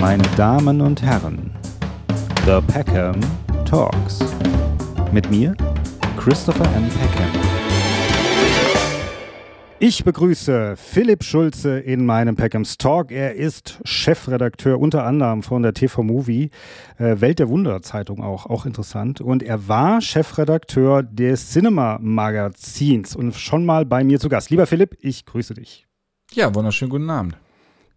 Meine 0.00 0.22
Damen 0.36 0.80
und 0.80 1.02
Herren, 1.02 1.50
The 2.46 2.60
Peckham 2.72 3.18
Talks. 3.64 4.20
Mit 5.12 5.28
mir, 5.28 5.56
Christopher 6.16 6.64
M. 6.76 6.88
Peckham. 6.88 7.28
Ich 9.80 10.04
begrüße 10.04 10.76
Philipp 10.76 11.24
Schulze 11.24 11.80
in 11.80 12.06
meinem 12.06 12.36
Peckhams 12.36 12.78
Talk. 12.78 13.10
Er 13.10 13.34
ist 13.34 13.80
Chefredakteur 13.84 14.78
unter 14.78 15.04
anderem 15.04 15.42
von 15.42 15.62
der 15.62 15.74
TV 15.74 16.04
Movie, 16.04 16.50
äh, 16.98 17.20
Welt 17.20 17.40
der 17.40 17.48
Wunder 17.48 17.82
Zeitung 17.82 18.22
auch, 18.22 18.46
auch 18.46 18.66
interessant. 18.66 19.20
Und 19.20 19.42
er 19.42 19.66
war 19.66 20.00
Chefredakteur 20.00 21.02
des 21.02 21.50
Cinema 21.50 21.98
Magazins 22.00 23.16
und 23.16 23.34
schon 23.34 23.66
mal 23.66 23.84
bei 23.84 24.04
mir 24.04 24.20
zu 24.20 24.28
Gast. 24.28 24.50
Lieber 24.50 24.66
Philipp, 24.66 24.96
ich 25.00 25.26
grüße 25.26 25.54
dich. 25.54 25.88
Ja, 26.32 26.54
wunderschönen 26.54 26.90
guten 26.90 27.10
Abend. 27.10 27.36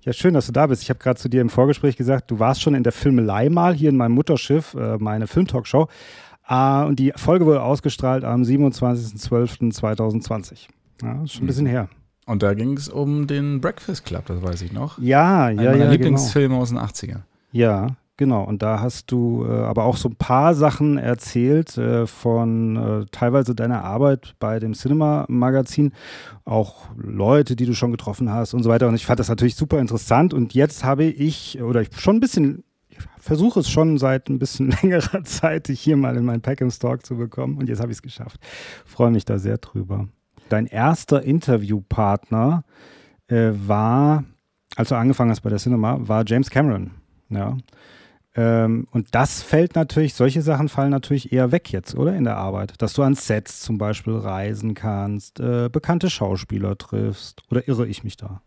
Ja, 0.03 0.13
schön, 0.13 0.33
dass 0.33 0.47
du 0.47 0.51
da 0.51 0.65
bist. 0.65 0.81
Ich 0.81 0.89
habe 0.89 0.97
gerade 0.99 1.19
zu 1.19 1.29
dir 1.29 1.41
im 1.41 1.49
Vorgespräch 1.49 1.95
gesagt, 1.95 2.31
du 2.31 2.39
warst 2.39 2.59
schon 2.61 2.73
in 2.73 2.81
der 2.83 2.91
Filmelei 2.91 3.49
mal 3.49 3.75
hier 3.75 3.89
in 3.89 3.97
meinem 3.97 4.13
Mutterschiff, 4.13 4.73
äh, 4.73 4.97
meine 4.97 5.27
Filmtalkshow. 5.27 5.87
Äh, 6.47 6.85
und 6.85 6.97
die 6.97 7.13
Folge 7.15 7.45
wurde 7.45 7.61
ausgestrahlt 7.61 8.23
am 8.23 8.41
27.12.2020. 8.41 10.69
Ja, 11.03 11.21
ist 11.23 11.33
schon 11.33 11.43
ein 11.43 11.47
bisschen 11.47 11.67
her. 11.67 11.87
Und 12.25 12.41
da 12.41 12.55
ging 12.55 12.75
es 12.77 12.89
um 12.89 13.27
den 13.27 13.61
Breakfast 13.61 14.05
Club, 14.05 14.25
das 14.25 14.41
weiß 14.41 14.63
ich 14.63 14.71
noch. 14.71 14.97
Ja, 14.99 15.45
Einer 15.45 15.63
ja, 15.63 15.71
meiner 15.71 15.85
ja. 15.85 15.91
Lieblingsfilme 15.91 16.55
aus 16.55 16.69
den 16.69 16.79
80ern. 16.79 17.07
Genau. 17.07 17.19
Ja, 17.51 17.87
genau. 18.21 18.43
Und 18.43 18.61
da 18.61 18.79
hast 18.79 19.11
du 19.11 19.47
äh, 19.49 19.51
aber 19.51 19.85
auch 19.85 19.97
so 19.97 20.07
ein 20.07 20.15
paar 20.15 20.53
Sachen 20.53 20.99
erzählt 20.99 21.75
äh, 21.75 22.05
von 22.05 22.75
äh, 22.75 23.05
teilweise 23.11 23.55
deiner 23.55 23.83
Arbeit 23.83 24.35
bei 24.39 24.59
dem 24.59 24.73
Cinema-Magazin, 24.73 25.91
auch 26.45 26.85
Leute, 26.95 27.55
die 27.55 27.65
du 27.65 27.73
schon 27.73 27.89
getroffen 27.89 28.31
hast 28.31 28.53
und 28.53 28.61
so 28.61 28.69
weiter. 28.69 28.87
Und 28.87 28.93
ich 28.93 29.07
fand 29.07 29.19
das 29.19 29.27
natürlich 29.27 29.55
super 29.55 29.79
interessant. 29.79 30.35
Und 30.35 30.53
jetzt 30.53 30.83
habe 30.83 31.05
ich, 31.05 31.59
oder 31.63 31.81
ich 31.81 31.89
schon 31.97 32.17
ein 32.17 32.19
bisschen 32.19 32.63
versuche 33.17 33.61
es 33.61 33.69
schon 33.71 33.97
seit 33.97 34.29
ein 34.29 34.37
bisschen 34.37 34.69
längerer 34.83 35.23
Zeit, 35.23 35.67
dich 35.67 35.81
hier 35.81 35.97
mal 35.97 36.15
in 36.15 36.23
meinen 36.23 36.41
Peckhams 36.41 36.77
Talk 36.77 37.03
zu 37.03 37.17
bekommen. 37.17 37.57
Und 37.57 37.69
jetzt 37.69 37.81
habe 37.81 37.91
ich 37.91 37.97
es 37.97 38.01
geschafft. 38.03 38.39
Freue 38.85 39.09
mich 39.09 39.25
da 39.25 39.39
sehr 39.39 39.57
drüber. 39.57 40.09
Dein 40.49 40.67
erster 40.67 41.23
Interviewpartner 41.23 42.65
äh, 43.29 43.49
war, 43.65 44.25
als 44.75 44.89
du 44.89 44.95
angefangen 44.95 45.31
hast 45.31 45.41
bei 45.41 45.49
der 45.49 45.57
Cinema, 45.57 45.97
war 46.07 46.23
James 46.27 46.51
Cameron. 46.51 46.91
Ja. 47.29 47.57
Ähm, 48.33 48.87
und 48.91 49.07
das 49.11 49.41
fällt 49.41 49.75
natürlich, 49.75 50.13
solche 50.13 50.41
Sachen 50.41 50.69
fallen 50.69 50.91
natürlich 50.91 51.33
eher 51.33 51.51
weg 51.51 51.71
jetzt, 51.71 51.95
oder? 51.95 52.15
In 52.15 52.23
der 52.23 52.37
Arbeit. 52.37 52.73
Dass 52.81 52.93
du 52.93 53.03
an 53.03 53.15
Sets 53.15 53.59
zum 53.61 53.77
Beispiel 53.77 54.15
reisen 54.15 54.73
kannst, 54.73 55.39
äh, 55.39 55.69
bekannte 55.69 56.09
Schauspieler 56.09 56.77
triffst. 56.77 57.43
Oder 57.51 57.67
irre 57.67 57.87
ich 57.87 58.03
mich 58.03 58.15
da? 58.15 58.41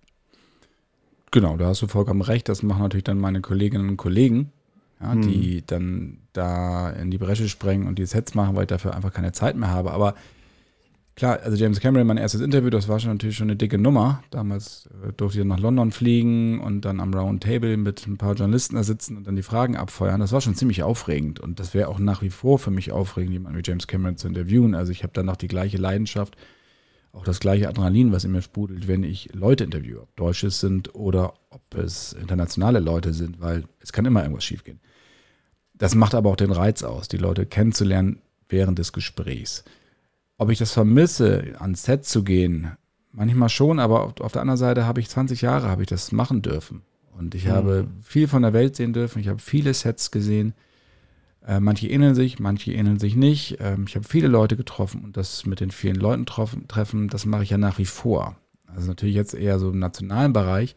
Genau, 1.30 1.56
da 1.56 1.66
hast 1.66 1.82
du 1.82 1.86
vollkommen 1.86 2.22
recht. 2.22 2.48
Das 2.48 2.62
machen 2.62 2.82
natürlich 2.82 3.04
dann 3.04 3.18
meine 3.18 3.40
Kolleginnen 3.40 3.88
und 3.90 3.96
Kollegen, 3.96 4.52
ja, 5.00 5.12
Hm. 5.12 5.22
die 5.22 5.66
dann 5.66 6.18
da 6.32 6.90
in 6.90 7.10
die 7.10 7.18
Bresche 7.18 7.48
sprengen 7.48 7.86
und 7.86 7.98
die 7.98 8.06
Sets 8.06 8.34
machen, 8.34 8.56
weil 8.56 8.62
ich 8.62 8.68
dafür 8.68 8.94
einfach 8.94 9.12
keine 9.12 9.32
Zeit 9.32 9.56
mehr 9.56 9.70
habe. 9.70 9.90
Aber 9.90 10.14
klar, 11.16 11.40
also 11.42 11.56
James 11.56 11.80
Cameron, 11.80 12.06
mein 12.06 12.16
erstes 12.16 12.40
Interview, 12.40 12.70
das 12.70 12.88
war 12.88 13.00
schon 13.00 13.12
natürlich 13.12 13.36
schon 13.36 13.48
eine 13.48 13.56
dicke 13.56 13.78
Nummer. 13.78 14.22
Damals 14.30 14.88
äh, 15.06 15.12
durfte 15.12 15.40
ich 15.40 15.44
nach 15.44 15.60
London 15.60 15.92
fliegen 15.92 16.60
und 16.60 16.82
dann 16.82 17.00
am 17.00 17.14
Round 17.14 17.42
Table 17.42 17.76
mit 17.76 18.06
ein 18.06 18.16
paar 18.16 18.34
Journalisten 18.34 18.76
da 18.76 18.82
sitzen 18.82 19.16
und 19.16 19.26
dann 19.26 19.36
die 19.36 19.42
Fragen 19.42 19.76
abfeuern. 19.76 20.20
Das 20.20 20.32
war 20.32 20.40
schon 20.40 20.54
ziemlich 20.54 20.82
aufregend 20.82 21.40
und 21.40 21.60
das 21.60 21.74
wäre 21.74 21.88
auch 21.88 21.98
nach 21.98 22.22
wie 22.22 22.30
vor 22.30 22.58
für 22.58 22.70
mich 22.70 22.92
aufregend, 22.92 23.32
jemanden 23.32 23.58
wie 23.58 23.62
James 23.64 23.86
Cameron 23.86 24.16
zu 24.16 24.28
interviewen. 24.28 24.74
Also 24.74 24.92
ich 24.92 25.02
habe 25.02 25.12
dann 25.12 25.26
noch 25.26 25.36
die 25.36 25.48
gleiche 25.48 25.76
Leidenschaft, 25.76 26.36
auch 27.12 27.24
das 27.24 27.40
gleiche 27.40 27.68
Adrenalin, 27.68 28.12
was 28.12 28.24
in 28.24 28.32
mir 28.32 28.42
sprudelt, 28.42 28.88
wenn 28.88 29.04
ich 29.04 29.32
Leute 29.34 29.64
interviewe, 29.64 30.02
ob 30.02 30.16
Deutsche 30.16 30.48
es 30.48 30.60
sind 30.60 30.94
oder 30.94 31.34
ob 31.50 31.74
es 31.74 32.12
internationale 32.12 32.80
Leute 32.80 33.12
sind, 33.12 33.40
weil 33.40 33.64
es 33.80 33.92
kann 33.92 34.04
immer 34.04 34.22
irgendwas 34.22 34.44
schiefgehen. 34.44 34.80
Das 35.74 35.94
macht 35.94 36.14
aber 36.14 36.30
auch 36.30 36.36
den 36.36 36.52
Reiz 36.52 36.82
aus, 36.82 37.08
die 37.08 37.16
Leute 37.16 37.46
kennenzulernen 37.46 38.20
während 38.48 38.78
des 38.78 38.92
Gesprächs. 38.92 39.64
Ob 40.44 40.50
ich 40.50 40.58
das 40.58 40.72
vermisse, 40.72 41.54
ans 41.58 41.84
Set 41.84 42.04
zu 42.04 42.22
gehen, 42.22 42.72
manchmal 43.12 43.48
schon, 43.48 43.78
aber 43.78 44.02
auf, 44.02 44.20
auf 44.20 44.32
der 44.32 44.42
anderen 44.42 44.58
Seite 44.58 44.84
habe 44.84 45.00
ich 45.00 45.08
20 45.08 45.40
Jahre, 45.40 45.68
habe 45.70 45.80
ich 45.80 45.88
das 45.88 46.12
machen 46.12 46.42
dürfen. 46.42 46.82
Und 47.16 47.34
ich 47.34 47.46
Mhm. 47.46 47.50
habe 47.50 47.86
viel 48.02 48.28
von 48.28 48.42
der 48.42 48.52
Welt 48.52 48.76
sehen 48.76 48.92
dürfen, 48.92 49.20
ich 49.20 49.28
habe 49.28 49.38
viele 49.38 49.72
Sets 49.72 50.10
gesehen. 50.10 50.52
Äh, 51.46 51.60
manche 51.60 51.88
ähneln 51.88 52.14
sich, 52.14 52.40
manche 52.40 52.72
ähneln 52.74 52.98
sich 52.98 53.16
nicht. 53.16 53.56
Ähm, 53.60 53.86
ich 53.88 53.94
habe 53.96 54.06
viele 54.06 54.28
Leute 54.28 54.54
getroffen 54.58 55.02
und 55.02 55.16
das 55.16 55.46
mit 55.46 55.60
den 55.60 55.70
vielen 55.70 55.96
Leuten 55.96 56.26
treffen, 56.26 56.68
treffen 56.68 57.08
das 57.08 57.24
mache 57.24 57.42
ich 57.42 57.48
ja 57.50 57.56
nach 57.56 57.78
wie 57.78 57.86
vor. 57.86 58.36
Also 58.66 58.88
natürlich 58.88 59.14
jetzt 59.14 59.32
eher 59.32 59.58
so 59.58 59.70
im 59.70 59.78
nationalen 59.78 60.34
Bereich. 60.34 60.76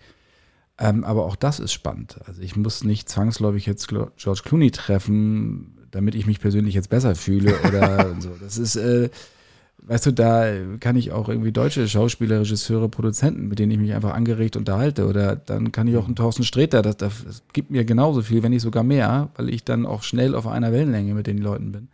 Ähm, 0.80 1.04
aber 1.04 1.26
auch 1.26 1.36
das 1.36 1.60
ist 1.60 1.74
spannend. 1.74 2.20
Also 2.26 2.42
ich 2.42 2.56
muss 2.56 2.86
nicht 2.86 3.10
zwangsläufig 3.10 3.66
jetzt 3.66 3.90
George 3.90 4.42
Clooney 4.46 4.72
treffen, 4.72 5.74
damit 5.92 6.16
ich 6.16 6.26
mich 6.26 6.40
persönlich 6.40 6.74
jetzt 6.74 6.90
besser 6.90 7.16
fühle 7.16 7.54
oder 7.68 8.16
so. 8.22 8.30
Das 8.42 8.58
ist, 8.58 8.78
äh, 8.78 9.10
weißt 9.84 10.08
du, 10.08 10.12
da 10.12 10.52
kann 10.80 10.96
ich 10.96 11.12
auch 11.12 11.30
irgendwie 11.30 11.52
deutsche 11.52 11.88
Schauspieler, 11.88 12.42
Regisseure, 12.42 12.90
Produzenten, 12.90 13.48
mit 13.48 13.60
denen 13.60 13.72
ich 13.72 13.78
mich 13.78 13.94
einfach 13.94 14.14
angeregt 14.14 14.56
unterhalte. 14.56 15.08
Oder 15.08 15.36
dann 15.36 15.72
kann 15.72 15.88
ich 15.88 15.96
auch 15.98 16.06
einen 16.06 16.16
Thorsten 16.16 16.44
Sträter, 16.44 16.82
das, 16.82 16.98
das, 16.98 17.24
das 17.24 17.44
gibt 17.54 17.72
mir 17.72 17.86
genauso 17.86 18.22
viel, 18.22 18.44
wenn 18.44 18.52
nicht 18.52 18.62
sogar 18.62 18.84
mehr, 18.84 19.30
weil 19.36 19.50
ich 19.50 19.64
dann 19.64 19.86
auch 19.86 20.04
schnell 20.04 20.36
auf 20.36 20.48
einer 20.48 20.72
Wellenlänge 20.72 21.14
mit 21.14 21.28
den 21.28 21.38
Leuten 21.38 21.72
bin. 21.72 21.88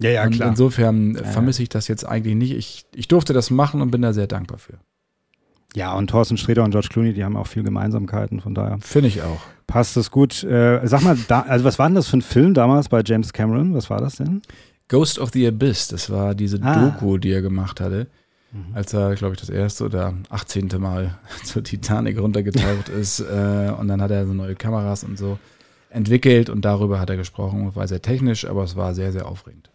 Ja, 0.00 0.10
ja, 0.10 0.24
und 0.24 0.40
insofern 0.40 1.16
äh, 1.16 1.24
vermisse 1.24 1.62
ich 1.62 1.68
das 1.68 1.88
jetzt 1.88 2.04
eigentlich 2.04 2.36
nicht. 2.36 2.52
Ich, 2.52 2.86
ich 2.94 3.08
durfte 3.08 3.32
das 3.32 3.50
machen 3.50 3.80
und 3.80 3.90
bin 3.90 4.02
da 4.02 4.12
sehr 4.12 4.28
dankbar 4.28 4.58
für. 4.58 4.74
Ja, 5.74 5.94
und 5.94 6.08
Thorsten 6.08 6.36
Sträter 6.36 6.64
und 6.64 6.70
George 6.70 6.88
Clooney, 6.90 7.12
die 7.12 7.24
haben 7.24 7.36
auch 7.36 7.46
viel 7.46 7.62
Gemeinsamkeiten, 7.62 8.40
von 8.40 8.54
daher 8.54 8.78
Finde 8.80 9.08
ich 9.08 9.22
auch. 9.22 9.40
passt 9.66 9.96
das 9.96 10.10
gut. 10.10 10.42
Äh, 10.42 10.80
sag 10.84 11.02
mal, 11.02 11.16
da, 11.28 11.42
also 11.42 11.64
was 11.64 11.78
war 11.78 11.88
denn 11.88 11.96
das 11.96 12.08
für 12.08 12.16
ein 12.16 12.22
Film 12.22 12.54
damals 12.54 12.88
bei 12.88 13.02
James 13.04 13.32
Cameron? 13.32 13.74
Was 13.74 13.90
war 13.90 14.00
das 14.00 14.16
denn? 14.16 14.40
Ghost 14.88 15.18
of 15.18 15.30
the 15.32 15.46
Abyss, 15.46 15.88
das 15.88 16.10
war 16.10 16.34
diese 16.34 16.58
Ah. 16.62 16.90
Doku, 16.90 17.18
die 17.18 17.30
er 17.30 17.42
gemacht 17.42 17.80
hatte, 17.80 18.06
als 18.72 18.94
er, 18.94 19.14
glaube 19.14 19.34
ich, 19.34 19.40
das 19.40 19.50
erste 19.50 19.84
oder 19.84 20.14
18. 20.30 20.68
Mal 20.78 21.18
zur 21.44 21.62
Titanic 21.62 22.18
runtergetaucht 22.18 22.88
ist. 22.88 23.20
Äh, 23.30 23.70
und 23.78 23.88
dann 23.88 24.00
hat 24.00 24.10
er 24.10 24.26
so 24.26 24.32
neue 24.32 24.54
Kameras 24.54 25.04
und 25.04 25.18
so 25.18 25.38
entwickelt 25.90 26.48
und 26.50 26.64
darüber 26.64 26.98
hat 27.00 27.10
er 27.10 27.16
gesprochen. 27.16 27.74
War 27.74 27.86
sehr 27.86 28.00
technisch, 28.00 28.46
aber 28.46 28.64
es 28.64 28.74
war 28.76 28.94
sehr, 28.94 29.12
sehr 29.12 29.26
aufregend. 29.26 29.70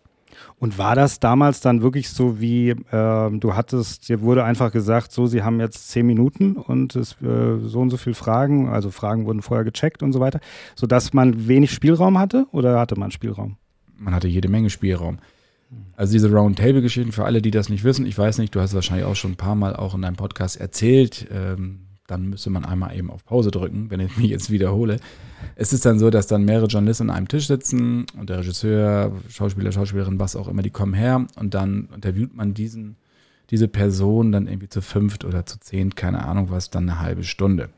Und 0.59 0.78
war 0.78 0.96
das 0.96 1.19
damals 1.19 1.62
dann 1.62 1.81
wirklich 1.81 2.09
so 2.09 2.40
wie, 2.40 2.75
ähm, 2.91 3.40
du 3.40 3.53
hattest, 3.56 4.09
dir 4.09 4.22
wurde 4.22 4.44
einfach 4.44 4.72
gesagt, 4.72 5.12
so, 5.12 5.28
sie 5.28 5.44
haben 5.44 5.59
jetzt 5.59 5.90
zehn 5.90 6.06
Minuten 6.07 6.56
und 6.56 6.95
es, 6.95 7.13
äh, 7.22 7.59
so 7.59 7.80
und 7.80 7.90
so 7.91 7.97
viele 7.97 8.16
Fragen, 8.16 8.69
also 8.69 8.90
Fragen 8.90 9.25
wurden 9.25 9.41
vorher 9.41 9.63
gecheckt 9.63 10.01
und 10.01 10.13
so 10.13 10.19
weiter, 10.19 10.40
sodass 10.75 11.13
man 11.13 11.47
wenig 11.47 11.72
Spielraum 11.72 12.18
hatte 12.18 12.47
oder 12.51 12.80
hatte 12.80 12.97
man 12.97 13.12
Spielraum? 13.12 13.57
Man 14.03 14.13
hatte 14.13 14.27
jede 14.27 14.49
Menge 14.49 14.69
Spielraum. 14.69 15.19
Also 15.95 16.13
diese 16.13 16.31
Roundtable-Geschichten, 16.31 17.11
für 17.11 17.25
alle, 17.25 17.41
die 17.41 17.51
das 17.51 17.69
nicht 17.69 17.83
wissen, 17.83 18.05
ich 18.05 18.17
weiß 18.17 18.37
nicht, 18.37 18.53
du 18.53 18.59
hast 18.59 18.73
wahrscheinlich 18.73 19.05
auch 19.05 19.15
schon 19.15 19.31
ein 19.31 19.37
paar 19.37 19.55
Mal 19.55 19.75
auch 19.75 19.95
in 19.95 20.01
deinem 20.01 20.15
Podcast 20.15 20.59
erzählt, 20.59 21.27
ähm, 21.31 21.79
dann 22.07 22.29
müsste 22.29 22.49
man 22.49 22.65
einmal 22.65 22.95
eben 22.95 23.09
auf 23.09 23.25
Pause 23.25 23.49
drücken, 23.49 23.89
wenn 23.89 23.99
ich 23.99 24.17
mich 24.17 24.29
jetzt 24.29 24.51
wiederhole. 24.51 24.97
Es 25.55 25.73
ist 25.73 25.85
dann 25.85 25.99
so, 25.99 26.09
dass 26.09 26.27
dann 26.27 26.45
mehrere 26.45 26.67
Journalisten 26.67 27.09
an 27.09 27.15
einem 27.15 27.27
Tisch 27.27 27.47
sitzen 27.47 28.05
und 28.19 28.29
der 28.29 28.39
Regisseur, 28.39 29.13
Schauspieler, 29.29 29.71
Schauspielerin, 29.71 30.19
was 30.19 30.35
auch 30.35 30.47
immer, 30.47 30.61
die 30.61 30.69
kommen 30.69 30.93
her 30.93 31.25
und 31.37 31.53
dann 31.53 31.89
interviewt 31.95 32.35
man 32.35 32.53
diesen, 32.53 32.97
diese 33.49 33.67
Person 33.67 34.31
dann 34.31 34.47
irgendwie 34.47 34.69
zu 34.69 34.81
fünft 34.81 35.25
oder 35.25 35.45
zu 35.45 35.59
zehnt, 35.59 35.95
keine 35.95 36.25
Ahnung 36.25 36.47
was, 36.49 36.69
dann 36.69 36.89
eine 36.89 36.99
halbe 36.99 37.23
Stunde. 37.23 37.69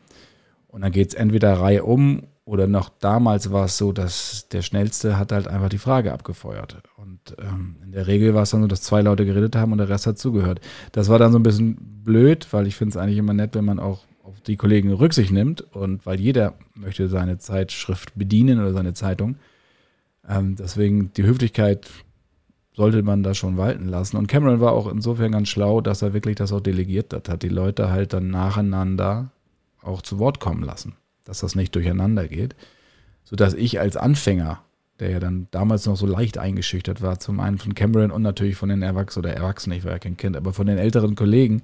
Und 0.68 0.82
dann 0.82 0.92
geht 0.92 1.10
es 1.10 1.14
entweder 1.14 1.54
Reihe 1.54 1.84
um 1.84 2.24
oder 2.46 2.68
noch 2.68 2.90
damals 2.90 3.52
war 3.52 3.66
es 3.66 3.78
so, 3.78 3.92
dass 3.92 4.48
der 4.50 4.62
Schnellste 4.62 5.18
hat 5.18 5.32
halt 5.32 5.48
einfach 5.48 5.70
die 5.70 5.80
Frage 5.80 6.14
abgefeuert. 6.14 6.78
Und 6.96 7.36
ähm, 7.40 7.78
in 7.84 7.92
der 7.92 8.06
Regel 8.06 8.36
war 8.36 8.44
es 8.44 8.52
dann 8.52 8.62
so, 8.62 8.68
dass 8.68 8.84
zwei 8.84 9.02
Leute 9.02 9.26
geredet 9.26 9.56
haben 9.56 9.72
und 9.72 9.80
der 9.80 9.90
Rest 9.90 10.06
hat 10.06 10.20
zugehört. 10.20 10.62
Das 10.92 11.10
war 11.10 11.18
dann 11.18 11.32
so 11.32 11.40
ein 11.40 11.44
bisschen 11.44 11.76
blöd, 12.04 12.48
weil 12.52 12.68
ich 12.68 12.76
finde 12.76 12.92
es 12.92 12.98
eigentlich 12.98 13.18
immer 13.18 13.34
nett, 13.34 13.56
wenn 13.56 13.66
man 13.66 13.80
auch 13.80 14.06
auf 14.24 14.42
die 14.42 14.58
Kollegen 14.58 14.94
Rücksicht 14.94 15.32
nimmt 15.32 15.62
und 15.76 16.06
weil 16.06 16.20
jeder 16.20 16.54
möchte 16.76 17.08
seine 17.08 17.40
Zeitschrift 17.40 18.14
bedienen 18.16 18.60
oder 18.60 18.74
seine 18.74 18.94
Zeitung. 18.94 19.38
Ähm, 20.28 20.56
deswegen 20.56 21.12
die 21.14 21.24
Höflichkeit 21.24 21.88
sollte 22.76 23.02
man 23.04 23.24
da 23.24 23.34
schon 23.34 23.58
walten 23.58 23.88
lassen. 23.88 24.18
Und 24.18 24.28
Cameron 24.28 24.60
war 24.60 24.74
auch 24.74 24.88
insofern 24.92 25.32
ganz 25.32 25.50
schlau, 25.50 25.82
dass 25.82 26.02
er 26.02 26.14
wirklich 26.14 26.36
das 26.36 26.52
auch 26.52 26.62
delegiert 26.62 27.14
hat, 27.14 27.30
hat 27.30 27.44
die 27.44 27.50
Leute 27.50 27.90
halt 27.90 28.14
dann 28.14 28.30
nacheinander 28.30 29.32
auch 29.82 30.02
zu 30.02 30.20
Wort 30.20 30.40
kommen 30.40 30.64
lassen, 30.64 30.96
dass 31.26 31.40
das 31.40 31.56
nicht 31.56 31.76
durcheinander 31.76 32.28
geht, 32.28 32.56
sodass 33.24 33.54
ich 33.54 33.80
als 33.80 33.98
Anfänger, 33.98 34.62
der 35.00 35.10
ja 35.10 35.20
dann 35.20 35.48
damals 35.52 35.86
noch 35.86 35.98
so 35.98 36.06
leicht 36.06 36.38
eingeschüchtert 36.38 37.02
war, 37.02 37.20
zum 37.20 37.40
einen 37.40 37.58
von 37.58 37.76
Cameron 37.76 38.12
und 38.12 38.22
natürlich 38.22 38.56
von 38.56 38.70
den 38.70 38.82
Erwachsenen 38.82 39.26
oder 39.26 39.36
Erwachsenen, 39.36 39.78
ich 39.78 39.84
war 39.84 39.92
ja 39.92 40.00
kein 40.00 40.16
Kind, 40.16 40.38
aber 40.38 40.54
von 40.54 40.68
den 40.68 40.78
älteren 40.78 41.16
Kollegen, 41.16 41.64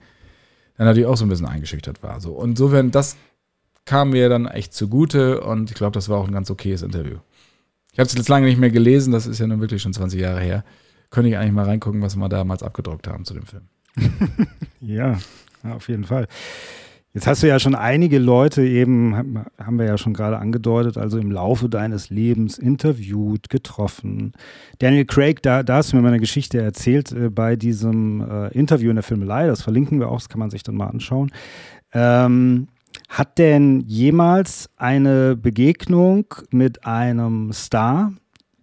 dann 0.77 0.87
natürlich 0.87 1.07
auch 1.07 1.17
so 1.17 1.25
ein 1.25 1.29
bisschen 1.29 1.47
eingeschüchtert 1.47 2.03
war. 2.03 2.19
So. 2.19 2.33
Und 2.33 2.51
insofern, 2.51 2.91
das 2.91 3.15
kam 3.85 4.09
mir 4.09 4.29
dann 4.29 4.47
echt 4.47 4.73
zugute 4.73 5.41
und 5.41 5.69
ich 5.69 5.75
glaube, 5.75 5.93
das 5.93 6.09
war 6.09 6.19
auch 6.19 6.27
ein 6.27 6.33
ganz 6.33 6.49
okayes 6.51 6.81
Interview. 6.81 7.17
Ich 7.93 7.99
habe 7.99 8.07
es 8.07 8.13
jetzt 8.13 8.29
lange 8.29 8.47
nicht 8.47 8.59
mehr 8.59 8.71
gelesen, 8.71 9.11
das 9.11 9.27
ist 9.27 9.39
ja 9.39 9.47
nun 9.47 9.59
wirklich 9.59 9.81
schon 9.81 9.93
20 9.93 10.19
Jahre 10.19 10.41
her. 10.41 10.63
Könnte 11.09 11.29
ich 11.29 11.37
eigentlich 11.37 11.51
mal 11.51 11.65
reingucken, 11.65 12.01
was 12.01 12.15
wir 12.15 12.29
damals 12.29 12.63
abgedruckt 12.63 13.07
haben 13.07 13.25
zu 13.25 13.33
dem 13.33 13.45
Film. 13.45 13.63
Ja, 14.83 15.19
ja 15.63 15.75
auf 15.75 15.87
jeden 15.89 16.05
Fall. 16.05 16.27
Jetzt 17.13 17.27
hast 17.27 17.43
du 17.43 17.47
ja 17.47 17.59
schon 17.59 17.75
einige 17.75 18.19
Leute 18.19 18.63
eben, 18.63 19.43
haben 19.57 19.77
wir 19.77 19.85
ja 19.85 19.97
schon 19.97 20.13
gerade 20.13 20.39
angedeutet, 20.39 20.97
also 20.97 21.17
im 21.17 21.29
Laufe 21.29 21.67
deines 21.67 22.09
Lebens 22.09 22.57
interviewt, 22.57 23.49
getroffen. 23.49 24.31
Daniel 24.79 25.03
Craig, 25.03 25.41
da, 25.41 25.61
da 25.61 25.77
hast 25.77 25.91
du 25.91 25.97
mir 25.97 26.03
meine 26.03 26.21
Geschichte 26.21 26.61
erzählt 26.61 27.11
äh, 27.11 27.29
bei 27.29 27.57
diesem 27.57 28.21
äh, 28.21 28.47
Interview 28.57 28.89
in 28.91 28.95
der 28.95 29.03
Filmelei, 29.03 29.47
das 29.47 29.61
verlinken 29.61 29.99
wir 29.99 30.07
auch, 30.07 30.19
das 30.19 30.29
kann 30.29 30.39
man 30.39 30.51
sich 30.51 30.63
dann 30.63 30.75
mal 30.75 30.87
anschauen. 30.87 31.31
Ähm, 31.91 32.69
hat 33.09 33.37
denn 33.37 33.81
jemals 33.81 34.69
eine 34.77 35.35
Begegnung 35.35 36.25
mit 36.49 36.85
einem 36.85 37.51
Star 37.51 38.13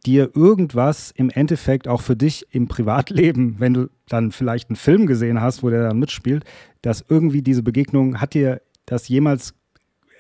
dir 0.07 0.31
irgendwas 0.35 1.11
im 1.11 1.29
Endeffekt 1.29 1.87
auch 1.87 2.01
für 2.01 2.17
dich 2.17 2.47
im 2.51 2.67
Privatleben, 2.67 3.57
wenn 3.59 3.75
du 3.75 3.91
dann 4.09 4.33
vielleicht 4.33 4.71
einen 4.71 4.77
Film 4.77 5.07
gesehen 5.07 5.43
hast, 5.43 5.63
wo 5.63 5.69
der 5.69 5.87
dann 5.87 5.99
mitspielt, 5.99 6.45
dass 6.83 7.05
irgendwie 7.09 7.43
diese 7.43 7.63
Begegnung 7.63 8.21
hat 8.21 8.35
dir 8.35 8.61
das 8.87 9.09
jemals 9.09 9.55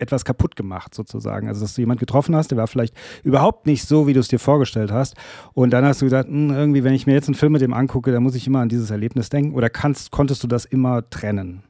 etwas 0.01 0.25
kaputt 0.25 0.57
gemacht, 0.57 0.95
sozusagen. 0.95 1.49
Also, 1.49 1.61
dass 1.63 1.75
du 1.75 1.83
jemanden 1.83 2.01
getroffen 2.01 2.35
hast, 2.37 2.51
der 2.51 2.59
war 2.59 2.67
vielleicht 2.67 2.95
überhaupt 3.25 3.67
nicht 3.67 3.85
so, 3.85 4.07
wie 4.07 4.13
du 4.13 4.21
es 4.21 4.29
dir 4.29 4.39
vorgestellt 4.39 4.93
hast. 4.93 5.17
Und 5.55 5.71
dann 5.71 5.85
hast 5.85 6.01
du 6.01 6.07
gesagt, 6.07 6.29
hm, 6.29 6.51
irgendwie, 6.51 6.85
wenn 6.85 6.95
ich 6.95 7.07
mir 7.07 7.15
jetzt 7.15 7.29
einen 7.29 7.35
Film 7.35 7.53
mit 7.53 7.63
dem 7.63 7.73
angucke, 7.73 8.13
dann 8.13 8.23
muss 8.23 8.35
ich 8.35 8.47
immer 8.47 8.61
an 8.61 8.69
dieses 8.69 8.91
Erlebnis 8.91 9.29
denken. 9.29 9.55
Oder 9.55 9.71
kannst, 9.71 10.11
konntest 10.11 10.43
du 10.43 10.47
das 10.47 10.65
immer 10.65 11.09
trennen? 11.11 11.63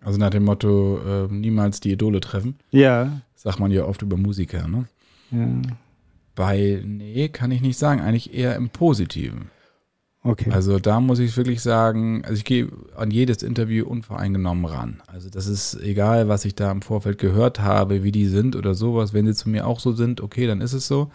Also 0.00 0.18
nach 0.18 0.30
dem 0.30 0.44
Motto, 0.44 0.98
äh, 0.98 1.32
niemals 1.32 1.80
die 1.80 1.90
Idole 1.90 2.20
treffen. 2.20 2.56
Ja. 2.70 3.20
Sagt 3.34 3.58
man 3.58 3.70
ja 3.70 3.84
oft 3.84 4.02
über 4.02 4.16
Musiker, 4.16 4.68
ne? 4.68 4.84
Ja. 5.32 5.46
Bei, 6.36 6.82
nee, 6.84 7.28
kann 7.28 7.50
ich 7.50 7.60
nicht 7.60 7.78
sagen. 7.78 8.00
Eigentlich 8.00 8.32
eher 8.32 8.54
im 8.54 8.68
Positiven. 8.68 9.50
Okay. 10.26 10.50
Also 10.50 10.78
da 10.78 11.00
muss 11.00 11.18
ich 11.18 11.36
wirklich 11.36 11.62
sagen, 11.62 12.22
also 12.24 12.34
ich 12.34 12.44
gehe 12.44 12.68
an 12.96 13.10
jedes 13.10 13.42
Interview 13.42 13.86
unvoreingenommen 13.86 14.64
ran. 14.64 15.02
Also 15.06 15.30
das 15.30 15.46
ist 15.46 15.80
egal, 15.80 16.28
was 16.28 16.44
ich 16.44 16.54
da 16.54 16.70
im 16.72 16.82
Vorfeld 16.82 17.18
gehört 17.18 17.60
habe, 17.60 18.02
wie 18.02 18.12
die 18.12 18.26
sind 18.26 18.56
oder 18.56 18.74
sowas. 18.74 19.14
Wenn 19.14 19.26
sie 19.26 19.34
zu 19.34 19.48
mir 19.48 19.66
auch 19.66 19.80
so 19.80 19.92
sind, 19.92 20.20
okay, 20.20 20.46
dann 20.46 20.60
ist 20.60 20.72
es 20.72 20.86
so. 20.86 21.10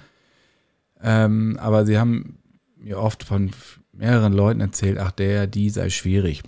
Ähm, 1.04 1.58
aber 1.60 1.86
sie 1.86 1.98
haben 1.98 2.38
mir 2.78 3.00
oft 3.00 3.24
von 3.24 3.52
mehreren 3.92 4.34
Leuten 4.34 4.62
erzählt, 4.62 4.98
ach 4.98 5.12
der, 5.12 5.48
die 5.48 5.70
sei 5.70 5.90
schwierig. 5.90 6.44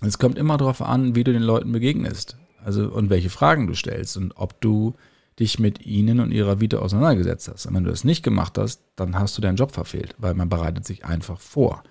Es 0.00 0.18
kommt 0.18 0.38
immer 0.38 0.56
darauf 0.56 0.82
an, 0.82 1.14
wie 1.14 1.24
du 1.24 1.32
den 1.32 1.42
Leuten 1.42 1.72
begegnest. 1.72 2.36
Also 2.64 2.88
und 2.88 3.10
welche 3.10 3.30
Fragen 3.30 3.66
du 3.66 3.74
stellst 3.74 4.16
und 4.16 4.32
ob 4.36 4.60
du 4.60 4.94
dich 5.38 5.58
mit 5.58 5.86
ihnen 5.86 6.20
und 6.20 6.32
ihrer 6.32 6.60
Vita 6.60 6.78
auseinandergesetzt 6.78 7.48
hast. 7.48 7.66
Und 7.66 7.74
wenn 7.74 7.84
du 7.84 7.90
das 7.90 8.04
nicht 8.04 8.22
gemacht 8.22 8.58
hast, 8.58 8.82
dann 8.96 9.18
hast 9.18 9.36
du 9.36 9.42
deinen 9.42 9.56
Job 9.56 9.72
verfehlt, 9.72 10.14
weil 10.18 10.34
man 10.34 10.48
bereitet 10.48 10.84
sich 10.84 11.04
einfach 11.04 11.40
vor. 11.40 11.82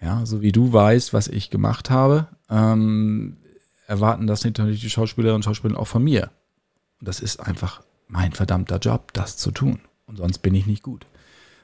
Ja, 0.00 0.26
so 0.26 0.42
wie 0.42 0.52
du 0.52 0.72
weißt, 0.72 1.12
was 1.12 1.28
ich 1.28 1.50
gemacht 1.50 1.90
habe, 1.90 2.28
ähm, 2.50 3.38
erwarten 3.86 4.26
das 4.26 4.44
natürlich 4.44 4.80
die 4.80 4.90
Schauspielerinnen 4.90 5.36
und 5.36 5.44
Schauspieler 5.44 5.78
auch 5.78 5.86
von 5.86 6.04
mir. 6.04 6.30
Und 7.00 7.08
das 7.08 7.20
ist 7.20 7.40
einfach 7.40 7.82
mein 8.08 8.32
verdammter 8.32 8.78
Job, 8.78 9.12
das 9.12 9.36
zu 9.36 9.50
tun. 9.50 9.80
Und 10.06 10.16
sonst 10.16 10.38
bin 10.38 10.54
ich 10.54 10.66
nicht 10.66 10.82
gut. 10.82 11.06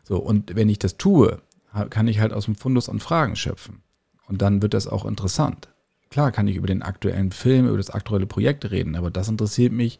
So, 0.04 0.18
und 0.18 0.54
wenn 0.56 0.68
ich 0.68 0.78
das 0.78 0.96
tue, 0.96 1.40
kann 1.90 2.08
ich 2.08 2.20
halt 2.20 2.32
aus 2.32 2.46
dem 2.46 2.54
Fundus 2.54 2.88
an 2.88 3.00
Fragen 3.00 3.36
schöpfen. 3.36 3.82
Und 4.28 4.42
dann 4.42 4.62
wird 4.62 4.74
das 4.74 4.86
auch 4.86 5.04
interessant. 5.04 5.68
Klar 6.10 6.32
kann 6.32 6.48
ich 6.48 6.56
über 6.56 6.66
den 6.66 6.82
aktuellen 6.82 7.32
Film, 7.32 7.66
über 7.66 7.76
das 7.76 7.90
aktuelle 7.90 8.26
Projekt 8.26 8.70
reden, 8.70 8.96
aber 8.96 9.10
das 9.10 9.28
interessiert 9.28 9.72
mich 9.72 9.98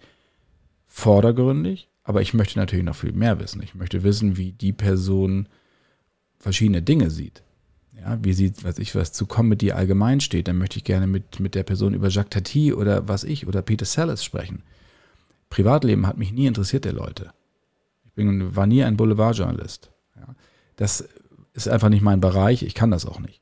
vordergründig, 0.92 1.88
aber 2.04 2.20
ich 2.20 2.34
möchte 2.34 2.58
natürlich 2.58 2.84
noch 2.84 2.96
viel 2.96 3.12
mehr 3.12 3.40
wissen. 3.40 3.62
Ich 3.62 3.74
möchte 3.74 4.02
wissen, 4.02 4.36
wie 4.36 4.52
die 4.52 4.72
Person 4.72 5.48
verschiedene 6.38 6.82
Dinge 6.82 7.10
sieht. 7.10 7.42
Ja, 7.98 8.18
wie 8.22 8.34
sieht, 8.34 8.62
was 8.62 8.78
ich 8.78 8.94
was 8.94 9.12
zu 9.12 9.26
Comedy 9.26 9.72
allgemein 9.72 10.20
steht, 10.20 10.48
dann 10.48 10.58
möchte 10.58 10.78
ich 10.78 10.84
gerne 10.84 11.06
mit, 11.06 11.40
mit 11.40 11.54
der 11.54 11.62
Person 11.62 11.94
über 11.94 12.08
Jacques 12.08 12.30
Tati 12.30 12.74
oder 12.74 13.08
was 13.08 13.24
ich 13.24 13.46
oder 13.46 13.62
Peter 13.62 13.86
Sellers 13.86 14.22
sprechen. 14.22 14.62
Privatleben 15.48 16.06
hat 16.06 16.18
mich 16.18 16.32
nie 16.32 16.46
interessiert, 16.46 16.84
der 16.84 16.92
Leute. 16.92 17.32
Ich 18.04 18.12
bin, 18.12 18.54
war 18.54 18.66
nie 18.66 18.84
ein 18.84 18.96
Boulevardjournalist. 18.96 19.90
Ja, 20.16 20.34
das 20.76 21.08
ist 21.54 21.68
einfach 21.68 21.88
nicht 21.88 22.02
mein 22.02 22.20
Bereich, 22.20 22.62
ich 22.62 22.74
kann 22.74 22.90
das 22.90 23.06
auch 23.06 23.20
nicht. 23.20 23.40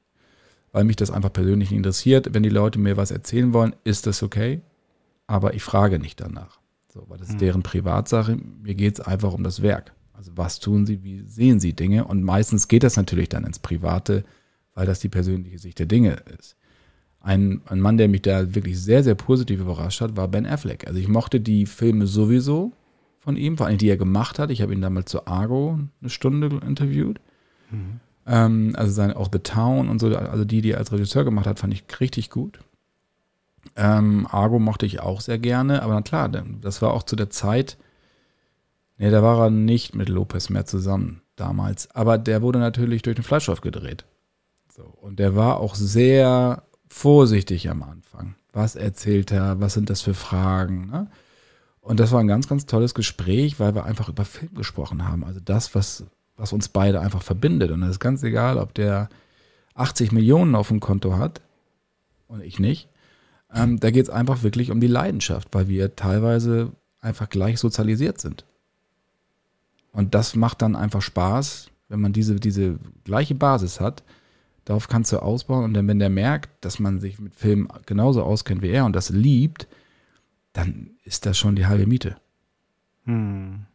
Weil 0.73 0.85
mich 0.85 0.97
das 0.97 1.11
einfach 1.11 1.33
persönlich 1.33 1.73
interessiert. 1.73 2.33
Wenn 2.33 2.45
die 2.45 2.49
Leute 2.49 2.79
mir 2.79 2.97
was 2.97 3.11
erzählen 3.11 3.53
wollen, 3.53 3.75
ist 3.83 4.07
das 4.07 4.23
okay, 4.23 4.61
aber 5.27 5.55
ich 5.55 5.65
frage 5.65 5.99
nicht 5.99 6.21
danach. 6.21 6.60
So, 6.93 7.05
weil 7.09 7.19
das 7.19 7.29
ist 7.29 7.35
mhm. 7.35 7.39
deren 7.39 7.63
Privatsache. 7.63 8.37
Mir 8.63 8.75
geht 8.75 8.95
es 8.95 9.01
einfach 9.01 9.33
um 9.33 9.45
das 9.45 9.63
Werk. 9.63 9.93
Also 10.13 10.33
was 10.35 10.59
tun 10.59 10.87
sie, 10.87 11.03
wie 11.03 11.23
sehen 11.23 11.61
sie 11.61 11.73
Dinge? 11.73 12.05
Und 12.05 12.23
meistens 12.23 12.69
geht 12.69 12.83
das 12.83 12.97
natürlich 12.97 13.29
dann 13.29 13.45
ins 13.45 13.59
Private, 13.59 14.25
weil 14.75 14.87
das 14.87 15.01
die 15.01 15.09
persönliche 15.09 15.59
Sicht 15.59 15.79
der 15.79 15.87
Dinge 15.87 16.23
ist. 16.39 16.57
Ein, 17.21 17.61
ein 17.67 17.81
Mann, 17.81 17.97
der 17.97 18.09
mich 18.09 18.23
da 18.23 18.55
wirklich 18.55 18.81
sehr, 18.81 19.05
sehr 19.05 19.15
positiv 19.15 19.61
überrascht 19.61 20.01
hat, 20.01 20.17
war 20.17 20.29
Ben 20.29 20.47
Affleck. 20.47 20.87
Also 20.87 20.99
ich 20.99 21.09
mochte 21.09 21.41
die 21.41 21.67
Filme 21.67 22.07
sowieso 22.07 22.73
von 23.19 23.37
ihm, 23.37 23.57
vor 23.57 23.67
allem 23.67 23.79
die 23.79 23.89
er 23.89 23.97
gemacht 23.97 24.39
hat. 24.39 24.51
Ich 24.51 24.63
habe 24.63 24.73
ihn 24.73 24.81
damals 24.81 25.11
zu 25.11 25.27
Argo 25.27 25.79
eine 26.01 26.11
Stunde 26.11 26.61
interviewt. 26.67 27.21
Mhm. 27.71 28.01
Ähm, 28.27 28.73
also 28.75 28.93
seine, 28.93 29.17
auch 29.17 29.29
The 29.31 29.39
Town 29.39 29.89
und 29.89 30.01
so, 30.01 30.15
also 30.17 30.45
die, 30.45 30.61
die 30.61 30.73
er 30.73 30.79
als 30.79 30.93
Regisseur 30.93 31.25
gemacht 31.25 31.47
hat, 31.47 31.59
fand 31.59 31.73
ich 31.73 31.85
richtig 32.01 32.31
gut. 32.31 32.61
Ähm, 33.77 34.27
Argo 34.31 34.59
mochte 34.59 34.87
ich 34.87 35.01
auch 35.01 35.21
sehr 35.21 35.39
gerne, 35.39 35.83
aber 35.83 35.95
na 35.95 36.03
klar, 36.03 36.29
das 36.29 36.83
war 36.83 36.93
auch 36.93 37.03
zu 37.03 37.17
der 37.17 37.31
Zeit, 37.31 37.77
nee, 38.99 39.11
da 39.11 39.23
war 39.23 39.47
er 39.47 39.51
nicht 39.51 39.95
mit 39.95 40.09
Lopez 40.09 40.51
mehr 40.51 40.67
zusammen 40.67 41.23
damals, 41.37 41.91
aber 41.95 42.19
der 42.19 42.43
wurde 42.43 42.59
natürlich 42.59 43.03
durch 43.03 43.17
den 43.17 43.25
Fleischhof 43.25 43.61
gedreht. 43.61 44.05
So, 44.75 44.85
und 44.85 45.19
der 45.19 45.37
war 45.37 45.61
auch 45.61 45.75
sehr 45.75 46.63
vorsichtig 46.89 47.69
am 47.69 47.83
Anfang. 47.83 48.35
Was 48.53 48.77
erzählt 48.77 49.31
er? 49.31 49.61
Was 49.61 49.75
sind 49.75 49.91
das 49.91 50.01
für 50.01 50.15
Fragen? 50.15 50.87
Ne? 50.91 51.09
Und 51.81 52.01
das 52.01 52.13
war 52.13 52.21
ein 52.21 52.29
ganz, 52.29 52.49
ganz 52.49 52.67
tolles 52.67 52.95
Gespräch, 52.95 53.59
weil 53.59 53.75
wir 53.75 53.85
einfach 53.85 54.09
über 54.09 54.25
Film 54.25 54.55
gesprochen 54.55 55.09
haben. 55.09 55.25
Also 55.25 55.41
das, 55.41 55.75
was, 55.75 56.05
was 56.37 56.53
uns 56.53 56.69
beide 56.69 57.01
einfach 57.01 57.23
verbindet. 57.23 57.71
Und 57.71 57.83
es 57.83 57.93
ist 57.93 58.01
ganz 58.01 58.23
egal, 58.23 58.59
ob 58.59 58.75
der 58.75 59.09
80 59.75 60.13
Millionen 60.13 60.55
auf 60.55 60.69
dem 60.69 60.81
Konto 60.81 61.17
hat 61.17 61.41
und 62.29 62.43
ich 62.43 62.59
nicht. 62.59 62.89
Ähm, 63.55 63.81
da 63.81 63.91
geht 63.91 64.05
es 64.05 64.11
einfach 64.11 64.43
wirklich 64.43 64.71
um 64.71 64.81
die 64.81 64.87
Leidenschaft, 64.87 65.49
weil 65.53 65.69
wir 65.69 65.97
teilweise 65.97 66.73
einfach 67.01 67.29
gleich 67.29 67.59
sozialisiert 67.59 68.21
sind. 68.21 68.45
Und 69.93 70.15
das 70.15 70.37
macht 70.37 70.63
dann 70.63 70.77
einfach 70.77 71.03
Spaß, 71.03 71.71
wenn 71.89 72.01
man 72.01 72.13
diese, 72.13 72.37
diese 72.37 72.79
gleiche 73.05 73.35
Basis 73.35 73.81
hat. 73.81 74.05
Darauf 74.65 74.89
kannst 74.89 75.13
du 75.13 75.19
ausbauen. 75.19 75.65
Und 75.65 75.75
dann, 75.75 75.89
wenn 75.89 75.99
der 75.99 76.11
merkt, 76.11 76.65
dass 76.65 76.79
man 76.79 77.01
sich 77.01 77.19
mit 77.19 77.35
Filmen 77.35 77.69
genauso 77.87 78.23
auskennt 78.23 78.63
wie 78.63 78.71
er 78.71 78.85
und 78.85 78.95
das 78.95 79.11
liebt, 79.11 79.67
dann 80.53 80.91
ist 81.05 81.27
das 81.27 81.39
schon 81.39 81.57
die 81.57 81.67
halbe 81.67 81.87
Miete. 81.87 82.17
Hm. 83.05 83.67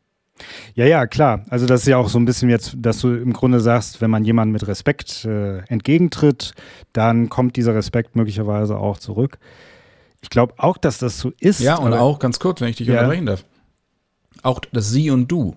Ja, 0.74 0.86
ja, 0.86 1.08
klar. 1.08 1.46
Also 1.50 1.65
das 1.65 1.82
ist 1.82 1.88
ja 1.88 1.98
auch 1.98 2.10
so 2.10 2.20
ein 2.20 2.25
bisschen 2.25 2.50
jetzt, 2.50 2.75
dass 2.77 3.00
du 3.00 3.13
im 3.13 3.34
Grunde 3.34 3.60
sagst, 3.62 4.01
wenn 4.01 4.10
man 4.10 4.25
jemandem 4.25 4.54
mit 4.54 4.68
Respekt 4.68 5.25
äh, 5.25 5.60
entgegentritt, 5.68 6.54
dann 6.94 7.30
kommt 7.30 7.56
dieser 7.56 7.74
Respekt 7.74 8.15
möglicherweise 8.15 8.77
auch 8.77 8.98
zurück. 8.98 9.38
Ich 10.22 10.30
glaube 10.30 10.56
auch, 10.58 10.77
dass 10.77 10.98
das 10.98 11.20
so 11.20 11.32
ist. 11.39 11.60
Ja, 11.60 11.77
und 11.77 11.94
auch 11.94 12.20
ganz 12.20 12.39
kurz, 12.39 12.60
wenn 12.60 12.70
ich 12.70 12.75
dich 12.75 12.88
ja. 12.88 12.96
unterbrechen 12.96 13.27
darf. 13.27 13.46
Auch 14.42 14.60
das 14.60 14.89
Sie 14.89 15.10
und 15.10 15.32
Du. 15.32 15.56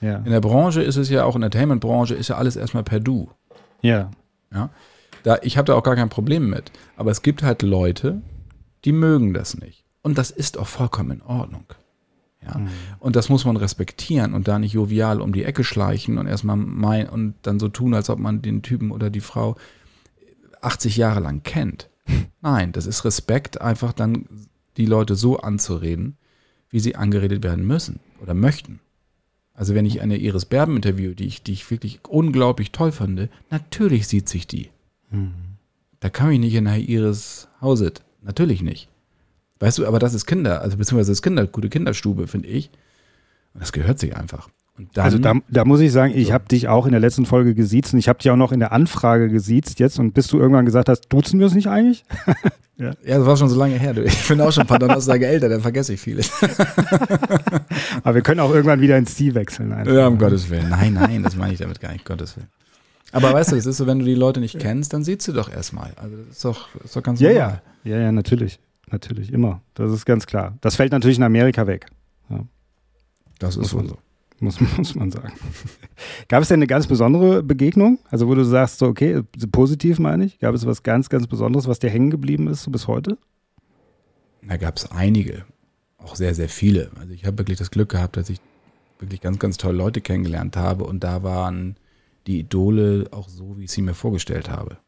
Ja. 0.00 0.18
In 0.18 0.30
der 0.30 0.40
Branche 0.40 0.82
ist 0.82 0.96
es 0.96 1.08
ja 1.08 1.24
auch, 1.24 1.34
in 1.34 1.40
der 1.40 1.46
Entertainment-Branche 1.46 2.14
ist 2.14 2.28
ja 2.28 2.36
alles 2.36 2.56
erstmal 2.56 2.82
per 2.82 3.00
Du. 3.00 3.30
Ja. 3.80 4.10
Ja. 4.52 4.70
Da, 5.22 5.38
ich 5.42 5.56
habe 5.56 5.66
da 5.66 5.74
auch 5.74 5.82
gar 5.82 5.96
kein 5.96 6.10
Problem 6.10 6.50
mit. 6.50 6.70
Aber 6.96 7.10
es 7.10 7.22
gibt 7.22 7.42
halt 7.42 7.62
Leute, 7.62 8.20
die 8.84 8.92
mögen 8.92 9.32
das 9.32 9.56
nicht. 9.56 9.84
Und 10.02 10.18
das 10.18 10.30
ist 10.30 10.58
auch 10.58 10.66
vollkommen 10.66 11.12
in 11.12 11.22
Ordnung. 11.22 11.64
Ja. 12.46 12.58
Mhm. 12.58 12.68
Und 12.98 13.16
das 13.16 13.28
muss 13.28 13.44
man 13.44 13.56
respektieren 13.56 14.34
und 14.34 14.48
da 14.48 14.58
nicht 14.58 14.74
jovial 14.74 15.20
um 15.20 15.32
die 15.32 15.44
Ecke 15.44 15.64
schleichen 15.64 16.18
und 16.18 16.26
erstmal 16.26 16.56
mein 16.56 17.08
und 17.08 17.34
dann 17.42 17.58
so 17.58 17.68
tun, 17.68 17.94
als 17.94 18.10
ob 18.10 18.18
man 18.18 18.42
den 18.42 18.62
Typen 18.62 18.90
oder 18.90 19.10
die 19.10 19.20
Frau 19.20 19.56
80 20.60 20.96
Jahre 20.96 21.20
lang 21.20 21.42
kennt. 21.42 21.88
Nein, 22.42 22.72
das 22.72 22.86
ist 22.86 23.04
Respekt, 23.04 23.60
einfach 23.60 23.92
dann 23.92 24.26
die 24.76 24.86
Leute 24.86 25.14
so 25.14 25.38
anzureden, 25.38 26.16
wie 26.70 26.80
sie 26.80 26.96
angeredet 26.96 27.42
werden 27.42 27.66
müssen 27.66 28.00
oder 28.20 28.34
möchten. 28.34 28.80
Also 29.54 29.74
wenn 29.74 29.86
ich 29.86 30.00
eine 30.02 30.16
Iris 30.16 30.46
Berben 30.46 30.76
interview, 30.76 31.14
die 31.14 31.26
ich, 31.26 31.42
die 31.42 31.52
ich 31.52 31.70
wirklich 31.70 32.00
unglaublich 32.08 32.72
toll 32.72 32.90
fand, 32.90 33.28
natürlich 33.50 34.08
sieht 34.08 34.28
sich 34.28 34.48
die. 34.48 34.70
Mhm. 35.10 35.32
Da 36.00 36.10
kam 36.10 36.30
ich 36.30 36.40
nicht 36.40 36.54
in 36.54 36.64
der 36.64 36.76
Iris 36.78 37.48
Hauset. 37.60 38.02
Natürlich 38.20 38.62
nicht. 38.62 38.88
Weißt 39.60 39.78
du, 39.78 39.86
aber 39.86 39.98
das 39.98 40.14
ist 40.14 40.26
Kinder, 40.26 40.62
also 40.62 40.76
beziehungsweise 40.76 41.12
das 41.12 41.18
ist 41.18 41.22
Kinder, 41.22 41.46
gute 41.46 41.68
Kinderstube, 41.68 42.26
finde 42.26 42.48
ich. 42.48 42.70
Und 43.54 43.62
das 43.62 43.72
gehört 43.72 43.98
sich 43.98 44.16
einfach. 44.16 44.48
Dann, 44.76 45.04
also 45.04 45.18
da, 45.18 45.34
da, 45.48 45.64
muss 45.64 45.78
ich 45.80 45.92
sagen, 45.92 46.12
ich 46.16 46.28
so. 46.28 46.32
habe 46.32 46.48
dich 46.48 46.66
auch 46.66 46.86
in 46.86 46.92
der 46.92 47.00
letzten 47.00 47.26
Folge 47.26 47.54
gesiezt 47.54 47.92
und 47.92 48.00
ich 48.00 48.08
habe 48.08 48.18
dich 48.18 48.30
auch 48.32 48.36
noch 48.36 48.50
in 48.50 48.58
der 48.58 48.72
Anfrage 48.72 49.28
gesiezt 49.28 49.78
jetzt 49.78 50.00
und 50.00 50.12
bis 50.14 50.26
du 50.26 50.40
irgendwann 50.40 50.64
gesagt 50.64 50.88
hast, 50.88 51.02
duzen 51.10 51.38
wir 51.38 51.46
es 51.46 51.54
nicht 51.54 51.68
eigentlich? 51.68 52.04
ja. 52.76 52.90
ja, 53.04 53.18
das 53.18 53.24
war 53.24 53.36
schon 53.36 53.48
so 53.48 53.56
lange 53.56 53.76
her. 53.78 53.94
Du. 53.94 54.02
Ich 54.02 54.26
bin 54.26 54.40
auch 54.40 54.50
schon 54.50 54.62
ein 54.62 54.66
paar 54.66 54.80
Donnerstage 54.80 55.28
älter, 55.28 55.48
dann 55.48 55.60
vergesse 55.60 55.92
ich 55.94 56.00
vieles. 56.00 56.32
Aber 58.02 58.16
wir 58.16 58.22
können 58.22 58.40
auch 58.40 58.52
irgendwann 58.52 58.80
wieder 58.80 58.98
ins 58.98 59.12
Stil 59.12 59.36
wechseln. 59.36 59.72
Einfach. 59.72 59.94
Ja, 59.94 60.08
um 60.08 60.18
Gottes 60.18 60.50
Willen. 60.50 60.68
Nein, 60.68 60.94
nein, 60.94 61.22
das 61.22 61.36
meine 61.36 61.52
ich 61.52 61.60
damit 61.60 61.80
gar 61.80 61.92
nicht, 61.92 62.04
Gottes 62.04 62.36
Willen. 62.36 62.48
Aber 63.12 63.32
weißt 63.32 63.52
du, 63.52 63.56
es 63.56 63.66
ist 63.66 63.76
so, 63.76 63.86
wenn 63.86 64.00
du 64.00 64.04
die 64.04 64.16
Leute 64.16 64.40
nicht 64.40 64.58
kennst, 64.58 64.92
dann 64.92 65.04
siehst 65.04 65.28
du 65.28 65.32
doch 65.32 65.48
erstmal. 65.48 65.92
Also 65.94 66.16
das 66.16 66.28
ist 66.30 66.44
doch, 66.44 66.68
ist 66.82 66.96
doch 66.96 67.02
ganz 67.04 67.20
ja, 67.20 67.28
normal. 67.28 67.62
Ja, 67.84 67.92
ja, 67.92 68.02
ja, 68.02 68.12
natürlich 68.12 68.58
natürlich, 68.94 69.32
immer. 69.32 69.60
Das 69.74 69.90
ist 69.92 70.06
ganz 70.06 70.26
klar. 70.26 70.56
Das 70.60 70.76
fällt 70.76 70.92
natürlich 70.92 71.18
in 71.18 71.24
Amerika 71.24 71.66
weg. 71.66 71.86
Ja. 72.30 72.44
Das 73.38 73.56
ist 73.56 73.74
wohl 73.74 73.88
so. 73.88 73.98
Muss, 74.40 74.60
muss 74.76 74.94
man 74.94 75.10
sagen. 75.10 75.32
Gab 76.28 76.42
es 76.42 76.48
denn 76.48 76.58
eine 76.58 76.66
ganz 76.66 76.86
besondere 76.86 77.42
Begegnung? 77.42 77.98
Also, 78.10 78.28
wo 78.28 78.34
du 78.34 78.44
sagst, 78.44 78.78
so, 78.78 78.86
okay, 78.86 79.22
positiv 79.52 79.98
meine 79.98 80.24
ich, 80.24 80.38
gab 80.38 80.54
es 80.54 80.66
was 80.66 80.82
ganz, 80.82 81.08
ganz 81.08 81.26
Besonderes, 81.26 81.68
was 81.68 81.78
dir 81.78 81.90
hängen 81.90 82.10
geblieben 82.10 82.48
ist, 82.48 82.62
so 82.62 82.70
bis 82.70 82.86
heute? 82.86 83.18
Da 84.46 84.56
gab 84.56 84.76
es 84.76 84.90
einige, 84.90 85.44
auch 85.98 86.16
sehr, 86.16 86.34
sehr 86.34 86.48
viele. 86.48 86.90
Also, 86.98 87.12
ich 87.12 87.24
habe 87.26 87.38
wirklich 87.38 87.58
das 87.58 87.70
Glück 87.70 87.90
gehabt, 87.90 88.16
dass 88.16 88.28
ich 88.28 88.38
wirklich 88.98 89.20
ganz, 89.20 89.38
ganz 89.38 89.56
tolle 89.56 89.78
Leute 89.78 90.00
kennengelernt 90.00 90.56
habe 90.56 90.84
und 90.84 91.02
da 91.02 91.22
waren 91.22 91.76
die 92.26 92.38
Idole 92.38 93.08
auch 93.10 93.28
so, 93.28 93.58
wie 93.58 93.64
ich 93.64 93.72
sie 93.72 93.82
mir 93.82 93.94
vorgestellt 93.94 94.50
habe. 94.50 94.78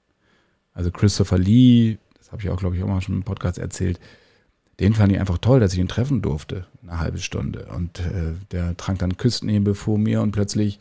Also, 0.72 0.90
Christopher 0.90 1.38
Lee, 1.38 1.98
das 2.26 2.33
habe 2.33 2.42
ich 2.42 2.50
auch, 2.50 2.59
glaube 2.59 2.76
ich, 2.76 2.83
auch 2.83 2.88
mal 2.88 3.00
schon 3.00 3.14
im 3.14 3.23
Podcast 3.23 3.56
erzählt, 3.59 4.00
den 4.80 4.95
fand 4.95 5.12
ich 5.12 5.21
einfach 5.21 5.38
toll, 5.38 5.61
dass 5.61 5.73
ich 5.73 5.78
ihn 5.78 5.87
treffen 5.87 6.23
durfte, 6.23 6.66
eine 6.83 6.99
halbe 6.99 7.18
Stunde. 7.18 7.66
Und 7.66 8.00
äh, 8.00 8.35
der 8.50 8.76
trank 8.76 8.99
dann 8.99 9.16
Küstennebel 9.16 9.76
vor 9.76 9.97
mir 9.97 10.21
und 10.23 10.33
plötzlich, 10.33 10.80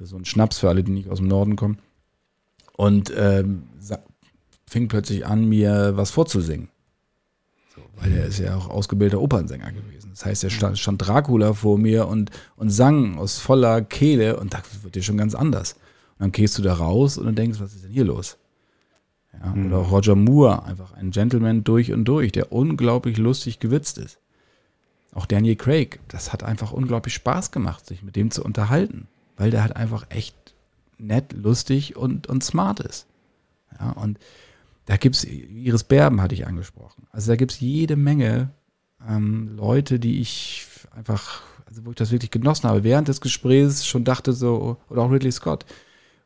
so 0.00 0.16
ein 0.16 0.24
Schnaps 0.24 0.58
für 0.58 0.70
alle, 0.70 0.82
die 0.82 0.92
nicht 0.92 1.10
aus 1.10 1.18
dem 1.18 1.28
Norden 1.28 1.54
kommen, 1.54 1.78
und 2.72 3.12
ähm, 3.14 3.64
fing 4.66 4.88
plötzlich 4.88 5.26
an, 5.26 5.44
mir 5.44 5.98
was 5.98 6.10
vorzusingen. 6.10 6.70
So, 7.74 7.82
weil 7.96 8.12
er 8.12 8.26
ist 8.26 8.38
ja 8.38 8.56
auch 8.56 8.70
ausgebildeter 8.70 9.20
Opernsänger 9.20 9.72
gewesen. 9.72 10.12
Das 10.12 10.24
heißt, 10.24 10.44
er 10.44 10.50
stand, 10.50 10.78
stand 10.78 11.06
Dracula 11.06 11.52
vor 11.52 11.76
mir 11.76 12.08
und, 12.08 12.30
und 12.56 12.70
sang 12.70 13.18
aus 13.18 13.38
voller 13.38 13.82
Kehle 13.82 14.40
und 14.40 14.54
da 14.54 14.62
wird 14.82 14.94
dir 14.94 15.02
schon 15.02 15.18
ganz 15.18 15.34
anders. 15.34 15.74
Und 15.74 16.20
dann 16.20 16.32
gehst 16.32 16.56
du 16.56 16.62
da 16.62 16.72
raus 16.72 17.18
und 17.18 17.26
dann 17.26 17.34
denkst, 17.34 17.60
was 17.60 17.74
ist 17.74 17.84
denn 17.84 17.92
hier 17.92 18.04
los? 18.04 18.38
Ja, 19.40 19.54
mhm. 19.54 19.66
Oder 19.66 19.78
auch 19.78 19.90
Roger 19.90 20.14
Moore, 20.14 20.64
einfach 20.64 20.92
ein 20.94 21.10
Gentleman 21.10 21.64
durch 21.64 21.92
und 21.92 22.04
durch, 22.04 22.32
der 22.32 22.52
unglaublich 22.52 23.18
lustig 23.18 23.58
gewitzt 23.58 23.98
ist. 23.98 24.18
Auch 25.14 25.26
Daniel 25.26 25.56
Craig, 25.56 26.00
das 26.08 26.32
hat 26.32 26.42
einfach 26.42 26.72
unglaublich 26.72 27.14
Spaß 27.14 27.50
gemacht, 27.50 27.86
sich 27.86 28.02
mit 28.02 28.16
dem 28.16 28.30
zu 28.30 28.44
unterhalten, 28.44 29.08
weil 29.36 29.50
der 29.50 29.62
halt 29.62 29.76
einfach 29.76 30.06
echt 30.10 30.36
nett, 30.98 31.32
lustig 31.32 31.96
und, 31.96 32.26
und 32.26 32.44
smart 32.44 32.80
ist. 32.80 33.06
Ja, 33.78 33.92
und 33.92 34.18
da 34.86 34.96
gibt 34.96 35.16
es, 35.16 35.24
Iris 35.24 35.84
Berben 35.84 36.20
hatte 36.20 36.34
ich 36.34 36.46
angesprochen. 36.46 37.06
Also 37.10 37.32
da 37.32 37.36
gibt 37.36 37.52
es 37.52 37.60
jede 37.60 37.96
Menge 37.96 38.50
ähm, 39.06 39.56
Leute, 39.56 39.98
die 39.98 40.20
ich 40.20 40.66
einfach, 40.94 41.42
also 41.66 41.84
wo 41.84 41.90
ich 41.90 41.96
das 41.96 42.12
wirklich 42.12 42.30
genossen 42.30 42.68
habe, 42.68 42.84
während 42.84 43.08
des 43.08 43.20
Gesprächs 43.20 43.86
schon 43.86 44.04
dachte 44.04 44.32
so, 44.32 44.78
oder 44.88 45.02
auch 45.02 45.10
Ridley 45.10 45.32
Scott, 45.32 45.66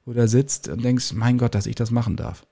wo 0.05 0.13
der 0.13 0.29
sitzt 0.29 0.69
und 0.69 0.85
denkst, 0.85 1.13
mein 1.13 1.39
Gott, 1.39 1.55
dass 1.55 1.67
ich 1.67 1.75
das 1.75 1.91
machen 1.91 2.17
darf. 2.17 2.47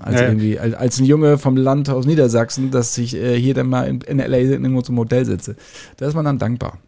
Als, 0.00 0.20
ja, 0.20 0.28
irgendwie, 0.28 0.58
als, 0.60 0.74
als, 0.74 1.00
ein 1.00 1.06
Junge 1.06 1.38
vom 1.38 1.56
Land 1.56 1.90
aus 1.90 2.06
Niedersachsen, 2.06 2.70
dass 2.70 2.96
ich 2.98 3.16
äh, 3.16 3.36
hier 3.36 3.54
dann 3.54 3.68
mal 3.68 3.88
in, 3.88 4.00
in 4.02 4.18
LA 4.18 4.38
irgendwo 4.38 4.80
zum 4.80 4.96
Hotel 4.96 5.24
sitze. 5.24 5.56
Da 5.96 6.06
ist 6.06 6.14
man 6.14 6.24
dann 6.24 6.38
dankbar. 6.38 6.78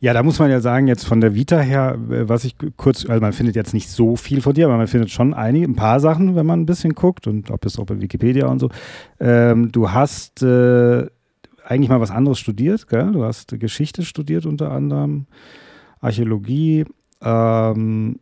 Ja, 0.00 0.12
da 0.12 0.22
muss 0.22 0.38
man 0.38 0.50
ja 0.50 0.60
sagen, 0.60 0.86
jetzt 0.86 1.04
von 1.04 1.20
der 1.20 1.34
Vita 1.34 1.60
her, 1.60 1.98
äh, 2.10 2.28
was 2.28 2.44
ich 2.44 2.56
kurz, 2.76 3.04
also 3.06 3.20
man 3.20 3.32
findet 3.32 3.56
jetzt 3.56 3.74
nicht 3.74 3.90
so 3.90 4.16
viel 4.16 4.40
von 4.40 4.54
dir, 4.54 4.66
aber 4.66 4.76
man 4.76 4.86
findet 4.86 5.10
schon 5.10 5.34
einige, 5.34 5.66
ein 5.66 5.76
paar 5.76 6.00
Sachen, 6.00 6.34
wenn 6.34 6.46
man 6.46 6.60
ein 6.60 6.66
bisschen 6.66 6.94
guckt 6.94 7.26
und 7.26 7.50
ob 7.50 7.64
es 7.66 7.78
auch 7.78 7.86
bei 7.86 8.00
Wikipedia 8.00 8.46
und 8.46 8.58
so. 8.58 8.70
Ähm, 9.20 9.70
du 9.70 9.92
hast 9.92 10.42
äh, 10.42 11.06
eigentlich 11.64 11.88
mal 11.90 12.00
was 12.00 12.10
anderes 12.10 12.38
studiert, 12.38 12.88
gell? 12.88 13.12
Du 13.12 13.24
hast 13.24 13.58
Geschichte 13.58 14.02
studiert 14.02 14.46
unter 14.46 14.70
anderem, 14.72 15.26
Archäologie 16.00 16.84
ähm, 17.22 18.18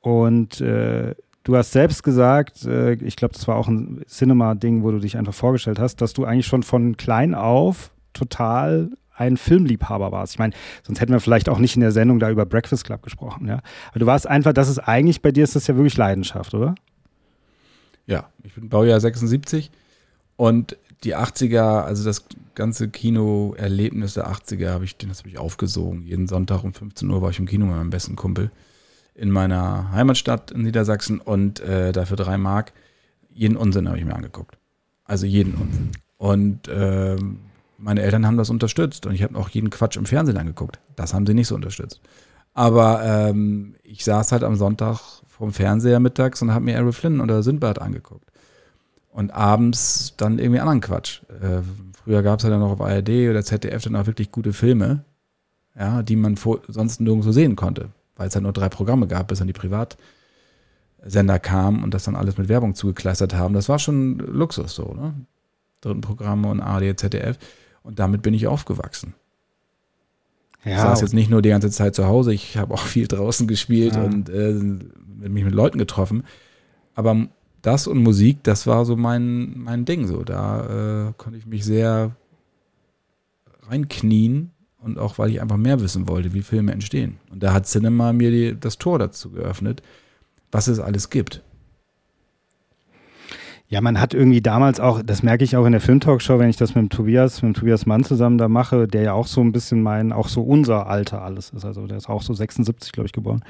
und 0.00 0.60
äh, 0.60 1.14
Du 1.42 1.56
hast 1.56 1.72
selbst 1.72 2.02
gesagt, 2.02 2.64
äh, 2.64 2.94
ich 2.94 3.16
glaube, 3.16 3.34
das 3.34 3.48
war 3.48 3.56
auch 3.56 3.68
ein 3.68 4.02
Cinema-Ding, 4.06 4.82
wo 4.82 4.90
du 4.90 4.98
dich 4.98 5.16
einfach 5.16 5.34
vorgestellt 5.34 5.78
hast, 5.78 5.96
dass 5.96 6.12
du 6.12 6.24
eigentlich 6.24 6.46
schon 6.46 6.62
von 6.62 6.96
klein 6.96 7.34
auf 7.34 7.92
total 8.12 8.90
ein 9.14 9.36
Filmliebhaber 9.36 10.12
warst. 10.12 10.34
Ich 10.34 10.38
meine, 10.38 10.54
sonst 10.82 11.00
hätten 11.00 11.12
wir 11.12 11.20
vielleicht 11.20 11.48
auch 11.48 11.58
nicht 11.58 11.76
in 11.76 11.80
der 11.80 11.92
Sendung 11.92 12.18
da 12.18 12.30
über 12.30 12.46
Breakfast 12.46 12.84
Club 12.84 13.02
gesprochen, 13.02 13.46
ja. 13.46 13.60
Aber 13.90 14.00
du 14.00 14.06
warst 14.06 14.26
einfach, 14.26 14.52
das 14.52 14.68
ist 14.68 14.78
eigentlich 14.78 15.22
bei 15.22 15.30
dir 15.30 15.44
ist 15.44 15.56
das 15.56 15.66
ja 15.66 15.76
wirklich 15.76 15.96
Leidenschaft, 15.96 16.54
oder? 16.54 16.74
Ja, 18.06 18.30
ich 18.42 18.54
bin 18.54 18.68
Baujahr 18.68 18.98
76 18.98 19.70
und 20.36 20.76
die 21.04 21.16
80er, 21.16 21.82
also 21.82 22.04
das 22.04 22.24
ganze 22.54 22.88
Kinoerlebnis 22.88 24.14
der 24.14 24.30
80er 24.30 24.70
habe 24.70 24.84
ich, 24.84 24.96
das 24.96 25.20
habe 25.20 25.28
ich 25.28 25.38
aufgesogen. 25.38 26.02
Jeden 26.02 26.26
Sonntag 26.26 26.64
um 26.64 26.74
15 26.74 27.08
Uhr 27.08 27.22
war 27.22 27.30
ich 27.30 27.38
im 27.38 27.46
Kino 27.46 27.66
mit 27.66 27.76
meinem 27.76 27.90
besten 27.90 28.16
Kumpel 28.16 28.50
in 29.20 29.30
meiner 29.30 29.92
Heimatstadt 29.92 30.50
in 30.50 30.62
Niedersachsen 30.62 31.20
und 31.20 31.60
äh, 31.60 31.92
dafür 31.92 32.16
drei 32.16 32.38
Mark. 32.38 32.72
Jeden 33.28 33.54
Unsinn 33.54 33.86
habe 33.86 33.98
ich 33.98 34.04
mir 34.06 34.14
angeguckt. 34.14 34.56
Also 35.04 35.26
jeden 35.26 35.54
Unsinn. 35.54 35.90
Und 36.16 36.68
äh, 36.68 37.16
meine 37.76 38.00
Eltern 38.00 38.26
haben 38.26 38.38
das 38.38 38.48
unterstützt 38.48 39.04
und 39.04 39.12
ich 39.12 39.22
habe 39.22 39.38
auch 39.38 39.50
jeden 39.50 39.68
Quatsch 39.68 39.98
im 39.98 40.06
Fernsehen 40.06 40.38
angeguckt. 40.38 40.80
Das 40.96 41.12
haben 41.12 41.26
sie 41.26 41.34
nicht 41.34 41.48
so 41.48 41.54
unterstützt. 41.54 42.00
Aber 42.54 43.02
ähm, 43.04 43.74
ich 43.82 44.04
saß 44.04 44.32
halt 44.32 44.42
am 44.42 44.56
Sonntag 44.56 44.98
vorm 45.28 45.52
Fernseher 45.52 46.00
mittags 46.00 46.40
und 46.40 46.54
habe 46.54 46.64
mir 46.64 46.74
Errol 46.74 46.92
Flynn 46.92 47.20
oder 47.20 47.42
Sindbad 47.42 47.78
angeguckt. 47.78 48.30
Und 49.12 49.34
abends 49.34 50.14
dann 50.16 50.38
irgendwie 50.38 50.60
anderen 50.60 50.80
Quatsch. 50.80 51.20
Äh, 51.28 51.60
früher 51.92 52.22
gab 52.22 52.38
es 52.38 52.44
ja 52.44 52.50
dann 52.50 52.60
noch 52.60 52.72
auf 52.72 52.80
ARD 52.80 53.28
oder 53.28 53.44
ZDF 53.44 53.82
dann 53.82 53.96
auch 53.96 54.06
wirklich 54.06 54.32
gute 54.32 54.54
Filme, 54.54 55.04
ja, 55.78 56.02
die 56.02 56.16
man 56.16 56.38
vor, 56.38 56.60
sonst 56.68 57.02
nirgendwo 57.02 57.32
sehen 57.32 57.54
konnte 57.54 57.90
weil 58.20 58.28
es 58.28 58.34
halt 58.34 58.42
nur 58.42 58.52
drei 58.52 58.68
Programme 58.68 59.06
gab, 59.06 59.28
bis 59.28 59.38
dann 59.38 59.46
die 59.46 59.54
Privatsender 59.54 61.38
kamen 61.38 61.82
und 61.82 61.94
das 61.94 62.04
dann 62.04 62.16
alles 62.16 62.36
mit 62.36 62.50
Werbung 62.50 62.74
zugekleistert 62.74 63.32
haben. 63.32 63.54
Das 63.54 63.70
war 63.70 63.78
schon 63.78 64.18
Luxus 64.18 64.74
so, 64.74 64.92
ne? 64.92 65.14
Dritten 65.80 66.02
Programme 66.02 66.48
und 66.48 66.60
ARD, 66.60 67.00
ZDF. 67.00 67.38
Und 67.82 67.98
damit 67.98 68.20
bin 68.20 68.34
ich 68.34 68.46
aufgewachsen. 68.46 69.14
Ja, 70.66 70.72
ich 70.72 70.80
saß 70.80 71.00
jetzt 71.00 71.14
nicht 71.14 71.30
nur 71.30 71.40
die 71.40 71.48
ganze 71.48 71.70
Zeit 71.70 71.94
zu 71.94 72.06
Hause, 72.08 72.34
ich 72.34 72.58
habe 72.58 72.74
auch 72.74 72.82
viel 72.82 73.08
draußen 73.08 73.46
gespielt 73.46 73.94
ja. 73.94 74.02
und 74.02 74.28
äh, 74.28 74.52
mich 74.52 75.44
mit 75.44 75.54
Leuten 75.54 75.78
getroffen. 75.78 76.24
Aber 76.94 77.26
das 77.62 77.86
und 77.86 78.02
Musik, 78.02 78.40
das 78.42 78.66
war 78.66 78.84
so 78.84 78.96
mein, 78.96 79.58
mein 79.60 79.86
Ding. 79.86 80.06
So, 80.06 80.24
da 80.24 81.08
äh, 81.08 81.12
konnte 81.16 81.38
ich 81.38 81.46
mich 81.46 81.64
sehr 81.64 82.14
reinknien 83.62 84.50
und 84.82 84.98
auch 84.98 85.18
weil 85.18 85.30
ich 85.30 85.40
einfach 85.40 85.56
mehr 85.56 85.80
wissen 85.80 86.08
wollte, 86.08 86.32
wie 86.32 86.42
Filme 86.42 86.72
entstehen. 86.72 87.18
Und 87.30 87.42
da 87.42 87.52
hat 87.52 87.66
Cinema 87.66 88.12
mir 88.12 88.30
die, 88.30 88.58
das 88.58 88.78
Tor 88.78 88.98
dazu 88.98 89.30
geöffnet, 89.30 89.82
was 90.50 90.68
es 90.68 90.80
alles 90.80 91.10
gibt. 91.10 91.42
Ja, 93.68 93.80
man 93.80 94.00
hat 94.00 94.14
irgendwie 94.14 94.40
damals 94.40 94.80
auch, 94.80 95.00
das 95.00 95.22
merke 95.22 95.44
ich 95.44 95.56
auch 95.56 95.64
in 95.64 95.72
der 95.72 95.80
Filmtalkshow, 95.80 96.40
wenn 96.40 96.50
ich 96.50 96.56
das 96.56 96.74
mit 96.74 96.82
dem 96.82 96.88
Tobias, 96.88 97.40
mit 97.42 97.54
dem 97.54 97.60
Tobias 97.60 97.86
Mann 97.86 98.02
zusammen 98.02 98.36
da 98.36 98.48
mache, 98.48 98.88
der 98.88 99.02
ja 99.02 99.12
auch 99.12 99.28
so 99.28 99.40
ein 99.40 99.52
bisschen 99.52 99.80
mein, 99.80 100.12
auch 100.12 100.26
so 100.26 100.42
unser 100.42 100.88
Alter 100.88 101.22
alles 101.22 101.50
ist. 101.50 101.64
Also 101.64 101.86
der 101.86 101.98
ist 101.98 102.08
auch 102.08 102.22
so 102.22 102.34
76, 102.34 102.90
glaube 102.90 103.06
ich, 103.06 103.12
geboren 103.12 103.44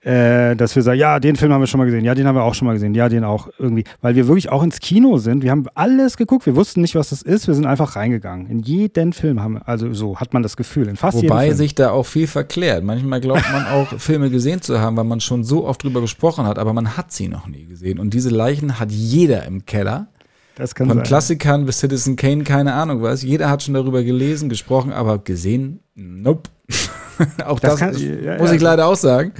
äh, 0.00 0.54
dass 0.54 0.76
wir 0.76 0.82
sagen, 0.82 0.98
ja, 0.98 1.18
den 1.18 1.34
Film 1.34 1.52
haben 1.52 1.60
wir 1.60 1.66
schon 1.66 1.78
mal 1.78 1.84
gesehen, 1.84 2.04
ja, 2.04 2.14
den 2.14 2.26
haben 2.26 2.36
wir 2.36 2.44
auch 2.44 2.54
schon 2.54 2.66
mal 2.66 2.74
gesehen, 2.74 2.94
ja, 2.94 3.08
den 3.08 3.24
auch 3.24 3.48
irgendwie, 3.58 3.82
weil 4.00 4.14
wir 4.14 4.28
wirklich 4.28 4.48
auch 4.48 4.62
ins 4.62 4.78
Kino 4.78 5.18
sind. 5.18 5.42
Wir 5.42 5.50
haben 5.50 5.66
alles 5.74 6.16
geguckt, 6.16 6.46
wir 6.46 6.54
wussten 6.54 6.82
nicht, 6.82 6.94
was 6.94 7.10
das 7.10 7.22
ist, 7.22 7.48
wir 7.48 7.54
sind 7.54 7.66
einfach 7.66 7.96
reingegangen. 7.96 8.46
In 8.46 8.60
jeden 8.60 9.12
Film 9.12 9.42
haben 9.42 9.54
wir, 9.54 9.68
also 9.68 9.92
so 9.92 10.18
hat 10.18 10.32
man 10.32 10.44
das 10.44 10.56
Gefühl, 10.56 10.86
in 10.88 10.94
fast 10.94 11.16
Wobei 11.16 11.52
sich 11.52 11.74
da 11.74 11.90
auch 11.90 12.06
viel 12.06 12.28
verklärt. 12.28 12.84
Manchmal 12.84 13.20
glaubt 13.20 13.50
man 13.50 13.66
auch, 13.66 13.88
Filme 13.98 14.30
gesehen 14.30 14.62
zu 14.62 14.80
haben, 14.80 14.96
weil 14.96 15.04
man 15.04 15.20
schon 15.20 15.42
so 15.42 15.66
oft 15.66 15.82
drüber 15.82 16.00
gesprochen 16.00 16.46
hat, 16.46 16.60
aber 16.60 16.72
man 16.72 16.96
hat 16.96 17.10
sie 17.10 17.26
noch 17.26 17.48
nie 17.48 17.64
gesehen. 17.64 17.98
Und 17.98 18.14
diese 18.14 18.30
Leichen 18.30 18.78
hat 18.78 18.92
jeder 18.92 19.44
im 19.46 19.66
Keller. 19.66 20.06
Das 20.54 20.76
kann 20.76 20.86
Von 20.88 20.98
sein. 20.98 21.06
Klassikern 21.06 21.66
bis 21.66 21.80
Citizen 21.80 22.14
Kane, 22.14 22.44
keine 22.44 22.74
Ahnung 22.74 23.02
was. 23.02 23.22
Jeder 23.22 23.50
hat 23.50 23.64
schon 23.64 23.74
darüber 23.74 24.04
gelesen, 24.04 24.48
gesprochen, 24.48 24.92
aber 24.92 25.18
gesehen, 25.18 25.80
nope. 25.96 26.50
auch 27.46 27.60
das, 27.60 27.72
das 27.72 27.80
kann, 27.80 27.96
ja, 27.96 28.38
muss 28.38 28.50
ja, 28.50 28.56
ich 28.56 28.62
leider 28.62 28.86
auch 28.86 28.96
sagen. 28.96 29.32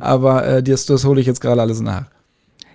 Aber 0.00 0.46
äh, 0.46 0.62
das, 0.62 0.86
das 0.86 1.04
hole 1.04 1.20
ich 1.20 1.26
jetzt 1.26 1.40
gerade 1.40 1.60
alles 1.60 1.80
nach. 1.80 2.06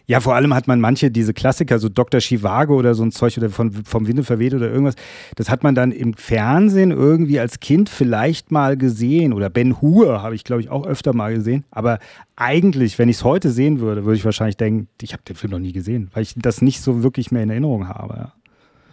Ja, 0.06 0.20
vor 0.20 0.36
allem 0.36 0.54
hat 0.54 0.68
man 0.68 0.82
manche, 0.82 1.10
diese 1.10 1.34
Klassiker, 1.34 1.80
so 1.80 1.88
Dr. 1.88 2.20
Chivago 2.20 2.76
oder 2.76 2.94
so 2.94 3.04
ein 3.04 3.12
Zeug 3.12 3.38
oder 3.38 3.50
von, 3.50 3.72
vom 3.72 4.06
Winde 4.06 4.24
verweht 4.24 4.54
oder 4.54 4.70
irgendwas, 4.70 4.96
das 5.36 5.50
hat 5.50 5.64
man 5.64 5.76
dann 5.76 5.94
im 5.94 6.14
Fernsehen 6.14 6.92
irgendwie 6.92 7.40
als 7.40 7.62
Kind 7.62 7.88
vielleicht 7.88 8.52
mal 8.52 8.76
gesehen. 8.76 9.32
Oder 9.32 9.50
Ben 9.50 9.82
Hur 9.82 10.22
habe 10.22 10.36
ich, 10.36 10.44
glaube 10.44 10.62
ich, 10.62 10.70
auch 10.70 10.86
öfter 10.86 11.14
mal 11.14 11.34
gesehen. 11.34 11.64
Aber 11.72 12.00
eigentlich, 12.36 13.00
wenn 13.00 13.08
ich 13.08 13.18
es 13.18 13.24
heute 13.24 13.50
sehen 13.50 13.80
würde, 13.80 14.04
würde 14.04 14.18
ich 14.18 14.26
wahrscheinlich 14.26 14.58
denken, 14.58 14.90
ich 15.02 15.14
habe 15.14 15.24
den 15.24 15.38
Film 15.38 15.52
noch 15.52 15.60
nie 15.60 15.72
gesehen, 15.72 16.10
weil 16.14 16.24
ich 16.24 16.34
das 16.36 16.62
nicht 16.62 16.82
so 16.82 17.02
wirklich 17.02 17.32
mehr 17.32 17.44
in 17.44 17.50
Erinnerung 17.50 17.88
habe. 17.88 18.14
Ja, 18.16 18.34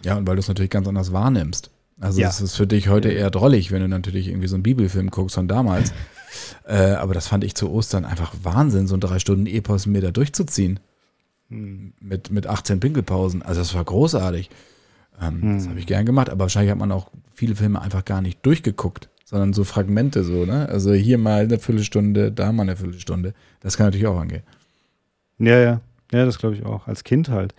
ja 0.05 0.17
und 0.17 0.29
weil 0.29 0.37
du 0.37 0.41
es 0.41 0.49
natürlich 0.49 0.71
ganz 0.71 0.87
anders 0.87 1.13
wahrnimmst. 1.13 1.71
Also 2.01 2.23
es 2.23 2.41
ist 2.41 2.57
für 2.57 2.67
dich 2.67 2.89
heute 2.89 3.11
eher 3.11 3.31
drollig, 3.31 3.71
wenn 3.71 3.83
du 3.83 3.89
natürlich 3.89 4.29
irgendwie 4.29 4.49
so 4.49 4.57
einen 4.57 4.63
Bibelfilm 4.63 5.11
guckst 5.11 5.35
von 5.35 5.49
damals. 5.49 5.93
äh, 6.67 6.93
aber 6.93 7.13
das 7.13 7.29
fand 7.29 7.45
ich 7.45 7.55
zu 7.55 7.71
Ostern 7.71 8.07
einfach 8.07 8.35
Wahnsinn, 8.43 8.87
so 8.87 8.97
ein 8.97 9.01
drei 9.01 9.19
Stunden 9.19 9.47
Epos 9.47 9.87
mir 9.87 10.01
da 10.01 10.11
durchzuziehen. 10.11 10.81
Hm. 11.51 11.93
Mit, 12.01 12.31
mit 12.31 12.47
18 12.47 12.81
Pinkelpausen. 12.81 13.43
Also 13.43 13.61
das 13.61 13.75
war 13.75 13.85
großartig. 13.85 14.49
Ähm, 15.21 15.43
hm. 15.43 15.59
Das 15.59 15.69
habe 15.69 15.79
ich 15.79 15.87
gern 15.87 16.07
gemacht, 16.07 16.31
aber 16.31 16.41
wahrscheinlich 16.41 16.71
hat 16.71 16.79
man 16.79 16.91
auch 16.91 17.11
viele 17.35 17.55
Filme 17.55 17.83
einfach 17.83 18.05
gar 18.05 18.23
nicht 18.23 18.45
durchgeguckt, 18.47 19.11
sondern 19.27 19.53
so 19.53 19.65
Fragmente 19.65 20.25
so, 20.25 20.47
ne? 20.47 20.69
Also 20.71 20.95
hier 20.95 21.19
mal 21.19 21.45
eine 21.45 21.59
Viertelstunde, 21.59 22.33
da 22.33 22.51
mal 22.53 22.63
eine 22.63 22.77
Viertelstunde. 22.77 23.35
Das 23.61 23.77
kann 23.77 23.87
natürlich 23.87 24.07
auch 24.07 24.19
angehen. 24.19 24.43
Ja, 25.39 25.59
ja. 25.59 25.81
Ja, 26.13 26.25
das 26.25 26.39
glaube 26.39 26.57
ich 26.57 26.67
auch, 26.67 26.89
als 26.89 27.05
Kind 27.05 27.29
halt. 27.29 27.55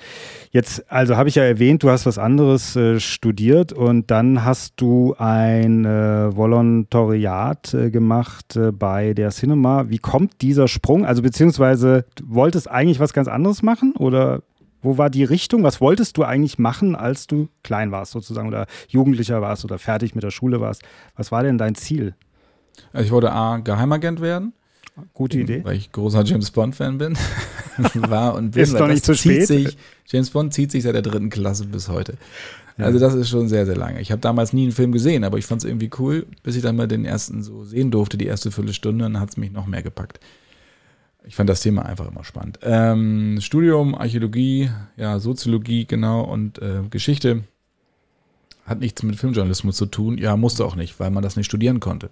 Jetzt, 0.51 0.91
also 0.91 1.15
habe 1.15 1.29
ich 1.29 1.36
ja 1.36 1.43
erwähnt, 1.43 1.84
du 1.84 1.89
hast 1.89 2.05
was 2.05 2.17
anderes 2.17 2.75
äh, 2.75 3.00
studiert 3.00 3.72
und 3.72 4.12
dann 4.12 4.43
hast 4.43 4.74
du 4.75 5.15
ein 5.17 5.86
äh, 5.86 6.36
Volontariat 6.36 7.74
äh, 7.74 7.89
gemacht 7.89 8.58
äh, 8.58 8.74
bei 8.74 9.13
der 9.13 9.29
Cinema. 9.29 9.89
Wie 9.89 10.00
kommt 10.00 10.41
dieser 10.41 10.67
Sprung? 10.67 11.05
Also 11.05 11.22
beziehungsweise, 11.22 12.05
du 12.15 12.25
wolltest 12.27 12.70
eigentlich 12.70 13.00
was 13.00 13.13
ganz 13.13 13.29
anderes 13.29 13.63
machen 13.63 13.93
oder 13.98 14.41
wo 14.81 14.98
war 14.98 15.10
die 15.10 15.24
Richtung? 15.24 15.63
Was 15.63 15.79
wolltest 15.79 16.17
du 16.17 16.24
eigentlich 16.24 16.58
machen, 16.60 16.96
als 16.96 17.27
du 17.27 17.48
klein 17.63 17.91
warst 17.91 18.12
sozusagen 18.12 18.48
oder 18.48 18.65
Jugendlicher 18.89 19.41
warst 19.41 19.63
oder 19.63 19.79
fertig 19.79 20.15
mit 20.15 20.24
der 20.24 20.31
Schule 20.31 20.60
warst? 20.60 20.84
Was 21.15 21.31
war 21.31 21.43
denn 21.43 21.58
dein 21.58 21.75
Ziel? 21.75 22.15
Also 22.91 23.05
ich 23.05 23.12
wollte 23.12 23.31
A, 23.31 23.58
Geheimagent 23.58 24.22
werden. 24.22 24.53
Gute 25.13 25.39
Idee. 25.39 25.63
Weil 25.63 25.77
ich 25.77 25.91
großer 25.91 26.24
James 26.24 26.51
Bond-Fan 26.51 26.98
bin. 26.98 27.17
War 27.95 28.35
und 28.35 28.51
bin. 28.51 28.63
Ist 28.63 28.73
doch 28.73 28.87
nicht 28.87 29.05
zu 29.05 29.15
spät. 29.15 29.47
Sich, 29.47 29.77
James 30.07 30.29
Bond 30.29 30.53
zieht 30.53 30.71
sich 30.71 30.83
seit 30.83 30.95
der 30.95 31.01
dritten 31.01 31.29
Klasse 31.29 31.65
bis 31.65 31.89
heute. 31.89 32.17
Also 32.77 32.99
das 32.99 33.13
ist 33.13 33.29
schon 33.29 33.47
sehr, 33.47 33.65
sehr 33.65 33.75
lange. 33.75 34.01
Ich 34.01 34.11
habe 34.11 34.21
damals 34.21 34.53
nie 34.53 34.63
einen 34.63 34.71
Film 34.71 34.91
gesehen, 34.91 35.23
aber 35.23 35.37
ich 35.37 35.45
fand 35.45 35.61
es 35.61 35.69
irgendwie 35.69 35.89
cool, 35.99 36.25
bis 36.41 36.55
ich 36.55 36.63
dann 36.63 36.75
mal 36.75 36.87
den 36.87 37.05
ersten 37.05 37.43
so 37.43 37.63
sehen 37.63 37.91
durfte, 37.91 38.17
die 38.17 38.25
erste 38.25 38.51
Viertelstunde, 38.51 39.03
dann 39.03 39.19
hat 39.19 39.29
es 39.29 39.37
mich 39.37 39.51
noch 39.51 39.67
mehr 39.67 39.83
gepackt. 39.83 40.19
Ich 41.23 41.35
fand 41.35 41.49
das 41.49 41.61
Thema 41.61 41.85
einfach 41.85 42.09
immer 42.09 42.23
spannend. 42.23 42.59
Ähm, 42.63 43.37
Studium, 43.39 43.93
Archäologie, 43.93 44.71
ja, 44.97 45.19
Soziologie, 45.19 45.85
genau, 45.85 46.21
und 46.23 46.59
äh, 46.59 46.81
Geschichte 46.89 47.43
hat 48.65 48.79
nichts 48.79 49.03
mit 49.03 49.17
Filmjournalismus 49.17 49.75
zu 49.75 49.85
tun. 49.85 50.17
Ja, 50.17 50.35
musste 50.35 50.65
auch 50.65 50.75
nicht, 50.75 50.99
weil 50.99 51.11
man 51.11 51.21
das 51.21 51.35
nicht 51.35 51.45
studieren 51.45 51.79
konnte. 51.79 52.09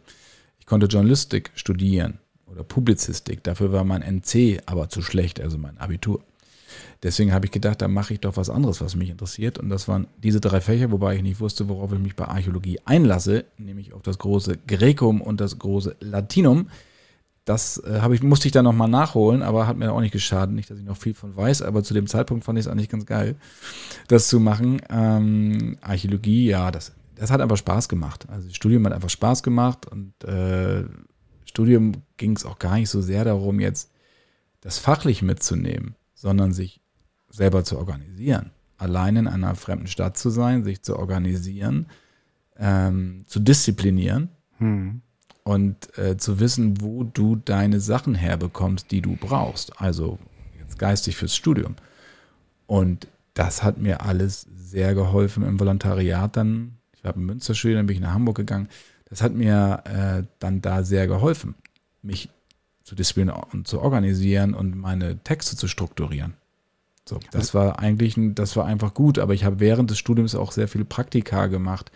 Ich 0.60 0.68
konnte 0.68 0.86
Journalistik 0.86 1.52
studieren 1.56 2.20
oder 2.52 2.64
Publizistik. 2.64 3.44
Dafür 3.44 3.72
war 3.72 3.84
mein 3.84 4.02
NC 4.02 4.62
aber 4.66 4.90
zu 4.90 5.02
schlecht, 5.02 5.40
also 5.40 5.58
mein 5.58 5.78
Abitur. 5.78 6.22
Deswegen 7.02 7.34
habe 7.34 7.46
ich 7.46 7.52
gedacht, 7.52 7.82
da 7.82 7.88
mache 7.88 8.14
ich 8.14 8.20
doch 8.20 8.36
was 8.36 8.50
anderes, 8.50 8.82
was 8.82 8.96
mich 8.96 9.10
interessiert. 9.10 9.58
Und 9.58 9.70
das 9.70 9.88
waren 9.88 10.08
diese 10.22 10.42
drei 10.42 10.60
Fächer, 10.60 10.92
wobei 10.92 11.16
ich 11.16 11.22
nicht 11.22 11.40
wusste, 11.40 11.70
worauf 11.70 11.94
ich 11.94 12.00
mich 12.00 12.16
bei 12.16 12.26
Archäologie 12.26 12.80
einlasse, 12.86 13.46
nämlich 13.58 13.94
auf 13.94 14.02
das 14.02 14.18
große 14.18 14.58
Grecum 14.68 15.22
und 15.22 15.40
das 15.40 15.58
große 15.60 15.96
Latinum. 16.02 16.70
Das 17.46 17.78
äh, 17.78 18.14
ich, 18.14 18.22
musste 18.22 18.48
ich 18.48 18.52
dann 18.52 18.66
nochmal 18.66 18.90
nachholen, 18.90 19.42
aber 19.44 19.66
hat 19.66 19.78
mir 19.78 19.94
auch 19.94 20.02
nicht 20.02 20.12
geschadet. 20.12 20.54
Nicht, 20.54 20.70
dass 20.70 20.78
ich 20.78 20.86
noch 20.86 20.98
viel 20.98 21.14
von 21.14 21.36
weiß, 21.36 21.62
aber 21.62 21.84
zu 21.84 21.94
dem 21.94 22.06
Zeitpunkt 22.06 22.44
fand 22.44 22.60
ich 22.60 22.66
es 22.66 22.72
eigentlich 22.72 22.90
ganz 22.90 23.06
geil, 23.06 23.38
das 24.08 24.28
zu 24.28 24.40
machen. 24.40 24.82
Ähm, 24.90 25.78
Archäologie, 25.82 26.48
ja, 26.48 26.70
das, 26.70 26.92
das 27.16 27.32
hat 27.32 27.40
einfach 27.40 27.58
Spaß 27.58 27.88
gemacht. 27.88 28.28
Also 28.30 28.48
das 28.48 28.56
Studium 28.56 28.86
hat 28.86 28.94
einfach 28.94 29.10
Spaß 29.10 29.42
gemacht 29.42 29.88
und 29.88 30.14
äh, 30.26 30.84
Studium 31.50 32.04
ging 32.18 32.36
es 32.36 32.46
auch 32.46 32.60
gar 32.60 32.76
nicht 32.76 32.90
so 32.90 33.02
sehr 33.02 33.26
darum, 33.26 33.60
jetzt 33.60 33.92
das 34.62 34.78
fachlich 34.78 35.24
mitzunehmen, 35.24 35.96
sondern 36.14 36.54
sich 36.54 36.80
selber 37.30 37.64
zu 37.64 37.78
organisieren. 37.78 38.52
Allein 38.78 39.16
in 39.16 39.28
einer 39.28 39.56
fremden 39.56 39.88
Stadt 39.88 40.16
zu 40.16 40.30
sein, 40.30 40.64
sich 40.64 40.84
zu 40.84 40.98
organisieren, 40.98 41.88
ähm, 42.58 43.24
zu 43.26 43.40
disziplinieren 43.40 44.30
hm. 44.60 45.02
und 45.44 45.98
äh, 45.98 46.18
zu 46.18 46.40
wissen, 46.40 46.82
wo 46.82 47.04
du 47.04 47.36
deine 47.36 47.80
Sachen 47.80 48.14
herbekommst, 48.14 48.92
die 48.92 49.02
du 49.02 49.16
brauchst. 49.16 49.82
Also 49.82 50.20
jetzt 50.60 50.78
geistig 50.78 51.18
fürs 51.18 51.36
Studium. 51.36 51.76
Und 52.68 53.08
das 53.34 53.64
hat 53.64 53.80
mir 53.80 54.02
alles 54.02 54.46
sehr 54.56 54.94
geholfen 54.94 55.44
im 55.44 55.60
Volontariat 55.60 56.38
dann. 56.38 56.78
Ich 56.94 57.06
habe 57.06 57.20
in 57.20 57.26
Münster 57.26 57.56
studiert, 57.56 57.80
dann 57.80 57.88
bin 57.88 57.96
ich 57.96 58.02
nach 58.02 58.14
Hamburg 58.14 58.38
gegangen. 58.38 58.68
Das 59.10 59.22
hat 59.22 59.34
mir 59.34 59.84
äh, 59.86 60.24
dann 60.40 60.62
da 60.62 60.84
sehr 60.84 61.08
geholfen, 61.08 61.56
mich 62.02 62.30
zu 62.84 62.96
disziplinieren 62.96 63.44
und 63.52 63.68
zu 63.68 63.82
organisieren 63.82 64.54
und 64.54 64.76
meine 64.78 65.18
Texte 65.24 65.56
zu 65.56 65.68
strukturieren. 65.68 66.34
So, 67.08 67.20
das 67.32 67.56
war 67.56 67.80
eigentlich, 67.80 68.16
das 68.36 68.56
war 68.56 68.66
einfach 68.66 68.94
gut, 68.94 69.18
aber 69.18 69.34
ich 69.34 69.44
habe 69.44 69.60
während 69.60 69.90
des 69.90 69.98
Studiums 69.98 70.36
auch 70.36 70.52
sehr 70.52 70.68
viele 70.68 70.86
Praktika 70.86 71.48
gemacht 71.48 71.92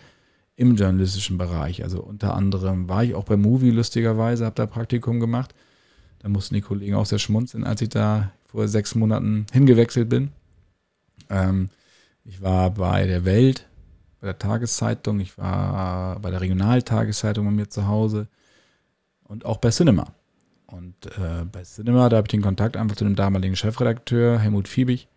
im 0.55 0.75
journalistischen 0.75 1.37
Bereich. 1.37 1.83
Also 1.83 2.01
unter 2.01 2.33
anderem 2.33 2.89
war 2.89 3.03
ich 3.03 3.13
auch 3.13 3.25
bei 3.25 3.37
Movie 3.37 3.69
lustigerweise, 3.69 4.45
habe 4.45 4.55
da 4.55 4.65
Praktikum 4.65 5.19
gemacht. 5.19 5.53
Da 6.19 6.29
mussten 6.29 6.55
die 6.55 6.61
Kollegen 6.61 6.95
auch 6.95 7.05
sehr 7.05 7.19
schmunzeln, 7.19 7.63
als 7.63 7.81
ich 7.81 7.89
da 7.89 8.31
vor 8.47 8.67
sechs 8.67 8.95
Monaten 8.95 9.45
hingewechselt 9.51 10.09
bin. 10.09 10.31
Ähm, 11.29 11.69
ich 12.25 12.41
war 12.41 12.71
bei 12.71 13.05
der 13.05 13.25
Welt, 13.25 13.67
bei 14.23 14.27
der 14.27 14.39
Tageszeitung, 14.39 15.19
ich 15.19 15.37
war 15.37 16.17
bei 16.21 16.31
der 16.31 16.39
Regionaltageszeitung 16.39 17.43
bei 17.43 17.51
mir 17.51 17.69
zu 17.69 17.87
Hause 17.87 18.29
und 19.25 19.43
auch 19.43 19.57
bei 19.57 19.69
Cinema. 19.69 20.13
Und 20.65 20.95
äh, 21.07 21.43
bei 21.43 21.63
Cinema, 21.63 22.07
da 22.07 22.15
habe 22.15 22.27
ich 22.27 22.31
den 22.31 22.41
Kontakt 22.41 22.77
einfach 22.77 22.95
zu 22.95 23.03
dem 23.03 23.17
damaligen 23.17 23.57
Chefredakteur 23.57 24.39
Helmut 24.39 24.69
Fiebig 24.69 25.09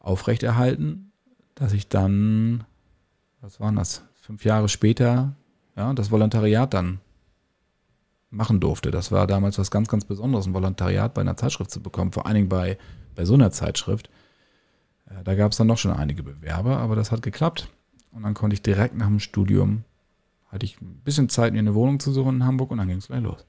aufrechterhalten, 0.00 1.12
dass 1.54 1.72
ich 1.72 1.88
dann, 1.88 2.64
was 3.40 3.60
waren 3.60 3.76
das, 3.76 4.02
fünf 4.22 4.44
Jahre 4.44 4.68
später, 4.68 5.36
ja, 5.76 5.92
das 5.92 6.10
Volontariat 6.10 6.74
dann 6.74 6.98
machen 8.28 8.58
durfte. 8.58 8.90
Das 8.90 9.12
war 9.12 9.28
damals 9.28 9.56
was 9.60 9.70
ganz, 9.70 9.86
ganz 9.86 10.04
Besonderes, 10.04 10.48
ein 10.48 10.54
Volontariat 10.54 11.14
bei 11.14 11.20
einer 11.20 11.36
Zeitschrift 11.36 11.70
zu 11.70 11.80
bekommen, 11.80 12.10
vor 12.10 12.26
allen 12.26 12.34
Dingen 12.34 12.48
bei, 12.48 12.76
bei 13.14 13.24
so 13.24 13.34
einer 13.34 13.52
Zeitschrift. 13.52 14.10
Äh, 15.06 15.22
da 15.22 15.36
gab 15.36 15.52
es 15.52 15.58
dann 15.58 15.68
noch 15.68 15.78
schon 15.78 15.92
einige 15.92 16.24
Bewerber, 16.24 16.78
aber 16.78 16.96
das 16.96 17.12
hat 17.12 17.22
geklappt. 17.22 17.68
Und 18.12 18.22
dann 18.22 18.34
konnte 18.34 18.54
ich 18.54 18.62
direkt 18.62 18.96
nach 18.96 19.06
dem 19.06 19.20
Studium, 19.20 19.84
hatte 20.50 20.64
ich 20.64 20.80
ein 20.80 21.00
bisschen 21.04 21.28
Zeit, 21.28 21.52
mir 21.52 21.58
eine 21.58 21.74
Wohnung 21.74 22.00
zu 22.00 22.12
suchen 22.12 22.36
in 22.36 22.44
Hamburg 22.44 22.70
und 22.70 22.78
dann 22.78 22.88
ging 22.88 22.98
es 22.98 23.08
gleich 23.08 23.22
los. 23.22 23.44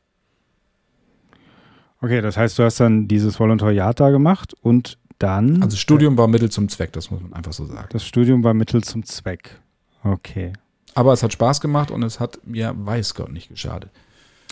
Okay, 2.02 2.22
das 2.22 2.38
heißt, 2.38 2.58
du 2.58 2.64
hast 2.64 2.80
dann 2.80 3.08
dieses 3.08 3.40
Volontariat 3.40 4.00
da 4.00 4.10
gemacht 4.10 4.56
und 4.62 4.98
dann. 5.18 5.62
Also 5.62 5.76
Studium 5.76 6.18
war 6.18 6.28
Mittel 6.28 6.50
zum 6.50 6.70
Zweck, 6.70 6.94
das 6.94 7.12
muss 7.12 7.22
man 7.22 7.34
einfach 7.34 7.54
so 7.54 7.66
sagen. 7.66 7.90
Das 7.92 8.06
Studium 8.06 8.44
war 8.44 8.54
Mittel 8.54 8.84
zum 8.84 9.04
Zweck. 9.04 9.60
Okay. 10.04 10.54
Aber 10.96 11.14
es 11.14 11.24
hat 11.24 11.34
Spaß 11.34 11.62
gemacht 11.62 11.92
und 11.92 12.04
es 12.04 12.20
hat 12.20 12.40
mir, 12.46 12.74
weiß 12.76 13.16
Gott, 13.16 13.32
nicht 13.32 13.50
geschadet. 13.50 13.92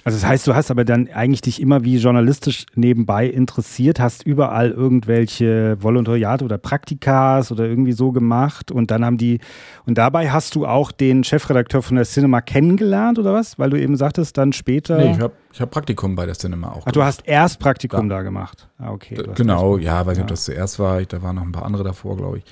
Also 0.08 0.20
das 0.20 0.26
heißt, 0.26 0.48
du 0.48 0.56
hast 0.56 0.72
aber 0.72 0.86
dann 0.86 1.10
eigentlich 1.10 1.42
dich 1.42 1.62
immer 1.62 1.84
wie 1.84 1.98
journalistisch 1.98 2.66
nebenbei 2.76 3.28
interessiert, 3.28 4.00
hast 4.00 4.26
überall 4.26 4.72
irgendwelche 4.72 5.76
Volontariate 5.84 6.46
oder 6.46 6.58
Praktikas 6.58 7.52
oder 7.52 7.66
irgendwie 7.66 7.92
so 7.92 8.14
gemacht 8.14 8.72
und 8.72 8.90
dann 8.90 9.04
haben 9.04 9.18
die 9.18 9.42
und 9.86 9.98
dabei 9.98 10.32
hast 10.32 10.56
du 10.56 10.66
auch 10.66 10.94
den 10.94 11.26
Chefredakteur 11.26 11.82
von 11.82 11.98
der 11.98 12.06
Cinema 12.06 12.40
kennengelernt 12.40 13.20
oder 13.20 13.34
was? 13.34 13.60
Weil 13.60 13.70
du 13.70 13.78
eben 13.78 13.98
sagtest, 13.98 14.38
dann 14.38 14.54
später. 14.54 14.98
Nee, 14.98 15.12
ich 15.12 15.20
habe 15.20 15.34
ich 15.52 15.60
hab 15.60 15.72
Praktikum 15.72 16.16
bei 16.16 16.26
der 16.26 16.36
Cinema 16.36 16.72
auch. 16.72 16.84
Ach, 16.86 16.92
du 16.94 17.04
hast 17.04 17.28
erst 17.28 17.60
Praktikum 17.60 18.10
ja. 18.10 18.16
da 18.16 18.22
gemacht. 18.22 18.70
Ah, 18.78 18.92
okay. 18.92 19.22
Genau, 19.36 19.78
ja, 19.78 20.06
weiß 20.06 20.16
nicht, 20.16 20.24
ob 20.24 20.30
das 20.30 20.46
zuerst 20.46 20.80
war. 20.80 21.02
da 21.02 21.22
waren 21.22 21.36
noch 21.36 21.44
ein 21.44 21.52
paar 21.52 21.66
andere 21.66 21.84
davor, 21.84 22.16
glaube 22.16 22.38
ich. 22.38 22.46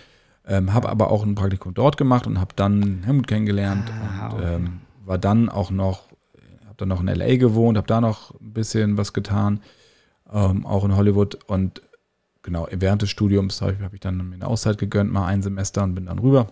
Ähm, 0.45 0.73
habe 0.73 0.89
aber 0.89 1.09
auch 1.09 1.23
ein 1.23 1.35
Praktikum 1.35 1.73
dort 1.73 1.95
gemacht 1.95 2.27
und 2.27 2.37
habe 2.37 2.51
dann 2.57 3.03
Helmut 3.05 3.27
kennengelernt 3.27 3.89
ah, 4.19 4.27
und 4.27 4.33
okay. 4.33 4.55
ähm, 4.55 4.81
war 5.05 5.17
dann 5.17 5.47
auch 5.47 5.71
noch 5.71 6.04
habe 6.75 6.89
dann 6.89 6.89
noch 6.89 7.01
in 7.01 7.07
LA 7.07 7.37
gewohnt, 7.37 7.77
habe 7.77 7.87
da 7.87 8.01
noch 8.01 8.31
ein 8.39 8.53
bisschen 8.53 8.97
was 8.97 9.13
getan, 9.13 9.61
ähm, 10.31 10.65
auch 10.65 10.83
in 10.83 10.95
Hollywood. 10.95 11.35
Und 11.47 11.81
genau, 12.41 12.67
während 12.71 13.01
des 13.01 13.09
Studiums 13.09 13.61
habe 13.61 13.73
ich, 13.73 13.79
hab 13.81 13.93
ich 13.93 13.99
dann 13.99 14.17
mir 14.29 14.35
eine 14.35 14.47
Auszeit 14.47 14.77
gegönnt, 14.77 15.11
mal 15.11 15.25
ein 15.25 15.41
Semester 15.41 15.83
und 15.83 15.95
bin 15.95 16.07
dann 16.07 16.19
rüber. 16.19 16.47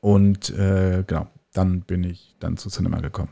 Und 0.00 0.50
äh, 0.50 1.04
genau, 1.06 1.26
dann 1.52 1.80
bin 1.80 2.04
ich 2.04 2.34
dann 2.38 2.56
zu 2.56 2.68
Cinema 2.68 3.00
gekommen. 3.00 3.30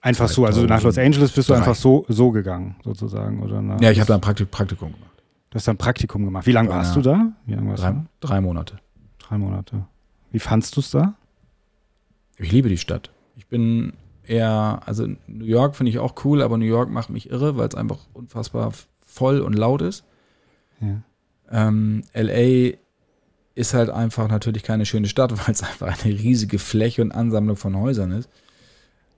Einfach 0.00 0.28
so, 0.28 0.44
also 0.44 0.64
nach 0.64 0.82
Los 0.82 0.98
Angeles 0.98 1.30
bist 1.30 1.48
du 1.48 1.54
einfach 1.54 1.76
so, 1.76 2.04
so 2.08 2.32
gegangen, 2.32 2.74
sozusagen, 2.82 3.40
oder? 3.40 3.62
ja, 3.80 3.92
ich 3.92 4.00
habe 4.00 4.08
da 4.08 4.14
ein 4.14 4.20
Praktik 4.20 4.50
Praktikum 4.50 4.92
gemacht. 4.92 5.22
Du 5.50 5.56
hast 5.56 5.68
dann 5.68 5.74
ein 5.74 5.78
Praktikum 5.78 6.24
gemacht. 6.24 6.46
Wie 6.46 6.52
lange 6.52 6.70
warst 6.70 6.96
ja. 6.96 7.02
du 7.02 7.08
da? 7.08 7.32
Wie 7.46 7.54
lange 7.54 7.70
warst 7.70 7.84
drei, 7.84 7.90
du? 7.92 8.06
drei 8.20 8.40
Monate. 8.40 8.78
Drei 9.18 9.38
Monate. 9.38 9.86
Wie 10.32 10.40
fandst 10.40 10.74
du 10.76 10.80
es 10.80 10.90
da? 10.90 11.14
Ich 12.36 12.50
liebe 12.50 12.68
die 12.68 12.78
Stadt. 12.78 13.10
Ich 13.36 13.46
bin 13.46 13.92
eher, 14.32 14.80
also 14.86 15.06
New 15.26 15.44
York 15.44 15.76
finde 15.76 15.90
ich 15.90 15.98
auch 15.98 16.14
cool, 16.24 16.42
aber 16.42 16.56
New 16.56 16.64
York 16.64 16.90
macht 16.90 17.10
mich 17.10 17.30
irre, 17.30 17.56
weil 17.56 17.68
es 17.68 17.74
einfach 17.74 17.98
unfassbar 18.14 18.72
voll 19.06 19.40
und 19.40 19.52
laut 19.52 19.82
ist. 19.82 20.04
Ja. 20.80 21.02
Ähm, 21.50 22.02
LA 22.14 22.78
ist 23.54 23.74
halt 23.74 23.90
einfach 23.90 24.28
natürlich 24.28 24.62
keine 24.62 24.86
schöne 24.86 25.08
Stadt, 25.08 25.32
weil 25.46 25.52
es 25.52 25.62
einfach 25.62 26.04
eine 26.04 26.14
riesige 26.14 26.58
Fläche 26.58 27.02
und 27.02 27.12
Ansammlung 27.12 27.56
von 27.56 27.76
Häusern 27.76 28.10
ist. 28.12 28.30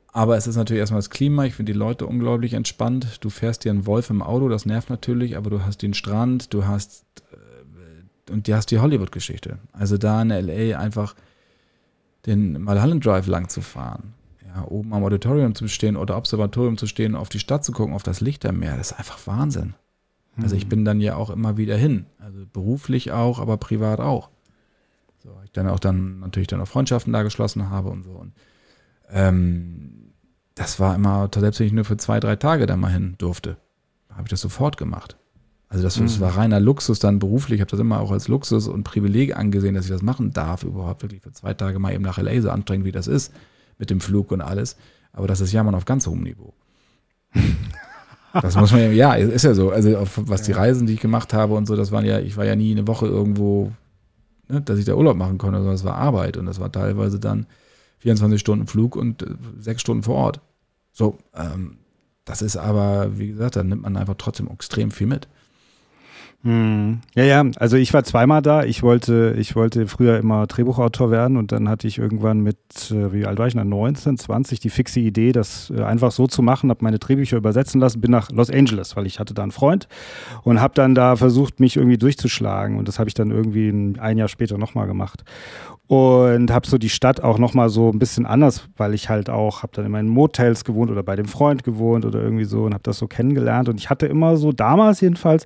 Aber 0.09 0.37
es 0.37 0.47
ist 0.47 0.57
natürlich 0.57 0.81
erstmal 0.81 0.99
das 0.99 1.11
Klima. 1.11 1.45
Ich 1.45 1.55
finde 1.55 1.73
die 1.73 1.79
Leute 1.79 2.07
unglaublich 2.07 2.53
entspannt. 2.53 3.19
Du 3.21 3.31
fährst 3.31 3.65
dir 3.65 3.71
einen 3.71 3.87
Wolf 3.87 4.11
im 4.11 4.23
Auto, 4.23 4.49
das 4.49 4.65
nervt 4.65 4.91
natürlich, 4.91 5.37
aber 5.37 5.51
du 5.51 5.65
hast 5.65 5.83
den 5.83 5.95
Strand, 5.95 6.53
du 6.55 6.67
hast 6.67 7.05
äh, 7.33 8.33
und 8.33 8.47
du 8.47 8.55
hast 8.55 8.71
die 8.71 8.79
Hollywood-Geschichte. 8.79 9.59
Also 9.73 9.97
da 9.97 10.23
in 10.23 10.29
LA 10.29 10.79
einfach 10.79 11.15
den 12.27 12.63
Mulholland 12.63 13.05
Drive 13.05 13.27
lang 13.27 13.49
zu 13.49 13.61
fahren 13.61 14.15
ja, 14.55 14.65
oben 14.69 14.93
am 14.95 15.03
Auditorium 15.03 15.55
zu 15.55 15.69
stehen 15.69 15.97
oder 15.97 16.17
Observatorium 16.17 16.79
zu 16.79 16.87
stehen, 16.87 17.17
auf 17.17 17.29
die 17.29 17.39
Stadt 17.39 17.65
zu 17.65 17.73
gucken, 17.73 17.95
auf 17.95 18.03
das 18.03 18.21
Licht 18.21 18.47
am 18.47 18.59
Meer, 18.59 18.77
das 18.77 18.93
ist 18.93 18.99
einfach 18.99 19.27
Wahnsinn. 19.27 19.75
Also 20.41 20.57
ich 20.57 20.65
mhm. 20.65 20.69
bin 20.71 20.85
dann 20.85 21.01
ja 21.01 21.17
auch 21.17 21.31
immer 21.31 21.57
wieder 21.57 21.77
hin. 21.77 22.07
Also 22.19 22.45
beruflich 22.53 23.13
auch, 23.13 23.39
aber 23.39 23.57
privat 23.57 24.01
auch. 24.01 24.31
So, 25.23 25.31
ich 25.45 25.53
dann 25.53 25.69
auch 25.69 25.79
dann 25.79 26.21
natürlich 26.21 26.49
dann 26.49 26.61
auch 26.61 26.69
Freundschaften 26.69 27.13
da 27.13 27.23
geschlossen 27.23 27.71
habe 27.71 27.89
und 27.89 28.03
so. 28.03 28.11
Und 28.11 28.33
ähm, 29.11 30.13
das 30.55 30.81
war 30.81 30.95
immer, 30.95 31.31
selbst 31.35 31.61
wenn 31.61 31.67
ich 31.67 31.73
nur 31.73 31.85
für 31.85 31.97
zwei, 31.97 32.21
drei 32.21 32.37
Tage 32.37 32.67
da 32.67 32.77
mal 32.77 32.93
hin 32.93 33.15
durfte, 33.19 33.57
habe 34.11 34.25
ich 34.25 34.31
das 34.31 34.41
sofort 34.41 34.77
gemacht. 34.77 35.17
Also 35.69 35.83
das, 35.83 35.97
das 35.97 36.21
war 36.21 36.37
reiner 36.37 36.61
Luxus 36.61 37.01
dann 37.01 37.19
beruflich. 37.19 37.57
Ich 37.57 37.61
habe 37.61 37.71
das 37.71 37.81
immer 37.81 38.01
auch 38.01 38.13
als 38.13 38.29
Luxus 38.29 38.69
und 38.69 38.85
Privileg 38.85 39.37
angesehen, 39.37 39.75
dass 39.75 39.87
ich 39.87 39.91
das 39.91 40.03
machen 40.03 40.33
darf, 40.33 40.63
überhaupt 40.63 41.03
wirklich 41.03 41.23
für 41.23 41.33
zwei 41.33 41.55
Tage 41.55 41.79
mal 41.79 41.93
eben 41.93 42.05
nach 42.05 42.19
LA 42.19 42.41
so 42.41 42.51
anstrengend, 42.51 42.87
wie 42.87 42.93
das 42.93 43.09
ist, 43.09 43.33
mit 43.79 43.91
dem 43.91 44.01
Flug 44.01 44.33
und 44.33 44.41
alles. 44.41 44.77
Aber 45.13 45.27
das 45.27 45.41
ist 45.41 45.53
Jammern 45.53 45.75
auf 45.75 45.85
ganz 45.85 46.07
hohem 46.07 46.23
Niveau. 46.23 46.53
Das 48.43 48.57
muss 48.57 48.73
man 48.73 48.81
ja, 48.81 48.91
ja, 48.91 49.15
ist 49.15 49.45
ja 49.45 49.55
so. 49.55 49.71
Also 49.71 49.97
auf, 49.97 50.21
was 50.25 50.43
die 50.43 50.51
Reisen, 50.51 50.89
die 50.89 50.95
ich 50.95 51.01
gemacht 51.01 51.33
habe 51.33 51.55
und 51.55 51.67
so, 51.67 51.77
das 51.77 51.93
waren 51.93 52.05
ja, 52.05 52.19
ich 52.19 52.37
war 52.37 52.45
ja 52.45 52.57
nie 52.57 52.73
eine 52.73 52.89
Woche 52.89 53.07
irgendwo, 53.07 53.71
ne, 54.49 54.61
dass 54.61 54.77
ich 54.79 54.85
da 54.85 54.95
Urlaub 54.95 55.17
machen 55.17 55.39
konnte, 55.39 55.59
sondern 55.59 55.75
das 55.75 55.85
war 55.85 55.95
Arbeit 55.95 56.37
und 56.37 56.47
das 56.47 56.59
war 56.59 56.73
teilweise 56.73 57.21
dann 57.21 57.47
24 57.99 58.41
Stunden 58.41 58.67
Flug 58.67 58.97
und 58.97 59.23
äh, 59.23 59.37
sechs 59.61 59.83
Stunden 59.83 60.03
vor 60.03 60.17
Ort. 60.17 60.41
So, 60.91 61.19
ähm, 61.33 61.77
das 62.25 62.43
ist 62.43 62.57
aber, 62.57 63.19
wie 63.19 63.29
gesagt, 63.29 63.57
da 63.57 63.63
nimmt 63.63 63.83
man 63.83 63.97
einfach 63.97 64.15
trotzdem 64.19 64.49
extrem 64.49 64.91
viel 64.91 65.07
mit. 65.07 65.29
Hm. 66.45 67.01
Ja, 67.15 67.25
ja, 67.25 67.45
also 67.57 67.79
ich 67.79 67.95
war 67.95 68.05
zweimal 68.05 68.43
da. 68.43 68.65
Ich 68.65 68.83
wollte, 68.83 69.35
ich 69.39 69.57
wollte 69.57 69.87
früher 69.87 70.19
immer 70.19 70.47
Drehbuchautor 70.47 71.11
werden 71.11 71.39
und 71.39 71.53
dann 71.53 71.71
hatte 71.71 71.89
ich 71.89 71.97
irgendwann 71.97 72.41
mit, 72.41 72.59
äh, 72.91 73.15
wie 73.15 73.25
alt 73.25 73.39
war 73.39 73.47
ich 73.47 73.55
dann, 73.55 73.71
19, 73.71 74.19
20, 74.19 74.61
die 74.61 74.69
fixe 74.69 75.01
Idee, 75.01 75.33
das 75.33 75.73
äh, 75.75 75.83
einfach 75.83 76.13
so 76.13 76.27
zu 76.27 76.43
machen, 76.43 76.69
habe 76.69 76.85
meine 76.85 76.99
Drehbücher 76.99 77.39
übersetzen 77.39 77.81
lassen, 77.81 78.03
bin 78.03 78.11
nach 78.11 78.31
Los 78.31 78.51
Angeles, 78.51 78.95
weil 78.95 79.07
ich 79.07 79.19
hatte 79.19 79.33
da 79.33 79.43
einen 79.43 79.53
Freund 79.53 79.89
und 80.43 80.61
habe 80.61 80.75
dann 80.75 80.95
da 80.95 81.17
versucht, 81.17 81.61
mich 81.61 81.77
irgendwie 81.77 81.97
durchzuschlagen 81.97 82.77
und 82.77 82.89
das 82.89 82.99
habe 82.99 83.09
ich 83.09 83.15
dann 83.15 83.31
irgendwie 83.31 83.71
ein 83.99 84.19
Jahr 84.19 84.29
später 84.29 84.59
nochmal 84.59 84.87
gemacht 84.87 85.25
und 85.87 86.51
habe 86.51 86.67
so 86.67 86.79
die 86.79 86.89
Stadt 86.89 87.23
auch 87.23 87.39
nochmal 87.39 87.69
so 87.69 87.91
ein 87.91 87.99
bisschen 87.99 88.25
anders, 88.25 88.69
weil 88.77 88.95
ich 88.95 89.11
halt 89.11 89.29
auch, 89.29 89.63
habe 89.63 89.73
dann 89.75 89.85
immer 89.85 90.01
in 90.01 90.09
Motels 90.09 90.65
gewohnt 90.65 90.91
oder 90.91 91.03
bei 91.03 91.15
dem 91.15 91.27
Freund 91.27 91.63
gewohnt 91.63 92.07
oder 92.07 92.23
irgendwie 92.23 92.45
so 92.45 92.65
und 92.65 92.73
habe 92.73 92.83
das 92.83 92.99
so 92.99 93.07
kennengelernt 93.07 93.69
und 93.69 93.79
ich 93.79 93.91
hatte 93.91 94.07
immer 94.07 94.37
so, 94.37 94.53
damals 94.53 95.03
jedenfalls, 95.03 95.45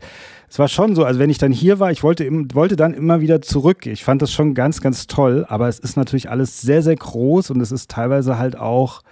es 0.49 0.59
war 0.59 0.69
schon 0.69 0.95
so, 0.95 1.05
also 1.05 1.19
wenn 1.19 1.31
ich 1.31 1.39
dann 1.39 1.51
hier 1.51 1.81
war, 1.81 1.91
ich 1.91 2.05
wollte, 2.05 2.29
wollte 2.55 2.77
dann 2.77 2.95
immer 2.95 3.21
wieder 3.21 3.43
zurück. 3.43 3.85
Ich 3.87 4.05
fand 4.05 4.23
das 4.23 4.33
schon 4.33 4.55
ganz, 4.55 4.81
ganz 4.81 5.07
toll, 5.09 5.45
aber 5.49 5.69
es 5.69 5.79
ist 5.79 5.97
natürlich 5.97 6.31
alles 6.31 6.61
sehr, 6.61 6.83
sehr 6.83 6.97
groß 6.97 7.51
und 7.51 7.61
es 7.61 7.73
ist 7.73 7.91
teilweise 7.91 8.39
halt 8.39 8.57
auch, 8.57 9.03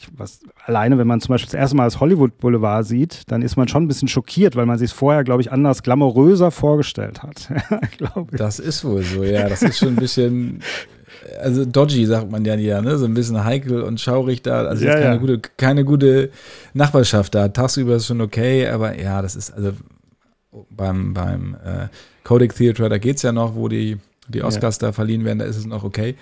ich, 0.00 0.08
was, 0.16 0.40
alleine, 0.64 0.98
wenn 0.98 1.06
man 1.06 1.20
zum 1.20 1.34
Beispiel 1.34 1.46
das 1.46 1.54
erste 1.54 1.76
Mal 1.76 1.84
das 1.84 2.00
Hollywood 2.00 2.38
Boulevard 2.38 2.86
sieht, 2.86 3.30
dann 3.30 3.42
ist 3.42 3.56
man 3.56 3.68
schon 3.68 3.84
ein 3.84 3.88
bisschen 3.88 4.08
schockiert, 4.08 4.56
weil 4.56 4.66
man 4.66 4.78
sich 4.78 4.90
es 4.90 4.96
vorher, 4.96 5.24
glaube 5.24 5.42
ich, 5.42 5.52
anders 5.52 5.82
glamouröser 5.82 6.50
vorgestellt 6.50 7.22
hat. 7.22 7.50
das 8.32 8.58
ist 8.58 8.84
wohl 8.84 9.02
so, 9.02 9.22
ja. 9.24 9.48
Das 9.48 9.62
ist 9.62 9.78
schon 9.78 9.88
ein 9.90 9.96
bisschen, 9.96 10.62
also 11.40 11.64
dodgy, 11.64 12.06
sagt 12.06 12.30
man 12.30 12.44
ja, 12.44 12.54
ja 12.54 12.80
ne? 12.80 12.96
so 12.98 13.04
ein 13.04 13.14
bisschen 13.14 13.44
heikel 13.44 13.82
und 13.82 14.00
schaurig 14.00 14.42
da. 14.42 14.64
Also 14.64 14.86
ja, 14.86 14.94
keine, 14.94 15.04
ja. 15.04 15.16
Gute, 15.16 15.40
keine 15.56 15.84
gute 15.84 16.30
Nachbarschaft 16.72 17.34
da. 17.34 17.48
Tagsüber 17.48 17.96
ist 17.96 18.06
schon 18.06 18.20
okay, 18.20 18.68
aber 18.68 18.98
ja, 18.98 19.20
das 19.20 19.36
ist, 19.36 19.52
also 19.52 19.72
beim, 20.70 21.14
beim 21.14 21.56
äh, 21.64 21.88
Codec 22.24 22.54
Theatre, 22.54 22.88
da 22.88 22.98
geht 22.98 23.16
es 23.16 23.22
ja 23.22 23.32
noch, 23.32 23.54
wo 23.54 23.68
die, 23.68 23.98
die 24.28 24.42
Oscars 24.42 24.80
ja. 24.80 24.88
da 24.88 24.92
verliehen 24.92 25.24
werden, 25.24 25.40
da 25.40 25.44
ist 25.44 25.56
es 25.56 25.66
noch 25.66 25.84
okay. 25.84 26.16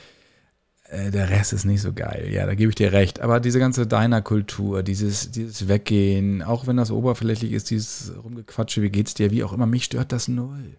Äh, 0.91 1.11
der 1.11 1.29
Rest 1.29 1.53
ist 1.53 1.65
nicht 1.65 1.83
so 1.83 1.93
geil, 1.93 2.29
ja, 2.31 2.47
da 2.47 2.55
gebe 2.55 2.71
ich 2.71 2.75
dir 2.75 2.93
recht. 2.93 3.21
Aber 3.21 3.41
diese 3.41 3.59
ganze 3.59 3.87
Diner-Kultur, 3.87 4.83
dieses, 4.83 5.31
dieses 5.31 5.69
Weggehen, 5.69 6.43
auch 6.43 6.67
wenn 6.67 6.77
das 6.77 6.91
oberflächlich 6.91 7.53
ist, 7.53 7.71
dieses 7.71 8.13
Rumgequatsche, 8.23 8.81
wie 8.81 8.91
geht's 8.91 9.15
dir, 9.15 9.31
wie 9.31 9.45
auch 9.45 9.53
immer, 9.53 9.67
mich 9.67 9.85
stört 9.85 10.13
das 10.13 10.29
null. 10.29 10.77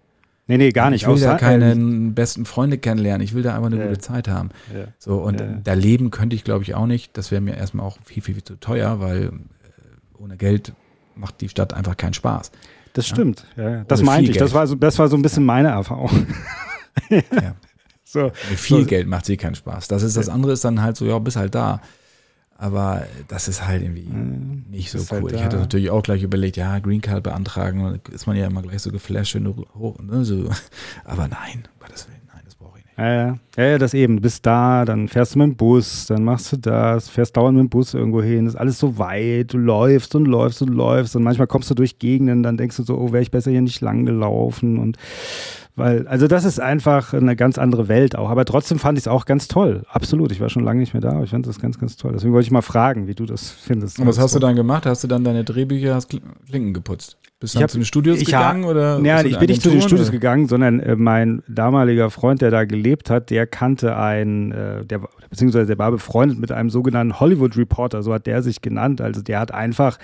Nee, 0.48 0.58
nee, 0.58 0.72
gar 0.72 0.89
nicht. 0.89 1.04
Ich 1.04 1.08
will 1.08 1.19
da 1.19 1.38
keine 1.38 1.74
äh, 1.74 2.10
besten 2.10 2.45
Freunde 2.45 2.80
kennenlernen. 2.80 3.24
Ich 3.24 3.36
will 3.36 3.43
da 3.43 3.54
einfach 3.54 3.67
eine 3.67 3.78
ja. 3.78 3.88
gute 3.88 4.00
Zeit 4.00 4.28
haben. 4.28 4.50
Ja. 4.74 4.86
So, 4.98 5.17
und 5.17 5.39
ja. 5.39 5.45
da 5.63 5.74
leben 5.74 6.10
könnte 6.10 6.36
ich, 6.36 6.43
glaube 6.43 6.63
ich, 6.63 6.74
auch 6.74 6.88
nicht. 6.88 7.15
Das 7.15 7.30
wäre 7.30 7.39
mir 7.39 7.56
erstmal 7.56 7.86
auch 7.86 8.00
viel, 8.04 8.24
viel, 8.24 8.34
viel 8.34 8.43
zu 8.43 8.60
teuer, 8.60 9.00
weil 9.00 9.26
äh, 9.26 9.30
ohne 10.17 10.38
Geld 10.38 10.74
macht 11.15 11.39
die 11.41 11.50
Stadt 11.50 11.76
einfach 11.76 11.98
keinen 11.98 12.15
Spaß. 12.15 12.52
Das 12.93 13.08
stimmt. 13.08 13.45
Das 13.88 14.02
meinte 14.02 14.32
ich. 14.32 14.38
Das 14.38 14.54
war, 14.54 14.65
so, 14.65 14.74
das 14.74 14.98
war 14.98 15.08
so 15.08 15.15
ein 15.15 15.22
bisschen 15.22 15.45
meine 15.45 15.67
Erfahrung. 15.67 16.10
ja. 17.12 17.22
So. 18.12 18.32
Viel 18.34 18.82
so. 18.82 18.86
Geld 18.86 19.08
macht 19.08 19.26
sie 19.26 19.38
keinen 19.38 19.56
Spaß. 19.56 19.88
Das 19.88 20.02
ist 20.02 20.17
das 20.17 20.30
andere 20.30 20.54
ist 20.54 20.65
dann 20.65 20.82
halt 20.82 20.98
so, 20.98 21.06
ja, 21.06 21.19
bist 21.19 21.38
halt 21.38 21.54
da. 21.54 21.82
Aber 22.58 23.06
das 23.28 23.48
ist 23.48 23.65
halt 23.65 23.84
irgendwie 23.84 24.02
mhm. 24.02 24.65
nicht 24.69 24.91
so 24.91 25.00
halt 25.00 25.24
cool. 25.24 25.30
Halt 25.30 25.36
ich 25.36 25.45
hatte 25.45 25.58
natürlich 25.58 25.91
auch 25.91 26.04
gleich 26.04 26.24
überlegt, 26.24 26.58
ja, 26.58 26.80
Green 26.80 27.02
Card 27.02 27.24
beantragen, 27.24 28.02
ist 28.12 28.28
man 28.28 28.36
ja 28.36 28.48
immer 28.48 28.63
gleich 28.63 28.82
so 28.82 28.91
geflasht, 28.91 29.36
wenn 29.36 29.45
du 29.45 29.65
hoch, 29.76 29.98
ne, 30.00 30.26
so. 30.26 30.50
Aber 31.06 31.28
nein, 31.28 31.63
um 31.65 31.80
Gottes 31.80 32.08
Willen. 32.08 32.19
Ja, 33.00 33.14
ja. 33.14 33.38
ja, 33.58 33.78
das 33.78 33.94
eben. 33.94 34.18
Du 34.18 34.22
bist 34.22 34.46
da, 34.46 34.84
dann 34.84 35.08
fährst 35.08 35.36
du 35.36 35.40
mit 35.40 35.48
dem 35.48 35.56
Bus, 35.56 36.08
dann 36.08 36.24
machst 36.26 36.52
du 36.52 36.58
das, 36.58 37.08
fährst 37.08 37.38
dauernd 37.38 37.58
mit 37.58 37.64
dem 37.64 37.70
Bus 37.70 37.94
irgendwo 37.94 38.22
hin. 38.22 38.46
Ist 38.46 38.56
alles 38.56 38.78
so 38.78 38.98
weit. 38.98 39.54
Du 39.54 39.58
läufst 39.58 40.16
und 40.16 40.26
läufst 40.26 40.62
und 40.62 40.70
läufst. 40.70 41.16
Und 41.16 41.24
manchmal 41.24 41.48
kommst 41.48 41.70
du 41.70 41.76
durch 41.76 41.98
Gegenden, 42.00 42.44
dann 42.44 42.58
denkst 42.58 42.76
du 42.76 42.84
so, 42.84 42.98
oh, 42.98 43.14
wäre 43.14 43.22
ich 43.22 43.32
besser 43.32 43.52
hier 43.52 43.62
nicht 43.62 43.80
lang 43.80 44.06
gelaufen. 44.06 44.78
Und 44.78 44.98
weil, 45.78 46.08
also 46.10 46.28
das 46.28 46.44
ist 46.44 46.60
einfach 46.60 47.14
eine 47.14 47.38
ganz 47.38 47.58
andere 47.58 47.88
Welt 47.88 48.18
auch. 48.18 48.30
Aber 48.30 48.44
trotzdem 48.44 48.80
fand 48.80 48.98
ich 48.98 49.04
es 49.04 49.08
auch 49.08 49.24
ganz 49.24 49.48
toll. 49.48 49.84
Absolut. 49.90 50.34
Ich 50.34 50.42
war 50.42 50.50
schon 50.50 50.66
lange 50.66 50.82
nicht 50.82 50.94
mehr 50.94 51.02
da, 51.02 51.12
aber 51.12 51.24
ich 51.24 51.30
fand 51.30 51.48
das 51.48 51.60
ganz, 51.60 51.80
ganz 51.80 51.96
toll. 51.96 52.12
Deswegen 52.14 52.34
wollte 52.34 52.48
ich 52.48 52.52
mal 52.52 52.62
fragen, 52.62 53.08
wie 53.08 53.16
du 53.16 53.26
das 53.26 53.50
findest. 53.50 53.98
Und 54.00 54.08
was 54.08 54.20
hast 54.20 54.36
du 54.36 54.40
dann 54.40 54.58
gemacht? 54.58 54.86
Hast 54.86 55.06
du 55.06 55.08
dann 55.08 55.24
deine 55.24 55.46
Drehbücher, 55.46 55.96
hast 55.96 56.10
Klinken 56.10 56.74
geputzt? 56.74 57.18
Bist 57.39 57.56
du 57.56 57.65
zu 57.67 57.78
den 57.78 57.86
Studios 57.86 58.19
gegangen? 58.19 58.63
Hab, 58.63 58.71
oder 58.71 58.99
ja, 58.99 59.23
ich 59.23 59.39
bin 59.39 59.47
nicht 59.47 59.62
zu 59.62 59.69
den 59.69 59.82
Studios 59.82 60.08
oder? 60.08 60.17
gegangen, 60.17 60.47
sondern 60.49 60.82
äh, 60.82 60.97
mein 60.97 61.41
damaliger 61.47 62.10
Freund, 62.10 62.41
der 62.41 62.52
da 62.52 62.65
gelebt 62.65 63.10
hat, 63.10 63.30
der 63.30 63.47
kannte 63.47 63.95
einen, 63.95 64.52
äh, 64.52 64.86
der, 64.86 65.02
beziehungsweise 65.30 65.67
der 65.67 65.78
war 65.78 65.89
befreundet 65.91 66.38
mit 66.38 66.52
einem 66.52 66.69
sogenannten 66.69 67.17
Hollywood 67.21 67.56
Reporter, 67.56 68.04
so 68.04 68.13
hat 68.13 68.28
der 68.28 68.41
sich 68.41 68.62
genannt. 68.62 68.99
Also 68.99 69.21
der 69.21 69.39
hat 69.39 69.54
einfach 69.54 69.99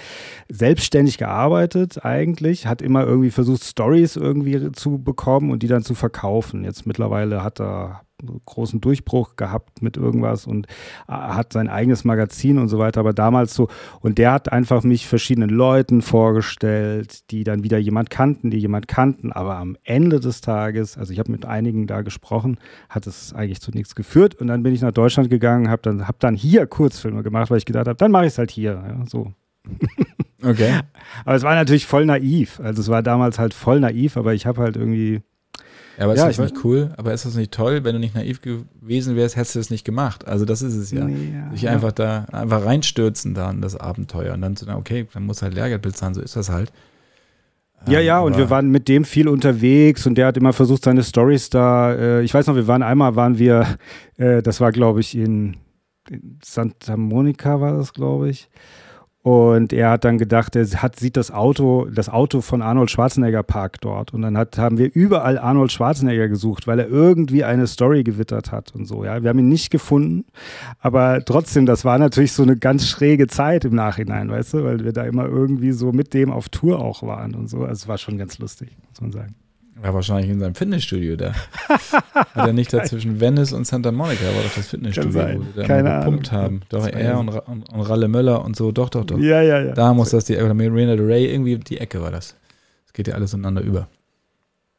selbstständig 0.48 1.18
gearbeitet 1.18 2.06
eigentlich, 2.06 2.68
hat 2.68 2.82
immer 2.82 3.06
irgendwie 3.06 3.32
versucht, 3.32 3.66
Stories 3.66 4.16
irgendwie 4.16 4.72
zu 4.72 5.04
bekommen 5.04 5.52
und 5.52 5.62
die 5.62 5.68
dann 5.68 5.84
zu 5.84 5.94
verkaufen. 5.94 6.64
Jetzt 6.64 6.86
mittlerweile 6.88 7.44
hat 7.44 7.60
er 7.60 8.06
großen 8.46 8.82
Durchbruch 8.82 9.36
gehabt 9.36 9.82
mit 9.82 9.98
irgendwas 9.98 10.48
und 10.48 10.68
äh, 11.08 11.12
hat 11.12 11.54
sein 11.54 11.70
eigenes 11.70 12.04
Magazin 12.04 12.58
und 12.58 12.70
so 12.70 12.80
weiter, 12.80 13.00
aber 13.00 13.14
damals 13.14 13.54
so, 13.54 13.68
und 14.02 14.18
der 14.18 14.32
hat 14.32 14.52
einfach 14.52 14.84
mich 14.84 15.08
verschiedenen 15.08 15.50
Leuten 15.50 16.02
vorgestellt, 16.02 17.30
die 17.32 17.44
dann 17.44 17.64
wieder 17.64 17.78
jemand 17.78 18.10
kannten, 18.10 18.52
die 18.52 18.58
jemand 18.58 18.88
kannten, 18.88 19.32
aber 19.32 19.58
am 19.58 19.78
Ende 19.84 20.20
des 20.20 20.42
Tages, 20.42 20.98
also 20.98 21.12
ich 21.12 21.20
habe 21.20 21.32
mit 21.32 21.46
einigen 21.46 21.88
da 21.88 22.02
gesprochen, 22.02 22.58
hat 22.90 23.08
es 23.08 23.34
eigentlich 23.34 23.62
zu 23.62 23.72
nichts 23.72 23.96
geführt 23.96 24.36
und 24.36 24.48
dann 24.48 24.64
bin 24.64 24.74
ich 24.74 24.82
nach 24.82 24.92
Deutschland 24.92 25.30
gegangen, 25.30 25.70
habe 25.70 25.82
dann, 25.82 26.08
hab 26.08 26.20
dann 26.20 26.36
hier 26.36 26.68
Kurzfilme 26.68 27.24
gemacht, 27.24 27.52
weil 27.52 27.58
ich 27.58 27.66
gedacht 27.66 27.88
habe, 27.88 27.98
dann 27.98 28.12
mache 28.12 28.26
ich 28.26 28.34
es 28.34 28.38
halt 28.38 28.52
hier, 28.52 28.72
ja, 28.72 29.06
so. 29.08 29.34
Okay. 30.44 30.80
aber 31.26 31.36
es 31.36 31.44
war 31.44 31.56
natürlich 31.56 31.86
voll 31.86 32.06
naiv, 32.06 32.60
also 32.62 32.82
es 32.82 32.88
war 32.88 33.04
damals 33.04 33.40
halt 33.40 33.54
voll 33.54 33.80
naiv, 33.80 34.16
aber 34.18 34.34
ich 34.34 34.46
habe 34.46 34.62
halt 34.62 34.78
irgendwie 34.78 35.22
ja, 35.98 36.04
aber 36.04 36.14
ist 36.14 36.20
ja, 36.20 36.28
das 36.28 36.40
nicht 36.40 36.64
cool? 36.64 36.94
Aber 36.98 37.14
ist 37.14 37.26
das 37.26 37.36
nicht 37.36 37.52
toll? 37.52 37.84
Wenn 37.84 37.94
du 37.94 38.00
nicht 38.00 38.16
naiv 38.16 38.42
gewesen 38.42 39.16
wärst, 39.16 39.36
hättest 39.36 39.56
du 39.56 39.60
das 39.60 39.70
nicht 39.70 39.86
gemacht. 39.86 40.28
Also 40.28 40.46
das 40.46 40.62
ist 40.62 40.76
es 40.76 40.92
ja. 40.92 41.08
ja 41.08 41.52
Sich 41.52 41.70
einfach 41.70 41.92
da, 41.92 42.26
einfach 42.32 42.66
reinstürzen 42.66 43.34
da 43.34 43.52
in 43.52 43.62
das 43.62 43.76
Abenteuer 43.76 44.34
und 44.34 44.42
dann 44.42 44.56
zu 44.56 44.66
sagen, 44.66 44.80
okay, 44.80 45.08
dann 45.14 45.26
muss 45.26 45.42
halt 45.42 45.54
Lehrgeld 45.54 45.82
bezahlen, 45.82 46.14
so 46.14 46.22
ist 46.22 46.36
das 46.36 46.50
halt. 46.50 46.72
Ja, 47.88 48.00
ja, 48.00 48.20
und 48.20 48.36
wir 48.36 48.50
waren 48.50 48.72
mit 48.72 48.88
dem 48.88 49.06
viel 49.06 49.28
unterwegs 49.28 50.08
und 50.08 50.18
der 50.18 50.28
hat 50.28 50.38
immer 50.38 50.54
versucht, 50.54 50.84
seine 50.84 51.04
Stories 51.04 51.52
da, 51.52 51.94
äh, 51.94 52.24
ich 52.24 52.34
weiß 52.34 52.48
noch, 52.48 52.56
wir 52.56 52.68
waren 52.68 52.82
einmal, 52.82 53.16
waren 53.16 53.38
wir, 53.38 53.78
äh, 54.18 54.42
das 54.42 54.60
war 54.60 54.72
glaube 54.72 55.02
ich 55.02 55.16
in, 55.16 55.58
in 56.10 56.40
Santa 56.44 56.98
Monica 56.98 57.62
war 57.62 57.78
das, 57.78 57.94
glaube 57.94 58.30
ich. 58.30 58.50
Und 59.26 59.74
er 59.74 59.90
hat 59.90 60.04
dann 60.04 60.20
gedacht, 60.20 60.56
er 60.56 60.68
hat, 60.84 61.00
sieht 61.00 61.18
das 61.18 61.32
Auto, 61.32 61.86
das 61.86 62.10
Auto 62.10 62.42
von 62.42 62.62
Arnold 62.62 62.92
Schwarzenegger 62.92 63.42
parkt 63.42 63.84
dort. 63.84 64.14
Und 64.14 64.22
dann 64.22 64.38
hat, 64.38 64.60
haben 64.60 64.78
wir 64.78 64.94
überall 64.94 65.40
Arnold 65.40 65.72
Schwarzenegger 65.72 66.28
gesucht, 66.28 66.68
weil 66.68 66.78
er 66.78 66.88
irgendwie 66.88 67.44
eine 67.44 67.66
Story 67.66 68.04
gewittert 68.04 68.52
hat 68.52 68.76
und 68.76 68.86
so. 68.86 69.04
Ja, 69.04 69.24
wir 69.24 69.32
haben 69.32 69.40
ihn 69.40 69.50
nicht 69.50 69.72
gefunden. 69.72 70.26
Aber 70.78 71.26
trotzdem, 71.26 71.66
das 71.66 71.84
war 71.84 71.98
natürlich 71.98 72.34
so 72.34 72.44
eine 72.44 72.56
ganz 72.56 72.88
schräge 72.88 73.26
Zeit 73.26 73.66
im 73.66 73.74
Nachhinein, 73.74 74.30
weißt 74.30 74.54
du, 74.54 74.64
weil 74.64 74.84
wir 74.84 74.94
da 74.94 75.06
immer 75.06 75.26
irgendwie 75.26 75.72
so 75.72 75.92
mit 75.92 76.14
dem 76.14 76.32
auf 76.32 76.50
Tour 76.50 76.78
auch 76.78 77.02
waren 77.02 77.34
und 77.34 77.50
so. 77.50 77.62
Also 77.62 77.72
es 77.72 77.88
war 77.88 77.98
schon 77.98 78.20
ganz 78.20 78.38
lustig, 78.38 78.78
muss 78.92 79.02
man 79.02 79.12
sagen. 79.12 79.34
War 79.82 79.94
wahrscheinlich 79.94 80.32
in 80.32 80.40
seinem 80.40 80.56
Fitnessstudio 80.56 81.18
da. 81.18 81.34
Hat 81.34 82.48
er 82.48 82.54
nicht 82.54 82.72
da 82.72 82.84
zwischen 82.86 83.20
Venice 83.20 83.52
und 83.52 83.68
Santa 83.68 83.92
Monica, 83.92 84.24
war 84.24 84.44
doch 84.44 84.56
das 84.56 84.68
Fitnessstudio, 84.68 85.20
wo 85.36 85.44
die 85.44 85.54
da 85.54 85.64
Keine 85.64 86.00
gepumpt 86.00 86.32
Ahnung. 86.32 86.44
haben. 86.44 86.62
Doch, 86.70 86.88
er 86.88 87.20
und, 87.20 87.30
und, 87.30 87.70
und, 87.70 87.82
Ralle 87.82 88.08
Möller 88.08 88.44
und 88.46 88.56
so, 88.56 88.72
doch, 88.72 88.90
doch, 88.90 89.04
doch. 89.04 89.18
Ja, 89.18 89.42
ja, 89.42 89.62
ja. 89.62 89.74
Da 89.74 89.94
muss 89.94 90.12
das 90.12 90.26
die, 90.26 90.38
oder 90.38 90.54
Marina 90.54 90.96
de 90.96 91.06
Rey, 91.06 91.26
irgendwie 91.26 91.58
die 91.58 91.80
Ecke 91.80 92.02
war 92.02 92.12
das. 92.12 92.36
Das 92.86 92.94
geht 92.94 93.10
ja 93.10 93.16
alles 93.16 93.34
ineinander 93.34 93.62
über. 93.62 93.90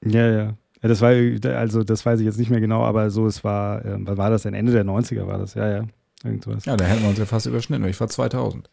Ja, 0.02 0.26
ja. 0.30 0.54
Ja, 0.82 0.88
das 0.88 1.00
war, 1.00 1.10
also 1.56 1.84
das 1.84 2.06
weiß 2.06 2.20
ich 2.20 2.26
jetzt 2.26 2.38
nicht 2.38 2.50
mehr 2.50 2.60
genau, 2.60 2.82
aber 2.82 3.10
so, 3.10 3.26
es 3.26 3.44
war, 3.44 3.84
äh, 3.84 4.16
war 4.16 4.30
das 4.30 4.42
denn 4.42 4.54
Ende 4.54 4.72
der 4.72 4.84
90er 4.84 5.26
war 5.26 5.38
das, 5.38 5.54
ja, 5.54 5.68
ja. 5.68 5.84
Irgendwas. 6.24 6.64
Ja, 6.64 6.76
da 6.76 6.84
hätten 6.84 7.02
wir 7.02 7.10
uns 7.10 7.18
ja 7.18 7.26
fast 7.26 7.46
überschnitten. 7.46 7.86
Ich 7.86 8.00
war 8.00 8.08
2000. 8.08 8.70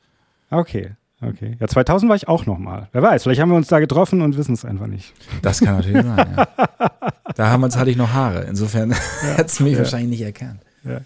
Okay, 0.50 0.92
Okay. 1.30 1.58
Ja, 1.60 1.68
2000 1.68 2.10
war 2.10 2.16
ich 2.16 2.28
auch 2.28 2.46
noch 2.46 2.58
mal. 2.58 2.90
Wer 2.92 3.02
weiß, 3.02 3.24
vielleicht 3.24 3.42
haben 3.42 3.50
wir 3.50 3.58
uns 3.58 3.68
da 3.68 3.80
getroffen 3.80 4.22
und 4.22 4.38
wissen 4.38 4.54
es 4.54 4.66
einfach 4.66 4.88
nicht. 4.88 5.14
Das 5.42 5.60
kann 5.60 5.78
natürlich 5.78 6.04
sein, 6.04 6.36
ja. 6.36 6.48
Da 7.36 7.50
haben 7.50 7.62
wir, 7.62 7.70
hatte 7.70 7.90
ich 7.90 7.98
noch 7.98 8.14
Haare. 8.14 8.44
Insofern 8.44 8.92
ja, 8.92 8.98
hat 9.38 9.48
es 9.48 9.60
mich 9.60 9.74
ja. 9.74 9.80
wahrscheinlich 9.80 10.10
nicht 10.10 10.22
erkannt. 10.22 10.62
Ja. 10.84 11.02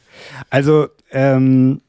Also, 0.49 0.87
ähm, 1.11 1.81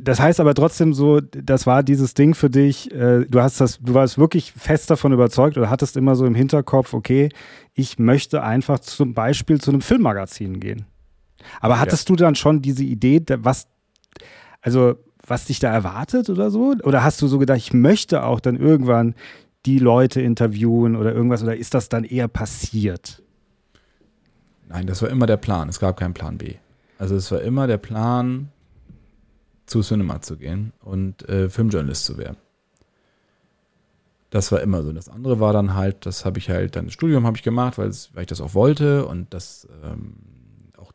das 0.00 0.20
heißt 0.20 0.40
aber 0.40 0.54
trotzdem 0.54 0.94
so, 0.94 1.20
das 1.20 1.66
war 1.66 1.82
dieses 1.82 2.14
Ding 2.14 2.34
für 2.34 2.50
dich, 2.50 2.92
äh, 2.92 3.24
du 3.24 3.40
hast 3.40 3.60
das, 3.60 3.78
du 3.80 3.94
warst 3.94 4.18
wirklich 4.18 4.52
fest 4.52 4.90
davon 4.90 5.12
überzeugt 5.12 5.56
oder 5.58 5.70
hattest 5.70 5.96
immer 5.96 6.16
so 6.16 6.26
im 6.26 6.34
Hinterkopf, 6.34 6.94
okay, 6.94 7.28
ich 7.74 7.98
möchte 7.98 8.42
einfach 8.42 8.78
zum 8.78 9.14
Beispiel 9.14 9.60
zu 9.60 9.70
einem 9.70 9.80
Filmmagazin 9.80 10.60
gehen. 10.60 10.86
Aber 11.60 11.80
hattest 11.80 12.08
ja. 12.08 12.14
du 12.14 12.22
dann 12.22 12.34
schon 12.34 12.62
diese 12.62 12.84
Idee, 12.84 13.22
was, 13.38 13.68
also 14.60 14.96
was 15.26 15.46
dich 15.46 15.58
da 15.58 15.72
erwartet 15.72 16.30
oder 16.30 16.50
so? 16.50 16.74
Oder 16.82 17.04
hast 17.04 17.22
du 17.22 17.28
so 17.28 17.38
gedacht, 17.38 17.58
ich 17.58 17.72
möchte 17.72 18.24
auch 18.24 18.40
dann 18.40 18.56
irgendwann 18.56 19.14
die 19.66 19.78
Leute 19.78 20.20
interviewen 20.20 20.96
oder 20.96 21.14
irgendwas? 21.14 21.42
Oder 21.42 21.56
ist 21.56 21.74
das 21.74 21.88
dann 21.88 22.04
eher 22.04 22.28
passiert? 22.28 23.22
Nein, 24.68 24.86
das 24.86 25.02
war 25.02 25.10
immer 25.10 25.26
der 25.26 25.36
Plan. 25.36 25.68
Es 25.68 25.78
gab 25.78 25.96
keinen 25.98 26.14
Plan 26.14 26.38
B. 26.38 26.54
Also 26.98 27.14
es 27.14 27.30
war 27.30 27.42
immer 27.42 27.66
der 27.66 27.78
Plan, 27.78 28.48
zu 29.66 29.80
Cinema 29.80 30.20
zu 30.20 30.36
gehen 30.36 30.72
und 30.80 31.28
äh, 31.28 31.48
Filmjournalist 31.48 32.04
zu 32.04 32.18
werden. 32.18 32.36
Das 34.30 34.50
war 34.52 34.60
immer 34.60 34.82
so. 34.82 34.92
Das 34.92 35.08
andere 35.08 35.40
war 35.40 35.52
dann 35.52 35.74
halt, 35.74 36.06
das 36.06 36.24
habe 36.24 36.38
ich 36.38 36.48
halt, 36.48 36.76
dann 36.76 36.86
das 36.86 36.94
Studium 36.94 37.26
habe 37.26 37.36
ich 37.36 37.42
gemacht, 37.42 37.78
weil, 37.78 37.90
ich 37.90 38.26
das 38.26 38.40
auch 38.40 38.54
wollte 38.54 39.06
und 39.06 39.32
das 39.34 39.68
ähm, 39.84 40.14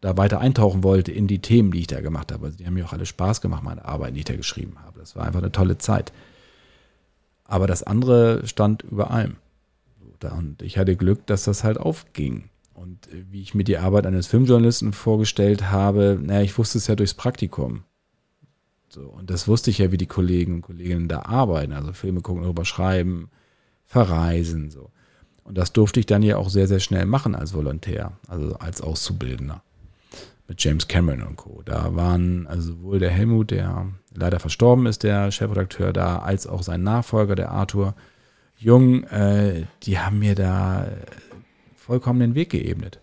da 0.02 0.18
weiter 0.18 0.40
eintauchen 0.40 0.84
wollte 0.84 1.12
in 1.12 1.28
die 1.28 1.40
Themen, 1.40 1.72
die 1.72 1.80
ich 1.80 1.88
da 1.88 2.02
gemacht 2.02 2.32
habe. 2.32 2.46
Also 2.46 2.58
die 2.58 2.66
haben 2.66 2.76
mir 2.76 2.86
auch 2.86 2.94
alle 2.94 3.06
Spaß 3.06 3.42
gemacht, 3.42 3.64
meine 3.64 3.86
Arbeiten, 3.86 4.14
die 4.14 4.20
ich 4.20 4.26
da 4.26 4.36
geschrieben 4.36 4.78
habe. 4.84 5.00
Das 5.00 5.16
war 5.16 5.26
einfach 5.26 5.42
eine 5.42 5.52
tolle 5.52 5.78
Zeit. 5.78 6.12
Aber 7.46 7.68
das 7.68 7.84
andere 7.84 8.46
stand 8.46 8.84
über 8.84 9.12
allem. 9.12 9.38
Und 10.22 10.62
ich 10.62 10.78
hatte 10.78 10.96
Glück, 10.96 11.26
dass 11.28 11.44
das 11.44 11.64
halt 11.64 11.78
aufging. 11.78 12.50
Und 12.74 13.08
äh, 13.08 13.24
wie 13.30 13.42
ich 13.42 13.56
mir 13.56 13.64
die 13.64 13.78
Arbeit 13.78 14.06
eines 14.06 14.28
Filmjournalisten 14.28 14.94
vorgestellt 14.94 15.72
habe, 15.72 16.20
naja, 16.22 16.42
ich 16.42 16.58
wusste 16.58 16.78
es 16.78 16.88
ja 16.88 16.96
durchs 16.96 17.14
Praktikum. 17.14 17.84
So, 18.90 19.02
und 19.02 19.30
das 19.30 19.48
wusste 19.48 19.70
ich 19.70 19.78
ja, 19.80 19.92
wie 19.92 19.98
die 19.98 20.08
Kollegen 20.08 20.56
und 20.56 20.62
Kolleginnen 20.62 21.08
da 21.08 21.24
arbeiten. 21.24 21.74
Also 21.74 21.94
Filme 21.94 22.22
gucken, 22.22 22.44
darüber 22.44 22.66
schreiben, 22.66 23.30
verreisen, 23.86 24.72
so. 24.72 24.92
Und 25.44 25.58
das 25.58 25.72
durfte 25.72 26.02
ich 26.02 26.06
dann 26.06 26.24
ja 26.24 26.36
auch 26.36 26.50
sehr, 26.50 26.68
sehr 26.68 26.82
schnell 26.82 27.06
machen 27.06 27.34
als 27.34 27.54
Volontär, 27.54 28.12
also 28.28 28.58
als 28.58 28.82
Auszubildender 28.82 29.64
mit 30.48 30.64
James 30.64 30.88
Cameron 30.88 31.24
und 31.24 31.36
Co. 31.36 31.62
Da 31.66 31.96
waren 31.96 32.48
also 32.48 32.74
sowohl 32.74 33.00
der 33.00 33.12
Helmut, 33.12 33.52
der 33.52 33.88
leider 34.14 34.40
verstorben 34.40 34.86
ist, 34.86 35.04
der 35.04 35.32
Chefredakteur 35.32 35.94
da, 35.94 36.20
als 36.20 36.48
auch 36.48 36.64
sein 36.64 36.84
Nachfolger, 36.84 37.36
der 37.36 37.52
Arthur 37.52 37.96
Jung, 38.58 39.04
äh, 39.04 39.66
die 39.84 40.00
haben 40.00 40.20
mir 40.20 40.34
da 40.34 40.88
vollkommen 41.76 42.20
den 42.20 42.36
Weg 42.36 42.50
geebnet. 42.50 43.00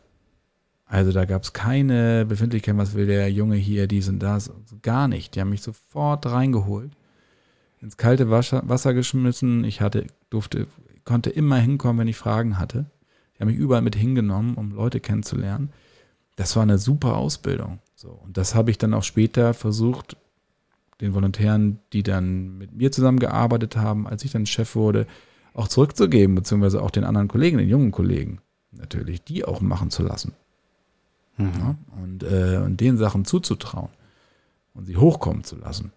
Also 0.86 1.12
da 1.12 1.24
gab 1.24 1.42
es 1.42 1.52
keine 1.52 2.26
Befindlichkeit, 2.26 2.76
was 2.76 2.94
will 2.94 3.06
der 3.06 3.30
Junge 3.30 3.56
hier, 3.56 3.86
dies 3.86 4.08
und 4.08 4.18
das, 4.18 4.50
gar 4.82 5.08
nicht. 5.08 5.34
Die 5.34 5.40
haben 5.40 5.50
mich 5.50 5.62
sofort 5.62 6.26
reingeholt, 6.26 6.92
ins 7.80 7.96
kalte 7.96 8.30
Wasser, 8.30 8.62
Wasser 8.66 8.94
geschmissen. 8.94 9.64
Ich 9.64 9.80
hatte, 9.80 10.06
durfte, 10.30 10.66
konnte 11.04 11.30
immer 11.30 11.56
hinkommen, 11.56 12.00
wenn 12.00 12.08
ich 12.08 12.16
Fragen 12.16 12.58
hatte. 12.58 12.86
Die 13.36 13.40
haben 13.40 13.48
mich 13.48 13.56
überall 13.56 13.82
mit 13.82 13.96
hingenommen, 13.96 14.54
um 14.54 14.72
Leute 14.72 15.00
kennenzulernen 15.00 15.70
das 16.36 16.56
war 16.56 16.62
eine 16.62 16.78
super 16.78 17.16
Ausbildung. 17.16 17.78
So, 17.94 18.10
und 18.10 18.36
das 18.36 18.54
habe 18.54 18.70
ich 18.70 18.78
dann 18.78 18.94
auch 18.94 19.02
später 19.02 19.54
versucht, 19.54 20.16
den 21.00 21.14
Volontären, 21.14 21.78
die 21.92 22.02
dann 22.02 22.58
mit 22.58 22.74
mir 22.74 22.92
zusammengearbeitet 22.92 23.76
haben, 23.76 24.06
als 24.06 24.24
ich 24.24 24.32
dann 24.32 24.46
Chef 24.46 24.74
wurde, 24.74 25.06
auch 25.52 25.68
zurückzugeben, 25.68 26.34
beziehungsweise 26.34 26.82
auch 26.82 26.90
den 26.90 27.04
anderen 27.04 27.28
Kollegen, 27.28 27.58
den 27.58 27.68
jungen 27.68 27.92
Kollegen, 27.92 28.40
natürlich, 28.72 29.22
die 29.22 29.44
auch 29.44 29.60
machen 29.60 29.90
zu 29.90 30.02
lassen. 30.02 30.32
Mhm. 31.36 31.52
Ja, 31.58 31.74
und, 32.02 32.22
äh, 32.22 32.58
und 32.64 32.80
den 32.80 32.96
Sachen 32.96 33.24
zuzutrauen 33.24 33.90
und 34.74 34.86
sie 34.86 34.96
hochkommen 34.96 35.44
zu 35.44 35.56
lassen. 35.56 35.92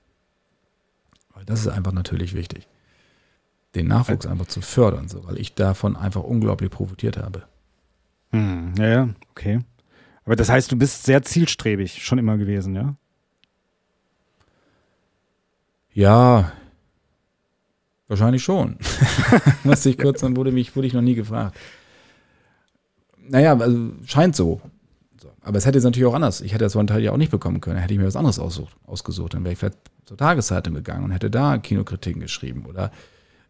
Weil 1.34 1.46
das 1.46 1.62
ist 1.62 1.68
einfach 1.68 1.92
natürlich 1.92 2.34
wichtig. 2.34 2.68
Den 3.76 3.88
Nachwuchs 3.88 4.26
einfach 4.26 4.48
zu 4.48 4.62
fördern, 4.62 5.08
so, 5.08 5.26
weil 5.28 5.38
ich 5.40 5.54
davon 5.54 5.96
einfach 5.96 6.24
unglaublich 6.24 6.72
profitiert 6.72 7.18
habe. 7.18 7.44
Mhm. 8.32 8.74
Ja, 8.78 8.88
ja, 8.88 9.10
okay. 9.32 9.60
Aber 10.28 10.36
das 10.36 10.50
heißt, 10.50 10.70
du 10.70 10.76
bist 10.76 11.06
sehr 11.06 11.24
zielstrebig 11.24 12.04
schon 12.04 12.18
immer 12.18 12.38
gewesen, 12.38 12.76
ja? 12.76 12.98
Ja, 15.94 16.52
wahrscheinlich 18.10 18.44
schon. 18.44 18.76
Musste 19.64 19.90
ich 19.90 19.98
kurz, 19.98 20.20
dann 20.20 20.36
wurde 20.36 20.52
mich, 20.52 20.76
wurde 20.76 20.86
ich 20.86 20.94
noch 20.94 21.02
nie 21.02 21.16
gefragt. 21.16 21.58
Naja, 23.18 23.58
also 23.58 23.92
scheint 24.06 24.36
so. 24.36 24.60
Aber 25.40 25.60
es 25.60 25.66
hätte 25.66 25.78
es 25.78 25.86
natürlich 25.86 26.06
auch 26.06 26.14
anders. 26.14 26.42
Ich 26.42 26.52
hätte 26.52 26.66
das 26.66 26.76
One 26.76 26.88
Teil 26.88 27.02
ja 27.02 27.14
auch 27.14 27.18
nicht 27.18 27.32
bekommen 27.32 27.62
können. 27.62 27.80
Hätte 27.80 27.94
ich 27.94 28.00
mir 28.00 28.06
was 28.06 28.18
anderes 28.18 28.38
aussucht, 28.38 28.76
ausgesucht. 28.86 29.34
Dann 29.34 29.46
wäre 29.46 29.54
ich 29.54 29.60
vielleicht 29.60 29.78
zur 30.04 30.18
Tageszeitung 30.18 30.74
gegangen 30.74 31.06
und 31.06 31.12
hätte 31.12 31.32
da 31.32 31.58
Kinokritiken 31.58 32.22
geschrieben 32.22 32.66
oder 32.66 32.92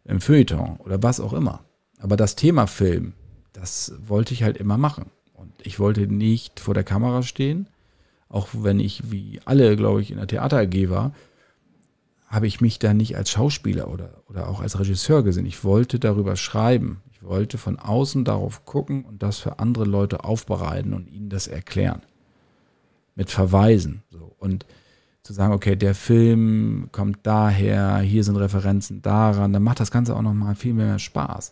im 0.05 0.21
Feuilleton 0.21 0.77
oder 0.77 1.01
was 1.01 1.19
auch 1.19 1.33
immer. 1.33 1.65
Aber 1.99 2.17
das 2.17 2.35
Thema 2.35 2.67
Film, 2.67 3.13
das 3.51 3.93
wollte 4.05 4.35
ich 4.35 4.43
halt 4.43 4.57
immer 4.57 4.77
machen. 4.77 5.09
Und 5.38 5.52
ich 5.63 5.80
wollte 5.80 6.08
nicht 6.08 6.60
vor 6.60 6.73
der 6.73 6.84
Kamera 6.84 7.23
stehen, 7.23 7.67
auch 8.28 8.50
wenn 8.52 8.80
ich 8.80 9.12
wie 9.12 9.39
alle, 9.45 9.76
glaube 9.78 10.02
ich, 10.02 10.12
in 10.12 10.17
der 10.17 10.28
Theater 10.28 10.58
AG 10.58 10.89
war, 10.89 11.13
habe 12.28 12.47
ich 12.47 12.60
mich 12.60 12.78
da 12.80 12.93
nicht 12.93 13.15
als 13.15 13.30
Schauspieler 13.30 13.89
oder, 13.89 14.10
oder 14.28 14.50
auch 14.50 14.60
als 14.60 14.78
Regisseur 14.78 15.23
gesehen. 15.23 15.45
Ich 15.45 15.63
wollte 15.63 15.97
darüber 16.00 16.36
schreiben. 16.36 17.02
Ich 17.13 17.23
wollte 17.23 17.58
von 17.58 17.80
außen 17.80 18.26
darauf 18.26 18.65
gucken 18.65 19.06
und 19.06 19.23
das 19.23 19.39
für 19.39 19.60
andere 19.60 19.86
Leute 19.86 20.26
aufbereiten 20.26 20.93
und 20.93 21.08
ihnen 21.08 21.30
das 21.30 21.47
erklären. 21.47 22.02
Mit 23.15 23.32
Verweisen. 23.32 24.04
So. 24.12 24.36
Und 24.38 24.65
zu 25.23 25.34
sagen, 25.34 25.54
okay, 25.54 25.76
der 25.76 25.95
Film 25.95 26.89
kommt 26.91 27.19
daher, 27.23 28.00
hier 28.00 28.23
sind 28.23 28.38
Referenzen 28.38 29.02
daran, 29.02 29.54
dann 29.54 29.63
macht 29.63 29.80
das 29.80 29.91
Ganze 29.91 30.15
auch 30.15 30.21
nochmal 30.21 30.56
viel 30.56 30.73
mehr 30.73 31.00
Spaß. 31.00 31.52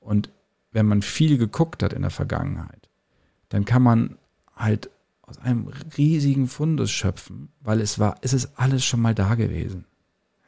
Und 0.00 0.30
wenn 0.72 0.86
man 0.86 1.02
viel 1.02 1.38
geguckt 1.38 1.82
hat 1.82 1.92
in 1.92 2.02
der 2.02 2.10
Vergangenheit, 2.10 2.83
dann 3.48 3.64
kann 3.64 3.82
man 3.82 4.18
halt 4.56 4.90
aus 5.22 5.38
einem 5.38 5.68
riesigen 5.96 6.46
Fundes 6.48 6.90
schöpfen, 6.90 7.48
weil 7.60 7.80
es 7.80 7.98
war, 7.98 8.16
es 8.20 8.32
ist 8.32 8.50
alles 8.56 8.84
schon 8.84 9.00
mal 9.00 9.14
da 9.14 9.34
gewesen. 9.34 9.84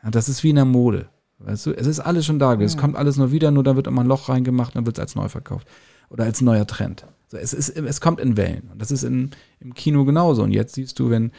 Ja, 0.02 0.10
das 0.10 0.28
ist 0.28 0.42
wie 0.42 0.50
in 0.50 0.56
der 0.56 0.64
Mode. 0.64 1.08
Weißt 1.38 1.66
du, 1.66 1.72
es 1.72 1.86
ist 1.86 2.00
alles 2.00 2.26
schon 2.26 2.38
da 2.38 2.54
gewesen. 2.54 2.72
Ja. 2.72 2.76
Es 2.76 2.80
kommt 2.80 2.96
alles 2.96 3.16
nur 3.16 3.32
wieder, 3.32 3.50
nur 3.50 3.64
da 3.64 3.76
wird 3.76 3.86
immer 3.86 4.02
ein 4.02 4.06
Loch 4.06 4.28
reingemacht, 4.28 4.76
dann 4.76 4.86
wird 4.86 4.98
es 4.98 5.00
als 5.00 5.14
neu 5.14 5.28
verkauft. 5.28 5.66
Oder 6.08 6.24
als 6.24 6.40
neuer 6.40 6.66
Trend. 6.66 7.06
So, 7.28 7.36
es, 7.36 7.52
ist, 7.52 7.70
es 7.70 8.00
kommt 8.00 8.20
in 8.20 8.36
Wellen. 8.36 8.68
Und 8.72 8.80
das 8.80 8.90
ist 8.90 9.02
in, 9.02 9.30
im 9.60 9.74
Kino 9.74 10.04
genauso. 10.04 10.42
Und 10.42 10.52
jetzt 10.52 10.74
siehst 10.74 10.98
du, 10.98 11.10
wenn 11.10 11.32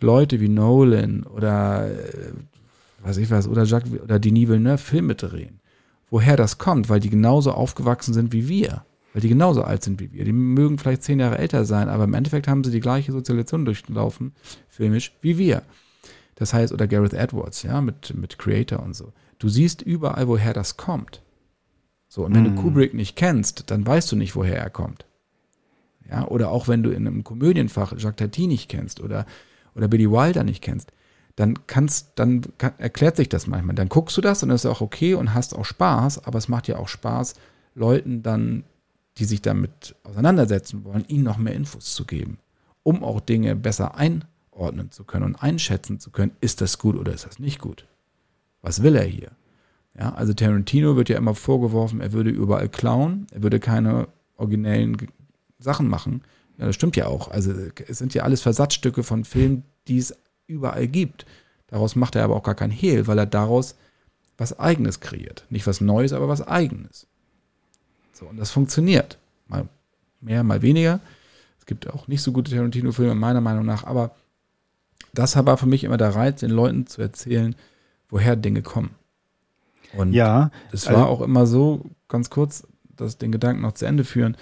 Leute 0.00 0.40
wie 0.40 0.48
Nolan 0.48 1.24
oder 1.24 1.90
äh, 1.90 2.32
was 3.02 3.16
ich 3.16 3.30
weiß, 3.30 3.48
oder 3.48 3.64
Jacques 3.64 4.00
oder 4.00 4.18
Denis 4.18 4.48
Villeneuve 4.48 4.78
Filme 4.78 5.14
drehen, 5.14 5.60
woher 6.10 6.36
das 6.36 6.58
kommt, 6.58 6.88
weil 6.88 7.00
die 7.00 7.10
genauso 7.10 7.52
aufgewachsen 7.52 8.14
sind 8.14 8.32
wie 8.32 8.48
wir 8.48 8.84
weil 9.14 9.22
die 9.22 9.28
genauso 9.28 9.62
alt 9.62 9.84
sind 9.84 10.00
wie 10.00 10.12
wir. 10.12 10.24
Die 10.24 10.32
mögen 10.32 10.76
vielleicht 10.76 11.04
zehn 11.04 11.20
Jahre 11.20 11.38
älter 11.38 11.64
sein, 11.64 11.88
aber 11.88 12.04
im 12.04 12.14
Endeffekt 12.14 12.48
haben 12.48 12.64
sie 12.64 12.72
die 12.72 12.80
gleiche 12.80 13.12
Sozialisation 13.12 13.64
durchlaufen, 13.64 14.32
filmisch, 14.68 15.16
wie 15.22 15.38
wir. 15.38 15.62
Das 16.34 16.52
heißt, 16.52 16.72
oder 16.72 16.88
Gareth 16.88 17.14
Edwards, 17.14 17.62
ja, 17.62 17.80
mit, 17.80 18.12
mit 18.16 18.38
Creator 18.40 18.82
und 18.82 18.94
so. 18.94 19.12
Du 19.38 19.48
siehst 19.48 19.82
überall, 19.82 20.26
woher 20.26 20.52
das 20.52 20.76
kommt. 20.76 21.22
So, 22.08 22.24
und 22.24 22.34
wenn 22.34 22.42
mm. 22.42 22.56
du 22.56 22.62
Kubrick 22.62 22.92
nicht 22.92 23.14
kennst, 23.14 23.70
dann 23.70 23.86
weißt 23.86 24.10
du 24.10 24.16
nicht, 24.16 24.34
woher 24.34 24.58
er 24.58 24.70
kommt. 24.70 25.06
Ja, 26.10 26.26
oder 26.26 26.50
auch 26.50 26.66
wenn 26.66 26.82
du 26.82 26.90
in 26.90 27.06
einem 27.06 27.22
Komödienfach 27.22 27.92
Jacques 27.96 28.16
Tati 28.16 28.48
nicht 28.48 28.68
kennst 28.68 29.00
oder, 29.00 29.26
oder 29.76 29.86
Billy 29.86 30.10
Wilder 30.10 30.42
nicht 30.42 30.60
kennst, 30.60 30.92
dann 31.36 31.66
kannst, 31.68 32.12
dann 32.16 32.42
kann, 32.58 32.72
erklärt 32.78 33.14
sich 33.14 33.28
das 33.28 33.46
manchmal. 33.46 33.76
Dann 33.76 33.88
guckst 33.88 34.16
du 34.16 34.20
das 34.20 34.42
und 34.42 34.48
das 34.48 34.64
ist 34.64 34.70
auch 34.70 34.80
okay 34.80 35.14
und 35.14 35.34
hast 35.34 35.54
auch 35.54 35.64
Spaß, 35.64 36.24
aber 36.24 36.38
es 36.38 36.48
macht 36.48 36.66
ja 36.66 36.78
auch 36.78 36.88
Spaß, 36.88 37.34
Leuten 37.76 38.22
dann 38.22 38.64
die 39.18 39.24
sich 39.24 39.42
damit 39.42 39.94
auseinandersetzen 40.02 40.84
wollen, 40.84 41.04
ihnen 41.08 41.24
noch 41.24 41.38
mehr 41.38 41.54
Infos 41.54 41.94
zu 41.94 42.04
geben, 42.04 42.38
um 42.82 43.04
auch 43.04 43.20
Dinge 43.20 43.54
besser 43.56 43.96
einordnen 43.96 44.90
zu 44.90 45.04
können 45.04 45.24
und 45.24 45.36
einschätzen 45.36 46.00
zu 46.00 46.10
können, 46.10 46.32
ist 46.40 46.60
das 46.60 46.78
gut 46.78 46.96
oder 46.96 47.12
ist 47.12 47.26
das 47.26 47.38
nicht 47.38 47.60
gut? 47.60 47.86
Was 48.62 48.82
will 48.82 48.96
er 48.96 49.04
hier? 49.04 49.30
Ja, 49.98 50.14
also 50.14 50.32
Tarantino 50.32 50.96
wird 50.96 51.08
ja 51.08 51.16
immer 51.16 51.34
vorgeworfen, 51.34 52.00
er 52.00 52.12
würde 52.12 52.30
überall 52.30 52.68
klauen, 52.68 53.26
er 53.32 53.42
würde 53.42 53.60
keine 53.60 54.08
originellen 54.36 54.96
Sachen 55.58 55.88
machen. 55.88 56.22
Ja, 56.58 56.66
das 56.66 56.74
stimmt 56.74 56.96
ja 56.96 57.06
auch. 57.06 57.30
Also 57.30 57.52
es 57.86 57.98
sind 57.98 58.14
ja 58.14 58.24
alles 58.24 58.42
Versatzstücke 58.42 59.02
von 59.02 59.24
Filmen, 59.24 59.64
die 59.86 59.98
es 59.98 60.16
überall 60.46 60.88
gibt. 60.88 61.26
Daraus 61.68 61.96
macht 61.96 62.16
er 62.16 62.24
aber 62.24 62.36
auch 62.36 62.42
gar 62.42 62.54
kein 62.54 62.70
Hehl, 62.70 63.06
weil 63.06 63.18
er 63.18 63.26
daraus 63.26 63.76
was 64.36 64.58
Eigenes 64.58 65.00
kreiert. 65.00 65.46
Nicht 65.48 65.66
was 65.66 65.80
Neues, 65.80 66.12
aber 66.12 66.28
was 66.28 66.42
Eigenes. 66.42 67.06
So, 68.14 68.26
und 68.26 68.38
das 68.38 68.50
funktioniert. 68.50 69.18
Mal 69.48 69.68
mehr, 70.20 70.42
mal 70.42 70.62
weniger. 70.62 71.00
Es 71.58 71.66
gibt 71.66 71.88
auch 71.90 72.08
nicht 72.08 72.22
so 72.22 72.32
gute 72.32 72.50
Tarantino-Filme, 72.50 73.14
meiner 73.14 73.40
Meinung 73.40 73.66
nach, 73.66 73.84
aber 73.84 74.14
das 75.12 75.36
war 75.36 75.56
für 75.56 75.66
mich 75.66 75.84
immer 75.84 75.96
der 75.96 76.14
Reiz, 76.14 76.40
den 76.40 76.50
Leuten 76.50 76.86
zu 76.86 77.02
erzählen, 77.02 77.54
woher 78.08 78.36
Dinge 78.36 78.62
kommen. 78.62 78.94
Und 79.96 80.12
ja, 80.12 80.50
es 80.72 80.86
war 80.86 80.96
also, 80.96 81.08
auch 81.08 81.20
immer 81.20 81.46
so, 81.46 81.90
ganz 82.08 82.30
kurz, 82.30 82.66
dass 82.96 83.18
den 83.18 83.32
Gedanken 83.32 83.62
noch 83.62 83.72
zu 83.72 83.86
Ende 83.86 84.04
führen, 84.04 84.36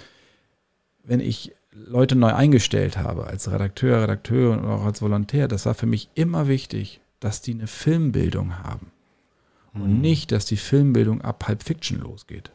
wenn 1.03 1.19
ich 1.19 1.53
Leute 1.71 2.15
neu 2.15 2.33
eingestellt 2.33 2.97
habe, 2.97 3.27
als 3.27 3.51
Redakteur, 3.51 4.03
Redakteur 4.03 4.53
und 4.53 4.65
auch 4.65 4.85
als 4.85 5.01
Volontär, 5.01 5.47
das 5.47 5.65
war 5.65 5.73
für 5.73 5.85
mich 5.85 6.09
immer 6.13 6.47
wichtig, 6.47 7.01
dass 7.19 7.41
die 7.41 7.53
eine 7.53 7.67
Filmbildung 7.67 8.59
haben. 8.59 8.91
Und 9.73 9.85
Hm. 9.85 10.01
nicht, 10.01 10.31
dass 10.31 10.45
die 10.45 10.57
Filmbildung 10.57 11.21
ab 11.21 11.39
Pulp 11.39 11.63
Fiction 11.63 11.99
losgeht. 11.99 12.51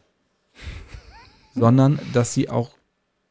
Sondern, 1.59 1.99
dass 2.13 2.33
sie 2.33 2.49
auch 2.49 2.71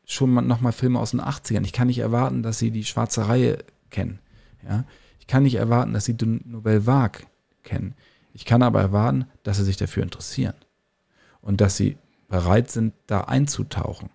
schon 0.04 0.30
mal 0.30 0.42
nochmal 0.42 0.72
Filme 0.72 0.98
aus 0.98 1.10
den 1.10 1.20
80ern. 1.20 1.64
Ich 1.64 1.72
kann 1.72 1.88
nicht 1.88 1.98
erwarten, 1.98 2.42
dass 2.42 2.58
sie 2.58 2.70
die 2.70 2.84
schwarze 2.84 3.28
Reihe 3.28 3.58
kennen. 3.90 4.20
Ja? 4.66 4.84
Ich 5.20 5.26
kann 5.26 5.42
nicht 5.42 5.56
erwarten, 5.56 5.92
dass 5.92 6.06
sie 6.06 6.14
die 6.14 6.40
Nouvelle 6.44 6.86
Vague 6.86 7.26
kennen. 7.62 7.94
Ich 8.32 8.44
kann 8.44 8.62
aber 8.62 8.80
erwarten, 8.80 9.26
dass 9.42 9.58
sie 9.58 9.64
sich 9.64 9.76
dafür 9.76 10.02
interessieren. 10.02 10.54
Und 11.42 11.60
dass 11.60 11.76
sie 11.76 11.98
bereit 12.28 12.70
sind, 12.70 12.94
da 13.06 13.22
einzutauchen. 13.22 14.10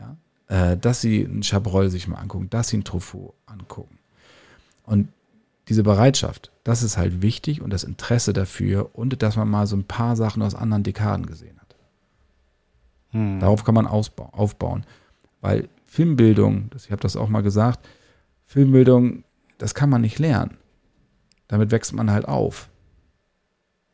Ja? 0.00 0.16
Äh, 0.48 0.76
dass 0.78 1.00
sie 1.00 1.24
einen 1.24 1.42
Chabrol 1.42 1.90
sich 1.90 2.08
mal 2.08 2.18
angucken, 2.18 2.48
dass 2.50 2.68
sie 2.68 2.76
einen 2.76 2.84
Truffaut 2.84 3.34
angucken. 3.46 3.98
Und 4.84 5.08
diese 5.68 5.82
Bereitschaft, 5.82 6.50
das 6.64 6.82
ist 6.82 6.96
halt 6.96 7.22
wichtig 7.22 7.60
und 7.60 7.70
das 7.70 7.84
Interesse 7.84 8.32
dafür 8.32 8.90
und 8.94 9.22
dass 9.22 9.36
man 9.36 9.48
mal 9.48 9.66
so 9.66 9.76
ein 9.76 9.84
paar 9.84 10.16
Sachen 10.16 10.42
aus 10.42 10.54
anderen 10.54 10.82
Dekaden 10.82 11.26
gesehen 11.26 11.60
hat. 11.60 11.61
Hm. 13.12 13.40
Darauf 13.40 13.64
kann 13.64 13.74
man 13.74 13.86
aufbauen. 13.86 14.84
Weil 15.40 15.68
Filmbildung, 15.86 16.70
ich 16.76 16.90
habe 16.90 17.00
das 17.02 17.16
auch 17.16 17.28
mal 17.28 17.42
gesagt, 17.42 17.86
Filmbildung, 18.46 19.24
das 19.58 19.74
kann 19.74 19.90
man 19.90 20.00
nicht 20.00 20.18
lernen. 20.18 20.56
Damit 21.48 21.70
wächst 21.70 21.92
man 21.92 22.10
halt 22.10 22.26
auf. 22.26 22.68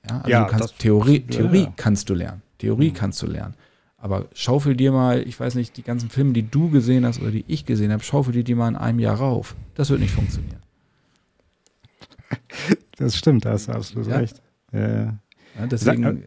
Ja, 0.09 0.19
also 0.19 0.31
Ja, 0.31 0.45
du 0.45 0.51
kannst 0.51 0.79
Theorie, 0.79 1.21
Theorie 1.21 1.65
ja. 1.65 1.73
kannst 1.77 2.09
du 2.09 2.15
lernen. 2.15 2.43
Theorie 2.59 2.91
Mhm. 2.91 2.95
kannst 2.95 3.21
du 3.23 3.27
lernen. 3.27 3.55
Aber 4.01 4.27
schaufel 4.33 4.77
dir 4.77 4.93
mal, 4.93 5.27
ich 5.27 5.39
weiß 5.41 5.57
nicht, 5.57 5.77
die 5.77 5.83
ganzen 5.83 6.09
Filme, 6.09 6.33
die 6.33 6.49
du 6.49 6.71
gesehen 6.71 7.05
hast 7.05 7.21
oder 7.21 7.33
die 7.33 7.45
ich 7.49 7.67
gesehen 7.67 7.91
habe, 7.91 8.03
schaufel 8.05 8.33
dir 8.33 8.45
die 8.45 8.55
mal 8.55 8.69
in 8.69 8.77
einem 8.77 9.01
Jahr 9.01 9.17
rauf. 9.17 9.57
Das 9.75 9.91
wird 9.91 10.01
nicht 10.01 10.13
funktionieren. 10.15 10.61
Das 12.99 13.17
stimmt, 13.17 13.45
da 13.45 13.53
hast 13.53 13.69
du 13.69 13.73
absolut 13.73 14.09
Ja. 14.09 14.17
recht. 14.17 14.43
Ja, 14.73 15.15
deswegen, 15.71 16.25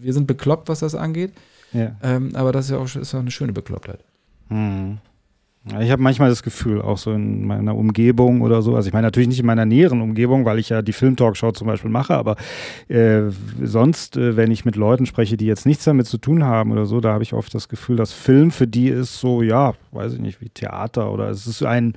wir 0.00 0.12
sind 0.14 0.26
bekloppt, 0.26 0.68
was 0.70 0.80
das 0.80 0.94
angeht. 0.94 1.32
Ja. 1.72 1.96
Ähm, 2.02 2.30
aber 2.34 2.52
das 2.52 2.66
ist 2.66 2.70
ja 2.72 2.78
auch, 2.78 2.94
ist 2.94 3.14
auch 3.14 3.20
eine 3.20 3.30
schöne 3.30 3.52
Beklopptheit. 3.52 4.00
Hm. 4.48 4.98
Ich 5.78 5.90
habe 5.90 6.00
manchmal 6.00 6.30
das 6.30 6.42
Gefühl, 6.42 6.80
auch 6.80 6.96
so 6.96 7.12
in 7.12 7.46
meiner 7.46 7.76
Umgebung 7.76 8.40
oder 8.40 8.62
so, 8.62 8.76
also 8.76 8.88
ich 8.88 8.94
meine 8.94 9.06
natürlich 9.06 9.28
nicht 9.28 9.40
in 9.40 9.46
meiner 9.46 9.66
näheren 9.66 10.00
Umgebung, 10.00 10.46
weil 10.46 10.58
ich 10.58 10.70
ja 10.70 10.80
die 10.80 10.94
Filmtalkshow 10.94 11.52
zum 11.52 11.66
Beispiel 11.66 11.90
mache, 11.90 12.14
aber 12.14 12.36
äh, 12.88 13.24
sonst, 13.62 14.16
äh, 14.16 14.38
wenn 14.38 14.50
ich 14.50 14.64
mit 14.64 14.74
Leuten 14.74 15.04
spreche, 15.04 15.36
die 15.36 15.44
jetzt 15.44 15.66
nichts 15.66 15.84
damit 15.84 16.06
zu 16.06 16.16
tun 16.16 16.44
haben 16.44 16.72
oder 16.72 16.86
so, 16.86 17.00
da 17.00 17.12
habe 17.12 17.22
ich 17.22 17.34
oft 17.34 17.54
das 17.54 17.68
Gefühl, 17.68 17.96
dass 17.96 18.10
Film 18.10 18.52
für 18.52 18.66
die 18.66 18.88
ist 18.88 19.20
so, 19.20 19.42
ja, 19.42 19.74
weiß 19.92 20.14
ich 20.14 20.20
nicht, 20.20 20.40
wie 20.40 20.48
Theater 20.48 21.12
oder 21.12 21.28
es 21.28 21.46
ist 21.46 21.62
ein, 21.62 21.92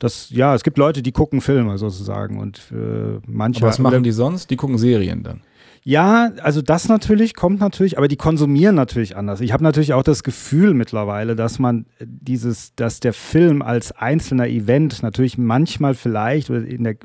das, 0.00 0.30
ja, 0.30 0.52
es 0.52 0.64
gibt 0.64 0.76
Leute, 0.76 1.00
die 1.00 1.12
gucken 1.12 1.40
Filme 1.40 1.78
sozusagen 1.78 2.40
und 2.40 2.62
äh, 2.72 3.20
manche. 3.28 3.60
Aber 3.60 3.68
was 3.68 3.78
machen 3.78 4.02
die 4.02 4.10
sonst? 4.10 4.50
Die 4.50 4.56
gucken 4.56 4.76
Serien 4.76 5.22
dann. 5.22 5.40
Ja, 5.86 6.32
also 6.40 6.62
das 6.62 6.88
natürlich 6.88 7.34
kommt 7.34 7.60
natürlich, 7.60 7.98
aber 7.98 8.08
die 8.08 8.16
konsumieren 8.16 8.74
natürlich 8.74 9.18
anders. 9.18 9.42
Ich 9.42 9.52
habe 9.52 9.62
natürlich 9.62 9.92
auch 9.92 10.02
das 10.02 10.22
Gefühl 10.22 10.72
mittlerweile, 10.72 11.36
dass 11.36 11.58
man 11.58 11.84
dieses, 12.00 12.74
dass 12.74 13.00
der 13.00 13.12
Film 13.12 13.60
als 13.60 13.92
einzelner 13.92 14.48
Event 14.48 15.02
natürlich 15.02 15.36
manchmal 15.36 15.92
vielleicht 15.94 16.48
oder 16.48 16.64
in 16.64 16.84
der 16.84 16.96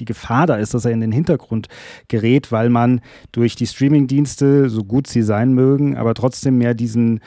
die 0.00 0.04
Gefahr 0.04 0.46
da 0.46 0.54
ist, 0.54 0.74
dass 0.74 0.84
er 0.84 0.92
in 0.92 1.00
den 1.00 1.10
Hintergrund 1.10 1.66
gerät, 2.06 2.52
weil 2.52 2.70
man 2.70 3.00
durch 3.32 3.56
die 3.56 3.66
Streamingdienste, 3.66 4.70
so 4.70 4.84
gut 4.84 5.08
sie 5.08 5.22
sein 5.22 5.52
mögen, 5.52 5.96
aber 5.96 6.14
trotzdem 6.14 6.58
mehr 6.58 6.74
diesen 6.74 7.18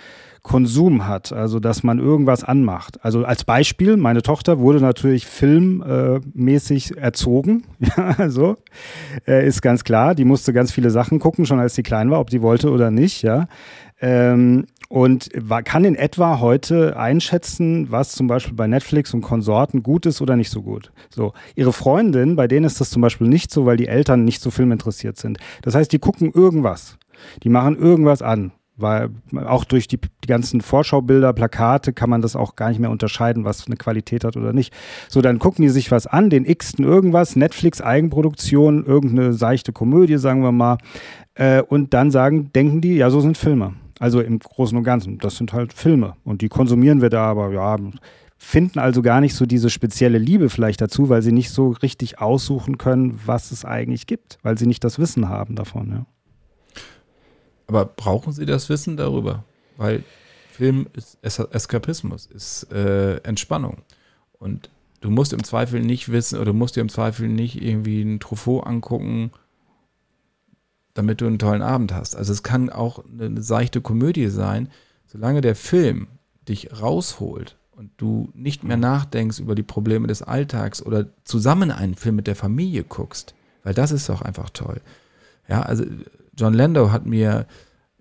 Konsum 0.43 1.07
hat, 1.07 1.31
also 1.31 1.59
dass 1.59 1.83
man 1.83 1.99
irgendwas 1.99 2.43
anmacht. 2.43 3.03
Also 3.05 3.23
als 3.25 3.43
Beispiel, 3.43 3.95
meine 3.95 4.23
Tochter 4.23 4.59
wurde 4.59 4.81
natürlich 4.81 5.27
filmmäßig 5.27 6.97
erzogen, 6.97 7.63
ja, 7.79 8.29
so 8.29 8.57
äh, 9.27 9.45
ist 9.45 9.61
ganz 9.61 9.83
klar. 9.83 10.15
Die 10.15 10.25
musste 10.25 10.51
ganz 10.51 10.71
viele 10.71 10.89
Sachen 10.89 11.19
gucken, 11.19 11.45
schon 11.45 11.59
als 11.59 11.75
sie 11.75 11.83
klein 11.83 12.09
war, 12.09 12.19
ob 12.19 12.31
die 12.31 12.41
wollte 12.41 12.71
oder 12.71 12.89
nicht, 12.89 13.21
ja. 13.21 13.47
Ähm, 14.01 14.65
und 14.89 15.29
war, 15.37 15.61
kann 15.61 15.85
in 15.85 15.95
etwa 15.95 16.39
heute 16.39 16.97
einschätzen, 16.97 17.91
was 17.91 18.11
zum 18.11 18.27
Beispiel 18.27 18.55
bei 18.55 18.67
Netflix 18.67 19.13
und 19.13 19.21
Konsorten 19.21 19.83
gut 19.83 20.05
ist 20.05 20.21
oder 20.21 20.35
nicht 20.35 20.49
so 20.49 20.63
gut. 20.63 20.91
So, 21.09 21.33
ihre 21.55 21.71
Freundin, 21.71 22.35
bei 22.35 22.47
denen 22.47 22.65
ist 22.65 22.81
das 22.81 22.89
zum 22.89 23.01
Beispiel 23.01 23.27
nicht 23.27 23.51
so, 23.51 23.65
weil 23.65 23.77
die 23.77 23.87
Eltern 23.87 24.25
nicht 24.25 24.41
so 24.41 24.49
filminteressiert 24.49 25.17
sind. 25.17 25.37
Das 25.61 25.75
heißt, 25.75 25.93
die 25.93 25.99
gucken 25.99 26.31
irgendwas. 26.33 26.97
Die 27.43 27.49
machen 27.49 27.77
irgendwas 27.77 28.21
an. 28.21 28.51
Weil 28.81 29.09
auch 29.45 29.63
durch 29.63 29.87
die, 29.87 29.97
die 29.97 30.27
ganzen 30.27 30.61
Vorschaubilder, 30.61 31.33
Plakate 31.33 31.93
kann 31.93 32.09
man 32.09 32.21
das 32.21 32.35
auch 32.35 32.55
gar 32.55 32.69
nicht 32.69 32.79
mehr 32.79 32.89
unterscheiden, 32.91 33.45
was 33.45 33.65
eine 33.67 33.75
Qualität 33.75 34.23
hat 34.23 34.37
oder 34.37 34.53
nicht. 34.53 34.73
So, 35.09 35.21
dann 35.21 35.39
gucken 35.39 35.63
die 35.63 35.69
sich 35.69 35.91
was 35.91 36.07
an, 36.07 36.29
den 36.29 36.45
x-ten 36.45 36.85
irgendwas, 36.85 37.35
Netflix 37.35 37.81
Eigenproduktion, 37.81 38.85
irgendeine 38.85 39.33
seichte 39.33 39.71
Komödie, 39.71 40.17
sagen 40.17 40.43
wir 40.43 40.51
mal. 40.51 40.77
Äh, 41.35 41.61
und 41.61 41.93
dann 41.93 42.11
sagen, 42.11 42.51
denken 42.53 42.81
die, 42.81 42.95
ja, 42.95 43.09
so 43.09 43.21
sind 43.21 43.37
Filme. 43.37 43.73
Also 43.99 44.19
im 44.21 44.39
Großen 44.39 44.77
und 44.77 44.83
Ganzen. 44.83 45.19
Das 45.19 45.37
sind 45.37 45.53
halt 45.53 45.73
Filme. 45.73 46.15
Und 46.23 46.41
die 46.41 46.49
konsumieren 46.49 47.01
wir 47.01 47.09
da, 47.09 47.25
aber 47.25 47.51
ja, 47.51 47.77
finden 48.37 48.79
also 48.79 49.03
gar 49.03 49.21
nicht 49.21 49.35
so 49.35 49.45
diese 49.45 49.69
spezielle 49.69 50.17
Liebe 50.17 50.49
vielleicht 50.49 50.81
dazu, 50.81 51.09
weil 51.09 51.21
sie 51.21 51.31
nicht 51.31 51.51
so 51.51 51.69
richtig 51.69 52.19
aussuchen 52.19 52.79
können, 52.79 53.19
was 53.23 53.51
es 53.51 53.63
eigentlich 53.63 54.07
gibt, 54.07 54.39
weil 54.41 54.57
sie 54.57 54.65
nicht 54.65 54.83
das 54.83 54.97
Wissen 54.97 55.29
haben 55.29 55.55
davon, 55.55 55.89
ja. 55.91 56.05
Aber 57.71 57.85
brauchen 57.85 58.33
sie 58.33 58.45
das 58.45 58.67
Wissen 58.67 58.97
darüber? 58.97 59.45
Weil 59.77 60.03
Film 60.51 60.87
ist 60.91 61.17
Es 61.21 61.39
Eskapismus, 61.39 62.25
ist 62.25 62.69
äh, 62.69 63.15
Entspannung. 63.19 63.77
Und 64.33 64.69
du 64.99 65.09
musst 65.09 65.31
im 65.31 65.45
Zweifel 65.45 65.79
nicht 65.79 66.11
wissen 66.11 66.37
oder 66.37 66.51
musst 66.51 66.75
dir 66.75 66.81
im 66.81 66.89
Zweifel 66.89 67.29
nicht 67.29 67.61
irgendwie 67.61 68.01
ein 68.01 68.19
Truffaut 68.19 68.67
angucken, 68.67 69.31
damit 70.95 71.21
du 71.21 71.27
einen 71.27 71.39
tollen 71.39 71.61
Abend 71.61 71.93
hast. 71.93 72.17
Also 72.17 72.33
es 72.33 72.43
kann 72.43 72.69
auch 72.69 73.05
eine 73.05 73.41
seichte 73.41 73.79
Komödie 73.79 74.27
sein, 74.27 74.67
solange 75.07 75.39
der 75.39 75.55
Film 75.55 76.07
dich 76.49 76.77
rausholt 76.81 77.55
und 77.71 77.91
du 77.95 78.27
nicht 78.33 78.65
mehr 78.65 78.75
nachdenkst 78.75 79.39
über 79.39 79.55
die 79.55 79.63
Probleme 79.63 80.07
des 80.07 80.23
Alltags 80.23 80.85
oder 80.85 81.05
zusammen 81.23 81.71
einen 81.71 81.95
Film 81.95 82.17
mit 82.17 82.27
der 82.27 82.35
Familie 82.35 82.83
guckst, 82.83 83.33
weil 83.63 83.73
das 83.73 83.93
ist 83.93 84.09
doch 84.09 84.21
einfach 84.21 84.49
toll. 84.49 84.81
Ja, 85.47 85.61
also 85.61 85.85
John 86.41 86.55
Lando 86.55 86.91
hat 86.91 87.05
mir, 87.05 87.45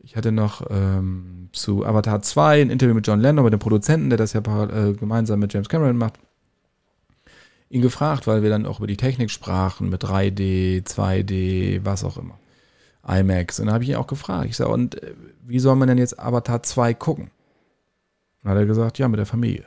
ich 0.02 0.16
hatte 0.16 0.32
noch 0.32 0.62
ähm, 0.70 1.50
zu 1.52 1.84
Avatar 1.84 2.22
2 2.22 2.62
ein 2.62 2.70
Interview 2.70 2.94
mit 2.94 3.06
John 3.06 3.20
Lando, 3.20 3.42
mit 3.42 3.52
dem 3.52 3.60
Produzenten, 3.60 4.08
der 4.08 4.16
das 4.16 4.32
ja 4.32 4.40
äh, 4.40 4.94
gemeinsam 4.94 5.40
mit 5.40 5.52
James 5.52 5.68
Cameron 5.68 5.98
macht, 5.98 6.14
ihn 7.68 7.82
gefragt, 7.82 8.26
weil 8.26 8.42
wir 8.42 8.48
dann 8.48 8.64
auch 8.64 8.78
über 8.78 8.86
die 8.86 8.96
Technik 8.96 9.30
sprachen, 9.30 9.90
mit 9.90 10.02
3D, 10.02 10.86
2D, 10.86 11.84
was 11.84 12.02
auch 12.02 12.16
immer. 12.16 12.38
IMAX. 13.06 13.60
Und 13.60 13.66
dann 13.66 13.74
habe 13.74 13.84
ich 13.84 13.90
ihn 13.90 13.96
auch 13.96 14.06
gefragt. 14.06 14.46
Ich 14.48 14.56
sage, 14.56 14.70
und 14.70 15.02
äh, 15.02 15.14
wie 15.46 15.58
soll 15.58 15.76
man 15.76 15.88
denn 15.88 15.98
jetzt 15.98 16.18
Avatar 16.18 16.62
2 16.62 16.94
gucken? 16.94 17.30
Dann 18.42 18.52
hat 18.52 18.58
er 18.58 18.64
gesagt, 18.64 18.98
ja, 18.98 19.06
mit 19.06 19.18
der 19.18 19.26
Familie. 19.26 19.66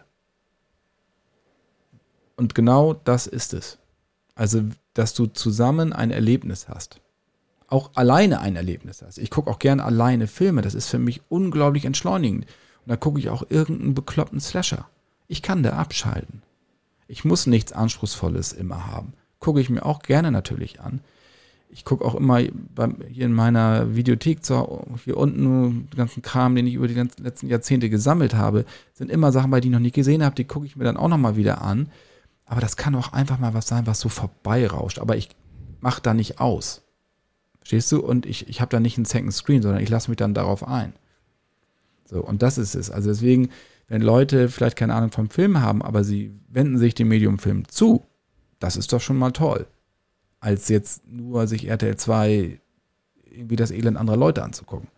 Und 2.38 2.56
genau 2.56 2.94
das 2.94 3.28
ist 3.28 3.54
es. 3.54 3.78
Also, 4.34 4.64
dass 4.96 5.14
du 5.14 5.28
zusammen 5.28 5.94
ein 5.94 6.10
Erlebnis 6.10 6.68
hast. 6.68 7.03
Auch 7.74 7.90
alleine 7.96 8.40
ein 8.40 8.56
Erlebnis 8.56 9.02
hast. 9.02 9.18
Ich 9.18 9.32
gucke 9.32 9.50
auch 9.50 9.58
gerne 9.58 9.84
alleine 9.84 10.28
Filme. 10.28 10.62
Das 10.62 10.76
ist 10.76 10.90
für 10.90 11.00
mich 11.00 11.24
unglaublich 11.30 11.86
entschleunigend. 11.86 12.46
Und 12.46 12.90
da 12.90 12.98
gucke 12.98 13.18
ich 13.18 13.30
auch 13.30 13.48
irgendeinen 13.50 13.96
bekloppten 13.96 14.40
Slasher. 14.40 14.88
Ich 15.28 15.42
kann 15.42 15.64
da 15.64 15.72
abschalten. 15.72 16.44
Ich 17.08 17.26
muss 17.26 17.48
nichts 17.48 17.74
Anspruchsvolles 17.74 18.54
immer 18.54 18.86
haben. 18.86 19.14
Gucke 19.40 19.60
ich 19.60 19.72
mir 19.72 19.88
auch 19.88 20.04
gerne 20.04 20.32
natürlich 20.32 20.82
an. 20.82 21.02
Ich 21.68 21.84
gucke 21.84 22.06
auch 22.06 22.14
immer 22.14 22.44
beim, 22.76 22.98
hier 23.10 23.26
in 23.26 23.34
meiner 23.34 23.96
Videothek, 23.96 24.46
zu, 24.46 24.86
hier 25.04 25.18
unten, 25.18 25.90
den 25.90 25.98
ganzen 25.98 26.22
Kram, 26.22 26.54
den 26.54 26.68
ich 26.68 26.76
über 26.76 26.88
die 26.88 26.94
ganzen 26.94 27.24
letzten 27.24 27.48
Jahrzehnte 27.48 27.90
gesammelt 27.90 28.36
habe, 28.36 28.66
sind 28.94 29.10
immer 29.10 29.32
Sachen, 29.32 29.50
bei 29.50 29.62
die 29.62 29.70
ich 29.70 29.74
noch 29.74 29.80
nie 29.80 29.90
gesehen 29.90 30.24
habe, 30.24 30.36
die 30.36 30.46
gucke 30.46 30.68
ich 30.68 30.76
mir 30.76 30.86
dann 30.86 30.98
auch 30.98 31.08
nochmal 31.08 31.38
wieder 31.38 31.64
an. 31.64 31.90
Aber 32.46 32.62
das 32.62 32.78
kann 32.78 32.94
auch 32.94 33.14
einfach 33.14 33.40
mal 33.40 33.56
was 33.56 33.68
sein, 33.68 33.88
was 33.88 34.00
so 34.00 34.10
vorbeirauscht. 34.10 35.00
Aber 35.00 35.18
ich 35.18 35.30
mache 35.80 36.04
da 36.04 36.14
nicht 36.14 36.40
aus. 36.40 36.84
Verstehst 37.64 37.94
du? 37.94 38.02
Und 38.02 38.26
ich, 38.26 38.50
ich 38.50 38.60
habe 38.60 38.70
da 38.70 38.82
nicht 38.82 38.98
einen 38.98 39.06
Second 39.06 39.34
Screen, 39.34 39.62
sondern 39.62 39.82
ich 39.82 39.88
lasse 39.90 40.12
mich 40.12 40.18
dann 40.18 40.34
darauf 40.34 40.68
ein. 40.68 40.92
So, 42.04 42.22
und 42.22 42.42
das 42.42 42.58
ist 42.58 42.76
es. 42.76 42.92
Also 42.92 43.10
deswegen, 43.10 43.50
wenn 43.88 44.02
Leute 44.02 44.50
vielleicht 44.50 44.76
keine 44.76 44.94
Ahnung 44.94 45.12
vom 45.12 45.30
Film 45.30 45.62
haben, 45.62 45.82
aber 45.82 46.04
sie 46.04 46.34
wenden 46.50 46.78
sich 46.78 46.94
dem 46.94 47.08
Medium 47.08 47.40
Film 47.40 47.66
zu, 47.70 48.04
das 48.60 48.76
ist 48.76 48.92
doch 48.92 49.00
schon 49.00 49.18
mal 49.18 49.32
toll. 49.32 49.66
Als 50.42 50.68
jetzt 50.68 51.08
nur 51.08 51.48
sich 51.48 51.70
RTL 51.70 51.96
2 51.96 52.60
irgendwie 53.32 53.56
das 53.56 53.72
Elend 53.72 53.98
anderer 53.98 54.18
Leute 54.18 54.44
anzugucken. 54.44 54.90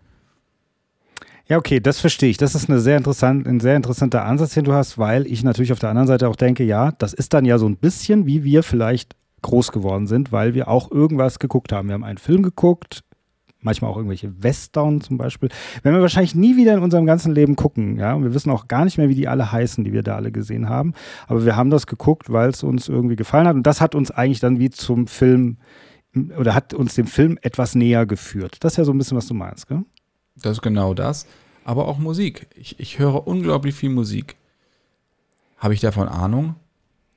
Ja, 1.47 1.57
okay, 1.57 1.79
das 1.79 1.99
verstehe 1.99 2.31
ich. 2.31 2.37
Das 2.37 2.55
ist 2.55 2.67
eine 2.67 2.79
sehr 2.79 2.97
interessant, 2.97 3.45
ein 3.45 3.59
sehr 3.59 3.75
interessanter 3.75 4.25
Ansatz, 4.25 4.55
den 4.55 4.63
du 4.63 4.73
hast, 4.73 4.97
weil 4.97 5.27
ich 5.27 5.43
natürlich 5.43 5.71
auf 5.71 5.77
der 5.77 5.89
anderen 5.91 6.07
Seite 6.07 6.27
auch 6.27 6.35
denke, 6.35 6.63
ja, 6.63 6.93
das 6.93 7.13
ist 7.13 7.35
dann 7.35 7.45
ja 7.45 7.59
so 7.59 7.69
ein 7.69 7.77
bisschen, 7.77 8.25
wie 8.25 8.43
wir 8.43 8.63
vielleicht 8.63 9.15
groß 9.41 9.71
geworden 9.71 10.07
sind, 10.07 10.31
weil 10.31 10.53
wir 10.53 10.67
auch 10.67 10.91
irgendwas 10.91 11.39
geguckt 11.39 11.71
haben. 11.71 11.87
Wir 11.87 11.93
haben 11.93 12.03
einen 12.03 12.17
Film 12.17 12.43
geguckt, 12.43 13.03
manchmal 13.61 13.91
auch 13.91 13.97
irgendwelche 13.97 14.41
Western 14.41 15.01
zum 15.01 15.17
Beispiel. 15.17 15.49
Werden 15.83 15.95
wir 15.95 16.01
wahrscheinlich 16.01 16.35
nie 16.35 16.55
wieder 16.55 16.73
in 16.73 16.79
unserem 16.79 17.05
ganzen 17.05 17.33
Leben 17.33 17.55
gucken, 17.55 17.97
ja. 17.97 18.13
Und 18.13 18.23
wir 18.23 18.33
wissen 18.33 18.51
auch 18.51 18.67
gar 18.67 18.85
nicht 18.85 18.97
mehr, 18.97 19.09
wie 19.09 19.15
die 19.15 19.27
alle 19.27 19.51
heißen, 19.51 19.83
die 19.83 19.93
wir 19.93 20.03
da 20.03 20.15
alle 20.15 20.31
gesehen 20.31 20.69
haben. 20.69 20.93
Aber 21.27 21.45
wir 21.45 21.55
haben 21.55 21.69
das 21.69 21.87
geguckt, 21.87 22.31
weil 22.31 22.49
es 22.49 22.63
uns 22.63 22.87
irgendwie 22.87 23.15
gefallen 23.15 23.47
hat. 23.47 23.55
Und 23.55 23.67
das 23.67 23.81
hat 23.81 23.95
uns 23.95 24.11
eigentlich 24.11 24.39
dann 24.39 24.59
wie 24.59 24.69
zum 24.69 25.07
Film 25.07 25.57
oder 26.37 26.55
hat 26.55 26.73
uns 26.73 26.95
dem 26.95 27.07
Film 27.07 27.37
etwas 27.41 27.75
näher 27.75 28.05
geführt. 28.05 28.57
Das 28.61 28.73
ist 28.73 28.77
ja 28.77 28.83
so 28.85 28.93
ein 28.93 28.97
bisschen, 28.97 29.17
was 29.17 29.27
du 29.27 29.33
meinst, 29.33 29.67
gell? 29.67 29.83
Das 30.41 30.53
ist 30.53 30.61
genau 30.61 30.93
das. 30.93 31.27
Aber 31.65 31.87
auch 31.87 31.97
Musik. 31.97 32.47
Ich, 32.55 32.79
ich 32.79 32.99
höre 32.99 33.27
unglaublich 33.27 33.75
viel 33.75 33.89
Musik. 33.89 34.35
Habe 35.57 35.73
ich 35.73 35.79
davon 35.79 36.07
Ahnung? 36.07 36.55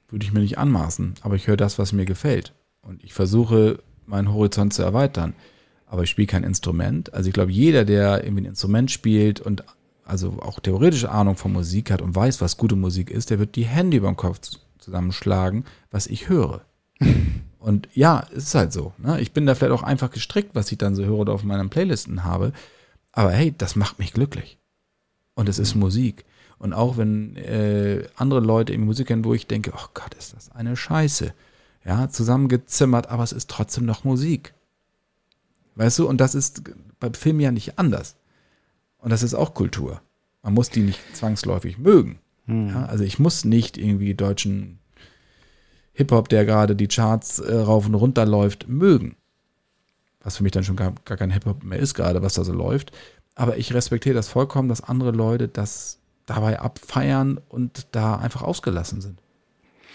Würde 0.08 0.24
ich 0.24 0.32
mir 0.32 0.40
nicht 0.40 0.58
anmaßen. 0.58 1.14
Aber 1.22 1.36
ich 1.36 1.46
höre 1.46 1.56
das, 1.56 1.78
was 1.78 1.92
mir 1.92 2.04
gefällt. 2.04 2.54
Und 2.80 3.04
ich 3.04 3.12
versuche, 3.12 3.78
meinen 4.06 4.32
Horizont 4.32 4.72
zu 4.72 4.82
erweitern. 4.82 5.34
Aber 5.86 6.02
ich 6.02 6.10
spiele 6.10 6.26
kein 6.26 6.44
Instrument. 6.44 7.12
Also 7.14 7.28
ich 7.28 7.34
glaube, 7.34 7.52
jeder, 7.52 7.84
der 7.84 8.24
irgendwie 8.24 8.42
ein 8.42 8.50
Instrument 8.50 8.90
spielt 8.90 9.40
und 9.40 9.64
also 10.04 10.38
auch 10.40 10.60
theoretische 10.60 11.10
Ahnung 11.10 11.36
von 11.36 11.52
Musik 11.52 11.90
hat 11.90 12.00
und 12.00 12.14
weiß, 12.14 12.40
was 12.40 12.56
gute 12.56 12.76
Musik 12.76 13.10
ist, 13.10 13.30
der 13.30 13.38
wird 13.38 13.56
die 13.56 13.66
Hände 13.66 13.98
über 13.98 14.08
den 14.08 14.16
Kopf 14.16 14.40
zusammenschlagen, 14.78 15.64
was 15.90 16.06
ich 16.06 16.28
höre. 16.28 16.62
Und 17.58 17.88
ja, 17.92 18.24
es 18.30 18.44
ist 18.44 18.54
halt 18.54 18.72
so. 18.72 18.92
Ne? 18.98 19.20
Ich 19.20 19.32
bin 19.32 19.44
da 19.44 19.54
vielleicht 19.54 19.72
auch 19.72 19.82
einfach 19.82 20.10
gestrickt, 20.10 20.54
was 20.54 20.70
ich 20.70 20.78
dann 20.78 20.94
so 20.94 21.04
höre 21.04 21.18
oder 21.18 21.32
auf 21.32 21.42
meinen 21.42 21.70
Playlisten 21.70 22.24
habe. 22.24 22.52
Aber 23.12 23.32
hey, 23.32 23.52
das 23.56 23.76
macht 23.76 23.98
mich 23.98 24.12
glücklich. 24.12 24.58
Und 25.34 25.48
es 25.48 25.58
ist. 25.58 25.74
Musik. 25.74 26.24
Und 26.58 26.72
auch 26.72 26.96
wenn 26.96 27.36
äh, 27.36 28.06
andere 28.16 28.40
Leute 28.40 28.72
in 28.72 28.84
Musik 28.84 29.08
kennen, 29.08 29.24
wo 29.24 29.34
ich 29.34 29.46
denke, 29.46 29.72
oh 29.76 29.88
Gott, 29.94 30.14
ist 30.14 30.34
das 30.34 30.50
eine 30.50 30.76
Scheiße. 30.76 31.32
Ja, 31.84 32.08
zusammengezimmert, 32.08 33.08
aber 33.08 33.22
es 33.22 33.32
ist 33.32 33.48
trotzdem 33.48 33.86
noch 33.86 34.04
Musik. 34.04 34.54
Weißt 35.76 35.98
du, 36.00 36.08
und 36.08 36.20
das 36.20 36.34
ist 36.34 36.62
beim 36.98 37.14
Film 37.14 37.38
ja 37.38 37.52
nicht 37.52 37.78
anders. 37.78 38.16
Und 38.98 39.10
das 39.10 39.22
ist 39.22 39.34
auch 39.34 39.54
Kultur. 39.54 40.02
Man 40.42 40.54
muss 40.54 40.70
die 40.70 40.80
nicht 40.80 41.00
zwangsläufig 41.14 41.78
mögen. 41.78 42.18
Mhm. 42.46 42.70
Ja, 42.70 42.86
also 42.86 43.04
ich 43.04 43.20
muss 43.20 43.44
nicht 43.44 43.78
irgendwie 43.78 44.14
deutschen 44.14 44.80
Hip-Hop, 45.92 46.28
der 46.28 46.44
gerade 46.44 46.74
die 46.74 46.88
Charts 46.88 47.38
äh, 47.38 47.54
rauf 47.54 47.86
und 47.86 47.94
runter 47.94 48.26
läuft, 48.26 48.68
mögen. 48.68 49.16
Was 50.20 50.36
für 50.36 50.42
mich 50.42 50.52
dann 50.52 50.64
schon 50.64 50.76
gar, 50.76 50.92
gar 51.04 51.16
kein 51.16 51.30
Hip-Hop 51.30 51.62
mehr 51.62 51.78
ist, 51.78 51.94
gerade 51.94 52.22
was 52.22 52.34
da 52.34 52.44
so 52.44 52.52
läuft. 52.52 52.92
Aber 53.36 53.56
ich 53.56 53.72
respektiere 53.72 54.16
das 54.16 54.28
vollkommen, 54.28 54.68
dass 54.68 54.80
andere 54.80 55.12
Leute 55.12 55.46
das 55.46 56.00
dabei 56.28 56.60
abfeiern 56.60 57.40
und 57.48 57.88
da 57.92 58.16
einfach 58.16 58.42
ausgelassen 58.42 59.00
sind. 59.00 59.20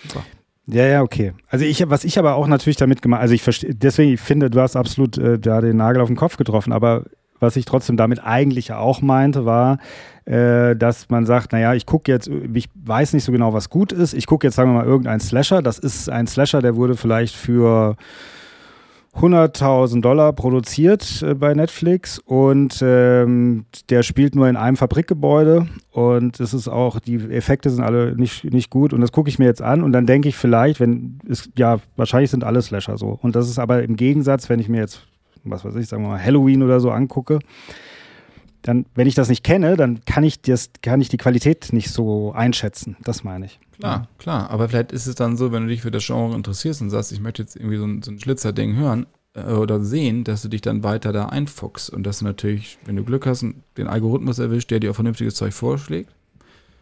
Super. 0.04 0.26
Ja, 0.66 0.86
ja, 0.86 1.02
okay. 1.02 1.34
Also 1.50 1.66
ich, 1.66 1.90
was 1.90 2.04
ich 2.04 2.18
aber 2.18 2.36
auch 2.36 2.48
natürlich 2.48 2.78
damit 2.78 3.02
gemacht, 3.02 3.22
also 3.22 3.34
ich 3.34 3.44
verstehe, 3.44 3.76
deswegen 3.76 4.14
ich 4.14 4.22
finde, 4.22 4.50
du 4.50 4.62
hast 4.62 4.76
absolut 4.76 5.18
äh, 5.18 5.38
da 5.38 5.62
den 5.62 5.78
Nagel 5.78 6.02
auf 6.02 6.08
den 6.08 6.16
Kopf 6.16 6.38
getroffen, 6.38 6.72
aber 6.72 7.06
was 7.40 7.58
ich 7.58 7.66
trotzdem 7.66 7.98
damit 7.98 8.24
eigentlich 8.24 8.72
auch 8.72 9.02
meinte, 9.02 9.46
war, 9.46 9.78
äh, 10.26 10.76
dass 10.76 11.10
man 11.10 11.26
sagt, 11.26 11.52
naja, 11.52 11.74
ich 11.74 11.86
gucke 11.86 12.12
jetzt, 12.12 12.30
ich 12.54 12.70
weiß 12.76 13.14
nicht 13.14 13.26
so 13.26 13.34
genau, 13.34 13.52
was 13.52 13.70
gut 13.70 13.92
ist. 13.92 14.14
Ich 14.14 14.26
gucke 14.26 14.48
jetzt, 14.48 14.56
sagen 14.56 14.72
wir 14.72 14.80
mal, 14.80 14.86
irgendeinen 14.86 15.20
Slasher. 15.20 15.62
Das 15.62 15.78
ist 15.78 16.10
ein 16.10 16.28
Slasher, 16.28 16.62
der 16.62 16.78
wurde 16.78 16.96
vielleicht 16.96 17.36
für 17.36 17.98
100.000 19.16 20.02
Dollar 20.02 20.34
produziert 20.34 21.22
äh, 21.22 21.36
bei 21.36 21.54
Netflix 21.54 22.20
und 22.20 22.80
ähm, 22.82 23.66
der 23.90 24.02
spielt 24.02 24.36
nur 24.36 24.50
in 24.50 24.56
einem 24.56 24.76
Fabrikgebäude 24.76 25.68
und 25.92 26.40
es 26.40 26.54
ist 26.54 26.68
auch, 26.68 27.00
die 27.00 27.16
Effekte 27.16 27.70
sind 27.70 27.84
alle 27.84 28.16
nicht, 28.16 28.44
nicht 28.46 28.70
gut 28.70 28.92
und 28.92 29.02
das 29.02 29.12
gucke 29.12 29.30
ich 29.30 29.38
mir 29.38 29.46
jetzt 29.46 29.62
an 29.62 29.84
und 29.84 29.92
dann 29.92 30.08
denke 30.08 30.30
ich 30.30 30.36
vielleicht, 30.36 30.80
wenn 30.80 31.20
es, 31.30 31.50
ja, 31.56 31.80
wahrscheinlich 31.96 32.32
sind 32.32 32.44
alle 32.44 32.62
Slasher 32.62 32.98
so 32.98 33.20
und 33.22 33.36
das 33.36 33.50
ist 33.50 33.60
aber 33.60 33.84
im 33.84 33.96
Gegensatz, 33.96 34.50
wenn 34.50 34.60
ich 34.60 34.68
mir 34.68 34.82
jetzt, 34.82 35.06
was 35.44 35.64
weiß 35.64 35.76
ich, 35.76 35.88
sagen 35.88 36.04
wir 36.04 36.10
mal 36.10 36.24
Halloween 36.24 36.64
oder 36.64 36.80
so 36.80 36.90
angucke, 36.90 37.40
dann, 38.64 38.86
wenn 38.96 39.08
ich 39.08 39.16
das 39.16 39.30
nicht 39.30 39.44
kenne, 39.44 39.78
dann 39.78 40.04
kann 40.06 40.24
ich 40.24 40.42
das, 40.42 40.72
kann 40.82 41.02
ich 41.02 41.10
die 41.10 41.18
Qualität 41.18 41.72
nicht 41.74 41.90
so 41.90 42.32
einschätzen. 42.32 42.98
Das 43.04 43.24
meine 43.24 43.46
ich. 43.46 43.60
Klar, 43.78 44.08
klar. 44.18 44.50
Aber 44.50 44.70
vielleicht 44.70 44.92
ist 44.92 45.06
es 45.06 45.16
dann 45.16 45.38
so, 45.38 45.52
wenn 45.52 45.64
du 45.64 45.70
dich 45.70 45.82
für 45.82 45.92
das 45.92 46.06
Genre 46.06 46.36
interessierst 46.36 46.82
und 46.82 46.90
sagst, 46.90 47.12
ich 47.12 47.20
möchte 47.20 47.42
jetzt 47.42 47.56
irgendwie 47.56 47.78
so 47.78 47.86
ein, 47.86 48.02
so 48.02 48.12
ein 48.12 48.20
Schlitzerding 48.20 48.76
hören 48.76 49.06
äh, 49.34 49.52
oder 49.52 49.82
sehen, 49.82 50.24
dass 50.24 50.42
du 50.42 50.48
dich 50.48 50.62
dann 50.62 50.84
weiter 50.84 51.12
da 51.12 51.26
einfuchst 51.26 51.90
und 51.90 52.04
dass 52.04 52.20
du 52.20 52.26
natürlich, 52.26 52.80
wenn 52.86 52.96
du 52.96 53.04
Glück 53.04 53.26
hast, 53.26 53.46
den 53.78 53.88
Algorithmus 53.88 54.40
erwischt, 54.40 54.72
der 54.72 54.80
dir 54.80 54.92
auch 54.92 54.96
vernünftiges 54.96 55.36
Zeug 55.36 55.54
vorschlägt. 55.54 56.16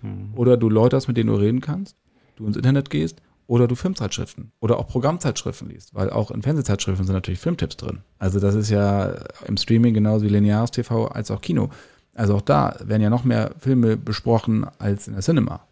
Hm. 0.02 0.34
Oder 0.36 0.58
du 0.58 0.70
Leute 0.70 0.96
hast, 0.96 1.08
mit 1.08 1.18
denen 1.18 1.30
du 1.30 1.36
reden 1.36 1.62
kannst, 1.62 1.96
du 2.36 2.46
ins 2.46 2.58
Internet 2.58 2.92
gehst 2.92 3.22
oder 3.48 3.68
du 3.68 3.76
Filmzeitschriften 3.76 4.52
oder 4.60 4.78
auch 4.78 4.88
Programmzeitschriften 4.88 5.70
liest, 5.70 5.94
weil 5.94 6.10
auch 6.10 6.32
in 6.32 6.42
Fernsehzeitschriften 6.42 7.06
sind 7.06 7.16
natürlich 7.16 7.40
Filmtipps 7.40 7.78
drin. 7.78 8.00
Also 8.18 8.40
das 8.40 8.56
ist 8.56 8.70
ja 8.70 9.14
im 9.46 9.58
Streaming 9.58 9.94
genauso 9.94 10.26
wie 10.26 10.30
lineares 10.30 10.72
TV 10.72 11.08
als 11.08 11.32
auch 11.32 11.42
Kino. 11.42 11.70
Also 12.14 12.36
auch 12.36 12.42
da 12.42 12.76
werden 12.84 13.02
ja 13.02 13.10
noch 13.10 13.24
mehr 13.24 13.52
Filme 13.60 13.98
besprochen 13.98 14.66
als 14.80 15.08
in 15.08 15.14
der 15.14 15.22
Cinema. 15.22 15.66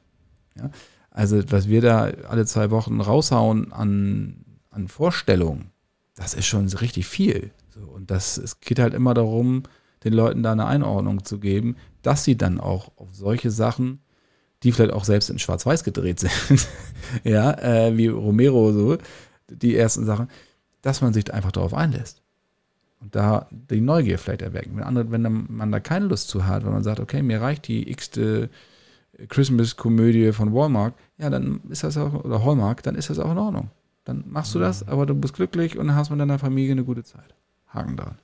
Ja? 0.57 0.69
Also 1.11 1.41
was 1.51 1.67
wir 1.67 1.81
da 1.81 2.11
alle 2.27 2.45
zwei 2.45 2.71
Wochen 2.71 3.01
raushauen 3.01 3.71
an, 3.71 4.45
an 4.71 4.87
Vorstellungen, 4.87 5.71
das 6.15 6.33
ist 6.33 6.45
schon 6.45 6.67
richtig 6.67 7.07
viel. 7.07 7.51
So, 7.69 7.81
und 7.81 8.11
das, 8.11 8.37
es 8.37 8.59
geht 8.59 8.79
halt 8.79 8.93
immer 8.93 9.13
darum, 9.13 9.63
den 10.03 10.13
Leuten 10.13 10.43
da 10.43 10.51
eine 10.51 10.65
Einordnung 10.65 11.23
zu 11.23 11.39
geben, 11.39 11.75
dass 12.01 12.23
sie 12.23 12.37
dann 12.37 12.59
auch 12.59 12.91
auf 12.97 13.09
solche 13.13 13.51
Sachen 13.51 13.99
die 14.63 14.71
vielleicht 14.71 14.93
auch 14.93 15.05
selbst 15.05 15.29
in 15.29 15.39
Schwarz-Weiß 15.39 15.83
gedreht 15.83 16.19
sind, 16.47 16.67
ja, 17.23 17.51
äh, 17.59 17.97
wie 17.97 18.07
Romero 18.07 18.71
so, 18.71 18.97
die 19.47 19.75
ersten 19.75 20.05
Sachen, 20.05 20.29
dass 20.81 21.01
man 21.01 21.13
sich 21.13 21.33
einfach 21.33 21.51
darauf 21.51 21.73
einlässt. 21.73 22.21
Und 23.01 23.15
da 23.15 23.47
die 23.49 23.79
Neugier 23.79 24.19
vielleicht 24.19 24.41
erwecken. 24.41 24.75
Wenn, 24.75 24.83
andere, 24.83 25.11
wenn 25.11 25.45
man 25.49 25.71
da 25.71 25.79
keine 25.79 26.05
Lust 26.05 26.27
zu 26.27 26.45
hat, 26.45 26.65
wenn 26.65 26.73
man 26.73 26.83
sagt, 26.83 26.99
okay, 26.99 27.21
mir 27.21 27.41
reicht 27.41 27.67
die 27.67 27.89
x-te 27.89 28.49
Christmas-Komödie 29.27 30.33
von 30.33 30.53
Walmart, 30.53 30.93
ja, 31.17 31.29
dann 31.29 31.61
ist 31.69 31.83
das 31.83 31.97
auch, 31.97 32.25
oder 32.25 32.43
Hallmark, 32.43 32.83
dann 32.83 32.95
ist 32.95 33.09
das 33.09 33.19
auch 33.19 33.31
in 33.31 33.37
Ordnung. 33.37 33.71
Dann 34.05 34.23
machst 34.27 34.55
du 34.55 34.59
das, 34.59 34.87
aber 34.87 35.05
du 35.05 35.15
bist 35.15 35.33
glücklich 35.33 35.77
und 35.77 35.95
hast 35.95 36.09
mit 36.09 36.19
deiner 36.19 36.39
Familie 36.39 36.71
eine 36.71 36.83
gute 36.83 37.03
Zeit. 37.03 37.35
Haken 37.67 37.97
dran. 37.97 38.17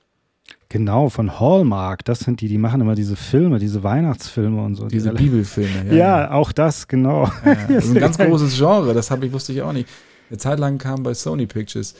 Genau, 0.76 1.07
von 1.07 1.39
Hallmark. 1.39 2.03
Das 2.03 2.19
sind 2.19 2.41
die, 2.41 2.49
die 2.49 2.57
machen 2.57 2.82
immer 2.82 2.95
diese 2.95 3.15
Filme, 3.15 3.59
diese 3.59 3.82
Weihnachtsfilme 3.82 4.61
und 4.61 4.76
so. 4.76 4.88
Diese 4.88 5.11
die 5.11 5.23
Bibelfilme, 5.23 5.86
ja, 5.88 5.93
ja, 5.95 6.19
ja. 6.19 6.32
auch 6.32 6.51
das, 6.51 6.89
genau. 6.89 7.32
Ja, 7.45 7.55
das 7.69 7.86
ist 7.86 7.91
ein 7.91 7.99
ganz 8.01 8.17
großes 8.17 8.57
Genre, 8.57 8.93
das 8.93 9.09
habe 9.09 9.26
ich, 9.26 9.32
wusste 9.32 9.53
ich 9.53 9.61
auch 9.61 9.71
nicht. 9.71 9.88
Eine 10.30 10.38
Zeit 10.38 10.59
lang 10.59 10.78
kam 10.78 11.01
bei 11.01 11.13
Sony 11.13 11.45
Pictures 11.45 11.95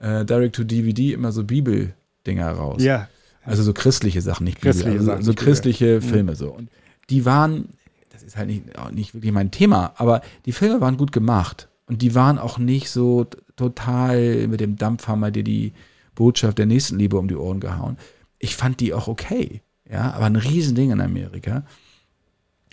äh, 0.00 0.24
Direct 0.24 0.56
to 0.56 0.64
DVD 0.64 1.12
immer 1.12 1.30
so 1.30 1.44
Bibeldinger 1.44 2.50
raus. 2.50 2.82
Ja. 2.82 3.06
Also 3.44 3.62
so 3.62 3.72
christliche 3.72 4.20
Sachen, 4.20 4.42
nicht 4.46 4.60
Bibel, 4.60 4.72
christliche 4.72 4.98
also 4.98 5.06
Sachen, 5.12 5.22
so 5.22 5.34
christliche 5.34 6.00
Bibel. 6.00 6.10
Filme 6.10 6.34
so. 6.34 6.50
Und 6.50 6.70
die 7.10 7.24
waren, 7.24 7.68
das 8.10 8.24
ist 8.24 8.36
halt 8.36 8.48
nicht, 8.48 8.64
nicht 8.90 9.14
wirklich 9.14 9.30
mein 9.30 9.52
Thema, 9.52 9.92
aber 9.94 10.22
die 10.44 10.52
Filme 10.52 10.80
waren 10.80 10.96
gut 10.96 11.12
gemacht. 11.12 11.68
Und 11.86 12.02
die 12.02 12.16
waren 12.16 12.40
auch 12.40 12.58
nicht 12.58 12.90
so 12.90 13.28
total 13.54 14.48
mit 14.48 14.58
dem 14.58 14.74
Dampfhammer, 14.74 15.30
dir 15.30 15.44
die 15.44 15.72
Botschaft 16.18 16.58
der 16.58 16.66
Nächstenliebe 16.66 17.16
um 17.16 17.28
die 17.28 17.36
Ohren 17.36 17.60
gehauen. 17.60 17.96
Ich 18.40 18.56
fand 18.56 18.80
die 18.80 18.92
auch 18.92 19.06
okay. 19.06 19.62
Ja, 19.88 20.10
aber 20.12 20.26
ein 20.26 20.34
Riesending 20.34 20.90
in 20.90 21.00
Amerika. 21.00 21.64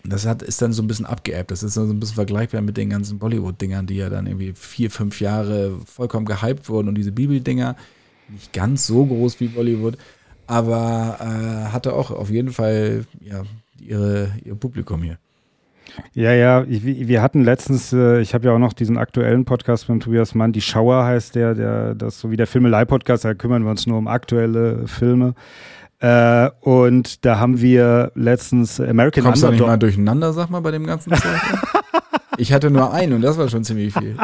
Das 0.04 0.26
hat, 0.26 0.42
ist 0.42 0.64
dann 0.64 0.74
so 0.74 0.82
ein 0.82 0.88
bisschen 0.88 1.06
abgeebbt. 1.06 1.52
Das 1.52 1.62
ist 1.62 1.76
so 1.76 1.82
ein 1.82 2.00
bisschen 2.00 2.16
vergleichbar 2.16 2.62
mit 2.62 2.76
den 2.76 2.90
ganzen 2.90 3.20
Bollywood-Dingern, 3.20 3.86
die 3.86 3.98
ja 3.98 4.10
dann 4.10 4.26
irgendwie 4.26 4.54
vier, 4.56 4.90
fünf 4.90 5.22
Jahre 5.22 5.80
vollkommen 5.86 6.26
gehypt 6.26 6.70
wurden. 6.70 6.88
Und 6.88 6.96
diese 6.96 7.12
Bibeldinger, 7.12 7.76
nicht 8.30 8.52
ganz 8.52 8.88
so 8.88 9.06
groß 9.06 9.40
wie 9.40 9.48
Bollywood, 9.48 9.98
aber 10.48 11.18
äh, 11.20 11.72
hatte 11.72 11.94
auch 11.94 12.10
auf 12.10 12.32
jeden 12.32 12.52
Fall 12.52 13.06
ja, 13.22 13.44
ihre, 13.80 14.32
ihr 14.44 14.56
Publikum 14.56 15.04
hier. 15.04 15.20
Ja, 16.14 16.34
ja, 16.34 16.64
ich, 16.68 16.84
wir 16.84 17.22
hatten 17.22 17.44
letztens, 17.44 17.94
äh, 17.94 18.22
ich 18.22 18.34
habe 18.34 18.48
ja 18.48 18.54
auch 18.54 18.60
noch 18.60 18.74
diesen 18.74 18.98
aktuellen 18.98 19.46
Podcast 19.46 19.86
von 19.86 20.00
Tobias 20.00 20.36
Mann, 20.36 20.52
Die 20.52 20.62
Schauer 20.62 21.04
heißt 21.06 21.36
der, 21.36 21.54
der 21.54 21.96
das 21.96 22.20
so 22.20 22.32
wie 22.32 22.38
der 22.38 22.48
Filmelei-Podcast, 22.48 23.26
da 23.26 23.34
kümmern 23.34 23.64
wir 23.64 23.72
uns 23.72 23.88
nur 23.88 23.98
um 23.98 24.08
aktuelle 24.08 24.88
Filme. 24.88 25.36
Äh, 26.00 26.50
und 26.62 27.26
da 27.26 27.40
haben 27.40 27.62
wir 27.62 28.12
letztens 28.16 28.80
American 28.80 29.24
Kommst 29.24 29.44
Underdog. 29.44 29.58
du 29.58 29.64
nicht 29.64 29.68
mal 29.68 29.78
durcheinander, 29.78 30.34
sag 30.34 30.50
mal, 30.50 30.60
bei 30.62 30.72
dem 30.72 30.86
ganzen 30.86 31.14
Zeug? 31.14 31.22
Ich 32.38 32.54
hatte 32.54 32.70
nur 32.70 32.94
einen 32.94 33.14
und 33.14 33.22
das 33.22 33.38
war 33.38 33.50
schon 33.50 33.64
ziemlich 33.64 33.94
viel. 33.94 34.18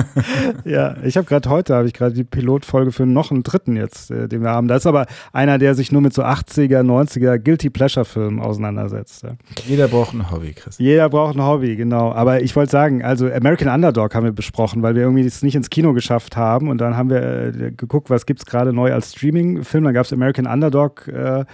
ja, 0.64 0.96
ich 1.02 1.16
habe 1.16 1.26
gerade 1.26 1.48
heute, 1.48 1.74
habe 1.74 1.86
ich 1.86 1.94
gerade 1.94 2.14
die 2.14 2.24
Pilotfolge 2.24 2.92
für 2.92 3.06
noch 3.06 3.30
einen 3.30 3.42
dritten 3.42 3.76
jetzt, 3.76 4.10
äh, 4.10 4.28
den 4.28 4.42
wir 4.42 4.50
haben. 4.50 4.68
Da 4.68 4.76
ist 4.76 4.86
aber 4.86 5.06
einer, 5.32 5.58
der 5.58 5.74
sich 5.74 5.92
nur 5.92 6.00
mit 6.00 6.12
so 6.12 6.22
80er, 6.22 6.80
90er 6.80 7.38
Guilty 7.38 7.70
Pleasure 7.70 8.04
Filmen 8.04 8.40
auseinandersetzt. 8.40 9.22
Ja. 9.22 9.30
Jeder 9.66 9.88
braucht 9.88 10.14
ein 10.14 10.30
Hobby, 10.30 10.52
Chris. 10.52 10.78
Jeder 10.78 11.08
braucht 11.08 11.36
ein 11.36 11.44
Hobby, 11.44 11.76
genau. 11.76 12.12
Aber 12.12 12.42
ich 12.42 12.54
wollte 12.56 12.70
sagen, 12.70 13.02
also 13.02 13.26
American 13.26 13.68
Underdog 13.68 14.14
haben 14.14 14.24
wir 14.24 14.32
besprochen, 14.32 14.82
weil 14.82 14.94
wir 14.94 15.02
irgendwie 15.02 15.24
es 15.24 15.42
nicht 15.42 15.54
ins 15.54 15.70
Kino 15.70 15.92
geschafft 15.92 16.36
haben 16.36 16.68
und 16.68 16.78
dann 16.78 16.96
haben 16.96 17.10
wir 17.10 17.22
äh, 17.22 17.72
geguckt, 17.72 18.10
was 18.10 18.26
gibt 18.26 18.40
es 18.40 18.46
gerade 18.46 18.72
neu 18.72 18.92
als 18.92 19.12
Streaming-Film. 19.12 19.84
Dann 19.84 19.94
gab 19.94 20.06
es 20.06 20.12
American 20.12 20.46
Underdog, 20.46 21.08
äh, 21.08 21.44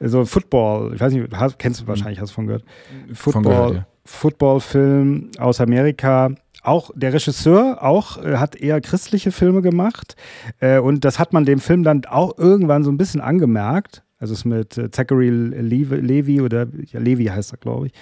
so 0.00 0.24
Football, 0.24 0.94
ich 0.94 1.00
weiß 1.00 1.12
nicht, 1.12 1.32
hast, 1.34 1.58
kennst 1.58 1.82
du 1.82 1.86
wahrscheinlich, 1.86 2.20
hast 2.20 2.30
du 2.30 2.34
von 2.34 2.46
gehört. 2.46 2.64
Football. 3.12 3.32
Von 3.32 3.42
gehört, 3.42 3.74
ja. 3.74 3.86
Footballfilm 4.04 5.30
aus 5.38 5.60
Amerika, 5.60 6.30
auch 6.62 6.90
der 6.94 7.12
Regisseur 7.12 7.82
auch 7.82 8.22
äh, 8.22 8.36
hat 8.36 8.56
eher 8.56 8.80
christliche 8.80 9.32
Filme 9.32 9.62
gemacht 9.62 10.16
äh, 10.60 10.78
und 10.78 11.04
das 11.04 11.18
hat 11.18 11.32
man 11.32 11.44
dem 11.44 11.60
Film 11.60 11.82
dann 11.82 12.04
auch 12.06 12.38
irgendwann 12.38 12.84
so 12.84 12.90
ein 12.90 12.96
bisschen 12.96 13.20
angemerkt. 13.20 14.03
Also 14.18 14.32
es 14.32 14.40
ist 14.40 14.44
mit 14.44 14.78
äh, 14.78 14.90
Zachary 14.90 15.28
Levi 15.28 16.40
oder 16.40 16.66
ja, 16.86 17.00
Levi 17.00 17.26
heißt 17.26 17.52
er, 17.52 17.58
glaube 17.58 17.88
ich. 17.88 17.92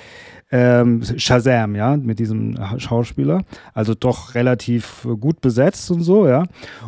Ähm, 0.50 1.02
Shazam, 1.16 1.74
ja, 1.74 1.96
mit 1.96 2.18
diesem 2.18 2.58
Schauspieler. 2.76 3.42
Also 3.72 3.94
doch 3.94 4.34
relativ 4.34 5.08
gut 5.18 5.40
besetzt 5.40 5.90
und 5.90 6.02
so, 6.02 6.28
ja. 6.28 6.44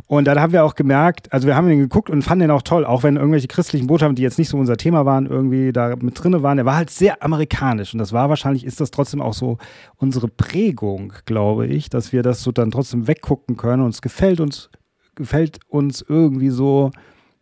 Und 0.06 0.26
dann 0.26 0.38
haben 0.38 0.52
wir 0.52 0.64
auch 0.64 0.74
gemerkt, 0.74 1.32
also 1.32 1.46
wir 1.46 1.56
haben 1.56 1.68
den 1.68 1.78
geguckt 1.78 2.10
und 2.10 2.22
fanden 2.22 2.40
den 2.42 2.50
auch 2.50 2.60
toll, 2.60 2.84
auch 2.84 3.02
wenn 3.02 3.16
irgendwelche 3.16 3.48
christlichen 3.48 3.86
Botschaften, 3.86 4.16
die 4.16 4.22
jetzt 4.22 4.38
nicht 4.38 4.50
so 4.50 4.58
unser 4.58 4.76
Thema 4.76 5.06
waren, 5.06 5.24
irgendwie 5.26 5.72
da 5.72 5.96
mit 5.96 6.22
drinne 6.22 6.42
waren. 6.42 6.58
Der 6.58 6.66
war 6.66 6.76
halt 6.76 6.90
sehr 6.90 7.22
amerikanisch 7.22 7.94
und 7.94 7.98
das 7.98 8.12
war 8.12 8.28
wahrscheinlich, 8.28 8.64
ist 8.64 8.80
das 8.80 8.90
trotzdem 8.90 9.22
auch 9.22 9.34
so 9.34 9.56
unsere 9.96 10.28
Prägung, 10.28 11.14
glaube 11.24 11.66
ich, 11.66 11.88
dass 11.88 12.12
wir 12.12 12.22
das 12.22 12.42
so 12.42 12.52
dann 12.52 12.70
trotzdem 12.70 13.08
weggucken 13.08 13.56
können 13.56 13.82
und 13.82 13.94
es 13.94 14.02
gefällt 14.02 14.40
uns, 14.40 14.68
gefällt 15.14 15.60
uns 15.68 16.04
irgendwie 16.06 16.50
so 16.50 16.90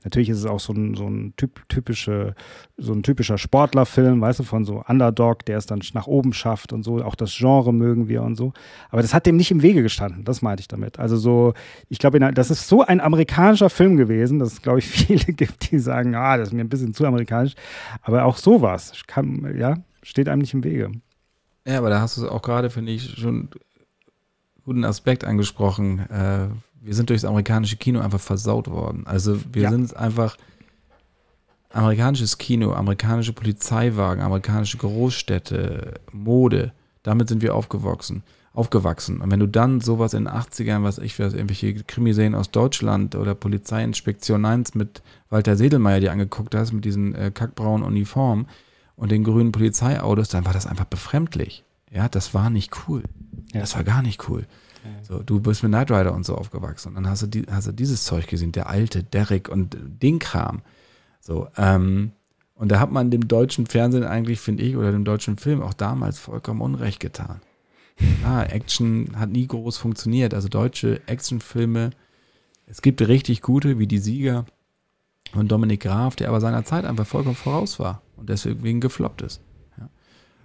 Natürlich 0.05 0.29
ist 0.29 0.39
es 0.39 0.47
auch 0.47 0.61
so 0.61 0.73
ein, 0.73 0.95
so 0.95 1.07
ein 1.07 1.35
typ, 1.37 1.69
typische, 1.69 2.35
so 2.77 2.93
ein 2.93 3.03
typischer 3.03 3.39
Sportlerfilm, 3.39 4.21
weißt 4.21 4.41
du, 4.41 4.43
von 4.45 4.65
so 4.65 4.83
Underdog, 4.87 5.45
der 5.47 5.59
es 5.59 5.67
dann 5.67 5.81
nach 5.95 6.07
oben 6.07 6.33
schafft 6.33 6.73
und 6.73 6.83
so. 6.83 7.03
Auch 7.03 7.15
das 7.15 7.35
Genre 7.37 7.73
mögen 7.73 8.09
wir 8.09 8.23
und 8.23 8.37
so. 8.37 8.53
Aber 8.91 9.03
das 9.03 9.15
hat 9.15 9.27
dem 9.27 9.37
nicht 9.37 9.51
im 9.51 9.63
Wege 9.63 9.83
gestanden, 9.83 10.25
das 10.25 10.43
meinte 10.43 10.61
ich 10.61 10.69
damit. 10.69 10.99
Also 10.99 11.17
so, 11.17 11.55
ich 11.89 11.99
glaube, 11.99 12.19
das 12.33 12.51
ist 12.51 12.69
so 12.69 12.83
ein 12.83 13.01
amerikanischer 13.01 13.71
Film 13.71 13.97
gewesen, 13.97 14.39
dass 14.39 14.53
es, 14.53 14.63
glaube 14.63 14.81
ich, 14.81 14.87
viele 14.89 15.33
gibt, 15.33 15.71
die 15.71 15.79
sagen, 15.79 16.15
ah, 16.15 16.37
das 16.37 16.49
ist 16.49 16.55
mir 16.55 16.63
ein 16.63 16.69
bisschen 16.69 16.95
zu 16.95 17.07
amerikanisch. 17.07 17.55
Aber 18.03 18.25
auch 18.25 18.37
sowas 18.37 18.93
kann, 19.07 19.57
ja, 19.57 19.77
steht 20.03 20.29
einem 20.29 20.43
nicht 20.43 20.55
im 20.55 20.65
Wege. 20.65 20.91
Ja, 21.67 21.79
aber 21.79 21.91
da 21.91 22.01
hast 22.01 22.19
du 22.19 22.29
auch 22.29 22.43
gerade, 22.43 22.71
finde 22.71 22.93
ich, 22.93 23.11
schon 23.19 23.29
einen 23.29 23.51
guten 24.65 24.85
Aspekt 24.85 25.25
angesprochen. 25.25 26.01
Äh 26.11 26.49
wir 26.83 26.95
sind 26.95 27.11
durchs 27.11 27.25
amerikanische 27.25 27.77
Kino 27.77 28.01
einfach 28.01 28.21
versaut 28.21 28.69
worden. 28.69 29.07
Also 29.07 29.39
wir 29.53 29.63
ja. 29.63 29.71
sind 29.71 29.97
einfach 29.97 30.37
amerikanisches 31.71 32.39
Kino, 32.39 32.73
amerikanische 32.73 33.33
Polizeiwagen, 33.33 34.23
amerikanische 34.23 34.79
Großstädte, 34.79 36.01
Mode, 36.13 36.73
damit 37.03 37.29
sind 37.29 37.43
wir 37.43 37.55
aufgewachsen. 37.55 38.23
Aufgewachsen. 38.53 39.23
Und 39.23 39.31
wenn 39.31 39.41
du 39.41 39.47
dann 39.47 39.81
sowas 39.81 40.13
in 40.13 40.25
den 40.25 40.35
80ern, 40.35 40.83
was 40.83 40.99
ich 40.99 41.19
weiß, 41.19 41.33
irgendwelche 41.33 41.73
Krimiserien 41.85 42.35
aus 42.35 42.51
Deutschland 42.51 43.15
oder 43.15 43.35
Polizeiinspektion 43.35 44.45
1 44.45 44.75
mit 44.75 45.03
Walter 45.31 45.57
Sedelmeier 45.57 46.01
dir 46.01 46.13
angeguckt 46.13 46.55
hast, 46.55 46.73
mit 46.73 46.85
diesen 46.85 47.15
äh, 47.15 47.31
kackbraunen 47.33 47.87
Uniformen 47.87 48.47
und 48.95 49.11
den 49.11 49.25
grünen 49.25 49.53
Polizeiautos, 49.53 50.29
dann 50.29 50.45
war 50.45 50.53
das 50.53 50.67
einfach 50.67 50.85
befremdlich. 50.85 51.65
Ja, 51.91 52.11
das 52.11 52.35
war 52.35 52.51
nicht 52.51 52.89
cool. 52.89 53.05
Ja. 53.55 53.61
Das 53.61 53.75
war 53.75 53.85
gar 53.85 54.03
nicht 54.03 54.29
cool. 54.29 54.47
So, 55.03 55.23
du 55.23 55.41
bist 55.41 55.63
mit 55.63 55.71
Knight 55.71 55.91
Rider 55.91 56.15
und 56.15 56.25
so 56.25 56.35
aufgewachsen 56.35 56.89
und 56.89 56.95
dann 56.97 57.09
hast 57.09 57.23
du, 57.23 57.27
die, 57.27 57.45
hast 57.51 57.69
du 57.69 57.73
dieses 57.73 58.05
Zeug 58.05 58.27
gesehen, 58.27 58.53
der 58.53 58.69
alte 58.69 59.03
Derek 59.03 59.49
und 59.49 59.77
den 59.81 60.19
Kram. 60.19 60.63
So, 61.21 61.49
ähm, 61.57 62.13
und 62.55 62.71
da 62.71 62.81
hat 62.81 62.93
man 62.93 63.11
dem 63.11 63.29
deutschen 63.29 63.67
Fernsehen 63.67 64.05
eigentlich, 64.05 64.41
finde 64.41 64.63
ich, 64.63 64.77
oder 64.77 64.93
dem 64.93 65.05
deutschen 65.05 65.37
Film 65.37 65.63
auch 65.63 65.75
damals 65.75 66.19
vollkommen 66.19 66.61
Unrecht 66.61 67.01
getan. 67.01 67.41
Ja, 68.23 68.43
Action 68.43 69.13
hat 69.17 69.31
nie 69.31 69.47
groß 69.47 69.77
funktioniert. 69.77 70.33
Also 70.33 70.49
deutsche 70.49 71.01
Actionfilme, 71.07 71.91
es 72.67 72.83
gibt 72.83 73.03
richtig 73.03 73.43
gute, 73.43 73.79
wie 73.79 73.87
Die 73.87 73.99
Sieger 73.99 74.47
von 75.33 75.47
Dominik 75.47 75.83
Graf, 75.83 76.17
der 76.17 76.29
aber 76.29 76.41
seiner 76.41 76.65
Zeit 76.65 76.85
einfach 76.85 77.07
vollkommen 77.07 77.37
voraus 77.37 77.79
war 77.79 78.03
und 78.17 78.29
deswegen 78.29 78.81
gefloppt 78.81 79.23
ist. 79.23 79.41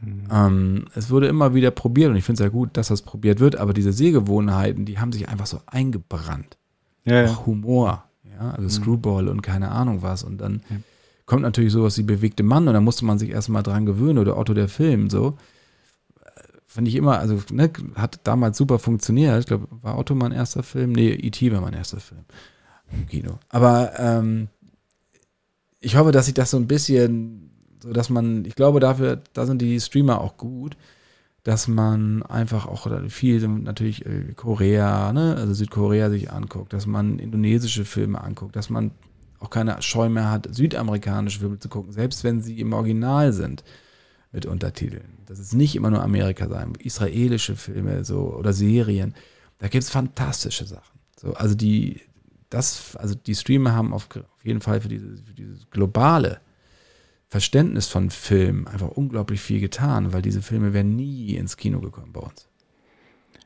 Mhm. 0.02 0.24
Ähm, 0.32 0.86
es 0.96 1.10
wurde 1.10 1.28
immer 1.28 1.54
wieder 1.54 1.72
probiert 1.72 2.12
und 2.12 2.16
ich 2.16 2.24
finde 2.24 2.44
es 2.44 2.46
ja 2.46 2.50
gut, 2.50 2.78
dass 2.78 2.90
das 2.90 3.02
probiert 3.02 3.40
wird, 3.40 3.56
aber 3.56 3.74
diese 3.74 3.94
Sehgewohnheiten, 3.94 4.86
die 4.86 5.00
haben 5.00 5.12
sich 5.12 5.28
einfach 5.30 5.48
so 5.48 5.62
eingebrannt. 5.66 6.58
Ja, 7.04 7.26
Auch 7.26 7.46
Humor, 7.46 8.04
ja, 8.24 8.52
also 8.52 8.64
mhm. 8.64 8.70
Screwball 8.70 9.28
und 9.28 9.42
keine 9.42 9.72
Ahnung 9.72 10.02
was. 10.02 10.24
Und 10.24 10.40
dann 10.40 10.62
ja. 10.70 10.78
kommt 11.26 11.42
natürlich 11.42 11.72
sowas 11.72 11.98
wie 11.98 12.04
bewegte 12.04 12.44
Mann 12.44 12.68
und 12.68 12.74
da 12.74 12.82
musste 12.82 13.06
man 13.06 13.18
sich 13.18 13.30
erstmal 13.30 13.64
dran 13.64 13.86
gewöhnen 13.86 14.18
oder 14.18 14.38
Otto 14.38 14.54
der 14.54 14.68
Film, 14.68 15.10
so. 15.10 15.38
Fand 16.66 16.88
ich 16.88 16.96
immer, 16.96 17.18
also 17.18 17.40
ne, 17.52 17.72
hat 17.96 18.20
damals 18.26 18.58
super 18.58 18.78
funktioniert. 18.78 19.40
Ich 19.40 19.46
glaube, 19.48 19.68
war 19.82 19.98
Otto 19.98 20.14
mein 20.14 20.34
erster 20.34 20.64
Film? 20.64 20.92
Nee, 20.92 21.12
E.T. 21.12 21.52
war 21.52 21.62
mein 21.62 21.74
erster 21.74 22.00
Film 22.00 22.26
im 22.92 23.08
Kino. 23.08 23.40
Aber 23.50 23.94
ähm, 23.98 24.50
ich 25.80 25.96
hoffe, 25.96 26.12
dass 26.12 26.26
sich 26.26 26.34
das 26.34 26.52
so 26.52 26.58
ein 26.58 26.68
bisschen 26.68 27.47
so 27.82 27.94
dass 27.94 28.10
man, 28.10 28.46
ich 28.46 28.56
glaube, 28.56 28.80
dafür, 28.80 29.22
da 29.34 29.46
sind 29.46 29.62
die 29.62 29.80
Streamer 29.80 30.22
auch 30.22 30.38
gut, 30.38 30.78
dass 31.44 31.68
man 31.68 32.24
einfach 32.24 32.66
auch 32.66 32.90
viel 33.10 33.48
natürlich 33.48 34.06
äh, 34.06 34.34
Korea, 34.36 35.14
ne, 35.14 35.36
also 35.38 35.54
Südkorea 35.54 36.10
sich 36.10 36.32
anguckt, 36.32 36.74
dass 36.74 36.86
man 36.86 37.20
indonesische 37.20 37.86
Filme 37.86 38.22
anguckt, 38.22 38.56
dass 38.56 38.70
man 38.70 38.92
auch 39.40 39.50
keine 39.50 39.82
Scheu 39.82 40.10
mehr 40.10 40.30
hat, 40.30 40.54
südamerikanische 40.54 41.40
Filme 41.40 41.60
zu 41.60 41.70
gucken, 41.70 41.94
selbst 41.94 42.24
wenn 42.24 42.42
sie 42.42 42.60
im 42.60 42.74
Original 42.74 43.32
sind 43.32 43.64
mit 44.32 44.46
Untertiteln. 44.46 45.20
Das 45.26 45.40
ist 45.40 45.54
nicht 45.54 45.76
immer 45.76 45.90
nur 45.90 46.04
Amerika 46.04 46.50
sein, 46.50 46.74
israelische 46.80 47.56
Filme 47.56 48.04
so 48.04 48.34
oder 48.34 48.52
Serien. 48.52 49.14
Da 49.60 49.68
gibt 49.68 49.84
es 49.84 49.90
fantastische 49.90 50.66
Sachen. 50.66 51.00
So, 51.16 51.34
also 51.34 51.56
die, 51.56 52.02
das, 52.50 52.96
also 52.98 53.16
die 53.16 53.36
Streamer 53.36 53.74
haben 53.74 53.94
auf, 53.94 54.10
auf 54.16 54.44
jeden 54.44 54.62
Fall 54.62 54.82
für 54.82 54.90
dieses, 54.90 55.22
für 55.22 55.34
dieses 55.34 55.70
globale 55.70 56.42
Verständnis 57.30 57.88
von 57.88 58.10
Film 58.10 58.68
einfach 58.68 58.90
unglaublich 58.90 59.42
viel 59.42 59.60
getan, 59.60 60.14
weil 60.14 60.22
diese 60.22 60.42
Filme 60.42 60.74
wären 60.74 60.96
nie 60.96 61.36
ins 61.36 61.58
Kino 61.58 61.80
gekommen 61.80 62.14
bei 62.14 62.22
uns. 62.22 62.48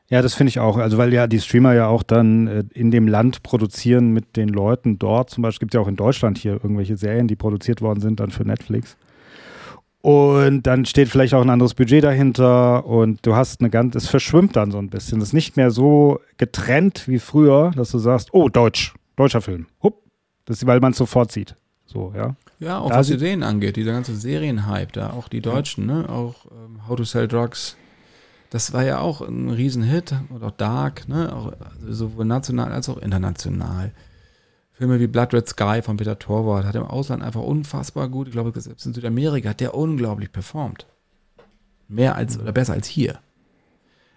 Ja, 0.08 0.20
das 0.20 0.34
finde 0.34 0.50
ich 0.50 0.58
auch. 0.60 0.76
Also, 0.76 0.98
weil 0.98 1.12
ja 1.12 1.26
die 1.26 1.40
Streamer 1.40 1.72
ja 1.72 1.86
auch 1.86 2.02
dann 2.02 2.46
äh, 2.46 2.64
in 2.74 2.90
dem 2.90 3.08
Land 3.08 3.42
produzieren 3.42 4.12
mit 4.12 4.36
den 4.36 4.48
Leuten 4.48 4.98
dort. 4.98 5.30
Zum 5.30 5.42
Beispiel 5.42 5.60
gibt 5.60 5.74
es 5.74 5.78
ja 5.78 5.80
auch 5.80 5.88
in 5.88 5.96
Deutschland 5.96 6.36
hier 6.36 6.52
irgendwelche 6.52 6.96
Serien, 6.96 7.28
die 7.28 7.34
produziert 7.34 7.80
worden 7.80 8.00
sind 8.00 8.20
dann 8.20 8.30
für 8.30 8.44
Netflix. 8.44 8.96
Und 10.02 10.64
dann 10.64 10.84
steht 10.84 11.08
vielleicht 11.08 11.32
auch 11.32 11.40
ein 11.40 11.48
anderes 11.48 11.74
Budget 11.74 12.04
dahinter 12.04 12.84
und 12.84 13.24
du 13.24 13.36
hast 13.36 13.60
eine 13.60 13.70
ganz, 13.70 13.94
es 13.94 14.08
verschwimmt 14.08 14.56
dann 14.56 14.72
so 14.72 14.78
ein 14.78 14.90
bisschen. 14.90 15.18
Es 15.20 15.28
ist 15.28 15.32
nicht 15.32 15.56
mehr 15.56 15.70
so 15.70 16.20
getrennt 16.38 17.06
wie 17.06 17.20
früher, 17.20 17.70
dass 17.76 17.92
du 17.92 17.98
sagst, 17.98 18.34
oh, 18.34 18.48
Deutsch, 18.48 18.94
deutscher 19.16 19.40
Film. 19.40 19.66
Hupp. 19.82 20.02
Das 20.44 20.66
weil 20.66 20.80
man 20.80 20.90
es 20.90 20.98
sofort 20.98 21.30
sieht. 21.30 21.54
So, 21.86 22.12
ja. 22.16 22.34
Ja, 22.62 22.78
auch 22.78 22.90
da 22.90 22.98
was 22.98 23.08
die 23.08 23.18
Serien 23.18 23.42
angeht, 23.42 23.74
dieser 23.74 23.90
ganze 23.90 24.14
Serienhype, 24.14 24.92
da 24.92 25.10
auch 25.10 25.28
die 25.28 25.40
Deutschen, 25.40 25.88
ja. 25.88 26.02
ne? 26.02 26.08
Auch 26.08 26.46
ähm, 26.46 26.86
How 26.86 26.96
to 26.96 27.02
Sell 27.02 27.26
Drugs. 27.26 27.76
Das 28.50 28.72
war 28.72 28.84
ja 28.84 29.00
auch 29.00 29.20
ein 29.20 29.50
Riesenhit. 29.50 30.14
Oder 30.32 30.46
auch 30.46 30.52
Dark, 30.52 31.08
ne? 31.08 31.34
Auch, 31.34 31.52
also 31.80 31.92
sowohl 31.92 32.24
national 32.24 32.70
als 32.70 32.88
auch 32.88 32.98
international. 32.98 33.90
Filme 34.70 35.00
wie 35.00 35.08
Blood 35.08 35.34
Red 35.34 35.48
Sky 35.48 35.80
von 35.82 35.96
Peter 35.96 36.18
Torwart 36.20 36.64
hat 36.64 36.76
im 36.76 36.84
Ausland 36.84 37.24
einfach 37.24 37.42
unfassbar 37.42 38.08
gut, 38.08 38.28
ich 38.28 38.32
glaube, 38.32 38.58
selbst 38.58 38.86
in 38.86 38.94
Südamerika 38.94 39.50
hat 39.50 39.60
der 39.60 39.74
unglaublich 39.74 40.30
performt. 40.30 40.86
Mehr 41.88 42.14
als 42.14 42.38
oder 42.38 42.52
besser 42.52 42.74
als 42.74 42.86
hier. 42.86 43.18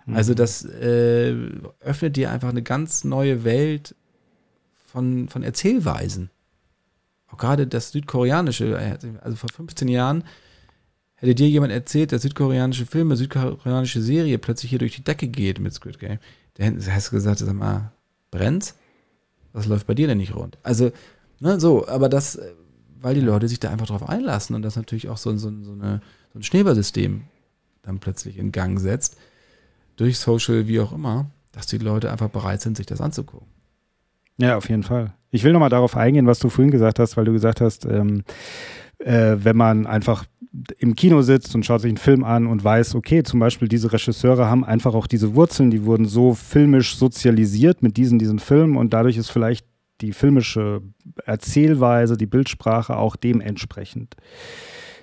Mhm. 0.06 0.16
Also 0.16 0.36
das 0.36 0.64
äh, 0.66 1.36
öffnet 1.80 2.16
dir 2.16 2.30
einfach 2.30 2.50
eine 2.50 2.62
ganz 2.62 3.04
neue 3.04 3.44
Welt 3.44 3.96
von, 4.86 5.30
von 5.30 5.42
Erzählweisen 5.42 6.30
gerade 7.38 7.68
das 7.68 7.92
südkoreanische, 7.92 8.78
äh, 8.78 8.98
also 9.22 9.38
vor 9.38 9.50
15 9.50 9.88
Jahren 9.88 10.24
hätte 11.16 11.36
dir 11.36 11.50
jemand 11.50 11.72
erzählt, 11.72 12.12
dass 12.12 12.22
südkoreanische 12.24 12.86
Filme, 12.86 13.16
südkoreanische 13.16 14.02
Serie 14.02 14.38
plötzlich 14.38 14.70
hier 14.70 14.80
durch 14.80 14.96
die 14.96 15.04
Decke 15.04 15.28
geht 15.28 15.60
mit 15.60 15.74
Squid 15.74 16.00
Game. 16.00 16.20
Da 16.56 16.66
hast 16.92 17.08
du 17.08 17.12
gesagt, 17.12 17.40
sag 17.40 17.54
mal, 17.54 17.92
brennt's? 18.32 18.76
Was 19.54 19.68
läuft 19.68 19.88
bei 19.88 19.94
dir 19.94 20.08
denn 20.08 20.18
nicht 20.18 20.36
rund? 20.36 20.58
Also, 20.64 20.92
ne, 21.40 21.60
so, 21.60 21.88
aber 21.88 22.10
das, 22.10 22.36
äh, 22.36 22.54
weil 23.00 23.16
die 23.16 23.22
Leute 23.22 23.48
sich 23.48 23.60
da 23.60 23.70
einfach 23.70 23.88
drauf 23.88 24.08
einlassen 24.08 24.56
und 24.56 24.62
das 24.62 24.76
natürlich 24.76 25.10
auch 25.10 25.18
so, 25.18 25.36
so, 25.38 25.52
so, 25.64 25.72
eine, 25.72 26.02
so 26.34 26.40
ein 26.40 26.44
Schneeballsystem 26.44 27.24
dann 27.82 28.00
plötzlich 28.00 28.38
in 28.38 28.52
Gang 28.52 28.80
setzt, 28.80 29.18
durch 29.96 30.20
Social, 30.20 30.68
wie 30.68 30.80
auch 30.80 30.92
immer, 30.92 31.30
dass 31.52 31.68
die 31.68 31.78
Leute 31.78 32.12
einfach 32.12 32.30
bereit 32.30 32.62
sind, 32.62 32.76
sich 32.76 32.86
das 32.86 33.00
anzugucken. 33.00 33.48
Ja, 34.38 34.58
auf 34.58 34.68
jeden 34.70 34.84
Fall. 34.84 35.14
Ich 35.36 35.44
will 35.44 35.52
nochmal 35.52 35.70
darauf 35.70 35.98
eingehen, 35.98 36.28
was 36.28 36.40
du 36.40 36.48
vorhin 36.48 36.72
gesagt 36.72 36.98
hast, 36.98 37.18
weil 37.18 37.26
du 37.26 37.34
gesagt 37.34 37.60
hast, 37.60 37.86
ähm, 37.86 38.24
äh, 39.00 39.36
wenn 39.38 39.58
man 39.58 39.86
einfach 39.86 40.24
im 40.78 40.96
Kino 40.96 41.22
sitzt 41.22 41.54
und 41.56 41.66
schaut 41.66 41.82
sich 41.82 41.90
einen 41.90 41.98
Film 41.98 42.24
an 42.24 42.48
und 42.48 42.64
weiß, 42.64 42.96
okay, 42.96 43.22
zum 43.22 43.42
Beispiel 43.42 43.68
diese 43.68 43.92
Regisseure 43.92 44.46
haben 44.50 44.64
einfach 44.64 44.96
auch 44.96 45.08
diese 45.08 45.36
Wurzeln, 45.36 45.72
die 45.72 45.84
wurden 45.84 46.06
so 46.06 46.34
filmisch 46.34 46.96
sozialisiert 46.96 47.84
mit 47.84 47.98
diesen, 47.98 48.18
diesen 48.18 48.40
Filmen 48.40 48.78
und 48.78 48.94
dadurch 48.94 49.18
ist 49.18 49.30
vielleicht 49.30 49.66
die 50.00 50.14
filmische 50.14 50.82
Erzählweise, 51.26 52.16
die 52.16 52.28
Bildsprache 52.28 52.96
auch 52.96 53.18
dementsprechend. 53.18 54.16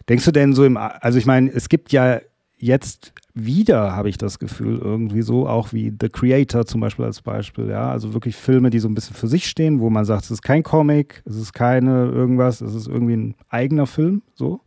Denkst 0.09 0.25
du 0.25 0.33
denn 0.33 0.55
so 0.55 0.65
im, 0.65 0.79
also 0.79 1.19
ich 1.19 1.27
meine, 1.27 1.51
es 1.51 1.69
gibt 1.69 1.93
ja 1.93 2.21
jetzt 2.63 3.13
wieder, 3.35 3.97
habe 3.97 4.09
ich 4.09 4.19
das 4.19 4.39
Gefühl, 4.39 4.79
irgendwie 4.79 5.23
so, 5.23 5.49
auch 5.49 5.73
wie 5.73 5.93
The 6.01 6.09
Creator 6.09 6.65
zum 6.65 6.81
Beispiel 6.81 7.05
als 7.05 7.21
Beispiel, 7.21 7.69
ja, 7.69 7.91
also 7.91 8.15
wirklich 8.15 8.37
Filme, 8.37 8.71
die 8.71 8.79
so 8.79 8.89
ein 8.89 8.95
bisschen 8.95 9.17
für 9.17 9.27
sich 9.27 9.49
stehen, 9.49 9.81
wo 9.81 9.91
man 9.91 10.05
sagt, 10.05 10.25
es 10.25 10.31
ist 10.31 10.43
kein 10.43 10.63
Comic, 10.63 11.23
es 11.27 11.37
ist 11.37 11.53
keine 11.53 12.07
irgendwas, 12.07 12.61
es 12.61 12.75
ist 12.75 12.87
irgendwie 12.87 13.17
ein 13.17 13.35
eigener 13.49 13.87
Film, 13.87 14.23
so. 14.35 14.61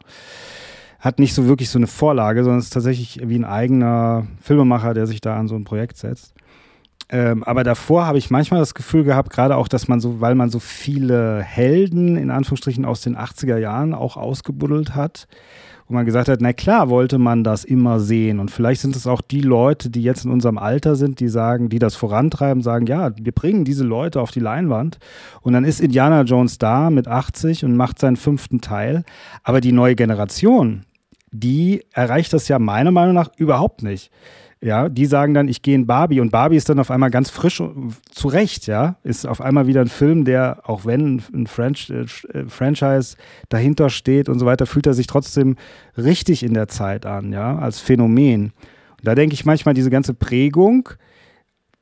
Hat 0.99 1.19
nicht 1.19 1.33
so 1.33 1.47
wirklich 1.47 1.69
so 1.69 1.79
eine 1.79 1.87
Vorlage, 1.87 2.43
sondern 2.43 2.59
es 2.59 2.65
ist 2.65 2.73
tatsächlich 2.73 3.21
wie 3.23 3.39
ein 3.39 3.45
eigener 3.45 4.27
Filmemacher, 4.41 4.93
der 4.93 5.07
sich 5.07 5.21
da 5.21 5.37
an 5.37 5.47
so 5.47 5.55
ein 5.55 5.63
Projekt 5.63 5.95
setzt. 5.97 6.33
Ähm, 7.07 7.43
aber 7.43 7.63
davor 7.63 8.07
habe 8.07 8.17
ich 8.17 8.29
manchmal 8.29 8.59
das 8.59 8.73
Gefühl 8.73 9.05
gehabt, 9.05 9.29
gerade 9.29 9.55
auch, 9.55 9.69
dass 9.69 9.87
man 9.87 10.01
so, 10.01 10.19
weil 10.19 10.35
man 10.35 10.49
so 10.49 10.59
viele 10.59 11.41
Helden 11.41 12.17
in 12.17 12.29
Anführungsstrichen 12.29 12.83
aus 12.83 13.01
den 13.01 13.15
80er 13.15 13.57
Jahren 13.57 13.93
auch 13.93 14.17
ausgebuddelt 14.17 14.95
hat, 14.95 15.27
wo 15.87 15.93
man 15.93 16.05
gesagt 16.05 16.29
hat, 16.29 16.41
na 16.41 16.51
klar 16.51 16.89
wollte 16.89 17.19
man 17.19 17.43
das 17.43 17.63
immer 17.63 17.99
sehen. 17.99 18.39
Und 18.39 18.49
vielleicht 18.49 18.81
sind 18.81 18.95
es 18.95 19.05
auch 19.05 19.21
die 19.21 19.41
Leute, 19.41 19.89
die 19.89 20.01
jetzt 20.01 20.25
in 20.25 20.31
unserem 20.31 20.57
Alter 20.57 20.95
sind, 20.95 21.19
die 21.19 21.27
sagen, 21.27 21.69
die 21.69 21.79
das 21.79 21.95
vorantreiben, 21.95 22.63
sagen, 22.63 22.87
ja, 22.87 23.11
wir 23.15 23.31
bringen 23.31 23.65
diese 23.65 23.83
Leute 23.83 24.19
auf 24.19 24.31
die 24.31 24.39
Leinwand. 24.39 24.97
Und 25.41 25.53
dann 25.53 25.63
ist 25.63 25.79
Indiana 25.79 26.23
Jones 26.23 26.57
da 26.57 26.89
mit 26.89 27.07
80 27.07 27.65
und 27.65 27.75
macht 27.75 27.99
seinen 27.99 28.15
fünften 28.15 28.61
Teil. 28.61 29.03
Aber 29.43 29.61
die 29.61 29.71
neue 29.71 29.95
Generation, 29.95 30.85
die 31.31 31.83
erreicht 31.91 32.33
das 32.33 32.47
ja 32.47 32.57
meiner 32.57 32.91
Meinung 32.91 33.13
nach 33.13 33.29
überhaupt 33.37 33.83
nicht. 33.83 34.09
Ja, 34.65 34.89
die 34.89 35.05
sagen 35.05 35.35
dann, 35.35 35.47
ich 35.47 35.61
gehe 35.61 35.75
in 35.75 35.85
Barbie 35.85 36.19
und 36.19 36.31
Barbie 36.31 36.55
ist 36.55 36.69
dann 36.69 36.79
auf 36.79 36.89
einmal 36.89 37.11
ganz 37.11 37.29
frisch 37.29 37.61
zu 38.09 38.27
Recht, 38.27 38.65
ja, 38.65 38.95
ist 39.03 39.27
auf 39.27 39.39
einmal 39.39 39.67
wieder 39.67 39.81
ein 39.81 39.89
Film, 39.89 40.25
der, 40.25 40.63
auch 40.67 40.85
wenn 40.85 41.21
ein 41.35 41.45
French, 41.45 41.91
äh, 41.91 42.05
äh, 42.35 42.45
Franchise 42.47 43.15
dahinter 43.49 43.91
steht 43.91 44.27
und 44.27 44.39
so 44.39 44.47
weiter, 44.47 44.65
fühlt 44.65 44.87
er 44.87 44.95
sich 44.95 45.05
trotzdem 45.05 45.55
richtig 45.99 46.41
in 46.41 46.55
der 46.55 46.67
Zeit 46.67 47.05
an, 47.05 47.31
ja, 47.31 47.59
als 47.59 47.79
Phänomen. 47.79 48.53
Und 48.97 49.03
da 49.03 49.13
denke 49.13 49.35
ich 49.35 49.45
manchmal, 49.45 49.75
diese 49.75 49.91
ganze 49.91 50.15
Prägung 50.15 50.89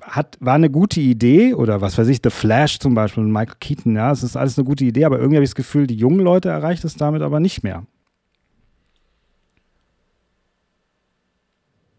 hat, 0.02 0.36
war 0.42 0.56
eine 0.56 0.70
gute 0.70 1.00
Idee 1.00 1.54
oder 1.54 1.80
was 1.80 1.98
weiß 1.98 2.10
ich, 2.10 2.20
The 2.22 2.32
Flash 2.32 2.80
zum 2.80 2.96
Beispiel, 2.96 3.24
Michael 3.24 3.56
Keaton, 3.62 3.96
ja, 3.96 4.12
es 4.12 4.24
ist 4.24 4.36
alles 4.36 4.58
eine 4.58 4.66
gute 4.66 4.84
Idee, 4.84 5.06
aber 5.06 5.20
irgendwie 5.20 5.38
habe 5.38 5.46
ich 5.46 5.52
das 5.52 5.56
Gefühl, 5.56 5.88
die 5.88 5.96
jungen 5.96 6.20
Leute 6.20 6.50
erreicht 6.50 6.84
es 6.84 6.98
damit 6.98 7.22
aber 7.22 7.40
nicht 7.40 7.64
mehr. 7.64 7.86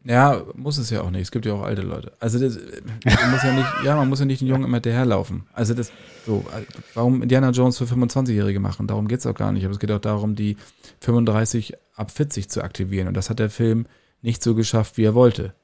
Ja, 0.07 0.43
muss 0.55 0.77
es 0.77 0.91
ja 0.91 1.01
auch 1.01 1.11
nicht. 1.11 1.23
Es 1.23 1.31
gibt 1.31 1.47
ja 1.47 1.55
auch 1.55 1.63
alte 1.63 1.81
Leute. 1.81 2.13
Also 2.21 2.39
das, 2.39 2.59
man 3.05 3.31
muss 3.31 3.43
ja 3.43 3.53
nicht, 3.55 3.69
ja, 3.85 3.97
man 3.97 4.09
muss 4.09 4.21
ja 4.21 4.27
nicht 4.27 4.43
den 4.43 4.49
Jungen 4.49 4.65
immer 4.65 4.77
hinterherlaufen. 4.77 5.45
Also 5.55 5.73
das, 5.73 5.93
so, 6.27 6.45
warum 6.93 7.23
Indiana 7.23 7.51
Jones 7.51 7.79
für 7.79 7.85
25-Jährige 7.85 8.61
machen? 8.61 8.87
Darum 8.87 9.09
geht 9.09 9.21
es 9.21 9.27
auch 9.27 9.35
gar 9.35 9.51
nicht. 9.51 9.65
Aber 9.65 9.73
es 9.73 9.79
geht 9.79 9.91
auch 9.91 10.01
darum, 10.01 10.35
die 10.35 10.59
35 11.01 11.75
ab 11.97 12.11
40 12.11 12.51
zu 12.51 12.63
aktivieren. 12.63 13.09
Und 13.09 13.15
das 13.15 13.31
hat 13.31 13.39
der 13.39 13.49
Film 13.49 13.87
nicht 14.21 14.43
so 14.43 14.55
geschafft, 14.55 14.99
wie 14.99 15.05
er 15.05 15.15
wollte. 15.15 15.55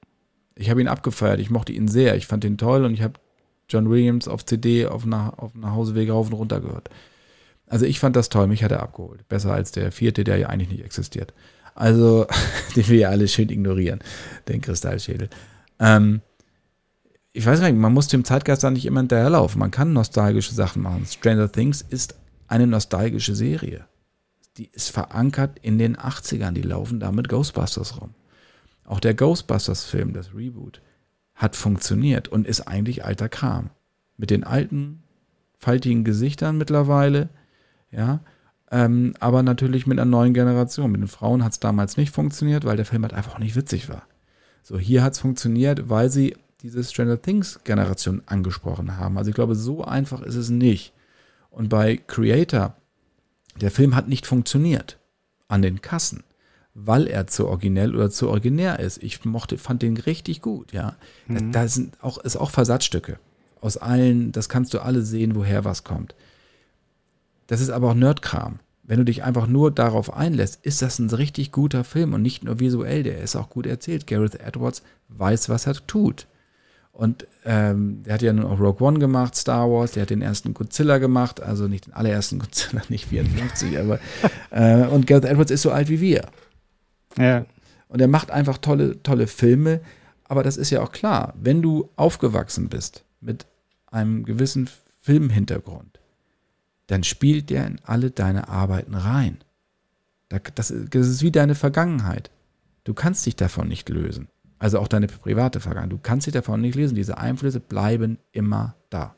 Ich 0.54 0.70
habe 0.70 0.80
ihn 0.80 0.88
abgefeiert. 0.88 1.38
Ich 1.38 1.50
mochte 1.50 1.72
ihn 1.72 1.86
sehr. 1.86 2.16
Ich 2.16 2.26
fand 2.26 2.42
ihn 2.44 2.56
toll 2.56 2.86
und 2.86 2.94
ich 2.94 3.02
habe 3.02 3.20
John 3.68 3.90
Williams 3.90 4.26
auf 4.26 4.46
CD 4.46 4.86
auf 4.86 5.04
nach, 5.04 5.36
auf 5.38 5.54
Nachhauseweg 5.54 6.10
rauf 6.10 6.28
und 6.28 6.34
runter 6.34 6.60
gehört. 6.60 6.88
Also 7.66 7.84
ich 7.84 8.00
fand 8.00 8.16
das 8.16 8.30
toll. 8.30 8.46
Mich 8.46 8.64
hat 8.64 8.72
er 8.72 8.82
abgeholt. 8.82 9.28
Besser 9.28 9.52
als 9.52 9.70
der 9.70 9.92
vierte, 9.92 10.24
der 10.24 10.38
ja 10.38 10.48
eigentlich 10.48 10.70
nicht 10.70 10.84
existiert. 10.84 11.34
Also, 11.80 12.26
den 12.76 12.88
wir 12.88 12.98
ja 12.98 13.08
alle 13.08 13.26
schön 13.26 13.48
ignorieren, 13.48 14.00
den 14.48 14.60
Kristallschädel. 14.60 15.30
Ähm, 15.78 16.20
ich 17.32 17.46
weiß 17.46 17.60
nicht, 17.60 17.74
man 17.74 17.94
muss 17.94 18.08
dem 18.08 18.22
Zeitgeist 18.22 18.62
da 18.62 18.70
nicht 18.70 18.84
immer 18.84 19.00
hinterherlaufen. 19.00 19.58
Man 19.58 19.70
kann 19.70 19.94
nostalgische 19.94 20.54
Sachen 20.54 20.82
machen. 20.82 21.06
Stranger 21.06 21.50
Things 21.50 21.80
ist 21.80 22.16
eine 22.48 22.66
nostalgische 22.66 23.34
Serie. 23.34 23.86
Die 24.58 24.68
ist 24.70 24.90
verankert 24.90 25.58
in 25.62 25.78
den 25.78 25.96
80ern. 25.96 26.52
Die 26.52 26.60
laufen 26.60 27.00
da 27.00 27.12
mit 27.12 27.30
Ghostbusters 27.30 27.98
rum. 27.98 28.10
Auch 28.84 29.00
der 29.00 29.14
Ghostbusters-Film, 29.14 30.12
das 30.12 30.34
Reboot, 30.34 30.82
hat 31.34 31.56
funktioniert 31.56 32.28
und 32.28 32.46
ist 32.46 32.60
eigentlich 32.68 33.06
alter 33.06 33.30
Kram. 33.30 33.70
Mit 34.18 34.28
den 34.28 34.44
alten, 34.44 35.02
faltigen 35.56 36.04
Gesichtern 36.04 36.58
mittlerweile, 36.58 37.30
ja, 37.90 38.20
ähm, 38.70 39.14
aber 39.18 39.42
natürlich 39.42 39.86
mit 39.86 39.98
einer 39.98 40.10
neuen 40.10 40.34
Generation. 40.34 40.92
Mit 40.92 41.00
den 41.00 41.08
Frauen 41.08 41.44
hat 41.44 41.52
es 41.52 41.60
damals 41.60 41.96
nicht 41.96 42.14
funktioniert, 42.14 42.64
weil 42.64 42.76
der 42.76 42.86
Film 42.86 43.02
halt 43.02 43.14
einfach 43.14 43.38
nicht 43.38 43.56
witzig 43.56 43.88
war. 43.88 44.04
So, 44.62 44.78
hier 44.78 45.02
hat 45.02 45.14
es 45.14 45.18
funktioniert, 45.18 45.88
weil 45.88 46.10
sie 46.10 46.36
diese 46.62 46.84
Stranger 46.84 47.20
Things 47.20 47.60
Generation 47.64 48.22
angesprochen 48.26 48.96
haben. 48.96 49.18
Also 49.18 49.30
ich 49.30 49.34
glaube, 49.34 49.54
so 49.54 49.84
einfach 49.84 50.22
ist 50.22 50.36
es 50.36 50.50
nicht. 50.50 50.92
Und 51.50 51.68
bei 51.68 51.96
Creator, 51.96 52.76
der 53.60 53.70
Film 53.70 53.96
hat 53.96 54.08
nicht 54.08 54.26
funktioniert 54.26 54.98
an 55.48 55.62
den 55.62 55.80
Kassen, 55.80 56.22
weil 56.74 57.08
er 57.08 57.26
zu 57.26 57.48
originell 57.48 57.96
oder 57.96 58.10
zu 58.10 58.28
originär 58.28 58.78
ist. 58.78 59.02
Ich 59.02 59.24
mochte, 59.24 59.58
fand 59.58 59.82
den 59.82 59.96
richtig 59.96 60.42
gut, 60.42 60.72
ja. 60.72 60.96
Mhm. 61.26 61.52
Da, 61.52 61.62
da 61.62 61.68
sind 61.68 61.96
auch, 62.02 62.18
ist 62.18 62.36
auch 62.36 62.50
Versatzstücke. 62.50 63.18
Aus 63.60 63.76
allen, 63.76 64.32
das 64.32 64.48
kannst 64.48 64.72
du 64.74 64.80
alle 64.80 65.02
sehen, 65.02 65.34
woher 65.34 65.64
was 65.64 65.82
kommt. 65.82 66.14
Das 67.50 67.60
ist 67.60 67.70
aber 67.70 67.90
auch 67.90 67.94
Nerdkram. 67.94 68.60
Wenn 68.84 69.00
du 69.00 69.04
dich 69.04 69.24
einfach 69.24 69.48
nur 69.48 69.72
darauf 69.72 70.14
einlässt, 70.14 70.64
ist 70.64 70.82
das 70.82 71.00
ein 71.00 71.10
richtig 71.10 71.50
guter 71.50 71.82
Film 71.82 72.14
und 72.14 72.22
nicht 72.22 72.44
nur 72.44 72.60
visuell, 72.60 73.02
der 73.02 73.18
ist 73.22 73.34
auch 73.34 73.50
gut 73.50 73.66
erzählt. 73.66 74.06
Gareth 74.06 74.38
Edwards 74.38 74.84
weiß, 75.08 75.48
was 75.48 75.66
er 75.66 75.74
tut. 75.74 76.28
Und 76.92 77.26
ähm, 77.44 78.04
der 78.04 78.14
hat 78.14 78.22
ja 78.22 78.32
nun 78.32 78.44
auch 78.44 78.60
Rogue 78.60 78.86
One 78.86 79.00
gemacht, 79.00 79.34
Star 79.34 79.68
Wars, 79.68 79.90
der 79.90 80.02
hat 80.02 80.10
den 80.10 80.22
ersten 80.22 80.54
Godzilla 80.54 80.98
gemacht, 80.98 81.42
also 81.42 81.66
nicht 81.66 81.88
den 81.88 81.92
allerersten 81.92 82.38
Godzilla, 82.38 82.82
nicht 82.88 83.08
54, 83.08 83.80
aber 83.80 83.98
äh, 84.50 84.86
und 84.86 85.08
Gareth 85.08 85.24
Edwards 85.24 85.50
ist 85.50 85.62
so 85.62 85.72
alt 85.72 85.88
wie 85.88 86.00
wir. 86.00 86.26
Ja. 87.18 87.46
Und 87.88 88.00
er 88.00 88.08
macht 88.08 88.30
einfach 88.30 88.58
tolle, 88.58 89.02
tolle 89.02 89.26
Filme, 89.26 89.80
aber 90.22 90.44
das 90.44 90.56
ist 90.56 90.70
ja 90.70 90.82
auch 90.82 90.92
klar, 90.92 91.34
wenn 91.40 91.62
du 91.62 91.88
aufgewachsen 91.96 92.68
bist 92.68 93.02
mit 93.20 93.46
einem 93.86 94.24
gewissen 94.24 94.70
Filmhintergrund, 95.00 95.99
dann 96.90 97.04
spielt 97.04 97.50
der 97.50 97.68
in 97.68 97.78
alle 97.84 98.10
deine 98.10 98.48
Arbeiten 98.48 98.96
rein. 98.96 99.38
Das 100.56 100.72
ist 100.72 101.22
wie 101.22 101.30
deine 101.30 101.54
Vergangenheit. 101.54 102.32
Du 102.82 102.94
kannst 102.94 103.26
dich 103.26 103.36
davon 103.36 103.68
nicht 103.68 103.88
lösen. 103.88 104.26
Also 104.58 104.80
auch 104.80 104.88
deine 104.88 105.06
private 105.06 105.60
Vergangenheit. 105.60 105.92
Du 105.92 106.00
kannst 106.02 106.26
dich 106.26 106.34
davon 106.34 106.60
nicht 106.60 106.74
lösen. 106.74 106.96
Diese 106.96 107.18
Einflüsse 107.18 107.60
bleiben 107.60 108.18
immer 108.32 108.74
da. 108.90 109.14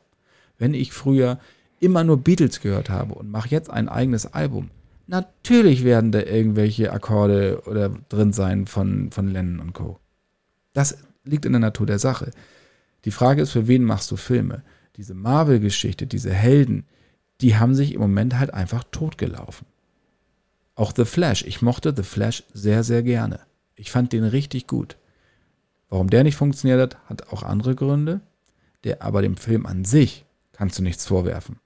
Wenn 0.59 0.75
ich 0.75 0.93
früher 0.93 1.39
immer 1.79 2.03
nur 2.03 2.17
Beatles 2.17 2.61
gehört 2.61 2.91
habe 2.91 3.15
und 3.15 3.31
mache 3.31 3.49
jetzt 3.49 3.71
ein 3.71 3.89
eigenes 3.89 4.33
Album, 4.33 4.69
natürlich 5.07 5.83
werden 5.83 6.11
da 6.11 6.21
irgendwelche 6.21 6.93
Akkorde 6.93 7.63
oder 7.65 7.89
drin 8.09 8.33
sein 8.33 8.67
von, 8.67 9.09
von 9.09 9.27
Lennon 9.29 9.59
und 9.59 9.73
Co. 9.73 9.99
Das 10.73 10.99
liegt 11.23 11.45
in 11.45 11.53
der 11.53 11.59
Natur 11.59 11.87
der 11.87 11.99
Sache. 11.99 12.29
Die 13.05 13.11
Frage 13.11 13.41
ist, 13.41 13.51
für 13.51 13.67
wen 13.67 13.83
machst 13.83 14.11
du 14.11 14.15
Filme? 14.15 14.61
Diese 14.95 15.15
Marvel-Geschichte, 15.15 16.05
diese 16.05 16.31
Helden, 16.31 16.85
die 17.43 17.57
haben 17.57 17.75
sich 17.75 17.93
im 17.93 17.99
Moment 17.99 18.39
halt 18.39 18.53
einfach 18.53 18.85
totgelaufen. 18.89 19.67
Auch 20.75 20.93
The 20.95 21.03
Flash. 21.03 21.43
Ich 21.43 21.61
mochte 21.61 21.93
The 21.95 22.03
Flash 22.03 22.43
sehr, 22.53 22.83
sehr 22.83 23.03
gerne. 23.03 23.41
Ich 23.75 23.91
fand 23.91 24.13
den 24.13 24.23
richtig 24.23 24.65
gut. 24.65 24.97
Warum 25.89 26.09
der 26.09 26.23
nicht 26.23 26.37
funktioniert 26.37 26.79
hat, 26.79 27.09
hat 27.09 27.33
auch 27.33 27.43
andere 27.43 27.75
Gründe. 27.75 28.21
Der, 28.85 29.01
aber 29.01 29.21
dem 29.21 29.35
Film 29.35 29.65
an 29.65 29.83
sich 29.83 30.25
kannst 30.53 30.79
du 30.79 30.83
nichts 30.83 31.05
vorwerfen. 31.05 31.59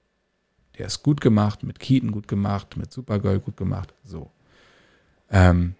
Der 0.76 0.86
ist 0.86 1.02
gut 1.04 1.20
gemacht, 1.20 1.62
mit 1.62 1.78
Keaton 1.78 2.10
gut 2.10 2.26
gemacht, 2.26 2.76
mit 2.76 2.92
Supergirl 2.92 3.38
gut 3.38 3.56
gemacht. 3.56 3.94
So. 4.04 4.30
Ähm, 5.30 5.74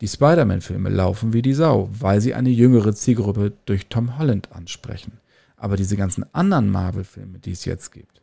die 0.00 0.08
Spider-Man-Filme 0.08 0.88
laufen 0.88 1.34
wie 1.34 1.42
die 1.42 1.54
Sau, 1.54 1.90
weil 1.92 2.22
sie 2.22 2.32
eine 2.32 2.50
jüngere 2.50 2.94
Zielgruppe 2.94 3.52
durch 3.66 3.88
Tom 3.88 4.18
Holland 4.18 4.52
ansprechen. 4.52 5.20
Aber 5.56 5.76
diese 5.76 5.96
ganzen 5.96 6.24
anderen 6.34 6.70
Marvel-Filme, 6.70 7.38
die 7.40 7.52
es 7.52 7.64
jetzt 7.66 7.90
gibt, 7.92 8.22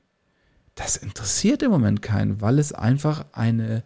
das 0.76 0.98
interessiert 0.98 1.64
im 1.64 1.72
Moment 1.72 2.02
keinen, 2.02 2.42
weil 2.42 2.60
es 2.60 2.74
einfach 2.74 3.26
eine 3.32 3.84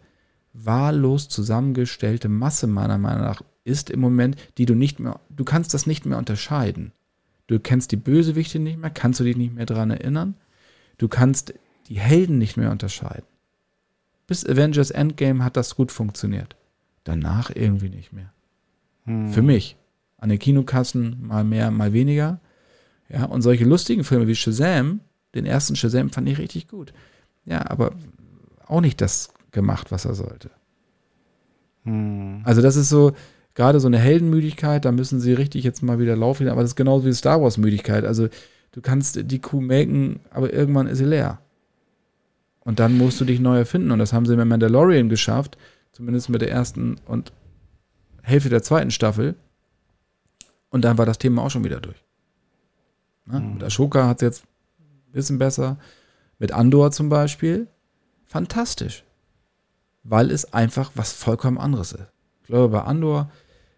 wahllos 0.52 1.28
zusammengestellte 1.28 2.28
Masse 2.28 2.66
meiner 2.66 2.98
Meinung 2.98 3.22
nach 3.22 3.42
ist 3.62 3.90
im 3.90 4.00
Moment, 4.00 4.36
die 4.58 4.66
du 4.66 4.74
nicht 4.74 4.98
mehr, 4.98 5.20
du 5.30 5.44
kannst 5.44 5.72
das 5.74 5.86
nicht 5.86 6.04
mehr 6.06 6.18
unterscheiden. 6.18 6.92
Du 7.46 7.58
kennst 7.58 7.92
die 7.92 7.96
Bösewichte 7.96 8.58
nicht 8.58 8.78
mehr, 8.78 8.90
kannst 8.90 9.20
du 9.20 9.24
dich 9.24 9.36
nicht 9.36 9.54
mehr 9.54 9.66
daran 9.66 9.90
erinnern. 9.90 10.34
Du 10.98 11.08
kannst 11.08 11.54
die 11.88 11.98
Helden 11.98 12.38
nicht 12.38 12.56
mehr 12.56 12.70
unterscheiden. 12.70 13.26
Bis 14.26 14.46
Avengers 14.46 14.90
Endgame 14.90 15.44
hat 15.44 15.56
das 15.56 15.74
gut 15.74 15.90
funktioniert. 15.90 16.56
Danach 17.04 17.50
irgendwie 17.54 17.88
nicht 17.88 18.12
mehr. 18.12 18.32
Hm. 19.04 19.32
Für 19.32 19.42
mich. 19.42 19.76
An 20.18 20.28
den 20.28 20.38
Kinokassen 20.38 21.26
mal 21.26 21.44
mehr, 21.44 21.70
mal 21.70 21.92
weniger. 21.92 22.40
Ja, 23.08 23.24
und 23.24 23.42
solche 23.42 23.64
lustigen 23.64 24.04
Filme 24.04 24.28
wie 24.28 24.36
Shazam, 24.36 25.00
den 25.34 25.46
ersten 25.46 25.76
Shazam 25.76 26.10
fand 26.10 26.28
ich 26.28 26.38
richtig 26.38 26.68
gut. 26.68 26.92
Ja, 27.44 27.68
aber 27.70 27.92
auch 28.66 28.80
nicht 28.80 29.00
das 29.00 29.32
gemacht, 29.50 29.90
was 29.90 30.04
er 30.04 30.14
sollte. 30.14 30.50
Hm. 31.84 32.42
Also 32.44 32.62
das 32.62 32.76
ist 32.76 32.88
so, 32.88 33.12
gerade 33.54 33.80
so 33.80 33.88
eine 33.88 33.98
Heldenmüdigkeit, 33.98 34.84
da 34.84 34.92
müssen 34.92 35.20
sie 35.20 35.32
richtig 35.32 35.64
jetzt 35.64 35.82
mal 35.82 35.98
wieder 35.98 36.16
laufen, 36.16 36.48
aber 36.48 36.62
das 36.62 36.72
ist 36.72 36.76
genauso 36.76 37.06
wie 37.06 37.12
Star 37.12 37.42
Wars 37.42 37.58
Müdigkeit. 37.58 38.04
Also 38.04 38.28
du 38.72 38.80
kannst 38.80 39.30
die 39.30 39.40
Kuh 39.40 39.60
melken, 39.60 40.20
aber 40.30 40.52
irgendwann 40.52 40.86
ist 40.86 40.98
sie 40.98 41.04
leer. 41.04 41.38
Und 42.60 42.78
dann 42.78 42.98
musst 42.98 43.20
du 43.20 43.24
dich 43.24 43.40
neu 43.40 43.58
erfinden 43.58 43.90
und 43.90 43.98
das 43.98 44.12
haben 44.12 44.26
sie 44.26 44.36
mit 44.36 44.46
Mandalorian 44.46 45.08
geschafft, 45.08 45.56
zumindest 45.92 46.28
mit 46.28 46.42
der 46.42 46.50
ersten 46.50 46.96
und 47.06 47.32
Hälfte 48.22 48.50
der 48.50 48.62
zweiten 48.62 48.90
Staffel. 48.90 49.34
Und 50.68 50.84
dann 50.84 50.98
war 50.98 51.06
das 51.06 51.18
Thema 51.18 51.42
auch 51.42 51.50
schon 51.50 51.64
wieder 51.64 51.80
durch. 51.80 52.04
Ne? 53.26 53.40
Mhm. 53.40 53.54
Mit 53.54 53.64
Ashoka 53.64 54.06
hat 54.06 54.18
es 54.18 54.22
jetzt 54.22 54.44
bisschen 55.12 55.38
besser. 55.38 55.78
Mit 56.38 56.52
Andor 56.52 56.90
zum 56.90 57.08
Beispiel. 57.08 57.68
Fantastisch. 58.26 59.04
Weil 60.02 60.30
es 60.30 60.52
einfach 60.52 60.92
was 60.94 61.12
vollkommen 61.12 61.58
anderes 61.58 61.92
ist. 61.92 62.06
Ich 62.42 62.46
glaube, 62.46 62.68
bei 62.68 62.82
Andor 62.82 63.30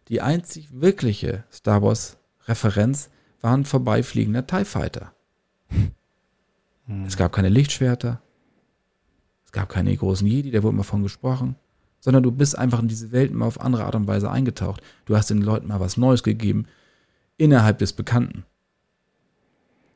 die 0.08 0.20
einzig 0.20 0.68
wirkliche 0.72 1.44
Star 1.50 1.82
Wars-Referenz 1.82 3.10
war 3.40 3.56
ein 3.56 3.64
vorbeifliegender 3.64 4.46
TIE 4.46 4.64
Fighter. 4.64 5.12
Hm. 5.68 7.04
Es 7.06 7.16
gab 7.16 7.32
keine 7.32 7.48
Lichtschwerter. 7.48 8.20
Es 9.44 9.52
gab 9.52 9.68
keine 9.68 9.96
großen 9.96 10.26
Jedi, 10.26 10.50
da 10.50 10.62
wurde 10.62 10.74
immer 10.74 10.84
von 10.84 11.02
gesprochen. 11.02 11.56
Sondern 12.00 12.22
du 12.22 12.32
bist 12.32 12.58
einfach 12.58 12.80
in 12.80 12.88
diese 12.88 13.12
Welt 13.12 13.32
mal 13.32 13.46
auf 13.46 13.60
andere 13.60 13.84
Art 13.84 13.94
und 13.94 14.06
Weise 14.06 14.30
eingetaucht. 14.30 14.82
Du 15.04 15.16
hast 15.16 15.30
den 15.30 15.40
Leuten 15.40 15.68
mal 15.68 15.80
was 15.80 15.96
Neues 15.96 16.22
gegeben 16.22 16.66
innerhalb 17.36 17.78
des 17.78 17.92
Bekannten. 17.92 18.44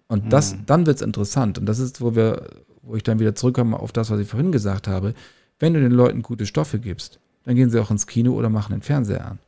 Und 0.08 0.32
das, 0.32 0.52
hm. 0.52 0.66
dann 0.66 0.86
wird 0.86 0.96
es 0.96 1.02
interessant. 1.02 1.58
Und 1.58 1.66
das 1.66 1.78
ist, 1.78 2.00
wo 2.00 2.14
wir, 2.14 2.48
wo 2.82 2.96
ich 2.96 3.02
dann 3.02 3.18
wieder 3.18 3.34
zurückkomme 3.34 3.78
auf 3.78 3.92
das, 3.92 4.10
was 4.10 4.20
ich 4.20 4.28
vorhin 4.28 4.52
gesagt 4.52 4.88
habe. 4.88 5.14
Wenn 5.58 5.74
du 5.74 5.80
den 5.80 5.92
Leuten 5.92 6.22
gute 6.22 6.46
Stoffe 6.46 6.78
gibst, 6.78 7.18
dann 7.44 7.56
gehen 7.56 7.70
sie 7.70 7.80
auch 7.80 7.90
ins 7.90 8.06
Kino 8.06 8.32
oder 8.32 8.48
machen 8.48 8.72
den 8.72 8.82
Fernseher 8.82 9.26
an. 9.26 9.38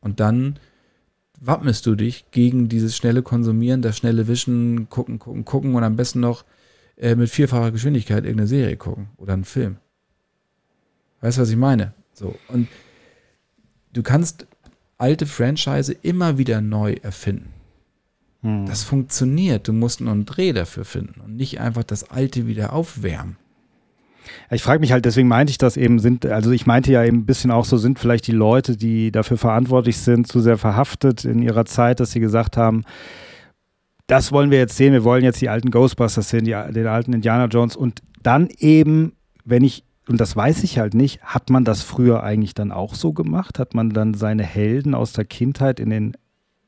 Und 0.00 0.20
dann 0.20 0.58
wappnest 1.40 1.86
du 1.86 1.94
dich 1.94 2.30
gegen 2.30 2.68
dieses 2.68 2.96
schnelle 2.96 3.22
Konsumieren, 3.22 3.82
das 3.82 3.96
schnelle 3.96 4.26
Wischen, 4.26 4.88
gucken, 4.88 5.18
gucken, 5.18 5.44
gucken 5.44 5.74
und 5.74 5.84
am 5.84 5.96
besten 5.96 6.20
noch 6.20 6.44
äh, 6.96 7.14
mit 7.14 7.30
vierfacher 7.30 7.72
Geschwindigkeit 7.72 8.24
irgendeine 8.24 8.48
Serie 8.48 8.76
gucken 8.76 9.08
oder 9.16 9.34
einen 9.34 9.44
Film. 9.44 9.76
Weißt 11.20 11.38
du, 11.38 11.42
was 11.42 11.50
ich 11.50 11.56
meine? 11.56 11.94
So. 12.12 12.36
Und 12.48 12.68
du 13.92 14.02
kannst 14.02 14.46
alte 14.96 15.26
Franchise 15.26 15.92
immer 16.02 16.38
wieder 16.38 16.60
neu 16.60 16.94
erfinden. 17.02 17.52
Hm. 18.42 18.66
Das 18.66 18.82
funktioniert. 18.84 19.68
Du 19.68 19.72
musst 19.72 20.00
nur 20.00 20.12
einen 20.12 20.24
Dreh 20.24 20.52
dafür 20.52 20.84
finden 20.84 21.20
und 21.20 21.36
nicht 21.36 21.60
einfach 21.60 21.84
das 21.84 22.10
alte 22.10 22.46
wieder 22.46 22.72
aufwärmen. 22.72 23.36
Ich 24.50 24.62
frage 24.62 24.80
mich 24.80 24.92
halt, 24.92 25.04
deswegen 25.04 25.28
meinte 25.28 25.50
ich 25.50 25.58
das 25.58 25.76
eben, 25.76 25.98
sind, 25.98 26.26
also 26.26 26.50
ich 26.50 26.66
meinte 26.66 26.92
ja 26.92 27.04
eben 27.04 27.18
ein 27.18 27.26
bisschen 27.26 27.50
auch 27.50 27.64
so, 27.64 27.76
sind 27.76 27.98
vielleicht 27.98 28.26
die 28.26 28.32
Leute, 28.32 28.76
die 28.76 29.10
dafür 29.10 29.38
verantwortlich 29.38 29.98
sind, 29.98 30.26
zu 30.26 30.40
sehr 30.40 30.58
verhaftet 30.58 31.24
in 31.24 31.42
ihrer 31.42 31.64
Zeit, 31.64 32.00
dass 32.00 32.12
sie 32.12 32.20
gesagt 32.20 32.56
haben, 32.56 32.84
das 34.06 34.32
wollen 34.32 34.50
wir 34.50 34.58
jetzt 34.58 34.76
sehen, 34.76 34.92
wir 34.92 35.04
wollen 35.04 35.24
jetzt 35.24 35.40
die 35.40 35.48
alten 35.48 35.70
Ghostbusters 35.70 36.30
sehen, 36.30 36.44
die, 36.44 36.56
den 36.72 36.86
alten 36.86 37.12
Indiana 37.12 37.46
Jones 37.46 37.76
und 37.76 38.02
dann 38.22 38.48
eben, 38.58 39.12
wenn 39.44 39.64
ich, 39.64 39.84
und 40.08 40.20
das 40.20 40.34
weiß 40.34 40.62
ich 40.64 40.78
halt 40.78 40.94
nicht, 40.94 41.22
hat 41.22 41.50
man 41.50 41.64
das 41.64 41.82
früher 41.82 42.22
eigentlich 42.22 42.54
dann 42.54 42.72
auch 42.72 42.94
so 42.94 43.12
gemacht? 43.12 43.58
Hat 43.58 43.74
man 43.74 43.90
dann 43.90 44.14
seine 44.14 44.42
Helden 44.42 44.94
aus 44.94 45.12
der 45.12 45.26
Kindheit 45.26 45.78
in 45.78 45.90
den 45.90 46.16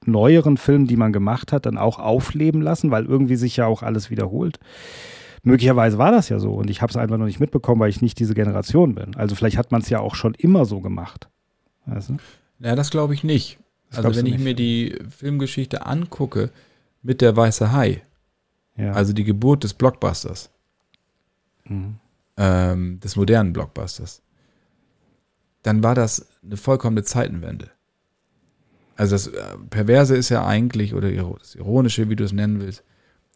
neueren 0.07 0.57
Filmen, 0.57 0.87
die 0.87 0.97
man 0.97 1.13
gemacht 1.13 1.53
hat, 1.53 1.67
dann 1.67 1.79
auch 1.79 1.99
aufleben 1.99 2.63
lassen, 2.63 2.91
weil 2.91 3.07
irgendwie 3.07 3.37
sich 3.37 3.57
ja 3.57 3.67
auch 3.67 3.83
alles 3.83 4.11
wiederholt? 4.11 4.59
möglicherweise 5.43 5.99
war 5.99 6.11
das 6.11 6.29
ja 6.29 6.39
so 6.39 6.55
und 6.55 6.71
ich 6.71 6.83
habe 6.83 6.91
es 6.91 6.97
einfach 6.97 7.17
noch 7.17 7.27
nicht 7.27 7.41
mitbekommen, 7.41 7.81
weil 7.81 7.91
ich 7.91 8.03
nicht 8.03 8.19
diese 8.19 8.35
Generation 8.35 8.95
bin. 8.95 9.17
Also 9.17 9.35
vielleicht 9.35 9.57
hat 9.57 9.73
man 9.73 9.81
es 9.81 9.89
ja 9.89 10.01
auch 10.01 10.15
schon 10.15 10.35
immer 10.35 10.65
so 10.65 10.81
gemacht. 10.81 11.29
Weißt 11.87 12.11
du? 12.11 12.17
Ja, 12.61 12.77
das 12.77 12.91
glaube 12.91 13.15
ich 13.15 13.25
nicht. 13.25 13.59
Das 13.91 14.05
also 14.05 14.19
wenn 14.19 14.27
ich 14.27 14.35
nicht. 14.35 14.45
mir 14.45 14.55
die 14.55 14.99
Filmgeschichte 15.09 15.87
angucke 15.87 16.51
mit 17.03 17.21
der 17.21 17.37
Weiße 17.37 17.73
Hai, 17.73 18.03
ja. 18.77 18.93
also 18.93 19.13
die 19.13 19.25
Geburt 19.25 19.65
des 19.65 19.75
Blockbusters, 19.75 20.51
mhm. 21.65 21.97
ähm, 22.37 23.01
des 23.01 23.17
modernen 23.17 23.53
Blockbusters, 23.53 24.23
dann 25.63 25.83
war 25.83 25.95
das 25.95 26.27
eine 26.45 26.57
vollkommene 26.57 27.03
Zeitenwende. 27.03 27.71
Also 29.01 29.15
das 29.15 29.29
äh, 29.29 29.57
Perverse 29.71 30.15
ist 30.15 30.29
ja 30.29 30.45
eigentlich, 30.45 30.93
oder 30.93 31.11
das 31.11 31.55
Ironische, 31.55 32.11
wie 32.11 32.17
du 32.17 32.25
es 32.25 32.35
nennen 32.35 32.61
willst, 32.61 32.85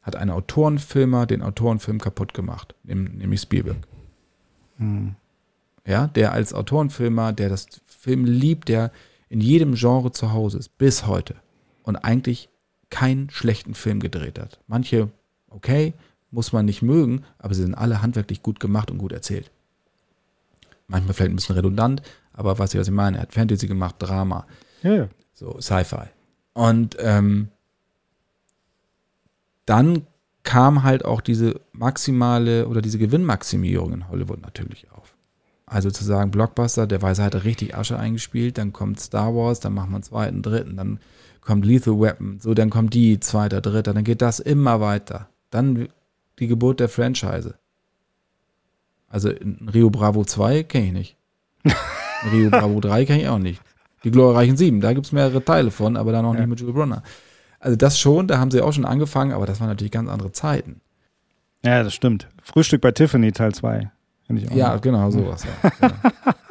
hat 0.02 0.14
ein 0.14 0.28
Autorenfilmer 0.28 1.24
den 1.24 1.40
Autorenfilm 1.40 2.02
kaputt 2.02 2.34
gemacht, 2.34 2.74
nämlich 2.82 3.40
Spielberg. 3.40 3.78
Hm. 4.76 5.14
Ja, 5.86 6.08
der 6.08 6.32
als 6.32 6.52
Autorenfilmer, 6.52 7.32
der 7.32 7.48
das 7.48 7.68
Film 7.86 8.26
liebt, 8.26 8.68
der 8.68 8.92
in 9.30 9.40
jedem 9.40 9.74
Genre 9.74 10.12
zu 10.12 10.34
Hause 10.34 10.58
ist, 10.58 10.76
bis 10.76 11.06
heute. 11.06 11.34
Und 11.82 11.96
eigentlich 11.96 12.50
keinen 12.90 13.30
schlechten 13.30 13.72
Film 13.72 14.00
gedreht 14.00 14.38
hat. 14.38 14.60
Manche, 14.66 15.08
okay, 15.48 15.94
muss 16.30 16.52
man 16.52 16.66
nicht 16.66 16.82
mögen, 16.82 17.24
aber 17.38 17.54
sie 17.54 17.62
sind 17.62 17.74
alle 17.74 18.02
handwerklich 18.02 18.42
gut 18.42 18.60
gemacht 18.60 18.90
und 18.90 18.98
gut 18.98 19.12
erzählt. 19.12 19.50
Manchmal 20.88 21.14
vielleicht 21.14 21.32
ein 21.32 21.36
bisschen 21.36 21.56
redundant, 21.56 22.02
aber 22.34 22.58
was 22.58 22.74
ich, 22.74 22.80
was 22.80 22.88
ich 22.88 22.92
meine, 22.92 23.16
er 23.16 23.22
hat 23.22 23.32
Fantasy 23.32 23.66
gemacht, 23.66 23.94
Drama, 23.98 24.46
ja, 24.82 24.94
ja. 24.94 25.08
So 25.35 25.61
Sci-Fi. 25.61 26.07
Und 26.55 26.97
ähm, 27.01 27.49
dann 29.66 30.07
kam 30.45 30.82
halt 30.82 31.05
auch 31.05 31.20
diese 31.20 31.61
maximale 31.72 32.68
oder 32.68 32.80
diese 32.80 32.99
Gewinnmaximierung 32.99 33.93
in 33.93 34.09
Hollywood 34.09 34.41
natürlich 34.43 34.91
auf. 34.93 35.14
Also 35.66 35.91
zu 35.91 36.05
sagen, 36.05 36.30
Blockbuster, 36.30 36.87
der 36.87 37.01
Weiße 37.01 37.22
hat 37.22 37.45
richtig 37.45 37.74
Asche 37.74 37.99
eingespielt, 37.99 38.59
dann 38.59 38.72
kommt 38.72 39.01
Star 39.01 39.35
Wars, 39.35 39.61
dann 39.61 39.72
macht 39.72 39.91
man 39.91 40.03
zweiten, 40.03 40.43
dritten, 40.43 40.76
dann 40.76 41.01
kommt 41.41 41.64
Lethal 41.64 41.99
Weapon, 42.01 42.39
so, 42.41 42.55
dann 42.55 42.70
kommt 42.70 42.95
die, 42.95 43.18
zweiter, 43.20 43.61
dritter, 43.61 43.95
dann 43.95 44.05
geht 44.05 44.22
das 44.22 44.41
immer 44.41 44.80
weiter. 44.80 45.28
Dann 45.51 45.89
die 46.39 46.47
Geburt 46.47 46.80
der 46.80 46.89
Franchise. 46.89 47.55
Also 49.09 49.30
Rio 49.72 49.91
Bravo 49.91 50.24
2 50.24 50.64
kenne 50.64 50.87
ich 50.87 50.93
nicht. 50.93 51.16
Rio 52.32 52.51
Bravo 52.51 52.80
3 52.80 53.05
kenne 53.07 53.22
ich 53.22 53.28
auch 53.28 53.39
nicht. 53.39 53.62
Die 54.05 54.11
glorreichen 54.11 54.57
Sieben, 54.57 54.80
da 54.80 54.92
gibt 54.92 55.07
es 55.07 55.12
mehrere 55.12 55.44
Teile 55.44 55.70
von, 55.70 55.96
aber 55.96 56.12
dann 56.12 56.24
noch 56.24 56.34
ja. 56.34 56.40
nicht 56.40 56.50
mit 56.50 56.61
Jules 56.61 56.74
Brunner. 56.74 57.02
Also 57.59 57.76
das 57.76 57.98
schon, 57.98 58.28
da 58.28 58.38
haben 58.38 58.50
sie 58.50 58.61
auch 58.61 58.72
schon 58.72 58.84
angefangen, 58.84 59.32
aber 59.32 59.46
das 59.46 59.61
waren 59.61 59.68
natürlich 59.68 59.92
ganz 59.92 60.11
andere 60.11 60.32
Zeiten. 60.32 60.80
Ja, 61.64 61.82
das 61.82 61.94
stimmt. 61.94 62.28
Frühstück 62.42 62.82
bei 62.82 62.92
Tiffany 62.92 63.32
Teil 63.32 63.55
2. 63.55 63.90
Ja, 64.55 64.76
genau, 64.76 65.11
sowas. 65.11 65.44
Ja. 65.80 65.90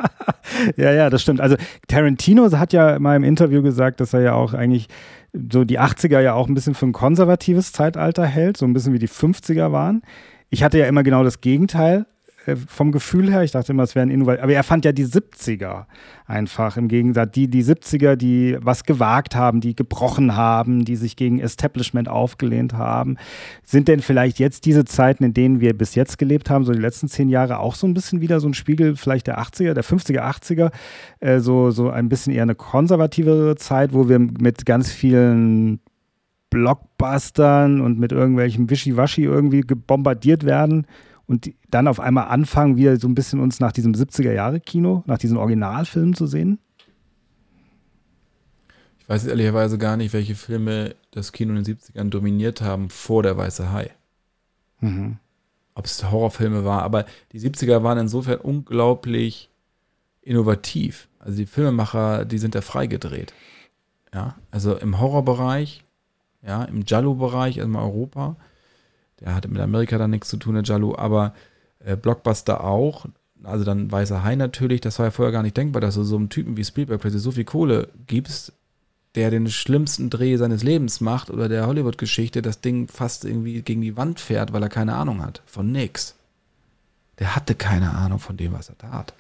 Ja, 0.78 0.92
ja, 0.92 1.10
das 1.10 1.22
stimmt. 1.22 1.42
Also 1.42 1.56
Tarantino 1.88 2.52
hat 2.52 2.74
ja 2.74 3.00
mal 3.00 3.16
im 3.16 3.24
Interview 3.24 3.62
gesagt, 3.62 4.00
dass 4.00 4.14
er 4.14 4.22
ja 4.22 4.34
auch 4.34 4.54
eigentlich 4.54 4.88
so 5.34 5.64
die 5.64 5.80
80er 5.80 6.20
ja 6.20 6.34
auch 6.34 6.48
ein 6.48 6.54
bisschen 6.54 6.76
für 6.76 6.86
ein 6.86 6.94
konservatives 6.94 7.72
Zeitalter 7.72 8.26
hält, 8.26 8.58
so 8.58 8.66
ein 8.66 8.74
bisschen 8.74 8.94
wie 8.94 9.00
die 9.00 9.10
50er 9.10 9.72
waren. 9.72 10.04
Ich 10.50 10.64
hatte 10.64 10.78
ja 10.78 10.86
immer 10.86 11.04
genau 11.04 11.24
das 11.24 11.42
Gegenteil. 11.42 12.06
Äh, 12.46 12.56
vom 12.56 12.92
Gefühl 12.92 13.32
her. 13.32 13.44
Ich 13.44 13.52
dachte 13.52 13.72
immer, 13.72 13.84
es 13.84 13.96
wären 13.96 14.10
innovativ. 14.10 14.44
Aber 14.44 14.54
er 14.54 14.64
fand 14.64 14.86
ja 14.86 14.92
die 14.92 15.06
70er 15.06 15.86
einfach 16.26 16.78
im 16.78 16.88
Gegensatz. 16.88 17.32
Die, 17.32 17.48
die 17.48 17.64
70er, 17.64 18.16
die 18.16 18.58
was 18.62 18.84
gewagt 18.84 19.36
haben, 19.36 19.62
die 19.62 19.76
gebrochen 19.76 20.36
haben, 20.36 20.86
die 20.86 20.96
sich 20.96 21.16
gegen 21.16 21.40
Establishment 21.40 22.10
aufgelehnt 22.10 22.74
haben. 22.74 23.18
Sind 23.64 23.88
denn 23.88 24.02
vielleicht 24.02 24.40
jetzt 24.40 24.66
diese 24.66 24.86
Zeiten, 24.86 25.24
in 25.24 25.34
denen 25.34 25.62
wir 25.62 25.78
bis 25.78 25.96
jetzt 25.96 26.18
gelebt 26.18 26.50
haben, 26.50 26.66
so 26.66 26.74
die 26.74 26.80
letzten 26.80 27.08
zehn 27.08 27.30
Jahre, 27.30 27.60
auch 27.60 27.76
so 27.76 27.88
ein 27.88 27.94
bisschen 27.94 28.22
wieder 28.22 28.40
so 28.40 28.48
ein 28.48 28.54
Spiegel 28.54 28.96
vielleicht 28.96 29.28
der 29.28 29.40
80er, 29.40 29.74
der 29.74 29.84
50er, 29.84 30.22
80er, 30.22 30.72
äh, 31.20 31.40
so, 31.40 31.72
so 31.72 31.90
ein 31.90 32.10
bisschen 32.10 32.34
eher 32.34 32.44
eine 32.44 32.56
konservativere 32.56 33.56
Zeit, 33.56 33.94
wo 33.94 34.10
wir 34.10 34.20
mit 34.20 34.66
ganz 34.66 34.92
vielen 34.92 35.80
Blockbustern 36.50 37.82
und 37.82 38.00
mit 38.00 38.12
irgendwelchem 38.12 38.70
Wischiwaschi 38.70 39.24
irgendwie 39.24 39.62
bombardiert 39.62 40.46
werden? 40.46 40.86
Und 41.28 41.54
dann 41.70 41.88
auf 41.88 42.00
einmal 42.00 42.28
anfangen, 42.28 42.76
wieder 42.76 42.98
so 42.98 43.08
ein 43.08 43.16
bisschen 43.16 43.40
uns 43.40 43.60
nach 43.60 43.72
diesem 43.72 43.94
70er-Jahre-Kino, 43.94 45.04
nach 45.06 45.18
diesen 45.18 45.38
Originalfilmen 45.38 46.14
zu 46.14 46.28
sehen? 46.28 46.60
Ich 49.00 49.10
weiß 49.10 49.26
ehrlicherweise 49.26 49.78
gar 49.78 49.98
nicht, 49.98 50.14
welche 50.14 50.36
Filme 50.36 50.96
das 51.12 51.32
Kino 51.32 51.54
in 51.54 51.64
den 51.64 51.78
70ern 51.78 52.10
dominiert 52.10 52.62
haben 52.62 52.90
vor 52.90 53.24
der 53.24 53.38
Weiße 53.38 53.72
Hai. 53.72 53.92
Mhm. 54.80 55.18
Ob 55.76 55.86
es 55.86 56.10
Horrorfilme 56.10 56.64
war, 56.64 56.84
aber 56.84 57.06
die 57.32 57.40
70er 57.40 57.84
waren 57.84 57.98
insofern 57.98 58.40
unglaublich 58.40 59.50
innovativ. 60.22 61.10
Also 61.20 61.38
die 61.38 61.46
Filmemacher, 61.46 62.26
die 62.26 62.38
sind 62.38 62.56
da 62.56 62.62
freigedreht. 62.62 63.34
Ja, 64.14 64.36
also 64.52 64.76
im 64.76 65.00
Horrorbereich, 65.00 65.84
ja, 66.46 66.64
im 66.64 66.84
Jallo-Bereich, 66.86 67.60
also 67.60 67.70
in 67.70 67.76
Europa, 67.76 68.36
der 69.24 69.36
hatte 69.36 69.48
mit 69.48 69.62
Amerika 69.62 69.98
dann 69.98 70.12
nichts 70.12 70.30
zu 70.30 70.38
tun, 70.38 70.56
der 70.56 70.64
Jalou, 70.64 70.96
aber 70.96 71.34
äh, 71.80 71.96
Blockbuster 71.96 72.64
auch. 72.64 73.06
Also 73.44 73.66
dann 73.66 73.92
Weißer 73.92 74.24
Hai 74.24 74.36
natürlich, 74.36 74.82
das 74.82 75.00
war 75.00 75.08
ja 75.08 75.12
vorher 75.12 75.32
gar 75.32 75.44
nicht 75.44 75.58
denkbar, 75.58 75.82
dass 75.82 75.96
du 75.96 76.04
so 76.04 76.16
einem 76.16 76.30
Typen 76.30 76.56
wie 76.56 76.64
Spielberg 76.64 77.02
plötzlich 77.02 77.22
so 77.22 77.32
viel 77.32 77.44
Kohle 77.44 77.90
gibst, 78.08 78.54
der 79.16 79.32
den 79.32 79.50
schlimmsten 79.50 80.10
Dreh 80.10 80.38
seines 80.38 80.64
Lebens 80.64 81.02
macht 81.02 81.30
oder 81.30 81.50
der 81.50 81.68
Hollywood-Geschichte 81.68 82.42
das 82.42 82.62
Ding 82.62 82.88
fast 82.88 83.26
irgendwie 83.26 83.62
gegen 83.62 83.82
die 83.82 83.98
Wand 83.98 84.20
fährt, 84.20 84.54
weil 84.54 84.64
er 84.64 84.70
keine 84.70 84.96
Ahnung 84.96 85.22
hat. 85.22 85.42
Von 85.46 85.72
nix. 85.72 86.16
Der 87.20 87.36
hatte 87.36 87.54
keine 87.54 87.92
Ahnung 87.92 88.20
von 88.20 88.38
dem, 88.38 88.54
was 88.54 88.70
er 88.70 88.78
tat. 88.78 89.14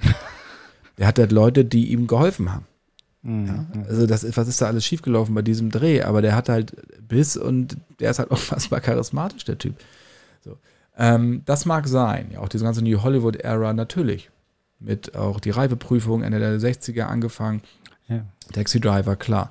der 0.98 1.08
hatte 1.08 1.24
halt 1.24 1.32
Leute, 1.32 1.66
die 1.66 1.92
ihm 1.92 2.08
geholfen 2.08 2.52
haben. 2.52 2.66
Mhm. 3.24 3.48
Ja, 3.48 3.66
also 3.88 4.06
das 4.06 4.38
was 4.38 4.48
ist 4.48 4.62
da 4.62 4.68
alles 4.68 4.86
schiefgelaufen 4.86 5.34
bei 5.34 5.42
diesem 5.42 5.72
Dreh? 5.72 6.02
Aber 6.04 6.22
der 6.22 6.36
hat 6.36 6.50
halt 6.50 6.76
Biss 7.08 7.38
und 7.38 7.78
der 8.00 8.12
ist 8.12 8.20
halt 8.20 8.30
unfassbar 8.32 8.82
charismatisch, 8.82 9.46
der 9.46 9.58
Typ. 9.58 9.76
So. 10.42 10.58
Ähm, 10.98 11.42
das 11.46 11.66
mag 11.66 11.88
sein, 11.88 12.30
ja, 12.34 12.40
auch 12.40 12.50
diese 12.50 12.66
ganze 12.66 12.84
New 12.84 13.02
Hollywood-Ära 13.02 13.74
natürlich. 13.74 14.30
Mit 14.80 15.16
auch 15.16 15.40
die 15.40 15.52
Reifeprüfung 15.52 16.24
Ende 16.24 16.40
der 16.40 16.60
60er 16.60 17.04
angefangen. 17.04 17.62
Ja. 18.10 18.26
Taxi 18.52 18.82
Driver, 18.82 19.16
klar. 19.16 19.50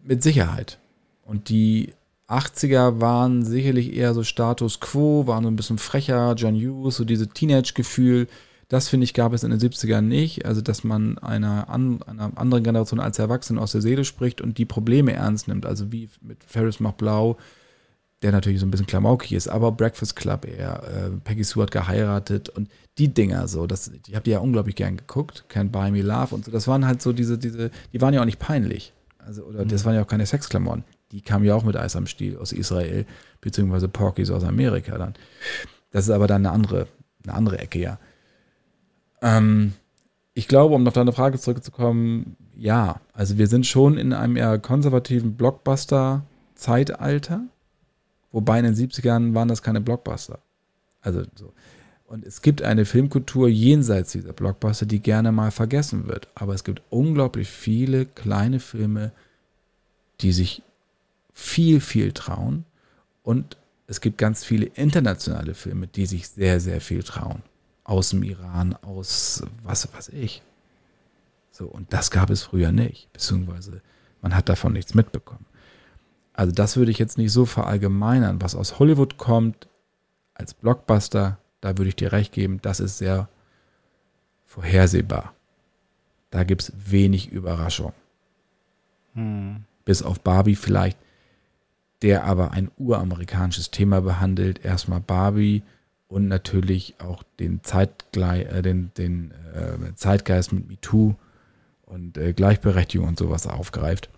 Mit 0.00 0.22
Sicherheit. 0.22 0.78
Und 1.24 1.48
die 1.48 1.92
80er 2.28 3.00
waren 3.00 3.44
sicherlich 3.44 3.94
eher 3.94 4.14
so 4.14 4.22
Status 4.22 4.78
quo, 4.78 5.26
waren 5.26 5.42
so 5.42 5.50
ein 5.50 5.56
bisschen 5.56 5.78
frecher, 5.78 6.34
John 6.36 6.54
Hughes, 6.54 6.96
so 6.96 7.04
diese 7.04 7.28
Teenage-Gefühl 7.28 8.28
Das 8.72 8.88
finde 8.88 9.04
ich 9.04 9.12
gab 9.12 9.34
es 9.34 9.44
in 9.44 9.50
den 9.50 9.60
70ern 9.60 10.00
nicht. 10.00 10.46
Also, 10.46 10.62
dass 10.62 10.82
man 10.82 11.18
einer, 11.18 11.68
an, 11.68 12.00
einer 12.04 12.32
anderen 12.36 12.64
Generation 12.64 13.00
als 13.00 13.18
Erwachsenen 13.18 13.58
aus 13.58 13.72
der 13.72 13.82
Seele 13.82 14.06
spricht 14.06 14.40
und 14.40 14.56
die 14.56 14.64
Probleme 14.64 15.12
ernst 15.12 15.46
nimmt. 15.46 15.66
Also 15.66 15.92
wie 15.92 16.08
mit 16.22 16.42
Ferris 16.42 16.80
macht 16.80 16.96
blau, 16.96 17.36
der 18.22 18.32
natürlich 18.32 18.60
so 18.60 18.66
ein 18.66 18.70
bisschen 18.70 18.86
klamaukig 18.86 19.34
ist, 19.34 19.48
aber 19.48 19.72
Breakfast 19.72 20.16
Club 20.16 20.46
eher, 20.46 20.82
äh, 20.84 21.10
Peggy 21.22 21.44
Sue 21.44 21.62
hat 21.62 21.70
geheiratet 21.70 22.48
und 22.48 22.70
die 22.96 23.12
Dinger 23.12 23.46
so, 23.46 23.66
das, 23.66 23.90
ich 24.06 24.14
habe 24.14 24.24
die 24.24 24.30
ja 24.30 24.38
unglaublich 24.38 24.76
gern 24.76 24.96
geguckt, 24.96 25.44
Can't 25.52 25.68
Buy 25.68 25.90
Me 25.90 26.00
Love 26.00 26.34
und 26.34 26.46
so, 26.46 26.50
das 26.50 26.66
waren 26.66 26.86
halt 26.86 27.02
so 27.02 27.12
diese, 27.12 27.36
diese, 27.36 27.70
die 27.92 28.00
waren 28.00 28.14
ja 28.14 28.22
auch 28.22 28.26
nicht 28.26 28.38
peinlich, 28.38 28.94
also, 29.18 29.42
oder 29.42 29.64
mhm. 29.64 29.68
das 29.68 29.84
waren 29.84 29.96
ja 29.96 30.02
auch 30.02 30.06
keine 30.06 30.24
Sexklamotten, 30.24 30.84
die 31.10 31.20
kamen 31.20 31.44
ja 31.44 31.54
auch 31.54 31.64
mit 31.64 31.76
Eis 31.76 31.96
am 31.96 32.06
Stiel 32.06 32.38
aus 32.38 32.52
Israel, 32.52 33.04
beziehungsweise 33.40 33.88
Porkies 33.88 34.30
aus 34.30 34.44
Amerika 34.44 34.96
dann. 34.96 35.14
Das 35.90 36.04
ist 36.04 36.10
aber 36.10 36.26
dann 36.26 36.46
eine 36.46 36.54
andere, 36.54 36.86
eine 37.24 37.34
andere 37.34 37.58
Ecke, 37.58 37.78
ja. 37.78 37.98
Ähm, 39.22 39.72
ich 40.34 40.48
glaube, 40.48 40.74
um 40.74 40.86
auf 40.86 40.92
deine 40.92 41.12
Frage 41.12 41.38
zurückzukommen, 41.38 42.36
ja, 42.56 43.00
also 43.14 43.38
wir 43.38 43.46
sind 43.46 43.66
schon 43.66 43.96
in 43.96 44.12
einem 44.12 44.36
eher 44.36 44.58
konservativen 44.58 45.36
Blockbuster-Zeitalter 45.36 47.44
Wobei 48.32 48.58
in 48.58 48.64
den 48.64 48.74
70ern 48.74 49.34
waren 49.34 49.48
das 49.48 49.62
keine 49.62 49.80
Blockbuster. 49.80 50.38
Also 51.02 51.22
so. 51.36 51.52
Und 52.06 52.26
es 52.26 52.42
gibt 52.42 52.62
eine 52.62 52.84
Filmkultur 52.84 53.48
jenseits 53.48 54.12
dieser 54.12 54.32
Blockbuster, 54.32 54.86
die 54.86 55.00
gerne 55.00 55.32
mal 55.32 55.50
vergessen 55.50 56.08
wird. 56.08 56.28
Aber 56.34 56.54
es 56.54 56.64
gibt 56.64 56.82
unglaublich 56.90 57.48
viele 57.48 58.06
kleine 58.06 58.58
Filme, 58.58 59.12
die 60.20 60.32
sich 60.32 60.62
viel, 61.32 61.80
viel 61.80 62.12
trauen. 62.12 62.64
Und 63.22 63.56
es 63.86 64.00
gibt 64.00 64.18
ganz 64.18 64.44
viele 64.44 64.66
internationale 64.66 65.54
Filme, 65.54 65.86
die 65.86 66.06
sich 66.06 66.28
sehr, 66.28 66.60
sehr 66.60 66.80
viel 66.80 67.02
trauen. 67.02 67.42
Aus 67.92 68.08
dem 68.08 68.22
Iran, 68.22 68.74
aus 68.80 69.42
was 69.64 69.92
weiß 69.94 70.08
ich. 70.08 70.40
So, 71.50 71.66
und 71.66 71.92
das 71.92 72.10
gab 72.10 72.30
es 72.30 72.42
früher 72.42 72.72
nicht. 72.72 73.12
Beziehungsweise 73.12 73.82
man 74.22 74.34
hat 74.34 74.48
davon 74.48 74.72
nichts 74.72 74.94
mitbekommen. 74.94 75.44
Also 76.32 76.52
das 76.54 76.78
würde 76.78 76.90
ich 76.90 76.98
jetzt 76.98 77.18
nicht 77.18 77.32
so 77.32 77.44
verallgemeinern. 77.44 78.40
Was 78.40 78.54
aus 78.54 78.78
Hollywood 78.78 79.18
kommt 79.18 79.68
als 80.32 80.54
Blockbuster, 80.54 81.36
da 81.60 81.76
würde 81.76 81.90
ich 81.90 81.96
dir 81.96 82.12
recht 82.12 82.32
geben, 82.32 82.60
das 82.62 82.80
ist 82.80 82.96
sehr 82.96 83.28
vorhersehbar. 84.46 85.34
Da 86.30 86.44
gibt 86.44 86.62
es 86.62 86.72
wenig 86.90 87.30
Überraschung. 87.30 87.92
Hm. 89.12 89.64
Bis 89.84 90.02
auf 90.02 90.18
Barbie 90.20 90.56
vielleicht, 90.56 90.96
der 92.00 92.24
aber 92.24 92.52
ein 92.52 92.70
uramerikanisches 92.78 93.70
Thema 93.70 94.00
behandelt. 94.00 94.64
Erstmal 94.64 95.00
Barbie 95.00 95.62
und 96.12 96.28
natürlich 96.28 96.96
auch 96.98 97.22
den, 97.40 97.62
Zeitgle 97.64 98.44
äh, 98.44 98.62
den, 98.62 98.92
den 98.96 99.32
äh, 99.54 99.94
Zeitgeist 99.94 100.52
mit 100.52 100.68
MeToo 100.68 101.14
und 101.86 102.16
äh, 102.18 102.32
Gleichberechtigung 102.32 103.08
und 103.08 103.18
sowas 103.18 103.46
aufgreift 103.46 104.10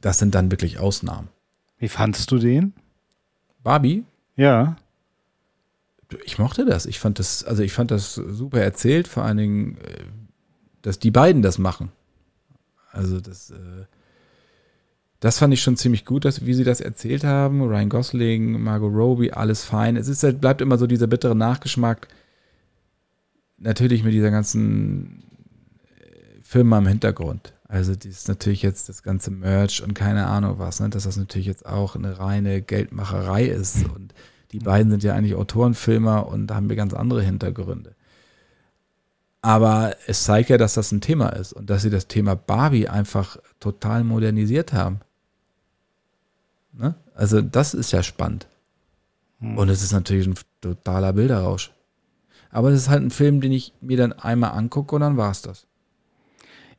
das 0.00 0.18
sind 0.18 0.34
dann 0.34 0.50
wirklich 0.50 0.78
Ausnahmen. 0.78 1.28
Wie 1.78 1.88
fandst 1.88 2.30
du 2.30 2.38
den? 2.38 2.72
Barbie? 3.62 4.04
Ja. 4.36 4.76
Ich 6.24 6.38
mochte 6.38 6.64
das. 6.64 6.86
Ich 6.86 6.98
fand 6.98 7.18
das, 7.18 7.44
also 7.44 7.62
ich 7.62 7.72
fand 7.72 7.90
das 7.90 8.14
super 8.14 8.60
erzählt, 8.60 9.06
vor 9.06 9.22
allen 9.22 9.36
Dingen, 9.36 9.78
äh, 9.78 10.04
dass 10.82 10.98
die 10.98 11.10
beiden 11.10 11.42
das 11.42 11.58
machen. 11.58 11.92
Also 12.90 13.20
das, 13.20 13.50
äh, 13.50 13.84
das 15.20 15.38
fand 15.38 15.52
ich 15.52 15.62
schon 15.62 15.76
ziemlich 15.76 16.06
gut, 16.06 16.24
dass, 16.24 16.46
wie 16.46 16.54
sie 16.54 16.64
das 16.64 16.80
erzählt 16.80 17.24
haben. 17.24 17.62
Ryan 17.62 17.90
Gosling, 17.90 18.62
Margot 18.62 18.92
Robbie, 18.92 19.32
alles 19.32 19.64
fein. 19.64 19.96
Es 19.96 20.08
ist, 20.08 20.22
halt, 20.22 20.40
bleibt 20.40 20.62
immer 20.62 20.78
so 20.78 20.86
dieser 20.86 21.06
bittere 21.06 21.36
Nachgeschmack. 21.36 22.08
Natürlich 23.58 24.02
mit 24.02 24.14
dieser 24.14 24.30
ganzen 24.30 25.22
äh, 25.98 26.40
Firma 26.42 26.78
im 26.78 26.86
Hintergrund. 26.86 27.52
Also 27.68 27.94
das 27.94 28.06
ist 28.06 28.28
natürlich 28.28 28.62
jetzt 28.62 28.88
das 28.88 29.02
ganze 29.02 29.30
Merch 29.30 29.82
und 29.82 29.92
keine 29.94 30.26
Ahnung 30.26 30.58
was, 30.58 30.80
ne? 30.80 30.88
dass 30.88 31.04
das 31.04 31.18
natürlich 31.18 31.46
jetzt 31.46 31.66
auch 31.66 31.94
eine 31.94 32.18
reine 32.18 32.62
Geldmacherei 32.62 33.44
ist. 33.44 33.84
Und 33.94 34.14
die 34.52 34.58
beiden 34.58 34.90
sind 34.90 35.02
ja 35.02 35.14
eigentlich 35.14 35.34
Autorenfilmer 35.34 36.26
und 36.26 36.50
haben 36.50 36.70
wir 36.70 36.76
ganz 36.76 36.94
andere 36.94 37.22
Hintergründe. 37.22 37.94
Aber 39.42 39.94
es 40.06 40.24
zeigt 40.24 40.48
ja, 40.48 40.56
dass 40.56 40.74
das 40.74 40.92
ein 40.92 41.02
Thema 41.02 41.28
ist 41.28 41.52
und 41.52 41.68
dass 41.68 41.82
sie 41.82 41.90
das 41.90 42.08
Thema 42.08 42.34
Barbie 42.36 42.88
einfach 42.88 43.36
total 43.58 44.02
modernisiert 44.02 44.72
haben. 44.72 45.00
Ne? 46.72 46.94
Also 47.14 47.40
das 47.40 47.74
ist 47.74 47.92
ja 47.92 48.02
spannend. 48.02 48.46
Hm. 49.40 49.58
Und 49.58 49.68
es 49.68 49.82
ist 49.82 49.92
natürlich 49.92 50.26
ein 50.26 50.34
totaler 50.60 51.12
Bilderrausch. 51.12 51.72
Aber 52.50 52.70
es 52.70 52.80
ist 52.80 52.88
halt 52.88 53.02
ein 53.02 53.10
Film, 53.10 53.40
den 53.40 53.52
ich 53.52 53.72
mir 53.80 53.96
dann 53.96 54.12
einmal 54.12 54.52
angucke 54.52 54.94
und 54.94 55.02
dann 55.02 55.16
war 55.16 55.30
es 55.30 55.42
das. 55.42 55.66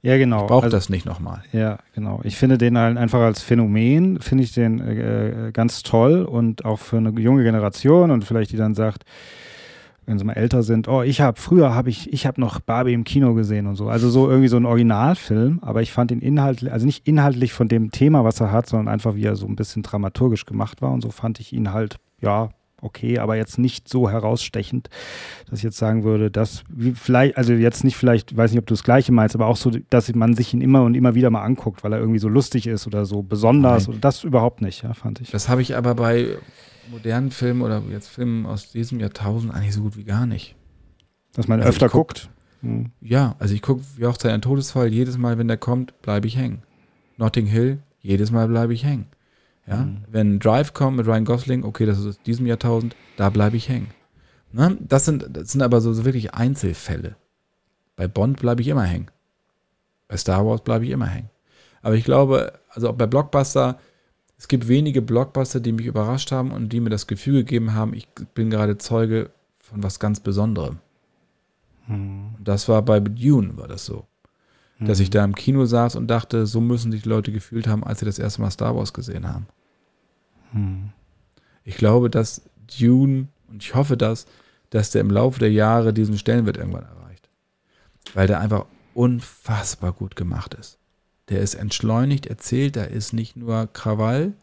Ja, 0.04 0.18
genau. 0.18 0.42
Ich 0.42 0.48
brauche 0.48 0.66
also, 0.66 0.78
das 0.78 0.90
nicht 0.90 1.06
nochmal. 1.06 1.44
Ja, 1.52 1.78
genau. 1.94 2.22
Ich 2.24 2.36
finde 2.36 2.58
den 2.58 2.78
halt 2.78 2.98
einfach 2.98 3.20
als 3.20 3.42
Phänomen, 3.42 4.20
finde 4.20 4.44
ich 4.44 4.52
den 4.52 4.82
äh, 4.82 5.48
äh, 5.48 5.52
ganz 5.52 5.84
toll 5.84 6.24
und 6.24 6.66
auch 6.66 6.80
für 6.80 6.98
eine 6.98 7.12
junge 7.12 7.44
Generation 7.44 8.10
und 8.10 8.26
vielleicht 8.26 8.52
die 8.52 8.58
dann 8.58 8.74
sagt, 8.74 9.06
wenn 10.12 10.20
sie 10.20 10.26
mal 10.26 10.34
älter 10.34 10.62
sind, 10.62 10.88
oh, 10.88 11.02
ich 11.02 11.22
habe 11.22 11.40
früher 11.40 11.74
habe 11.74 11.90
ich 11.90 12.12
ich 12.12 12.26
habe 12.26 12.40
noch 12.40 12.60
Barbie 12.60 12.94
im 12.94 13.06
Kino 13.06 13.34
gesehen 13.34 13.66
und 13.66 13.76
so. 13.76 13.88
Also 13.88 14.10
so 14.10 14.30
irgendwie 14.30 14.50
so 14.50 14.58
ein 14.58 14.66
Originalfilm, 14.66 15.60
aber 15.62 15.82
ich 15.82 15.92
fand 15.92 16.12
ihn 16.12 16.20
inhaltlich, 16.20 16.72
also 16.72 16.86
nicht 16.86 17.08
inhaltlich 17.08 17.54
von 17.54 17.70
dem 17.70 17.92
Thema, 17.92 18.24
was 18.26 18.42
er 18.42 18.52
hat, 18.52 18.68
sondern 18.68 18.94
einfach 18.94 19.16
wie 19.16 19.24
er 19.24 19.38
so 19.38 19.48
ein 19.48 19.56
bisschen 19.56 19.84
dramaturgisch 19.84 20.46
gemacht 20.46 20.82
war 20.82 20.92
und 20.92 21.02
so 21.02 21.10
fand 21.10 21.40
ich 21.40 21.54
ihn 21.54 21.72
halt 21.72 21.96
ja 22.20 22.50
okay, 22.82 23.20
aber 23.20 23.36
jetzt 23.36 23.60
nicht 23.60 23.88
so 23.88 24.10
herausstechend, 24.10 24.90
dass 25.48 25.60
ich 25.60 25.64
jetzt 25.64 25.78
sagen 25.78 26.04
würde, 26.04 26.32
dass 26.32 26.64
vielleicht, 26.96 27.38
also 27.38 27.54
jetzt 27.54 27.84
nicht 27.84 27.96
vielleicht, 27.96 28.36
weiß 28.36 28.52
nicht, 28.52 28.60
ob 28.60 28.66
du 28.66 28.74
das 28.74 28.84
Gleiche 28.84 29.12
meinst, 29.12 29.36
aber 29.36 29.46
auch 29.46 29.56
so, 29.56 29.72
dass 29.92 30.14
man 30.16 30.34
sich 30.34 30.52
ihn 30.54 30.62
immer 30.62 30.82
und 30.82 30.96
immer 30.96 31.14
wieder 31.14 31.30
mal 31.30 31.44
anguckt, 31.44 31.84
weil 31.84 31.94
er 31.94 32.00
irgendwie 32.00 32.18
so 32.18 32.28
lustig 32.28 32.66
ist 32.66 32.88
oder 32.88 33.06
so 33.06 33.22
besonders. 33.22 33.88
Nein. 33.88 34.00
das 34.02 34.24
überhaupt 34.24 34.62
nicht, 34.62 34.82
ja, 34.82 34.96
fand 34.96 35.22
ich. 35.22 35.30
Das 35.30 35.48
habe 35.48 35.62
ich 35.62 35.76
aber 35.76 35.94
bei 35.94 36.38
modernen 36.92 37.32
Filmen 37.32 37.62
oder 37.62 37.82
jetzt 37.90 38.10
Filmen 38.10 38.46
aus 38.46 38.72
diesem 38.72 39.00
Jahrtausend 39.00 39.54
eigentlich 39.54 39.74
so 39.74 39.82
gut 39.82 39.98
wie 39.98 40.04
gar 40.04 40.26
nicht. 40.26 40.56
Dass 41.34 41.48
man 41.48 41.60
also 41.60 41.70
öfter 41.70 41.88
guck, 41.88 42.10
guckt. 42.10 42.30
Hm. 42.62 42.92
Ja, 43.02 43.36
also 43.40 43.54
ich 43.54 43.62
gucke 43.62 43.84
wie 43.96 44.06
auch 44.06 44.18
zu 44.18 44.28
einem 44.28 44.42
Todesfall, 44.42 44.94
jedes 44.94 45.18
Mal, 45.18 45.38
wenn 45.38 45.48
der 45.48 45.58
kommt, 45.58 46.00
bleibe 46.02 46.28
ich 46.28 46.38
hängen. 46.38 46.64
Notting 47.18 47.46
Hill, 47.46 47.80
jedes 48.02 48.32
Mal 48.32 48.48
bleibe 48.48 48.74
ich 48.74 48.84
hängen. 48.84 49.08
Ja? 49.68 49.78
Mhm. 49.78 50.04
Wenn 50.10 50.40
Drive 50.40 50.74
kommt 50.74 50.98
mit 50.98 51.08
Ryan 51.08 51.26
Gosling, 51.26 51.64
okay, 51.64 51.86
das 51.86 52.00
ist 52.00 52.06
aus 52.06 52.22
diesem 52.24 52.46
Jahrtausend, 52.46 52.96
da 53.18 53.30
bleibe 53.30 53.58
ich 53.58 53.70
hängen. 53.70 53.88
Ne? 54.52 54.78
Das, 54.82 55.06
sind, 55.06 55.26
das 55.30 55.52
sind 55.52 55.62
aber 55.62 55.82
so, 55.82 55.94
so 55.94 56.06
wirklich 56.06 56.34
Einzelfälle. 56.34 57.16
Bei 57.96 58.08
Bond 58.08 58.40
bleibe 58.40 58.62
ich 58.62 58.68
immer 58.68 58.84
hängen. 58.84 59.08
Bei 60.08 60.18
Star 60.18 60.46
Wars 60.46 60.62
bleibe 60.62 60.86
ich 60.86 60.92
immer 60.92 61.08
hängen. 61.08 61.30
Aber 61.82 61.96
ich 61.96 62.04
glaube, 62.04 62.54
also 62.70 62.90
auch 62.90 62.96
bei 62.96 63.08
Blockbuster, 63.08 63.80
es 64.42 64.48
gibt 64.48 64.68
wenige 64.68 65.04
Blockbuster, 65.04 65.60
die 65.60 65.72
mich 65.72 65.86
überrascht 65.86 66.32
haben 66.32 66.52
und 66.52 66.70
die 66.70 66.80
mir 66.80 66.90
das 66.90 67.06
Gefühl 67.06 67.44
gegeben 67.44 67.76
haben, 67.76 67.94
ich 67.94 68.08
bin 68.34 68.50
gerade 68.50 68.80
Zeuge 68.80 69.30
von 69.60 69.84
was 69.84 70.00
ganz 70.00 70.20
Besonderem. 70.20 70.80
Hm. 71.86 72.34
Das 72.44 72.68
war 72.68 72.82
bei 72.82 73.00
Dune, 73.00 73.56
war 73.56 73.68
das 73.68 73.86
so. 73.86 74.08
Hm. 74.78 74.88
Dass 74.88 75.00
ich 75.00 75.12
da 75.12 75.24
im 75.24 75.36
Kino 75.36 75.66
saß 75.66 75.96
und 75.96 76.08
dachte, 76.08 76.48
so 76.48 76.60
müssen 76.60 76.92
sich 76.92 77.04
die 77.04 77.10
Leute 77.10 77.32
gefühlt 77.32 77.68
haben, 77.68 77.84
als 77.84 78.00
sie 78.00 78.08
das 78.08 78.18
erste 78.18 78.42
Mal 78.42 78.50
Star 78.50 78.76
Wars 78.76 78.94
gesehen 78.94 79.32
haben. 79.32 79.46
Hm. 80.54 80.90
Ich 81.64 81.78
glaube, 81.78 82.10
dass 82.10 82.42
Dune, 82.80 83.28
und 83.48 83.62
ich 83.62 83.76
hoffe 83.76 83.96
das, 83.96 84.26
dass 84.72 84.90
der 84.90 85.02
im 85.02 85.12
Laufe 85.12 85.40
der 85.40 85.52
Jahre 85.52 85.94
diesen 85.94 86.18
Stellenwert 86.18 86.58
irgendwann 86.58 86.86
erreicht. 86.86 87.30
Weil 88.16 88.26
der 88.26 88.40
einfach 88.40 88.66
unfassbar 88.96 89.94
gut 89.94 90.16
gemacht 90.16 90.56
ist. 90.56 90.80
Der 91.32 91.40
ist 91.40 91.56
entschleunigt 91.56 92.28
erzählt, 92.28 92.76
da 92.76 92.84
ist 92.84 93.14
nicht 93.14 93.38
nur 93.38 93.68
Krawall, 93.72 94.34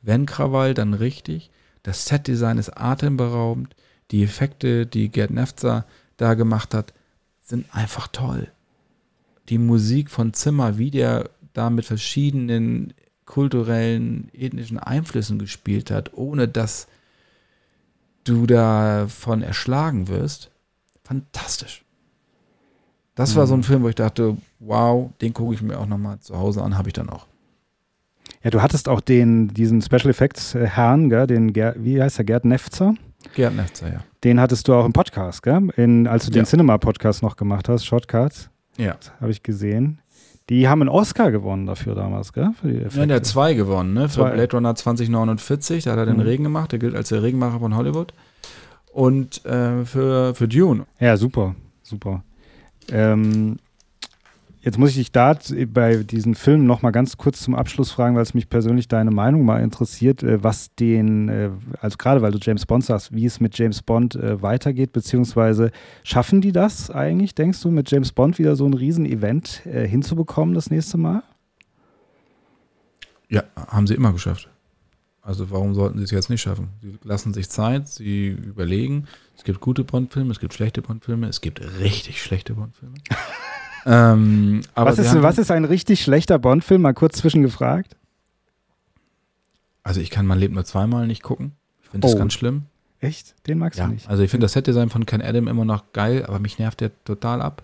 wenn 0.00 0.24
Krawall, 0.24 0.72
dann 0.72 0.94
richtig. 0.94 1.50
Das 1.82 2.06
Setdesign 2.06 2.56
ist 2.56 2.70
atemberaubend. 2.70 3.76
Die 4.10 4.22
Effekte, 4.22 4.86
die 4.86 5.10
Gerd 5.10 5.30
Nefzer 5.30 5.84
da 6.16 6.32
gemacht 6.32 6.72
hat, 6.72 6.94
sind 7.42 7.66
einfach 7.74 8.08
toll. 8.08 8.50
Die 9.50 9.58
Musik 9.58 10.10
von 10.10 10.32
Zimmer, 10.32 10.78
wie 10.78 10.90
der 10.90 11.28
da 11.52 11.68
mit 11.68 11.84
verschiedenen 11.84 12.94
kulturellen, 13.26 14.30
ethnischen 14.32 14.78
Einflüssen 14.78 15.38
gespielt 15.38 15.90
hat, 15.90 16.14
ohne 16.14 16.48
dass 16.48 16.88
du 18.24 18.46
davon 18.46 19.42
erschlagen 19.42 20.08
wirst. 20.08 20.50
Fantastisch. 21.04 21.84
Das 23.20 23.36
war 23.36 23.46
so 23.46 23.52
ein 23.52 23.58
mhm. 23.58 23.64
Film, 23.64 23.82
wo 23.82 23.88
ich 23.88 23.94
dachte, 23.94 24.38
wow, 24.60 25.10
den 25.20 25.34
gucke 25.34 25.52
ich 25.52 25.60
mir 25.60 25.78
auch 25.78 25.86
nochmal 25.86 26.18
zu 26.20 26.38
Hause 26.38 26.62
an, 26.62 26.78
habe 26.78 26.88
ich 26.88 26.94
dann 26.94 27.10
auch. 27.10 27.26
Ja, 28.42 28.48
du 28.48 28.62
hattest 28.62 28.88
auch 28.88 29.02
den, 29.02 29.48
diesen 29.48 29.82
Special 29.82 30.08
Effects 30.08 30.54
äh, 30.54 30.66
Herrn, 30.66 31.10
gell, 31.10 31.26
den, 31.26 31.52
Ger 31.52 31.74
wie 31.76 32.02
heißt 32.02 32.16
der, 32.16 32.24
Gerd 32.24 32.46
Nefzer? 32.46 32.94
Gerd 33.34 33.54
Nefzer, 33.54 33.92
ja. 33.92 34.00
Den 34.24 34.40
hattest 34.40 34.66
du 34.66 34.72
auch 34.72 34.86
im 34.86 34.94
Podcast, 34.94 35.42
gell? 35.42 35.68
In, 35.76 36.06
als 36.06 36.24
du 36.24 36.30
ja. 36.30 36.40
den 36.40 36.46
Cinema-Podcast 36.46 37.22
noch 37.22 37.36
gemacht 37.36 37.68
hast, 37.68 37.84
Shortcuts. 37.84 38.48
Ja. 38.78 38.96
Habe 39.20 39.30
ich 39.30 39.42
gesehen. 39.42 40.00
Die 40.48 40.66
haben 40.66 40.80
einen 40.80 40.88
Oscar 40.88 41.30
gewonnen 41.30 41.66
dafür 41.66 41.94
damals, 41.94 42.32
gell? 42.32 42.52
Für 42.58 42.68
die 42.68 42.98
ja, 42.98 43.06
der 43.06 43.16
hat 43.16 43.26
zwei 43.26 43.52
gewonnen, 43.52 43.92
ne? 43.92 44.08
Für 44.08 44.14
zwei. 44.14 44.30
Blade 44.30 44.56
Runner 44.56 44.74
2049, 44.74 45.84
da 45.84 45.90
hat 45.90 45.98
er 45.98 46.06
den 46.06 46.16
mhm. 46.16 46.22
Regen 46.22 46.44
gemacht, 46.44 46.72
der 46.72 46.78
gilt 46.78 46.94
als 46.94 47.10
der 47.10 47.22
Regenmacher 47.22 47.60
von 47.60 47.76
Hollywood. 47.76 48.14
und 48.94 49.44
äh, 49.44 49.84
für, 49.84 50.34
für 50.34 50.48
Dune. 50.48 50.86
Ja, 50.98 51.18
super, 51.18 51.54
super. 51.82 52.22
Ähm, 52.90 53.56
Jetzt 54.62 54.76
muss 54.76 54.90
ich 54.90 54.96
dich 54.96 55.12
da 55.12 55.34
bei 55.68 55.96
diesen 56.02 56.34
Filmen 56.34 56.66
noch 56.66 56.82
mal 56.82 56.90
ganz 56.90 57.16
kurz 57.16 57.40
zum 57.40 57.54
Abschluss 57.54 57.90
fragen, 57.92 58.14
weil 58.14 58.22
es 58.22 58.34
mich 58.34 58.50
persönlich 58.50 58.88
deine 58.88 59.10
Meinung 59.10 59.42
mal 59.46 59.62
interessiert, 59.62 60.22
äh, 60.22 60.44
was 60.44 60.74
den, 60.74 61.30
äh, 61.30 61.50
also 61.80 61.96
gerade 61.96 62.20
weil 62.20 62.30
du 62.30 62.38
James 62.38 62.66
Bond 62.66 62.84
sagst, 62.84 63.14
wie 63.14 63.24
es 63.24 63.40
mit 63.40 63.56
James 63.56 63.80
Bond 63.80 64.16
äh, 64.16 64.42
weitergeht, 64.42 64.92
beziehungsweise 64.92 65.70
schaffen 66.02 66.42
die 66.42 66.52
das 66.52 66.90
eigentlich, 66.90 67.34
denkst 67.34 67.62
du, 67.62 67.70
mit 67.70 67.90
James 67.90 68.12
Bond 68.12 68.38
wieder 68.38 68.54
so 68.54 68.66
ein 68.66 68.74
Riesen-Event 68.74 69.62
hinzubekommen 69.64 70.54
das 70.54 70.70
nächste 70.70 70.98
Mal? 70.98 71.22
Ja, 73.28 73.44
haben 73.56 73.86
sie 73.86 73.94
immer 73.94 74.12
geschafft. 74.12 74.50
Also 75.22 75.50
warum 75.50 75.74
sollten 75.74 75.98
sie 75.98 76.04
es 76.04 76.10
jetzt 76.10 76.30
nicht 76.30 76.40
schaffen? 76.40 76.68
Sie 76.80 76.98
lassen 77.04 77.34
sich 77.34 77.50
Zeit, 77.50 77.88
sie 77.88 78.28
überlegen. 78.28 79.06
Es 79.36 79.44
gibt 79.44 79.60
gute 79.60 79.84
Bond-Filme, 79.84 80.30
es 80.30 80.40
gibt 80.40 80.54
schlechte 80.54 80.82
Bond-Filme, 80.82 81.28
es 81.28 81.40
gibt 81.40 81.60
richtig 81.78 82.22
schlechte 82.22 82.54
Bond-Filme. 82.54 82.94
Ähm, 83.86 84.60
was, 84.74 84.98
ist, 84.98 85.22
was 85.22 85.38
ist 85.38 85.50
ein 85.50 85.64
richtig 85.64 86.02
schlechter 86.02 86.38
Bond-Film? 86.38 86.82
Mal 86.82 86.92
kurz 86.92 87.16
zwischengefragt. 87.16 87.96
Also 89.82 90.00
ich 90.00 90.10
kann 90.10 90.26
mein 90.26 90.38
Leben 90.38 90.54
nur 90.54 90.64
zweimal 90.64 91.06
nicht 91.06 91.22
gucken. 91.22 91.52
Ich 91.82 91.88
finde 91.88 92.06
das 92.06 92.14
oh. 92.14 92.18
ganz 92.18 92.34
schlimm. 92.34 92.64
Echt? 93.00 93.34
Den 93.46 93.58
magst 93.58 93.78
ja, 93.78 93.86
du 93.86 93.92
nicht? 93.92 94.08
Also 94.08 94.22
ich 94.22 94.30
finde 94.30 94.44
das 94.44 94.52
Set-Design 94.52 94.90
von 94.90 95.06
Ken 95.06 95.22
Adam 95.22 95.48
immer 95.48 95.64
noch 95.64 95.92
geil, 95.92 96.26
aber 96.26 96.38
mich 96.38 96.58
nervt 96.58 96.80
der 96.80 96.90
total 97.04 97.40
ab. 97.40 97.62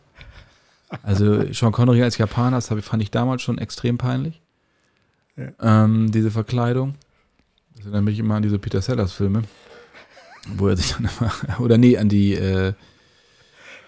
Also 1.03 1.53
Sean 1.53 1.73
Connery 1.73 2.03
als 2.03 2.17
Japaner, 2.17 2.57
das 2.57 2.69
fand 2.69 3.03
ich 3.03 3.11
damals 3.11 3.43
schon 3.43 3.59
extrem 3.59 3.99
peinlich. 3.99 4.41
Ja. 5.37 5.85
Ähm, 5.85 6.11
diese 6.11 6.31
Verkleidung. 6.31 6.95
Das 7.87 7.93
erinnert 7.93 8.11
mich 8.11 8.19
immer 8.19 8.35
an 8.35 8.43
diese 8.43 8.59
Peter 8.59 8.83
Sellers 8.83 9.13
Filme, 9.13 9.45
wo 10.57 10.67
er 10.67 10.77
sich 10.77 10.93
dann 10.93 11.09
immer, 11.09 11.33
oder 11.61 11.79
nee, 11.79 11.97
an 11.97 12.09
die 12.09 12.35
äh, 12.35 12.73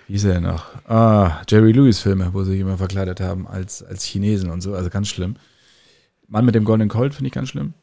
wie 0.06 0.14
ist 0.14 0.22
er 0.22 0.40
noch? 0.40 0.66
Ah, 0.88 1.42
Jerry 1.48 1.72
Lewis-Filme, 1.72 2.32
wo 2.32 2.44
sie 2.44 2.52
sich 2.52 2.60
immer 2.60 2.78
verkleidet 2.78 3.20
haben 3.20 3.48
als, 3.48 3.82
als 3.82 4.04
Chinesen 4.04 4.50
und 4.50 4.60
so, 4.60 4.72
also 4.72 4.88
ganz 4.88 5.08
schlimm. 5.08 5.34
Mann 6.28 6.44
mit 6.44 6.54
dem 6.54 6.62
Golden 6.62 6.88
Colt 6.88 7.12
finde 7.12 7.26
ich 7.26 7.34
ganz 7.34 7.48
schlimm. 7.48 7.74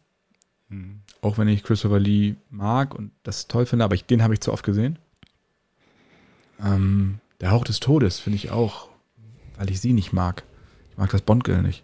Hm. 0.70 1.02
Auch 1.22 1.38
wenn 1.38 1.50
ich 1.50 1.64
Christopher 1.64 2.00
Lee 2.00 2.36
mag 2.50 2.96
und 2.96 3.12
das 3.24 3.50
toll 3.50 3.66
finde, 3.66 3.84
aber 3.84 3.96
ich, 3.96 4.06
den 4.06 4.24
habe 4.24 4.34
ich 4.34 4.40
zu 4.40 4.54
oft 4.54 4.64
gesehen. 4.64 4.98
Ähm, 6.64 7.20
der 7.42 7.52
Hauch 7.52 7.66
des 7.66 7.82
Todes 7.82 8.20
finde 8.20 8.38
ich 8.38 8.52
auch, 8.52 8.88
weil 9.58 9.70
ich 9.70 9.82
sie 9.82 9.92
nicht 9.92 10.14
mag. 10.14 10.46
Ich 10.92 10.98
mag 10.98 11.10
das 11.10 11.24
Bondgirl 11.24 11.62
nicht. 11.62 11.84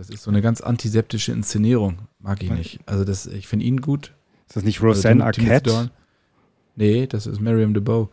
Das 0.00 0.08
ist 0.08 0.22
so 0.22 0.30
eine 0.30 0.40
ganz 0.40 0.62
antiseptische 0.62 1.30
Inszenierung. 1.30 1.98
Mag 2.20 2.42
ich 2.42 2.50
nicht. 2.50 2.80
Also 2.86 3.04
das, 3.04 3.26
ich 3.26 3.46
finde 3.46 3.66
ihn 3.66 3.82
gut. 3.82 4.14
Ist 4.48 4.56
das 4.56 4.64
nicht 4.64 4.82
Roseanne 4.82 5.22
also, 5.22 5.42
Arquette? 5.42 5.90
Nee, 6.74 7.06
das 7.06 7.26
ist 7.26 7.38
Miriam 7.38 7.74
DeBow. 7.74 8.08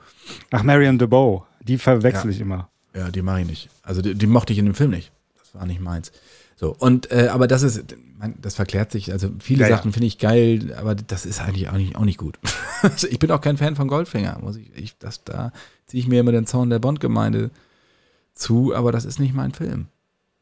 Ach, 0.52 0.64
Miriam 0.64 0.98
DeBow. 0.98 1.44
Die 1.62 1.78
verwechsel 1.78 2.26
ja. 2.26 2.36
ich 2.36 2.42
immer. 2.42 2.68
Ja, 2.94 3.10
die 3.10 3.22
mache 3.22 3.40
ich 3.40 3.48
nicht. 3.48 3.70
Also 3.84 4.02
die, 4.02 4.16
die, 4.16 4.28
mochte 4.28 4.52
ich 4.52 4.60
in 4.60 4.66
dem 4.66 4.74
Film 4.74 4.92
nicht. 4.92 5.14
Das 5.40 5.56
war 5.56 5.66
nicht 5.66 5.80
meins. 5.80 6.12
So, 6.58 6.76
und 6.78 7.10
äh, 7.10 7.30
aber 7.30 7.48
das 7.48 7.64
ist, 7.64 7.86
das 8.42 8.56
verklärt 8.56 8.92
sich. 8.92 9.14
Also 9.14 9.30
viele 9.40 9.62
ja, 9.62 9.70
Sachen 9.70 9.92
ja. 9.92 9.94
finde 9.94 10.08
ich 10.08 10.18
geil, 10.18 10.76
aber 10.78 10.94
das 10.94 11.26
ist 11.26 11.40
eigentlich 11.40 11.70
auch 11.70 11.78
nicht, 11.78 11.96
auch 11.96 12.04
nicht 12.04 12.18
gut. 12.18 12.38
Also 12.82 13.08
ich 13.08 13.18
bin 13.18 13.32
auch 13.32 13.40
kein 13.40 13.56
Fan 13.56 13.78
von 13.78 13.88
Goldfinger, 13.88 14.40
muss 14.42 14.58
ich. 14.58 14.76
ich 14.76 14.98
das, 14.98 15.24
da 15.24 15.54
ziehe 15.86 16.04
ich 16.04 16.10
mir 16.10 16.20
immer 16.20 16.34
den 16.34 16.46
Zaun 16.48 16.70
der 16.70 16.80
Bond-Gemeinde 16.80 17.50
zu, 18.34 18.76
aber 18.76 18.92
das 18.92 19.06
ist 19.06 19.20
nicht 19.20 19.34
mein 19.34 19.54
Film. 19.54 19.88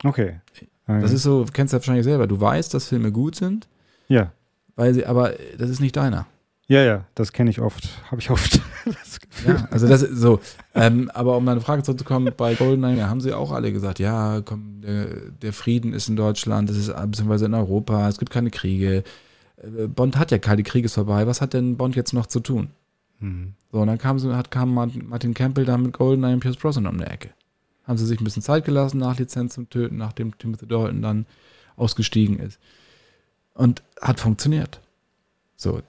Okay. 0.03 0.41
Das 0.87 1.11
ist 1.11 1.23
so, 1.23 1.45
kennst 1.51 1.73
du 1.73 1.77
ja 1.77 1.81
wahrscheinlich 1.81 2.03
selber. 2.03 2.27
Du 2.27 2.39
weißt, 2.39 2.73
dass 2.73 2.87
Filme 2.87 3.11
gut 3.11 3.35
sind. 3.35 3.67
Ja. 4.07 4.31
Weil 4.75 4.93
sie, 4.93 5.05
aber 5.05 5.33
das 5.57 5.69
ist 5.69 5.79
nicht 5.79 5.95
deiner. 5.95 6.27
Ja, 6.67 6.81
ja, 6.81 7.05
das 7.13 7.31
kenne 7.31 7.49
ich 7.49 7.61
oft. 7.61 7.87
Habe 8.11 8.21
ich 8.21 8.29
oft 8.29 8.59
das 8.85 9.19
Gefühl. 9.19 9.55
Ja, 9.55 9.67
also 9.71 9.87
das 9.87 10.01
ist 10.01 10.17
so. 10.17 10.39
Ähm, 10.73 11.09
aber 11.13 11.37
um 11.37 11.45
deine 11.45 11.61
Frage 11.61 11.83
zurückzukommen, 11.83 12.31
bei 12.35 12.55
Goldeneye 12.55 13.07
haben 13.07 13.21
sie 13.21 13.33
auch 13.33 13.51
alle 13.51 13.71
gesagt, 13.71 13.99
ja, 13.99 14.41
komm, 14.41 14.81
der, 14.81 15.07
der 15.41 15.53
Frieden 15.53 15.93
ist 15.93 16.09
in 16.09 16.15
Deutschland, 16.15 16.69
das 16.69 16.77
ist 16.77 16.87
beziehungsweise 16.87 17.45
in 17.45 17.53
Europa, 17.53 18.07
es 18.09 18.17
gibt 18.17 18.31
keine 18.31 18.49
Kriege. 18.49 19.03
Äh, 19.57 19.87
Bond 19.87 20.17
hat 20.17 20.31
ja 20.31 20.39
keine 20.39 20.63
Kriege 20.63 20.89
vorbei. 20.89 21.27
Was 21.27 21.41
hat 21.41 21.53
denn 21.53 21.77
Bond 21.77 21.95
jetzt 21.95 22.13
noch 22.13 22.25
zu 22.25 22.39
tun? 22.39 22.69
Mhm. 23.19 23.53
So, 23.71 23.79
und 23.79 23.87
dann 23.87 23.97
kam, 23.97 24.21
hat, 24.35 24.51
kam 24.51 24.73
Martin 24.73 25.33
Campbell 25.33 25.65
da 25.65 25.77
mit 25.77 25.93
Goldeneye 25.93 26.33
und 26.33 26.39
Pierce 26.39 26.57
Brosnan 26.57 26.87
um 26.87 26.97
die 26.97 27.05
Ecke. 27.05 27.29
Haben 27.87 27.97
sie 27.97 28.05
sich 28.05 28.19
ein 28.19 28.23
bisschen 28.23 28.41
Zeit 28.41 28.65
gelassen 28.65 28.97
nach 28.97 29.17
Lizenz 29.17 29.53
zum 29.53 29.69
Töten, 29.69 29.97
nachdem 29.97 30.37
Timothy 30.37 30.67
Dalton 30.67 31.01
dann 31.01 31.25
ausgestiegen 31.75 32.39
ist. 32.39 32.59
Und 33.53 33.83
hat 34.01 34.19
funktioniert. 34.19 34.81
So, 35.55 35.81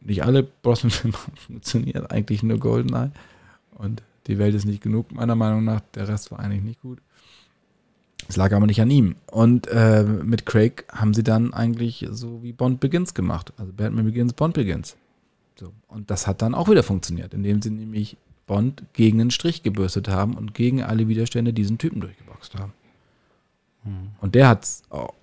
nicht 0.00 0.24
alle 0.24 0.42
Brosnan-Filme 0.42 1.16
funktionieren, 1.46 2.06
eigentlich 2.06 2.42
nur 2.42 2.58
Goldeneye. 2.58 3.10
Und 3.74 4.02
die 4.26 4.38
Welt 4.38 4.54
ist 4.54 4.64
nicht 4.64 4.82
genug, 4.82 5.12
meiner 5.12 5.34
Meinung 5.34 5.64
nach. 5.64 5.80
Der 5.94 6.08
Rest 6.08 6.30
war 6.30 6.40
eigentlich 6.40 6.62
nicht 6.62 6.80
gut. 6.80 6.98
Es 8.28 8.36
lag 8.36 8.52
aber 8.52 8.66
nicht 8.66 8.80
an 8.80 8.90
ihm. 8.90 9.16
Und 9.26 9.68
äh, 9.68 10.02
mit 10.02 10.46
Craig 10.46 10.84
haben 10.90 11.14
sie 11.14 11.22
dann 11.22 11.54
eigentlich 11.54 12.06
so 12.10 12.42
wie 12.42 12.52
Bond 12.52 12.80
Begins 12.80 13.14
gemacht. 13.14 13.52
Also 13.56 13.72
Batman 13.72 14.04
Begins, 14.04 14.32
Bond 14.32 14.54
Begins. 14.54 14.96
So. 15.58 15.72
Und 15.86 16.10
das 16.10 16.26
hat 16.26 16.42
dann 16.42 16.54
auch 16.54 16.68
wieder 16.68 16.82
funktioniert, 16.82 17.34
indem 17.34 17.62
sie 17.62 17.70
nämlich 17.70 18.16
Bond 18.46 18.84
gegen 18.92 19.18
den 19.18 19.30
Strich 19.30 19.62
gebürstet 19.62 20.08
haben 20.08 20.34
und 20.34 20.54
gegen 20.54 20.82
alle 20.82 21.08
Widerstände 21.08 21.52
diesen 21.52 21.78
Typen 21.78 22.00
durchgeboxt 22.00 22.54
haben. 22.54 22.72
Mhm. 23.84 24.10
Und 24.20 24.34
der 24.34 24.48
hat, 24.48 24.68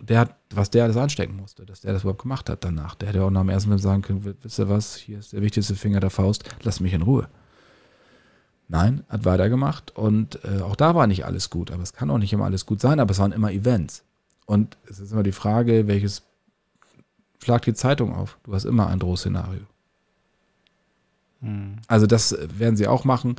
der 0.01 0.19
hat, 0.19 0.35
was 0.49 0.69
der 0.69 0.83
alles 0.83 0.97
anstecken 0.97 1.37
musste, 1.37 1.65
dass 1.65 1.81
der 1.81 1.93
das 1.93 2.03
überhaupt 2.03 2.21
gemacht 2.21 2.49
hat 2.49 2.63
danach. 2.63 2.95
Der 2.95 3.09
hätte 3.09 3.23
auch 3.23 3.29
nach 3.29 3.41
dem 3.41 3.49
ersten 3.49 3.69
Film 3.69 3.79
sagen 3.79 4.01
können, 4.01 4.35
wisst 4.41 4.59
ihr 4.59 4.69
was, 4.69 4.95
hier 4.95 5.19
ist 5.19 5.33
der 5.33 5.41
wichtigste 5.41 5.75
Finger 5.75 5.99
der 5.99 6.09
Faust, 6.09 6.43
lasst 6.63 6.81
mich 6.81 6.93
in 6.93 7.01
Ruhe. 7.01 7.27
Nein, 8.67 9.03
hat 9.09 9.25
weitergemacht 9.25 9.95
und 9.95 10.39
äh, 10.45 10.61
auch 10.61 10.75
da 10.75 10.95
war 10.95 11.05
nicht 11.05 11.25
alles 11.25 11.49
gut, 11.49 11.69
aber 11.69 11.83
es 11.83 11.93
kann 11.93 12.09
auch 12.09 12.17
nicht 12.17 12.33
immer 12.33 12.45
alles 12.45 12.65
gut 12.65 12.79
sein, 12.79 12.99
aber 12.99 13.11
es 13.11 13.19
waren 13.19 13.31
immer 13.31 13.51
Events. 13.51 14.03
Und 14.45 14.77
es 14.89 14.99
ist 14.99 15.11
immer 15.11 15.23
die 15.23 15.31
Frage, 15.31 15.87
welches 15.87 16.23
schlag 17.43 17.61
die 17.63 17.73
Zeitung 17.73 18.15
auf. 18.15 18.37
Du 18.43 18.53
hast 18.53 18.65
immer 18.65 18.87
ein 18.87 18.99
Drohszenario. 18.99 19.61
Mhm. 21.43 21.75
Also 21.87 22.07
das 22.07 22.35
werden 22.57 22.75
sie 22.75 22.87
auch 22.87 23.05
machen. 23.05 23.35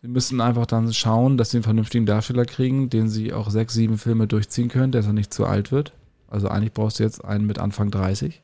Sie 0.00 0.08
müssen 0.08 0.40
einfach 0.40 0.66
dann 0.66 0.92
schauen, 0.92 1.36
dass 1.36 1.50
sie 1.50 1.58
einen 1.58 1.64
vernünftigen 1.64 2.06
Darsteller 2.06 2.44
kriegen, 2.44 2.88
den 2.88 3.08
sie 3.08 3.32
auch 3.32 3.50
sechs, 3.50 3.74
sieben 3.74 3.98
Filme 3.98 4.26
durchziehen 4.26 4.68
können, 4.68 4.92
der 4.92 5.02
dann 5.02 5.14
nicht 5.14 5.34
zu 5.34 5.44
alt 5.44 5.72
wird. 5.72 5.92
Also 6.28 6.48
eigentlich 6.48 6.72
brauchst 6.72 6.98
du 6.98 7.02
jetzt 7.02 7.24
einen 7.24 7.46
mit 7.46 7.58
Anfang 7.58 7.90
30, 7.90 8.42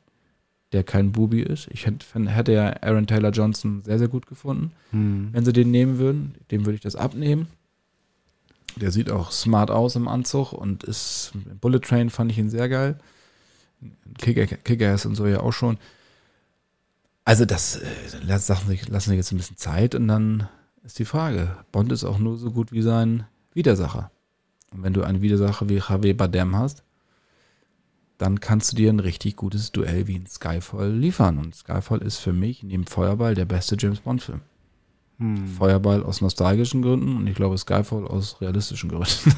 der 0.72 0.82
kein 0.82 1.12
Bubi 1.12 1.42
ist. 1.42 1.68
Ich 1.70 1.86
hätte 1.86 2.52
ja 2.52 2.82
Aaron 2.82 3.06
Taylor 3.06 3.30
Johnson 3.30 3.82
sehr, 3.84 3.98
sehr 3.98 4.08
gut 4.08 4.26
gefunden, 4.26 4.72
hm. 4.90 5.28
wenn 5.32 5.44
sie 5.44 5.52
den 5.52 5.70
nehmen 5.70 5.98
würden. 5.98 6.34
Dem 6.50 6.64
würde 6.66 6.76
ich 6.76 6.80
das 6.80 6.96
abnehmen. 6.96 7.46
Der 8.76 8.90
sieht 8.90 9.10
auch 9.10 9.30
smart 9.30 9.70
aus 9.70 9.94
im 9.94 10.08
Anzug 10.08 10.52
und 10.52 10.82
ist 10.82 11.32
Bullet 11.60 11.78
Train 11.78 12.10
fand 12.10 12.32
ich 12.32 12.38
ihn 12.38 12.50
sehr 12.50 12.68
geil. 12.68 12.98
Kick-Ass 14.18 15.06
und 15.06 15.14
so 15.14 15.26
ja 15.26 15.40
auch 15.40 15.52
schon. 15.52 15.78
Also 17.24 17.44
das 17.44 17.76
äh, 17.76 17.86
lassen 18.22 18.68
sich, 18.68 18.88
lassen 18.88 19.10
sich 19.10 19.16
jetzt 19.16 19.32
ein 19.32 19.38
bisschen 19.38 19.56
Zeit 19.56 19.94
und 19.94 20.08
dann 20.08 20.48
ist 20.84 20.98
die 20.98 21.04
Frage. 21.04 21.56
Bond 21.72 21.90
ist 21.92 22.04
auch 22.04 22.18
nur 22.18 22.36
so 22.36 22.50
gut 22.50 22.72
wie 22.72 22.82
sein 22.82 23.26
Widersacher. 23.54 24.10
Und 24.70 24.82
wenn 24.82 24.92
du 24.92 25.02
einen 25.02 25.22
Widersacher 25.22 25.68
wie 25.68 25.78
Javier 25.78 26.16
Bardem 26.16 26.56
hast, 26.56 26.82
dann 28.18 28.40
kannst 28.40 28.72
du 28.72 28.76
dir 28.76 28.92
ein 28.92 29.00
richtig 29.00 29.36
gutes 29.36 29.72
Duell 29.72 30.06
wie 30.06 30.16
ein 30.16 30.26
Skyfall 30.26 30.92
liefern. 30.92 31.38
Und 31.38 31.54
Skyfall 31.54 32.02
ist 32.02 32.18
für 32.18 32.32
mich 32.32 32.62
neben 32.62 32.86
Feuerball 32.86 33.34
der 33.34 33.44
beste 33.44 33.76
James 33.78 34.00
Bond-Film. 34.00 34.42
Hm. 35.18 35.46
Feuerball 35.46 36.02
aus 36.02 36.20
nostalgischen 36.20 36.82
Gründen 36.82 37.16
und 37.16 37.26
ich 37.26 37.34
glaube 37.34 37.56
Skyfall 37.56 38.06
aus 38.06 38.40
realistischen 38.40 38.90
Gründen. 38.90 39.08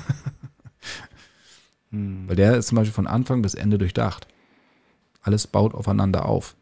hm. 1.90 2.28
Weil 2.28 2.36
der 2.36 2.56
ist 2.56 2.68
zum 2.68 2.76
Beispiel 2.76 2.94
von 2.94 3.06
Anfang 3.06 3.42
bis 3.42 3.54
Ende 3.54 3.78
durchdacht. 3.78 4.26
Alles 5.22 5.46
baut 5.46 5.74
aufeinander 5.74 6.26
auf. 6.26 6.56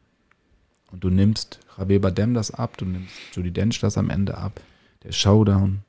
Und 0.95 1.03
du 1.03 1.11
nimmst 1.11 1.59
Javier 1.76 2.01
Bardem 2.01 2.34
das 2.34 2.53
ab, 2.53 2.76
du 2.76 2.84
nimmst 2.84 3.12
Judy 3.32 3.51
Dench 3.51 3.80
das 3.80 3.99
am 3.99 4.11
Ende 4.11 4.38
ab 4.38 4.61
der 5.03 5.12
Showdown 5.12 5.82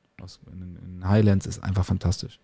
in 0.50 1.08
Highlands 1.08 1.46
ist 1.46 1.62
einfach 1.62 1.84
fantastisch. 1.84 2.38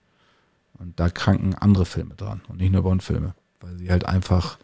Und 0.75 0.99
da 0.99 1.09
kranken 1.09 1.55
andere 1.55 1.85
Filme 1.85 2.15
dran 2.15 2.43
und 2.49 2.59
nicht 2.59 2.73
nur 2.73 2.83
Bond-Filme, 2.83 3.35
weil 3.61 3.77
sie 3.77 3.91
halt 3.91 4.07
einfach 4.07 4.59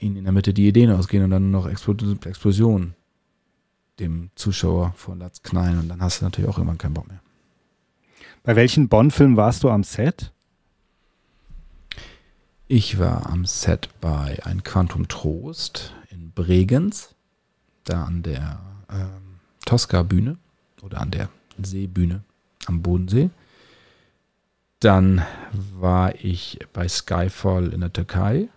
ihnen 0.00 0.16
in 0.16 0.24
der 0.24 0.32
Mitte 0.32 0.52
die 0.52 0.66
Ideen 0.66 0.90
ausgehen 0.90 1.24
und 1.24 1.30
dann 1.30 1.50
noch 1.50 1.68
Explosionen 1.68 2.94
dem 4.00 4.30
Zuschauer 4.34 4.92
vor 4.96 5.14
Latz 5.14 5.42
knallen 5.42 5.78
und 5.78 5.88
dann 5.88 6.02
hast 6.02 6.20
du 6.20 6.24
natürlich 6.24 6.50
auch 6.50 6.58
irgendwann 6.58 6.78
keinen 6.78 6.94
Bock 6.94 7.08
mehr. 7.08 7.20
Bei 8.42 8.56
welchen 8.56 8.88
Bond-Filmen 8.88 9.36
warst 9.36 9.62
du 9.62 9.70
am 9.70 9.84
Set? 9.84 10.32
Ich 12.66 12.98
war 12.98 13.26
am 13.30 13.44
Set 13.46 13.88
bei 14.00 14.38
Ein 14.44 14.64
Quantum 14.64 15.08
Trost 15.08 15.94
in 16.08 16.32
Bregenz, 16.32 17.14
da 17.84 18.04
an 18.04 18.22
der 18.22 18.60
ähm, 18.90 19.40
Tosca-Bühne 19.64 20.38
oder 20.82 21.00
an 21.00 21.10
der 21.10 21.28
Seebühne 21.62 22.22
am 22.66 22.82
Bodensee. 22.82 23.30
Dann 24.80 25.24
war 25.52 26.14
ich 26.14 26.58
bei 26.72 26.86
Skyfall 26.86 27.72
in 27.72 27.80
der 27.80 27.92
Türkei, 27.92 28.48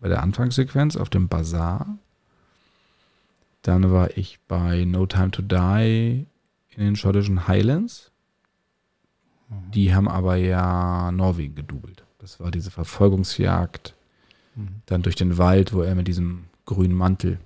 bei 0.00 0.08
der 0.08 0.22
Anfangssequenz 0.22 0.96
auf 0.96 1.08
dem 1.08 1.28
Bazar. 1.28 1.98
Dann 3.62 3.90
war 3.92 4.16
ich 4.16 4.38
bei 4.48 4.84
No 4.84 5.06
Time 5.06 5.30
to 5.30 5.42
Die 5.42 6.26
in 6.70 6.82
den 6.82 6.96
schottischen 6.96 7.46
Highlands. 7.48 8.10
Die 9.48 9.94
haben 9.94 10.08
aber 10.08 10.36
ja 10.36 11.12
Norwegen 11.12 11.54
gedoubelt. 11.54 12.04
Das 12.18 12.40
war 12.40 12.50
diese 12.50 12.70
Verfolgungsjagd 12.70 13.94
mhm. 14.54 14.82
dann 14.86 15.02
durch 15.02 15.16
den 15.16 15.38
Wald, 15.38 15.72
wo 15.72 15.82
er 15.82 15.94
mit 15.94 16.08
diesem 16.08 16.44
grünen 16.64 16.94
Mantel 16.94 17.38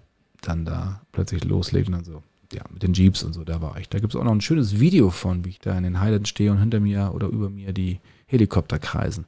dann 0.43 0.65
da 0.65 1.01
plötzlich 1.13 1.45
loslegt 1.45 1.89
und 1.89 1.95
dann 1.95 2.05
so, 2.05 2.23
ja, 2.53 2.63
mit 2.73 2.83
den 2.83 2.93
Jeeps 2.93 3.23
und 3.23 3.33
so, 3.33 3.45
da 3.45 3.61
war 3.61 3.79
ich. 3.79 3.89
Da 3.89 3.99
gibt 3.99 4.15
es 4.15 4.21
auch 4.21 4.25
noch 4.25 4.33
ein 4.33 4.41
schönes 4.41 4.79
Video 4.79 5.11
von, 5.11 5.45
wie 5.45 5.51
ich 5.51 5.59
da 5.59 5.77
in 5.77 5.85
den 5.85 6.01
Highlands 6.01 6.29
stehe 6.29 6.51
und 6.51 6.59
hinter 6.59 6.81
mir 6.81 7.13
oder 7.15 7.29
über 7.29 7.51
mir 7.51 7.73
die 7.73 8.01
Helikopter 8.27 8.79
kreisen. 8.79 9.25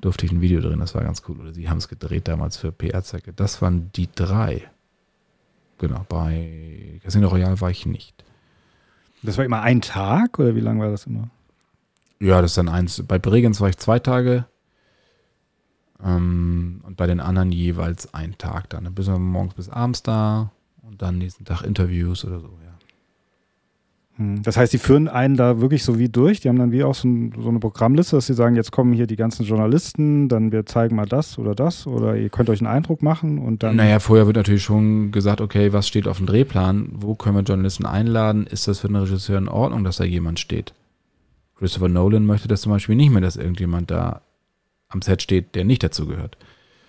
Durfte 0.00 0.26
ich 0.26 0.32
ein 0.32 0.40
Video 0.40 0.60
drin, 0.60 0.78
das 0.78 0.94
war 0.94 1.02
ganz 1.02 1.22
cool. 1.28 1.38
Oder 1.40 1.52
sie 1.52 1.68
haben 1.68 1.78
es 1.78 1.88
gedreht 1.88 2.28
damals 2.28 2.56
für 2.56 2.72
PR-Zwecke. 2.72 3.32
Das 3.32 3.60
waren 3.60 3.90
die 3.94 4.08
drei. 4.14 4.62
Genau, 5.78 6.04
bei 6.08 7.00
Casino 7.02 7.28
Royale 7.28 7.60
war 7.60 7.70
ich 7.70 7.86
nicht. 7.86 8.24
Das 9.22 9.36
war 9.36 9.44
immer 9.44 9.62
ein 9.62 9.80
Tag 9.80 10.38
oder 10.38 10.54
wie 10.54 10.60
lange 10.60 10.80
war 10.80 10.90
das 10.90 11.06
immer? 11.06 11.28
Ja, 12.18 12.40
das 12.42 12.52
ist 12.52 12.58
dann 12.58 12.68
eins. 12.68 13.02
Bei 13.06 13.18
Bregenz 13.18 13.60
war 13.60 13.68
ich 13.68 13.78
zwei 13.78 13.98
Tage 13.98 14.46
ähm, 16.04 16.80
und 16.86 16.96
bei 16.96 17.06
den 17.06 17.20
anderen 17.20 17.52
jeweils 17.52 18.12
ein 18.14 18.36
Tag 18.38 18.70
dann. 18.70 18.84
Dann 18.84 18.94
bist 18.94 19.08
du 19.08 19.18
morgens 19.18 19.54
bis 19.54 19.68
abends 19.68 20.02
da 20.02 20.50
und 20.82 21.00
dann 21.02 21.18
nächsten 21.18 21.44
Tag 21.44 21.62
Interviews 21.62 22.24
oder 22.24 22.40
so, 22.40 22.48
ja. 22.64 22.70
Hm, 24.20 24.42
das 24.42 24.56
heißt, 24.56 24.72
die 24.72 24.78
führen 24.78 25.08
einen 25.08 25.36
da 25.36 25.60
wirklich 25.60 25.82
so 25.82 25.98
wie 25.98 26.08
durch. 26.08 26.40
Die 26.40 26.48
haben 26.48 26.58
dann 26.58 26.72
wie 26.72 26.84
auch 26.84 26.94
so, 26.94 27.08
ein, 27.08 27.32
so, 27.40 27.48
eine 27.48 27.58
Programmliste, 27.58 28.16
dass 28.16 28.26
sie 28.26 28.34
sagen, 28.34 28.54
jetzt 28.54 28.70
kommen 28.70 28.92
hier 28.92 29.06
die 29.06 29.16
ganzen 29.16 29.44
Journalisten, 29.44 30.28
dann 30.28 30.52
wir 30.52 30.66
zeigen 30.66 30.94
mal 30.94 31.06
das 31.06 31.38
oder 31.38 31.54
das 31.54 31.86
oder 31.86 32.16
ihr 32.16 32.28
könnt 32.28 32.50
euch 32.50 32.60
einen 32.60 32.66
Eindruck 32.72 33.02
machen 33.02 33.38
und 33.38 33.62
dann. 33.62 33.76
Naja, 33.76 33.98
vorher 33.98 34.26
wird 34.26 34.36
natürlich 34.36 34.62
schon 34.62 35.10
gesagt, 35.10 35.40
okay, 35.40 35.72
was 35.72 35.88
steht 35.88 36.06
auf 36.06 36.18
dem 36.18 36.26
Drehplan? 36.26 36.90
Wo 36.92 37.14
können 37.14 37.36
wir 37.36 37.42
Journalisten 37.42 37.86
einladen? 37.86 38.46
Ist 38.46 38.68
das 38.68 38.80
für 38.80 38.88
einen 38.88 38.96
Regisseur 38.96 39.38
in 39.38 39.48
Ordnung, 39.48 39.84
dass 39.84 39.96
da 39.96 40.04
jemand 40.04 40.38
steht? 40.38 40.74
Christopher 41.58 41.88
Nolan 41.88 42.24
möchte 42.24 42.48
das 42.48 42.62
zum 42.62 42.72
Beispiel 42.72 42.96
nicht 42.96 43.10
mehr, 43.10 43.20
dass 43.20 43.36
irgendjemand 43.36 43.90
da 43.90 44.22
am 44.90 45.02
Set 45.02 45.22
steht, 45.22 45.54
der 45.54 45.64
nicht 45.64 45.82
dazu 45.82 46.06
gehört. 46.06 46.36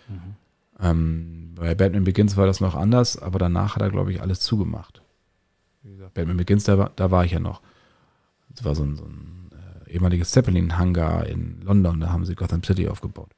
Mhm. 0.09 0.35
Ähm, 0.79 1.51
bei 1.55 1.75
Batman 1.75 2.03
Begins 2.03 2.35
war 2.35 2.47
das 2.47 2.59
noch 2.59 2.75
anders, 2.75 3.17
aber 3.17 3.39
danach 3.39 3.75
hat 3.75 3.81
er, 3.81 3.89
glaube 3.89 4.11
ich, 4.11 4.21
alles 4.21 4.39
zugemacht. 4.39 5.01
Wie 5.83 5.91
gesagt, 5.91 6.15
Batman 6.15 6.37
Begins, 6.37 6.65
da, 6.65 6.91
da 6.95 7.11
war 7.11 7.23
ich 7.23 7.31
ja 7.31 7.39
noch. 7.39 7.61
Das 8.49 8.65
war 8.65 8.75
so 8.75 8.83
ein, 8.83 8.95
so 8.95 9.05
ein 9.05 9.51
äh, 9.87 9.93
ehemaliges 9.93 10.31
Zeppelin-Hangar 10.31 11.27
in 11.27 11.61
London, 11.63 11.99
da 11.99 12.09
haben 12.09 12.25
sie 12.25 12.35
Gotham 12.35 12.63
City 12.63 12.87
aufgebaut. 12.89 13.29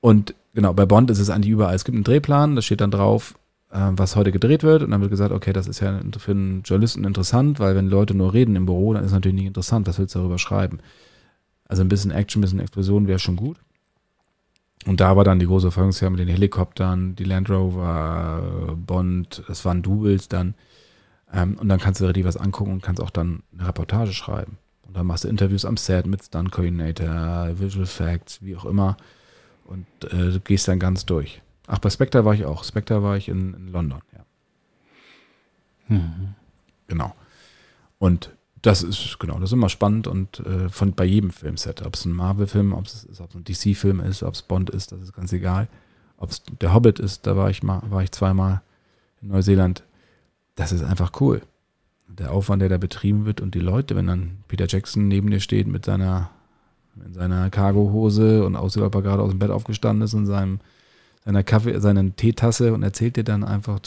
Und 0.00 0.34
genau, 0.54 0.72
bei 0.74 0.84
Bond 0.84 1.10
ist 1.10 1.20
es 1.20 1.30
eigentlich 1.30 1.50
überall. 1.50 1.74
Es 1.74 1.84
gibt 1.84 1.96
einen 1.96 2.04
Drehplan, 2.04 2.56
da 2.56 2.62
steht 2.62 2.80
dann 2.80 2.90
drauf, 2.90 3.34
äh, 3.70 3.90
was 3.92 4.16
heute 4.16 4.32
gedreht 4.32 4.62
wird. 4.62 4.82
Und 4.82 4.90
dann 4.90 5.00
wird 5.00 5.10
gesagt, 5.10 5.32
okay, 5.32 5.52
das 5.52 5.66
ist 5.66 5.80
ja 5.80 6.00
für 6.18 6.32
einen 6.32 6.62
Journalisten 6.62 7.04
interessant, 7.04 7.60
weil 7.60 7.74
wenn 7.74 7.88
Leute 7.88 8.14
nur 8.14 8.34
reden 8.34 8.56
im 8.56 8.66
Büro, 8.66 8.92
dann 8.92 9.02
ist 9.02 9.08
es 9.10 9.14
natürlich 9.14 9.36
nicht 9.36 9.46
interessant. 9.46 9.86
Was 9.86 9.98
willst 9.98 10.14
du 10.14 10.18
darüber 10.18 10.38
schreiben? 10.38 10.80
Also 11.72 11.82
ein 11.82 11.88
bisschen 11.88 12.10
Action, 12.10 12.40
ein 12.40 12.42
bisschen 12.42 12.60
Explosion 12.60 13.06
wäre 13.06 13.18
schon 13.18 13.34
gut. 13.34 13.56
Und 14.84 15.00
da 15.00 15.16
war 15.16 15.24
dann 15.24 15.38
die 15.38 15.46
große 15.46 15.68
Erfolgsjahr 15.68 16.10
mit 16.10 16.20
den 16.20 16.28
Helikoptern, 16.28 17.16
die 17.16 17.24
Land 17.24 17.48
Rover, 17.48 18.76
Bond, 18.76 19.42
das 19.48 19.64
waren 19.64 19.80
Doubles 19.80 20.28
dann. 20.28 20.52
Ähm, 21.32 21.56
und 21.56 21.70
dann 21.70 21.80
kannst 21.80 22.02
du 22.02 22.04
richtig 22.04 22.26
was 22.26 22.36
angucken 22.36 22.72
und 22.72 22.82
kannst 22.82 23.00
auch 23.00 23.08
dann 23.08 23.42
eine 23.54 23.68
Reportage 23.68 24.12
schreiben. 24.12 24.58
Und 24.86 24.98
dann 24.98 25.06
machst 25.06 25.24
du 25.24 25.28
Interviews 25.28 25.64
am 25.64 25.78
Set 25.78 26.04
mit 26.04 26.22
Stunt 26.22 26.52
Coordinator, 26.52 27.58
Visual 27.58 27.86
Facts, 27.86 28.42
wie 28.42 28.54
auch 28.54 28.66
immer. 28.66 28.98
Und 29.64 29.86
äh, 30.12 30.38
gehst 30.44 30.68
dann 30.68 30.78
ganz 30.78 31.06
durch. 31.06 31.40
Ach, 31.68 31.78
bei 31.78 31.88
Spectre 31.88 32.26
war 32.26 32.34
ich 32.34 32.44
auch. 32.44 32.64
Spectre 32.64 33.02
war 33.02 33.16
ich 33.16 33.30
in, 33.30 33.54
in 33.54 33.68
London, 33.68 34.02
ja. 34.12 35.96
Mhm. 35.96 36.34
Genau. 36.88 37.14
Und 37.98 38.30
das 38.62 38.84
ist, 38.84 39.18
genau, 39.18 39.34
das 39.34 39.50
ist 39.50 39.54
immer 39.54 39.68
spannend 39.68 40.06
und 40.06 40.38
äh, 40.40 40.68
von 40.68 40.92
bei 40.92 41.04
jedem 41.04 41.30
Filmset, 41.30 41.84
ob 41.84 41.94
es 41.94 42.04
ein 42.04 42.12
Marvel-Film, 42.12 42.72
ob 42.72 42.86
es, 42.86 43.08
ob 43.20 43.30
es 43.30 43.34
ein 43.34 43.44
DC-Film 43.44 44.00
ist, 44.00 44.22
ob 44.22 44.34
es 44.34 44.42
Bond 44.42 44.70
ist, 44.70 44.92
das 44.92 45.00
ist 45.00 45.12
ganz 45.12 45.32
egal. 45.32 45.68
Ob 46.16 46.30
es 46.30 46.42
der 46.60 46.72
Hobbit 46.72 47.00
ist, 47.00 47.26
da 47.26 47.36
war 47.36 47.50
ich 47.50 47.64
mal, 47.64 47.82
war 47.90 48.04
ich 48.04 48.12
zweimal 48.12 48.62
in 49.20 49.28
Neuseeland. 49.28 49.82
Das 50.54 50.70
ist 50.70 50.84
einfach 50.84 51.20
cool. 51.20 51.42
Der 52.06 52.30
Aufwand, 52.30 52.62
der 52.62 52.68
da 52.68 52.78
betrieben 52.78 53.24
wird 53.24 53.40
und 53.40 53.56
die 53.56 53.60
Leute, 53.60 53.96
wenn 53.96 54.06
dann 54.06 54.38
Peter 54.46 54.66
Jackson 54.68 55.08
neben 55.08 55.30
dir 55.30 55.40
steht 55.40 55.66
mit 55.66 55.84
seiner, 55.84 56.30
in 57.04 57.14
seiner 57.14 57.50
Cargohose 57.50 58.46
und 58.46 58.54
aussieht, 58.54 58.84
ob 58.84 58.94
er 58.94 59.02
gerade 59.02 59.22
aus 59.22 59.30
dem 59.30 59.40
Bett 59.40 59.50
aufgestanden 59.50 60.04
ist 60.04 60.14
und 60.14 60.26
seinem, 60.26 60.60
seiner 61.24 61.42
Kaffee, 61.42 61.80
seiner 61.80 62.14
Teetasse 62.14 62.72
und 62.74 62.84
erzählt 62.84 63.16
dir 63.16 63.24
dann 63.24 63.42
einfach, 63.42 63.80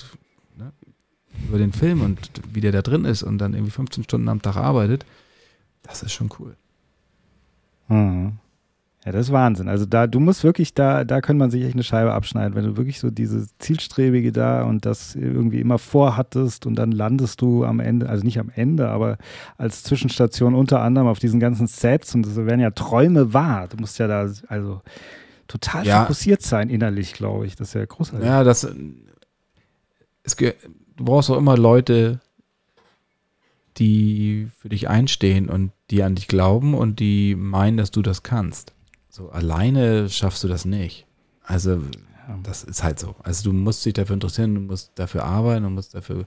über 1.47 1.57
den 1.57 1.73
Film 1.73 2.01
und 2.01 2.31
wie 2.53 2.61
der 2.61 2.71
da 2.71 2.81
drin 2.81 3.05
ist 3.05 3.23
und 3.23 3.37
dann 3.37 3.53
irgendwie 3.53 3.71
15 3.71 4.03
Stunden 4.03 4.29
am 4.29 4.41
Tag 4.41 4.57
arbeitet, 4.57 5.05
das 5.83 6.03
ist 6.03 6.13
schon 6.13 6.29
cool. 6.39 6.55
Mhm. 7.87 8.33
Ja, 9.05 9.11
das 9.11 9.27
ist 9.27 9.31
Wahnsinn. 9.31 9.69
Also 9.69 9.85
da, 9.85 10.07
du 10.07 10.19
musst 10.19 10.43
wirklich, 10.43 10.73
da, 10.73 11.03
da 11.03 11.21
kann 11.21 11.37
man 11.37 11.51
sich 11.51 11.63
echt 11.63 11.75
eine 11.75 11.83
Scheibe 11.83 12.11
abschneiden, 12.11 12.55
wenn 12.55 12.65
du 12.65 12.75
wirklich 12.75 12.99
so 12.99 13.11
diese 13.11 13.45
Zielstrebige 13.59 14.31
da 14.31 14.63
und 14.63 14.87
das 14.87 15.13
irgendwie 15.13 15.59
immer 15.61 15.77
vorhattest 15.77 16.65
und 16.65 16.73
dann 16.73 16.91
landest 16.91 17.39
du 17.39 17.65
am 17.65 17.79
Ende, 17.79 18.09
also 18.09 18.23
nicht 18.23 18.39
am 18.39 18.49
Ende, 18.55 18.89
aber 18.89 19.19
als 19.59 19.83
Zwischenstation 19.83 20.55
unter 20.55 20.81
anderem 20.81 21.07
auf 21.07 21.19
diesen 21.19 21.39
ganzen 21.39 21.67
Sets 21.67 22.15
und 22.15 22.25
das 22.25 22.35
werden 22.35 22.59
ja 22.59 22.71
Träume 22.71 23.31
wahr. 23.31 23.67
Du 23.67 23.77
musst 23.77 23.99
ja 23.99 24.07
da, 24.07 24.27
also 24.47 24.81
total 25.47 25.85
ja. 25.85 26.01
fokussiert 26.01 26.41
sein 26.41 26.71
innerlich, 26.71 27.13
glaube 27.13 27.45
ich. 27.45 27.55
Das 27.55 27.67
ist 27.67 27.73
ja 27.75 27.85
großartig. 27.85 28.25
Ja, 28.25 28.43
das, 28.43 28.67
es, 30.23 30.35
du 30.95 31.05
brauchst 31.05 31.29
auch 31.29 31.37
immer 31.37 31.57
Leute, 31.57 32.19
die 33.77 34.49
für 34.57 34.69
dich 34.69 34.87
einstehen 34.87 35.49
und 35.49 35.71
die 35.89 36.03
an 36.03 36.15
dich 36.15 36.27
glauben 36.27 36.73
und 36.73 36.99
die 36.99 37.35
meinen, 37.35 37.77
dass 37.77 37.91
du 37.91 38.01
das 38.01 38.23
kannst. 38.23 38.73
So 39.09 39.29
alleine 39.29 40.09
schaffst 40.09 40.43
du 40.43 40.47
das 40.47 40.65
nicht. 40.65 41.05
Also 41.43 41.81
das 42.43 42.63
ist 42.63 42.83
halt 42.83 42.99
so. 42.99 43.15
Also 43.23 43.49
du 43.49 43.55
musst 43.55 43.85
dich 43.85 43.93
dafür 43.93 44.15
interessieren, 44.15 44.55
du 44.55 44.61
musst 44.61 44.91
dafür 44.95 45.23
arbeiten, 45.25 45.63
du 45.63 45.69
musst 45.69 45.93
dafür 45.93 46.25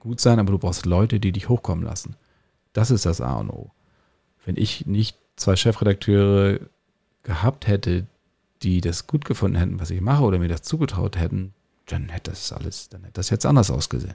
gut 0.00 0.20
sein, 0.20 0.38
aber 0.38 0.52
du 0.52 0.58
brauchst 0.58 0.86
Leute, 0.86 1.20
die 1.20 1.32
dich 1.32 1.48
hochkommen 1.48 1.84
lassen. 1.84 2.16
Das 2.72 2.90
ist 2.90 3.06
das 3.06 3.20
A 3.20 3.34
und 3.34 3.50
O. 3.50 3.70
Wenn 4.44 4.56
ich 4.56 4.86
nicht 4.86 5.16
zwei 5.36 5.56
Chefredakteure 5.56 6.60
gehabt 7.22 7.66
hätte, 7.66 8.06
die 8.62 8.80
das 8.80 9.06
gut 9.06 9.24
gefunden 9.24 9.56
hätten, 9.56 9.80
was 9.80 9.90
ich 9.90 10.00
mache, 10.00 10.24
oder 10.24 10.38
mir 10.38 10.48
das 10.48 10.62
zugetraut 10.62 11.16
hätten, 11.16 11.52
dann 11.86 12.08
hätte 12.08 12.30
das 12.30 12.52
alles, 12.52 12.88
dann 12.88 13.02
hätte 13.02 13.14
das 13.14 13.30
jetzt 13.30 13.46
anders 13.46 13.70
ausgesehen. 13.70 14.14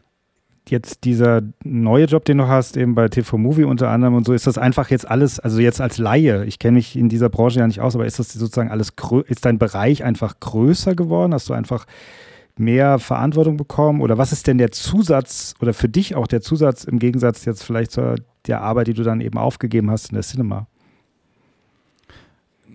Jetzt 0.70 1.06
dieser 1.06 1.42
neue 1.64 2.06
Job, 2.06 2.24
den 2.26 2.38
du 2.38 2.48
hast, 2.48 2.78
eben 2.78 2.94
bei 2.94 3.08
TV 3.08 3.38
Movie 3.38 3.64
unter 3.64 3.90
anderem 3.90 4.14
und 4.14 4.26
so, 4.28 4.34
ist 4.34 4.46
das 4.46 4.60
einfach 4.60 4.90
jetzt 4.92 5.10
alles, 5.10 5.40
also 5.40 5.60
jetzt 5.60 5.82
als 5.82 5.98
Laie, 5.98 6.46
ich 6.46 6.60
kenne 6.60 6.76
mich 6.76 6.96
in 6.96 7.10
dieser 7.10 7.30
Branche 7.30 7.60
ja 7.60 7.68
nicht 7.68 7.82
aus, 7.82 7.96
aber 7.96 8.06
ist 8.06 8.20
das 8.20 8.32
sozusagen 8.32 8.70
alles, 8.70 8.94
ist 9.26 9.46
dein 9.46 9.58
Bereich 9.58 10.04
einfach 10.04 10.40
größer 10.40 10.96
geworden? 10.96 11.34
Hast 11.34 11.50
du 11.50 11.54
einfach 11.54 11.88
mehr 12.58 13.00
Verantwortung 13.00 13.58
bekommen? 13.58 14.02
Oder 14.02 14.18
was 14.18 14.32
ist 14.32 14.46
denn 14.48 14.60
der 14.60 14.72
Zusatz 14.72 15.56
oder 15.62 15.74
für 15.74 15.90
dich 15.90 16.16
auch 16.16 16.28
der 16.28 16.42
Zusatz 16.42 16.84
im 16.84 17.00
Gegensatz 17.00 17.46
jetzt 17.46 17.64
vielleicht 17.64 17.92
zur 17.92 18.16
der 18.48 18.62
Arbeit, 18.62 18.88
die 18.88 18.94
du 18.94 19.04
dann 19.04 19.22
eben 19.22 19.38
aufgegeben 19.38 19.92
hast 19.92 20.10
in 20.10 20.16
der 20.16 20.24
Cinema? 20.24 20.68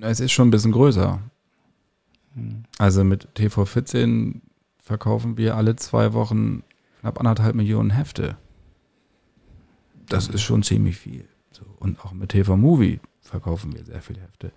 Es 0.00 0.20
ist 0.20 0.32
schon 0.32 0.48
ein 0.48 0.50
bisschen 0.50 0.72
größer. 0.72 1.20
Hm. 2.34 2.64
Also 2.78 3.04
mit 3.04 3.28
TV14 3.36 4.40
verkaufen 4.86 5.36
wir 5.36 5.56
alle 5.56 5.74
zwei 5.74 6.12
Wochen 6.12 6.62
knapp 7.00 7.18
anderthalb 7.18 7.56
Millionen 7.56 7.90
Hefte. 7.90 8.36
Das 10.08 10.28
ist 10.28 10.42
schon 10.42 10.62
ziemlich 10.62 10.96
viel. 10.96 11.24
So, 11.50 11.64
und 11.80 12.04
auch 12.04 12.12
mit 12.12 12.30
TV 12.30 12.56
Movie 12.56 13.00
verkaufen 13.20 13.74
wir 13.74 13.84
sehr 13.84 14.00
viele 14.00 14.20
Hefte. 14.20 14.52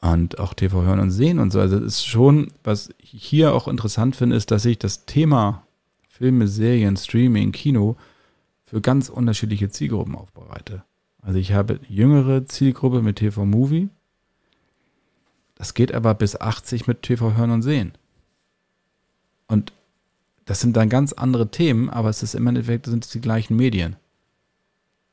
Und 0.00 0.38
auch 0.38 0.54
TV 0.54 0.82
Hören 0.82 1.00
und 1.00 1.10
Sehen 1.10 1.40
und 1.40 1.50
so. 1.50 1.58
Also 1.58 1.76
es 1.76 1.84
ist 1.84 2.06
schon, 2.06 2.52
was 2.62 2.90
ich 2.98 3.24
hier 3.24 3.52
auch 3.52 3.66
interessant 3.66 4.14
finde, 4.14 4.36
ist, 4.36 4.52
dass 4.52 4.64
ich 4.64 4.78
das 4.78 5.06
Thema 5.06 5.64
Filme, 6.08 6.46
Serien, 6.46 6.96
Streaming, 6.96 7.50
Kino 7.50 7.96
für 8.64 8.80
ganz 8.80 9.08
unterschiedliche 9.08 9.68
Zielgruppen 9.70 10.14
aufbereite. 10.14 10.84
Also 11.20 11.40
ich 11.40 11.52
habe 11.52 11.80
jüngere 11.88 12.46
Zielgruppe 12.46 13.02
mit 13.02 13.16
TV 13.16 13.44
Movie. 13.44 13.88
Das 15.56 15.74
geht 15.74 15.92
aber 15.92 16.14
bis 16.14 16.40
80 16.40 16.86
mit 16.86 17.02
TV 17.02 17.34
Hören 17.34 17.50
und 17.50 17.62
Sehen. 17.62 17.98
Und 19.48 19.72
das 20.44 20.60
sind 20.60 20.76
dann 20.76 20.88
ganz 20.88 21.12
andere 21.12 21.50
Themen, 21.50 21.90
aber 21.90 22.08
es 22.08 22.22
ist 22.22 22.34
im 22.34 22.46
Endeffekt 22.46 22.86
sind 22.86 23.04
es 23.04 23.10
die 23.10 23.20
gleichen 23.20 23.56
Medien. 23.56 23.96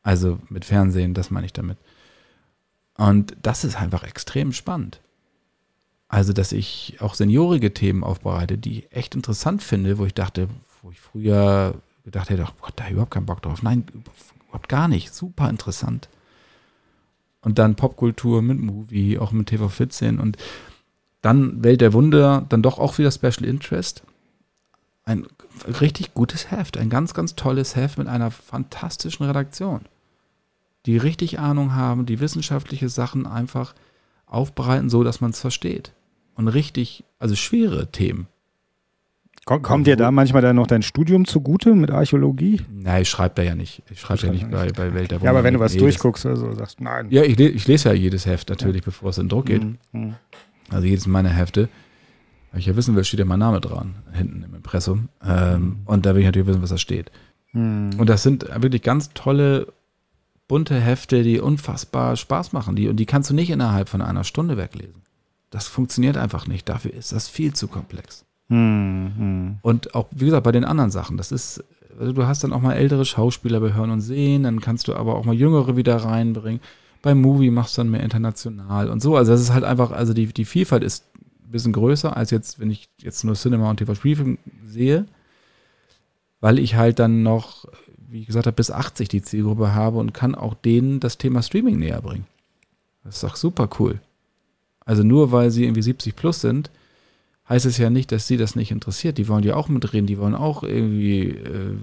Also 0.04 0.40
mit 0.50 0.66
Fernsehen, 0.66 1.14
das 1.14 1.32
meine 1.32 1.46
ich 1.46 1.54
damit. 1.54 1.78
Und 2.98 3.36
das 3.42 3.64
ist 3.64 3.76
einfach 3.76 4.04
extrem 4.04 4.54
spannend. 4.54 5.00
Also, 6.08 6.32
dass 6.32 6.52
ich 6.52 6.98
auch 7.00 7.16
seniorige 7.16 7.74
Themen 7.74 8.04
aufbereite, 8.04 8.58
die 8.58 8.80
ich 8.80 8.92
echt 8.92 9.16
interessant 9.16 9.64
finde, 9.64 9.98
wo 9.98 10.06
ich 10.06 10.14
dachte, 10.14 10.48
wo 10.84 10.92
ich 10.92 11.00
früher 11.00 11.74
gedacht 12.04 12.30
hätte, 12.30 12.44
oh 12.44 12.54
Gott, 12.62 12.74
da 12.76 12.84
habe 12.84 12.92
ich 12.92 12.94
überhaupt 12.94 13.12
keinen 13.12 13.26
Bock 13.26 13.42
drauf. 13.42 13.64
Nein, 13.64 13.86
überhaupt 14.46 14.70
gar 14.70 14.88
nicht. 14.88 15.16
Super 15.16 15.50
interessant. 15.50 16.10
Und 17.42 17.58
dann 17.58 17.76
Popkultur 17.76 18.44
mit 18.44 18.60
Movie, 18.60 19.18
auch 19.18 19.32
mit 19.32 19.50
TV14 19.52 20.20
und 20.20 20.38
dann 21.22 21.64
Welt 21.64 21.82
der 21.82 21.94
Wunder, 21.94 22.46
dann 22.48 22.62
doch 22.62 22.78
auch 22.78 23.00
wieder 23.00 23.12
Special 23.12 23.46
Interest 23.46 24.04
ein 25.06 25.26
richtig 25.80 26.14
gutes 26.14 26.52
Heft. 26.52 26.78
Ein 26.78 26.90
ganz, 26.90 27.14
ganz 27.14 27.36
tolles 27.36 27.76
Heft 27.76 27.98
mit 27.98 28.08
einer 28.08 28.32
fantastischen 28.32 29.26
Redaktion. 29.26 29.82
Die 30.86 30.98
richtig 30.98 31.40
Ahnung 31.40 31.76
haben, 31.76 32.06
die 32.06 32.20
wissenschaftliche 32.20 32.90
Sachen 32.90 33.26
einfach 33.26 33.74
aufbereiten, 34.26 34.90
so 34.90 35.04
dass 35.04 35.22
man 35.22 35.32
es 35.32 35.40
versteht. 35.40 35.94
Und 36.36 36.48
richtig, 36.48 37.04
also 37.20 37.36
schwere 37.36 37.92
Themen. 37.92 38.28
Kommt, 39.46 39.64
kommt 39.64 39.88
dir 39.88 39.98
da 39.98 40.10
manchmal 40.10 40.42
dann 40.42 40.56
noch 40.56 40.68
dein 40.68 40.84
Studium 40.84 41.26
zugute 41.26 41.76
mit 41.76 41.92
Archäologie? 41.92 42.62
Nein, 42.72 43.02
ich 43.02 43.10
schreibe 43.10 43.36
da 43.36 43.42
ja 43.44 43.56
nicht. 43.56 43.84
Ich 43.92 44.00
schreibe 44.00 44.28
ja 44.28 44.32
nicht 44.32 44.50
bei, 44.50 44.72
bei 44.72 44.94
Welt 44.94 45.12
der 45.12 45.20
Ja, 45.20 45.32
aber 45.32 45.44
wenn 45.44 45.54
du 45.54 45.60
was 45.60 45.76
durchguckst, 45.76 46.26
also 46.26 46.54
sagst 46.54 46.80
nein. 46.80 47.08
Ja, 47.10 47.24
ich, 47.24 47.38
ich 47.38 47.68
lese 47.68 47.90
ja 47.90 47.96
jedes 47.96 48.26
Heft 48.26 48.50
natürlich, 48.50 48.82
ja. 48.82 48.86
bevor 48.86 49.10
es 49.10 49.18
in 49.18 49.28
Druck 49.28 49.48
geht. 49.48 49.64
Mhm. 49.64 49.78
mhm. 49.92 50.16
Also 50.70 50.88
jedes 50.88 51.08
meiner 51.08 51.30
Hefte. 51.30 51.68
Weil 52.54 52.60
ich 52.60 52.68
ja 52.68 52.76
wissen 52.76 52.96
will, 52.96 53.04
steht 53.04 53.20
ja 53.20 53.26
mein 53.26 53.40
Name 53.40 53.60
dran, 53.60 53.96
hinten 54.14 54.44
im 54.44 54.54
Impressum. 54.54 55.10
Ähm, 55.26 55.62
mhm. 55.62 55.78
Und 55.86 56.06
da 56.06 56.14
will 56.14 56.22
ich 56.22 56.28
natürlich 56.28 56.48
wissen, 56.48 56.62
was 56.62 56.70
da 56.70 56.78
steht. 56.78 57.12
Mhm. 57.52 57.90
Und 57.98 58.08
das 58.08 58.22
sind 58.22 58.46
wirklich 58.62 58.84
ganz 58.84 59.10
tolle, 59.16 59.74
bunte 60.48 60.80
Hefte, 60.80 61.24
die 61.24 61.40
unfassbar 61.40 62.16
Spaß 62.16 62.54
machen. 62.54 62.76
Die, 62.76 62.88
und 62.90 62.98
die 62.98 63.08
kannst 63.08 63.32
du 63.32 63.34
nicht 63.34 63.50
innerhalb 63.50 63.90
von 63.90 64.04
einer 64.04 64.24
Stunde 64.24 64.56
weglesen. 64.56 65.02
Das 65.50 65.68
funktioniert 65.68 66.16
einfach 66.16 66.46
nicht. 66.46 66.70
Dafür 66.70 66.94
ist 66.94 67.12
das 67.12 67.28
viel 67.28 67.54
zu 67.54 67.68
komplex. 67.68 68.24
Mhm. 68.50 69.58
Und 69.64 69.96
auch, 69.96 70.06
wie 70.12 70.26
gesagt, 70.26 70.44
bei 70.44 70.52
den 70.52 70.64
anderen 70.64 70.92
Sachen, 70.92 71.18
das 71.18 71.32
ist, 71.32 71.64
also 72.00 72.14
du 72.14 72.28
hast 72.28 72.44
dann 72.44 72.54
auch 72.54 72.62
mal 72.62 72.74
ältere 72.74 73.04
Schauspieler 73.04 73.62
bei 73.62 73.74
Hören 73.74 73.90
und 73.90 74.02
Sehen, 74.02 74.44
dann 74.44 74.62
kannst 74.62 74.88
du 74.88 74.94
aber 74.94 75.16
auch 75.16 75.26
mal 75.26 75.34
jüngere 75.34 75.76
wieder 75.76 75.96
reinbringen. 75.96 76.62
Beim 77.02 77.20
Movie 77.20 77.50
machst 77.50 77.78
du 77.78 77.82
dann 77.82 77.90
mehr 77.90 78.04
international 78.04 78.92
und 78.92 79.02
so. 79.02 79.18
Also 79.18 79.32
das 79.32 79.42
ist 79.42 79.52
halt 79.52 79.64
einfach, 79.64 79.92
also 79.92 80.14
die, 80.14 80.28
die 80.28 80.46
Vielfalt 80.46 80.84
ist 80.84 81.04
bisschen 81.54 81.72
größer 81.72 82.16
als 82.18 82.32
jetzt, 82.32 82.60
wenn 82.60 82.70
ich 82.70 82.90
jetzt 83.02 83.24
nur 83.24 83.36
Cinema 83.36 83.70
und 83.70 83.78
TV-Spielfilm 83.78 84.38
sehe, 84.66 85.06
weil 86.42 86.60
ich 86.60 86.76
halt 86.76 87.00
dann 87.00 87.24
noch, 87.24 87.66
wie 87.98 88.20
ich 88.20 88.28
gesagt 88.28 88.48
habe, 88.48 88.56
bis 88.56 88.70
80 88.70 89.08
die 89.08 89.22
Zielgruppe 89.22 89.74
habe 89.74 90.00
und 90.00 90.14
kann 90.14 90.36
auch 90.36 90.54
denen 90.54 91.00
das 91.00 91.18
Thema 91.18 91.42
Streaming 91.42 91.80
näher 91.80 92.02
bringen. 92.02 92.28
Das 93.04 93.16
ist 93.16 93.24
doch 93.24 93.38
super 93.38 93.70
cool. 93.80 94.00
Also 94.86 95.04
nur 95.04 95.32
weil 95.32 95.52
sie 95.52 95.64
irgendwie 95.64 95.82
70 95.82 96.16
plus 96.16 96.42
sind, 96.42 96.70
heißt 97.48 97.66
es 97.66 97.78
ja 97.78 97.90
nicht, 97.90 98.12
dass 98.12 98.28
sie 98.28 98.38
das 98.38 98.56
nicht 98.56 98.72
interessiert. 98.72 99.18
Die 99.18 99.28
wollen 99.28 99.44
ja 99.44 99.56
auch 99.56 99.70
mitreden, 99.70 100.08
die 100.08 100.18
wollen 100.18 100.36
auch 100.36 100.64
irgendwie 100.64 101.30
äh, 101.30 101.78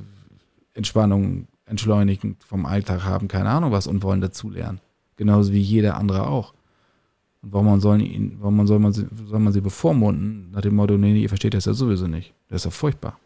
Entspannung, 0.74 1.46
entschleunigen 1.64 2.36
vom 2.46 2.66
Alltag 2.66 3.04
haben, 3.04 3.28
keine 3.28 3.50
Ahnung 3.50 3.72
was 3.72 3.86
und 3.86 4.02
wollen 4.02 4.20
dazulernen. 4.20 4.80
Genauso 5.16 5.52
wie 5.52 5.60
jeder 5.60 5.96
andere 5.96 6.26
auch. 6.26 6.54
Und 7.42 7.52
warum, 7.52 7.80
soll, 7.80 8.02
ihn, 8.02 8.36
warum 8.40 8.66
soll, 8.66 8.78
man, 8.78 8.92
soll 8.92 9.38
man 9.38 9.52
sie 9.52 9.60
bevormunden 9.60 10.50
nach 10.50 10.60
dem 10.60 10.74
Motto, 10.74 10.98
nee, 10.98 11.20
ihr 11.20 11.28
versteht 11.28 11.54
das 11.54 11.64
ja 11.64 11.72
sowieso 11.72 12.06
nicht. 12.06 12.34
Das 12.48 12.62
ist 12.62 12.64
ja 12.66 12.70
furchtbar. 12.70 13.18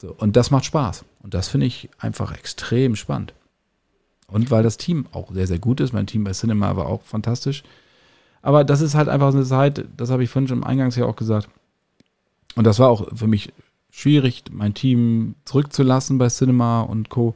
So, 0.00 0.14
und 0.18 0.36
das 0.36 0.50
macht 0.50 0.66
Spaß. 0.66 1.04
Und 1.22 1.32
das 1.32 1.48
finde 1.48 1.66
ich 1.66 1.88
einfach 1.98 2.32
extrem 2.36 2.96
spannend. 2.96 3.34
Und 4.26 4.50
weil 4.50 4.62
das 4.62 4.76
Team 4.76 5.06
auch 5.12 5.32
sehr, 5.32 5.46
sehr 5.46 5.58
gut 5.58 5.80
ist. 5.80 5.92
Mein 5.92 6.06
Team 6.06 6.24
bei 6.24 6.32
Cinema 6.32 6.76
war 6.76 6.86
auch 6.86 7.02
fantastisch. 7.02 7.62
Aber 8.42 8.64
das 8.64 8.80
ist 8.80 8.94
halt 8.94 9.08
einfach 9.08 9.32
eine 9.32 9.44
Zeit, 9.44 9.86
das 9.96 10.10
habe 10.10 10.24
ich 10.24 10.30
vorhin 10.30 10.48
schon 10.48 10.58
im 10.58 10.64
Eingangsjahr 10.64 11.08
auch 11.08 11.16
gesagt. 11.16 11.48
Und 12.56 12.64
das 12.64 12.78
war 12.78 12.88
auch 12.88 13.06
für 13.14 13.28
mich 13.28 13.52
schwierig, 13.90 14.44
mein 14.50 14.74
Team 14.74 15.36
zurückzulassen 15.44 16.18
bei 16.18 16.28
Cinema 16.28 16.82
und 16.82 17.08
Co., 17.08 17.34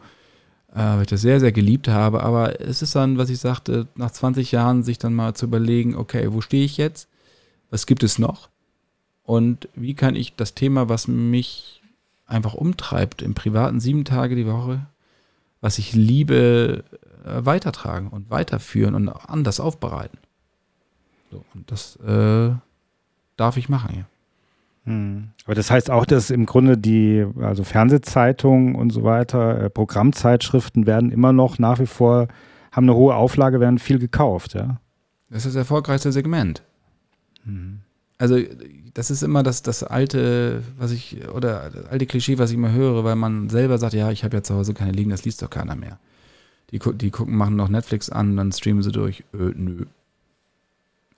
äh, 0.76 0.78
weil 0.78 1.02
ich 1.02 1.08
das 1.08 1.22
sehr, 1.22 1.40
sehr 1.40 1.52
geliebt 1.52 1.88
habe. 1.88 2.22
Aber 2.22 2.60
es 2.60 2.82
ist 2.82 2.94
dann, 2.94 3.16
was 3.16 3.30
ich 3.30 3.38
sagte, 3.38 3.88
nach 3.96 4.10
20 4.10 4.52
Jahren 4.52 4.82
sich 4.82 4.98
dann 4.98 5.14
mal 5.14 5.34
zu 5.34 5.46
überlegen, 5.46 5.96
okay, 5.96 6.32
wo 6.32 6.42
stehe 6.42 6.64
ich 6.64 6.76
jetzt? 6.76 7.08
Was 7.70 7.86
gibt 7.86 8.02
es 8.02 8.18
noch? 8.18 8.50
Und 9.24 9.68
wie 9.74 9.94
kann 9.94 10.14
ich 10.14 10.36
das 10.36 10.54
Thema, 10.54 10.88
was 10.88 11.08
mich 11.08 11.82
einfach 12.26 12.54
umtreibt, 12.54 13.22
im 13.22 13.34
privaten 13.34 13.80
sieben 13.80 14.04
Tage 14.04 14.36
die 14.36 14.46
Woche, 14.46 14.86
was 15.60 15.78
ich 15.78 15.94
liebe, 15.94 16.84
äh, 17.24 17.44
weitertragen 17.44 18.08
und 18.08 18.30
weiterführen 18.30 18.94
und 18.94 19.08
anders 19.08 19.60
aufbereiten? 19.60 20.18
So, 21.30 21.44
und 21.54 21.70
das 21.70 21.96
äh, 21.96 22.54
darf 23.36 23.56
ich 23.56 23.68
machen, 23.68 23.96
ja. 23.96 24.04
Aber 25.44 25.54
das 25.54 25.70
heißt 25.70 25.90
auch, 25.90 26.06
dass 26.06 26.30
im 26.30 26.46
Grunde 26.46 26.78
die, 26.78 27.26
also 27.40 27.64
Fernsehzeitungen 27.64 28.74
und 28.74 28.90
so 28.90 29.02
weiter, 29.02 29.64
äh, 29.64 29.70
Programmzeitschriften 29.70 30.86
werden 30.86 31.10
immer 31.10 31.32
noch 31.32 31.58
nach 31.58 31.78
wie 31.80 31.86
vor, 31.86 32.28
haben 32.72 32.84
eine 32.84 32.94
hohe 32.94 33.14
Auflage, 33.14 33.60
werden 33.60 33.78
viel 33.78 33.98
gekauft, 33.98 34.54
ja. 34.54 34.80
Das 35.28 35.38
ist 35.38 35.54
das 35.54 35.56
erfolgreichste 35.56 36.12
Segment. 36.12 36.62
Hm. 37.44 37.80
Also, 38.18 38.38
das 38.94 39.10
ist 39.10 39.22
immer 39.22 39.42
das, 39.42 39.62
das 39.62 39.82
alte, 39.82 40.62
was 40.78 40.92
ich, 40.92 41.28
oder 41.28 41.70
das 41.70 41.86
alte 41.86 42.06
Klischee, 42.06 42.38
was 42.38 42.50
ich 42.50 42.56
immer 42.56 42.72
höre, 42.72 43.04
weil 43.04 43.16
man 43.16 43.50
selber 43.50 43.78
sagt, 43.78 43.92
ja, 43.92 44.10
ich 44.10 44.24
habe 44.24 44.36
ja 44.36 44.42
zu 44.42 44.54
Hause 44.54 44.72
keine 44.72 44.92
liegen, 44.92 45.10
das 45.10 45.24
liest 45.24 45.42
doch 45.42 45.50
keiner 45.50 45.74
mehr. 45.74 45.98
Die, 46.70 46.78
die 46.78 47.10
gucken, 47.10 47.36
machen 47.36 47.56
noch 47.56 47.68
Netflix 47.68 48.08
an, 48.08 48.36
dann 48.36 48.52
streamen 48.52 48.82
sie 48.82 48.92
durch. 48.92 49.24
Ö, 49.34 49.52
nö 49.54 49.84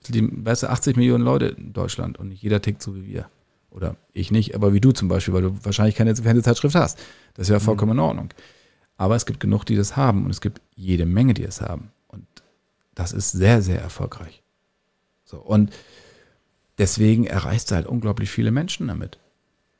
die, 0.07 0.45
weißt 0.45 0.63
du, 0.63 0.69
80 0.69 0.95
Millionen 0.95 1.23
Leute 1.23 1.47
in 1.47 1.73
Deutschland 1.73 2.17
und 2.19 2.29
nicht 2.29 2.41
jeder 2.41 2.61
tickt 2.61 2.81
so 2.81 2.95
wie 2.95 3.05
wir. 3.05 3.29
Oder 3.71 3.95
ich 4.13 4.31
nicht, 4.31 4.55
aber 4.55 4.73
wie 4.73 4.81
du 4.81 4.91
zum 4.91 5.07
Beispiel, 5.07 5.33
weil 5.33 5.43
du 5.43 5.63
wahrscheinlich 5.63 5.95
keine 5.95 6.15
Fernsehzeitschrift 6.15 6.75
hast. 6.75 6.97
Das 7.35 7.47
ist 7.47 7.51
ja 7.51 7.59
vollkommen 7.59 7.93
in 7.93 7.99
Ordnung. 7.99 8.29
Aber 8.97 9.15
es 9.15 9.25
gibt 9.25 9.39
genug, 9.39 9.63
die 9.65 9.75
das 9.75 9.95
haben 9.95 10.25
und 10.25 10.31
es 10.31 10.41
gibt 10.41 10.61
jede 10.75 11.05
Menge, 11.05 11.33
die 11.33 11.43
es 11.43 11.61
haben. 11.61 11.91
Und 12.07 12.25
das 12.95 13.13
ist 13.13 13.31
sehr, 13.31 13.61
sehr 13.61 13.81
erfolgreich. 13.81 14.41
So, 15.23 15.37
und 15.37 15.71
deswegen 16.77 17.25
erreichst 17.25 17.71
du 17.71 17.75
halt 17.75 17.87
unglaublich 17.87 18.29
viele 18.29 18.51
Menschen 18.51 18.87
damit. 18.87 19.19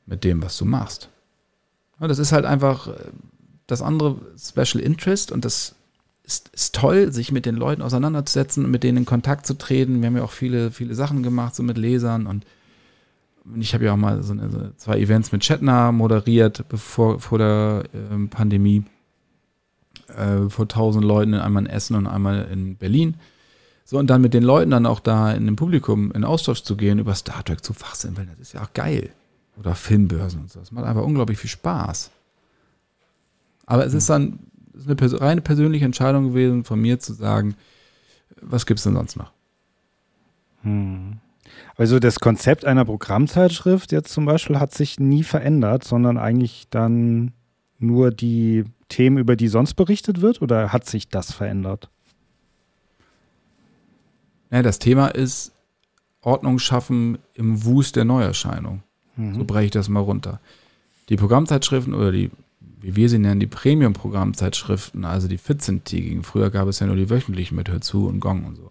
Mit 0.06 0.24
dem, 0.24 0.42
was 0.42 0.56
du 0.56 0.64
machst. 0.64 1.08
Und 1.98 2.08
das 2.08 2.18
ist 2.18 2.32
halt 2.32 2.44
einfach 2.44 2.88
äh, 2.88 2.94
das 3.66 3.82
andere 3.82 4.16
Special 4.38 4.82
Interest 4.82 5.30
und 5.30 5.44
das 5.44 5.74
ist, 6.24 6.48
ist 6.48 6.74
toll, 6.74 7.12
sich 7.12 7.30
mit 7.30 7.46
den 7.46 7.56
Leuten 7.56 7.82
auseinanderzusetzen 7.82 8.64
und 8.64 8.70
mit 8.70 8.82
denen 8.82 8.98
in 8.98 9.04
Kontakt 9.04 9.46
zu 9.46 9.54
treten. 9.54 10.00
Wir 10.00 10.06
haben 10.06 10.16
ja 10.16 10.22
auch 10.22 10.32
viele, 10.32 10.70
viele 10.70 10.94
Sachen 10.94 11.22
gemacht, 11.22 11.54
so 11.54 11.62
mit 11.62 11.76
Lesern 11.76 12.26
und 12.26 12.44
ich 13.58 13.74
habe 13.74 13.84
ja 13.84 13.92
auch 13.92 13.96
mal 13.96 14.22
so, 14.22 14.32
eine, 14.32 14.50
so 14.50 14.70
zwei 14.76 14.98
Events 14.98 15.32
mit 15.32 15.42
Chetner 15.42 15.92
moderiert, 15.92 16.68
bevor 16.68 17.20
vor 17.20 17.38
der 17.38 17.84
ähm, 17.94 18.28
Pandemie. 18.28 18.84
Äh, 20.16 20.48
vor 20.48 20.68
tausend 20.68 21.04
Leuten, 21.04 21.34
einmal 21.34 21.64
in 21.64 21.70
Essen 21.70 21.96
und 21.96 22.06
einmal 22.06 22.48
in 22.50 22.76
Berlin. 22.76 23.14
So, 23.84 23.98
und 23.98 24.08
dann 24.08 24.20
mit 24.20 24.34
den 24.34 24.42
Leuten 24.42 24.70
dann 24.70 24.86
auch 24.86 25.00
da 25.00 25.32
in 25.32 25.46
dem 25.46 25.56
Publikum 25.56 26.12
in 26.12 26.24
Austausch 26.24 26.62
zu 26.62 26.76
gehen, 26.76 26.98
über 26.98 27.14
Star 27.14 27.44
Trek 27.44 27.64
zu 27.64 27.72
fachsimpeln, 27.72 28.28
das 28.30 28.38
ist 28.38 28.52
ja 28.52 28.62
auch 28.62 28.72
geil. 28.72 29.10
Oder 29.58 29.74
Filmbörsen 29.74 30.42
und 30.42 30.50
so. 30.50 30.60
Das 30.60 30.72
macht 30.72 30.86
einfach 30.86 31.02
unglaublich 31.02 31.38
viel 31.38 31.50
Spaß. 31.50 32.10
Aber 33.66 33.84
es 33.84 33.94
ist 33.94 34.08
dann 34.08 34.38
ist 34.74 34.86
eine 34.86 34.96
pers 34.96 35.20
reine 35.20 35.40
persönliche 35.40 35.84
Entscheidung 35.84 36.28
gewesen 36.28 36.64
von 36.64 36.80
mir 36.80 36.98
zu 36.98 37.12
sagen, 37.12 37.56
was 38.40 38.64
gibt 38.66 38.78
es 38.78 38.84
denn 38.84 38.94
sonst 38.94 39.16
noch? 39.16 39.32
Hm. 40.62 41.18
Also 41.80 41.98
das 41.98 42.20
Konzept 42.20 42.66
einer 42.66 42.84
Programmzeitschrift 42.84 43.90
jetzt 43.90 44.12
zum 44.12 44.26
Beispiel 44.26 44.60
hat 44.60 44.74
sich 44.74 45.00
nie 45.00 45.22
verändert, 45.22 45.82
sondern 45.82 46.18
eigentlich 46.18 46.66
dann 46.68 47.32
nur 47.78 48.10
die 48.10 48.66
Themen, 48.90 49.16
über 49.16 49.34
die 49.34 49.48
sonst 49.48 49.72
berichtet 49.72 50.20
wird, 50.20 50.42
oder 50.42 50.74
hat 50.74 50.84
sich 50.84 51.08
das 51.08 51.32
verändert? 51.32 51.88
Ja, 54.50 54.60
das 54.60 54.78
Thema 54.78 55.06
ist 55.06 55.52
Ordnung 56.20 56.58
schaffen 56.58 57.16
im 57.32 57.64
Wust 57.64 57.96
der 57.96 58.04
Neuerscheinung. 58.04 58.82
Mhm. 59.16 59.36
So 59.36 59.44
breche 59.44 59.64
ich 59.64 59.70
das 59.70 59.88
mal 59.88 60.00
runter. 60.00 60.38
Die 61.08 61.16
Programmzeitschriften 61.16 61.94
oder 61.94 62.12
die 62.12 62.30
wie 62.82 62.94
wir 62.94 63.08
sie 63.08 63.18
nennen, 63.18 63.40
die 63.40 63.46
Premium-Programmzeitschriften, 63.46 65.06
also 65.06 65.28
die 65.28 65.38
14-tägigen. 65.38 66.24
Früher 66.24 66.50
gab 66.50 66.68
es 66.68 66.80
ja 66.80 66.86
nur 66.86 66.96
die 66.96 67.08
wöchentlichen 67.08 67.56
mit 67.56 67.70
Hörzu 67.70 68.06
und 68.06 68.20
Gong 68.20 68.44
und 68.44 68.56
so. 68.56 68.70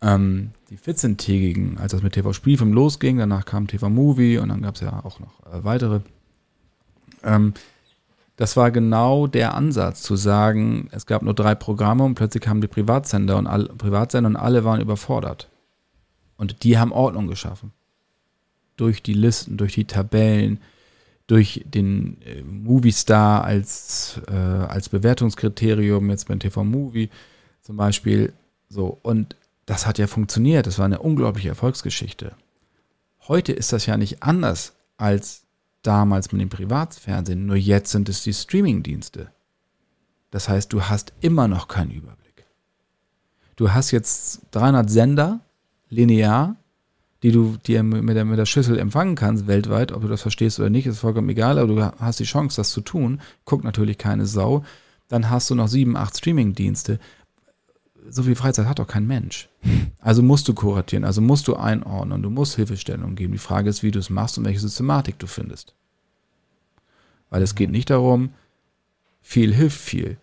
Ähm, 0.00 0.52
die 0.70 0.78
14-tägigen, 0.78 1.78
als 1.78 1.92
das 1.92 2.02
mit 2.02 2.14
TV-Spielfilm 2.14 2.72
losging, 2.72 3.18
danach 3.18 3.44
kam 3.44 3.66
TV-Movie 3.66 4.38
und 4.38 4.48
dann 4.48 4.62
gab 4.62 4.74
es 4.74 4.80
ja 4.80 5.04
auch 5.04 5.20
noch 5.20 5.40
äh, 5.46 5.64
weitere. 5.64 6.00
Ähm, 7.22 7.54
das 8.36 8.56
war 8.56 8.70
genau 8.70 9.26
der 9.26 9.54
Ansatz, 9.54 10.02
zu 10.02 10.16
sagen, 10.16 10.88
es 10.92 11.06
gab 11.06 11.22
nur 11.22 11.34
drei 11.34 11.54
Programme 11.54 12.04
und 12.04 12.16
plötzlich 12.16 12.42
kamen 12.42 12.60
die 12.60 12.68
Privatsender 12.68 13.38
und 13.38 13.46
alle, 13.46 13.68
Privatsender 13.68 14.28
und 14.28 14.36
alle 14.36 14.64
waren 14.64 14.80
überfordert. 14.80 15.48
Und 16.36 16.62
die 16.62 16.76
haben 16.76 16.92
Ordnung 16.92 17.28
geschaffen. 17.28 17.72
Durch 18.76 19.02
die 19.02 19.14
Listen, 19.14 19.56
durch 19.56 19.72
die 19.72 19.86
Tabellen, 19.86 20.60
durch 21.26 21.64
den 21.66 22.20
äh, 22.22 22.42
Movie 22.42 22.92
Star 22.92 23.42
als, 23.42 24.20
äh, 24.28 24.34
als 24.34 24.90
Bewertungskriterium, 24.90 26.10
jetzt 26.10 26.28
beim 26.28 26.38
TV 26.38 26.62
Movie 26.62 27.08
zum 27.62 27.76
Beispiel. 27.76 28.34
So, 28.68 28.98
und 29.02 29.34
das 29.66 29.86
hat 29.86 29.98
ja 29.98 30.06
funktioniert. 30.06 30.66
Das 30.66 30.78
war 30.78 30.86
eine 30.86 31.00
unglaubliche 31.00 31.48
Erfolgsgeschichte. 31.48 32.34
Heute 33.28 33.52
ist 33.52 33.72
das 33.72 33.86
ja 33.86 33.96
nicht 33.96 34.22
anders 34.22 34.74
als 34.96 35.42
damals 35.82 36.32
mit 36.32 36.40
dem 36.40 36.48
Privatfernsehen, 36.48 37.46
nur 37.46 37.56
jetzt 37.56 37.92
sind 37.92 38.08
es 38.08 38.22
die 38.22 38.32
Streamingdienste. 38.32 39.30
Das 40.30 40.48
heißt, 40.48 40.72
du 40.72 40.82
hast 40.82 41.12
immer 41.20 41.48
noch 41.48 41.68
keinen 41.68 41.90
Überblick. 41.90 42.46
Du 43.56 43.72
hast 43.72 43.90
jetzt 43.90 44.42
300 44.50 44.90
Sender, 44.90 45.40
linear, 45.88 46.56
die 47.22 47.32
du 47.32 47.56
dir 47.66 47.82
mit 47.82 48.16
der, 48.16 48.24
mit 48.24 48.38
der 48.38 48.46
Schüssel 48.46 48.78
empfangen 48.78 49.14
kannst 49.14 49.46
weltweit, 49.46 49.92
ob 49.92 50.02
du 50.02 50.08
das 50.08 50.22
verstehst 50.22 50.60
oder 50.60 50.70
nicht, 50.70 50.86
ist 50.86 50.98
vollkommen 50.98 51.28
egal, 51.28 51.58
aber 51.58 51.68
du 51.68 51.82
hast 51.82 52.20
die 52.20 52.24
Chance, 52.24 52.56
das 52.56 52.70
zu 52.70 52.80
tun. 52.80 53.20
Guckt 53.44 53.64
natürlich 53.64 53.98
keine 53.98 54.26
Sau. 54.26 54.64
Dann 55.08 55.30
hast 55.30 55.48
du 55.50 55.54
noch 55.54 55.68
sieben, 55.68 55.96
acht 55.96 56.16
Streaming-Dienste. 56.16 56.98
So 58.08 58.22
viel 58.22 58.34
Freizeit 58.34 58.66
hat 58.66 58.78
doch 58.78 58.86
kein 58.86 59.06
Mensch. 59.06 59.48
Also 60.00 60.22
musst 60.22 60.48
du 60.48 60.54
kuratieren, 60.54 61.04
also 61.04 61.20
musst 61.20 61.48
du 61.48 61.56
einordnen, 61.56 62.22
du 62.22 62.30
musst 62.30 62.56
Hilfestellung 62.56 63.14
geben. 63.14 63.32
Die 63.32 63.38
Frage 63.38 63.68
ist, 63.68 63.82
wie 63.82 63.90
du 63.90 63.98
es 63.98 64.10
machst 64.10 64.38
und 64.38 64.44
welche 64.44 64.60
Systematik 64.60 65.18
du 65.18 65.26
findest. 65.26 65.74
Weil 67.30 67.42
es 67.42 67.54
geht 67.54 67.70
nicht 67.70 67.90
darum, 67.90 68.30
viel 69.20 69.52
hilft 69.54 69.80
viel. 69.80 70.18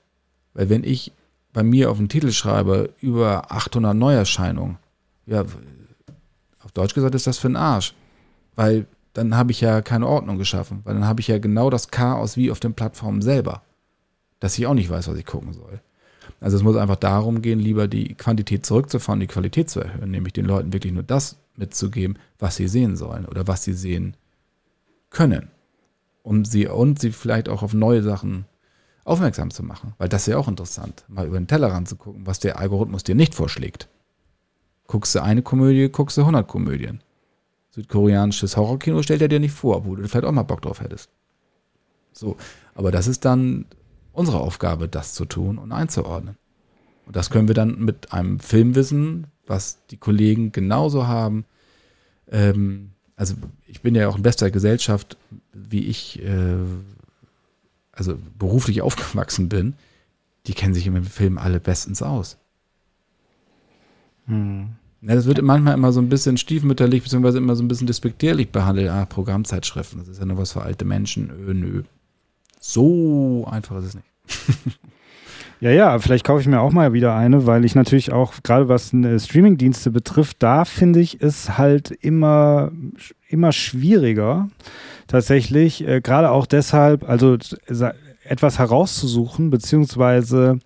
Weil 0.54 0.70
wenn 0.70 0.84
ich 0.84 1.12
bei 1.52 1.64
mir 1.64 1.92
auf 1.92 1.98
den 1.98 2.10
Titel 2.10 2.32
schreibe, 2.32 2.94
über 3.02 3.52
800 3.52 3.96
Neuerscheinungen, 3.96 4.78
ja, 5.26 5.42
auf 5.42 6.72
Deutsch 6.74 6.94
gesagt 6.94 7.16
ist 7.16 7.28
das 7.28 7.38
für 7.38 7.50
den 7.50 7.58
Arsch. 7.58 7.94
Weil 8.56 8.86
dann 9.14 9.36
habe 9.36 9.52
ich 9.52 9.62
ja 9.62 9.82
keine 9.82 10.08
Ordnung 10.08 10.38
geschaffen. 10.38 10.82
Weil 10.84 10.96
dann 10.96 11.06
habe 11.06 11.22
ich 11.22 11.28
ja 11.28 11.38
genau 11.38 11.70
das 11.70 11.90
Chaos 11.90 12.38
wie 12.38 12.52
auf 12.52 12.60
den 12.60 12.74
Plattformen 12.74 13.22
selber. 13.22 13.62
Dass 14.40 14.58
ich 14.58 14.66
auch 14.66 14.74
nicht 14.74 14.90
weiß, 14.90 15.08
was 15.08 15.18
ich 15.18 15.26
gucken 15.26 15.54
soll. 15.54 15.82
Also 16.44 16.57
es 16.57 16.64
muss 16.64 16.76
einfach 16.76 16.98
darum 16.98 17.41
gehen, 17.41 17.57
lieber 17.57 17.88
die 17.88 18.15
Quantität 18.15 18.65
zurückzufahren, 18.65 19.22
die 19.22 19.28
Qualität 19.28 19.70
zu 19.70 19.80
erhöhen, 19.80 20.11
nämlich 20.11 20.34
den 20.34 20.44
Leuten 20.44 20.74
wirklich 20.74 20.91
nur 20.91 21.03
das 21.03 21.38
mitzugeben, 21.56 22.20
was 22.38 22.57
sie 22.57 22.68
sehen 22.68 22.98
sollen 22.98 23.26
oder 23.26 23.48
was 23.48 23.64
sie 23.64 23.72
sehen 23.72 24.18
können. 25.10 25.48
Um 26.22 26.44
sie 26.44 26.68
und 26.68 26.99
sie 26.99 27.14
vielleicht 27.14 27.48
auch 27.48 27.64
auf 27.64 27.74
neue 27.74 28.03
Sachen 28.03 28.44
aufmerksam 29.06 29.52
zu 29.52 29.64
machen. 29.64 29.94
Weil 29.98 30.10
das 30.10 30.24
ist 30.24 30.34
ja 30.34 30.38
auch 30.38 30.49
interessant, 30.49 31.06
mal 31.07 31.26
über 31.28 31.40
den 31.40 31.48
Tellerrand 31.48 31.88
zu 31.88 31.95
gucken, 31.95 32.28
was 32.28 32.40
der 32.40 32.60
Algorithmus 32.60 33.06
dir 33.06 33.15
nicht 33.15 33.36
vorschlägt. 33.36 33.88
Guckst 34.88 35.15
du 35.15 35.24
eine 35.24 35.44
Komödie, 35.44 35.88
guckst 35.88 36.18
du 36.18 36.22
100 36.22 36.45
Komödien. 36.45 37.02
Südkoreanisches 37.72 38.57
Horrorkino 38.57 39.02
stellt 39.02 39.22
er 39.22 39.30
dir 39.30 39.40
nicht 39.40 39.53
vor, 39.53 39.86
wo 39.86 39.95
du 39.95 40.06
vielleicht 40.10 40.26
auch 40.26 40.32
mal 40.34 40.44
Bock 40.44 40.61
drauf 40.61 40.82
hättest. 40.82 41.10
So, 42.11 42.36
aber 42.76 42.91
das 42.91 43.07
ist 43.07 43.24
dann 43.24 43.65
unsere 44.14 44.40
Aufgabe, 44.40 44.88
das 44.88 45.14
zu 45.14 45.26
tun 45.26 45.57
und 45.57 45.72
einzuordnen. 45.72 46.38
Und 47.06 47.15
das 47.15 47.30
können 47.30 47.48
wir 47.48 47.56
dann 47.56 47.80
mit 47.80 48.14
einem 48.14 48.40
Filmwissen, 48.40 49.27
was 49.45 49.80
die 49.88 49.98
Kollegen 49.98 50.52
genauso 50.52 51.07
haben. 51.07 51.45
Ähm, 52.31 52.91
also 53.15 53.35
ich 53.68 53.81
bin 53.81 53.95
ja 53.95 54.07
auch 54.07 54.15
in 54.15 54.23
bester 54.23 54.49
Gesellschaft, 54.52 55.18
wie 55.52 55.85
ich 55.85 56.22
äh, 56.23 56.56
also 57.91 58.18
beruflich 58.38 58.81
aufgewachsen 58.81 59.49
bin, 59.49 59.73
die 60.48 60.53
kennen 60.53 60.73
sich 60.73 60.88
im 60.88 61.03
Film 61.03 61.38
alle 61.38 61.60
bestens 61.60 62.02
aus. 62.02 62.38
Hm. 64.26 64.69
Ja, 65.02 65.15
das 65.15 65.26
wird 65.26 65.41
manchmal 65.41 65.73
immer 65.73 65.91
so 65.91 65.99
ein 65.99 66.07
bisschen 66.07 66.38
stiefmütterlich, 66.38 67.03
beziehungsweise 67.03 67.38
immer 67.38 67.56
so 67.56 67.64
ein 67.64 67.68
bisschen 67.68 67.88
despektierlich 67.88 68.52
behandelt. 68.52 68.90
Ah, 68.90 69.06
Programmzeitschriften, 69.06 69.99
das 69.99 70.07
ist 70.07 70.19
ja 70.19 70.26
nur 70.26 70.38
was 70.38 70.53
für 70.53 70.61
alte 70.61 70.85
Menschen. 70.85 71.30
Ö, 71.30 71.53
nö. 71.53 71.84
So 72.65 73.45
einfach 73.52 73.77
ist 73.80 73.85
es 73.85 73.95
nicht. 73.95 74.80
Ja, 75.60 75.72
ja, 75.72 75.98
vielleicht 75.98 76.26
kaufe 76.26 76.41
ich 76.41 76.48
mir 76.48 76.60
auch 76.60 76.73
mal 76.73 76.91
wieder 76.91 77.15
eine, 77.15 77.45
weil 77.45 77.64
ich 77.64 77.73
natürlich 77.73 78.11
auch, 78.11 78.34
gerade 78.44 78.68
was 78.68 78.94
äh, 78.94 79.18
Streamingdienste 79.18 79.91
betrifft, 79.91 80.44
da 80.44 80.65
finde 80.65 80.99
ich 80.99 81.22
es 81.22 81.57
halt 81.57 81.90
immer, 81.90 82.69
immer 83.30 83.53
schwieriger, 83.53 84.49
tatsächlich, 85.07 85.88
äh, 85.88 86.02
gerade 86.02 86.31
auch 86.31 86.48
deshalb, 86.48 87.07
also 87.07 87.38
etwas 88.26 88.60
herauszusuchen, 88.60 89.52
beziehungsweise 89.52 90.60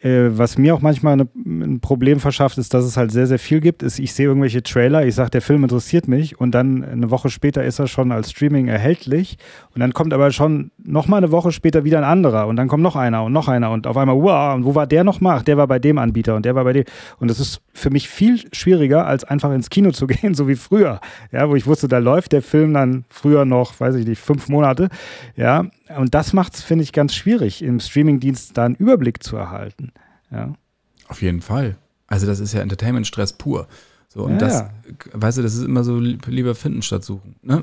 äh, 0.00 0.28
was 0.30 0.58
mir 0.58 0.74
auch 0.74 0.80
manchmal 0.80 1.14
eine, 1.14 1.28
ein 1.44 1.80
Problem 1.80 2.20
verschafft, 2.20 2.56
ist, 2.58 2.72
dass 2.72 2.84
es 2.84 2.96
halt 2.96 3.10
sehr, 3.10 3.26
sehr 3.26 3.38
viel 3.38 3.60
gibt. 3.60 3.82
Ist, 3.82 3.98
ich 3.98 4.12
sehe 4.14 4.26
irgendwelche 4.26 4.62
Trailer, 4.62 5.04
ich 5.04 5.14
sage, 5.14 5.30
der 5.30 5.42
Film 5.42 5.64
interessiert 5.64 6.06
mich 6.06 6.40
und 6.40 6.52
dann 6.52 6.84
eine 6.84 7.10
Woche 7.10 7.30
später 7.30 7.64
ist 7.64 7.78
er 7.78 7.88
schon 7.88 8.12
als 8.12 8.30
Streaming 8.30 8.68
erhältlich 8.68 9.38
und 9.74 9.80
dann 9.80 9.92
kommt 9.92 10.12
aber 10.12 10.30
schon 10.30 10.70
nochmal 10.78 11.18
eine 11.18 11.32
Woche 11.32 11.50
später 11.50 11.84
wieder 11.84 11.98
ein 11.98 12.04
anderer 12.04 12.46
und 12.46 12.56
dann 12.56 12.68
kommt 12.68 12.82
noch 12.82 12.94
einer 12.94 13.24
und 13.24 13.32
noch 13.32 13.48
einer 13.48 13.70
und 13.72 13.86
auf 13.86 13.96
einmal, 13.96 14.16
wow, 14.16 14.54
und 14.54 14.64
wo 14.64 14.74
war 14.74 14.86
der 14.86 15.02
nochmal? 15.02 15.38
Ach, 15.38 15.42
der 15.42 15.56
war 15.56 15.66
bei 15.66 15.78
dem 15.80 15.98
Anbieter 15.98 16.36
und 16.36 16.44
der 16.44 16.54
war 16.54 16.64
bei 16.64 16.72
dem. 16.72 16.84
Und 17.18 17.28
das 17.28 17.40
ist 17.40 17.60
für 17.72 17.90
mich 17.90 18.08
viel 18.08 18.40
schwieriger, 18.52 19.06
als 19.06 19.24
einfach 19.24 19.52
ins 19.52 19.70
Kino 19.70 19.90
zu 19.90 20.06
gehen, 20.08 20.34
so 20.34 20.46
wie 20.46 20.56
früher. 20.56 21.00
Ja, 21.32 21.48
wo 21.48 21.56
ich 21.56 21.66
wusste, 21.66 21.88
da 21.88 21.98
läuft 21.98 22.32
der 22.32 22.42
Film 22.42 22.72
dann 22.74 23.04
früher 23.08 23.44
noch, 23.44 23.78
weiß 23.78 23.96
ich 23.96 24.06
nicht, 24.06 24.20
fünf 24.20 24.48
Monate. 24.48 24.88
Ja, 25.36 25.66
und 25.96 26.14
das 26.14 26.32
macht 26.32 26.54
es, 26.54 26.62
finde 26.62 26.84
ich, 26.84 26.92
ganz 26.92 27.14
schwierig, 27.14 27.62
im 27.62 27.80
Streamingdienst 27.80 28.56
da 28.56 28.64
einen 28.64 28.74
Überblick 28.74 29.22
zu 29.22 29.36
erhalten. 29.36 29.92
Ja. 30.30 30.52
Auf 31.08 31.22
jeden 31.22 31.40
Fall. 31.40 31.76
Also 32.06 32.26
das 32.26 32.40
ist 32.40 32.52
ja 32.52 32.60
Entertainment-Stress 32.60 33.34
pur. 33.34 33.68
So, 34.08 34.24
und 34.24 34.32
ja, 34.32 34.38
das, 34.38 34.52
ja. 34.54 34.70
weißt 35.12 35.38
du, 35.38 35.42
das 35.42 35.54
ist 35.54 35.64
immer 35.64 35.84
so 35.84 35.98
lieber 35.98 36.54
finden 36.54 36.82
statt 36.82 37.04
suchen. 37.04 37.36
Ne? 37.42 37.62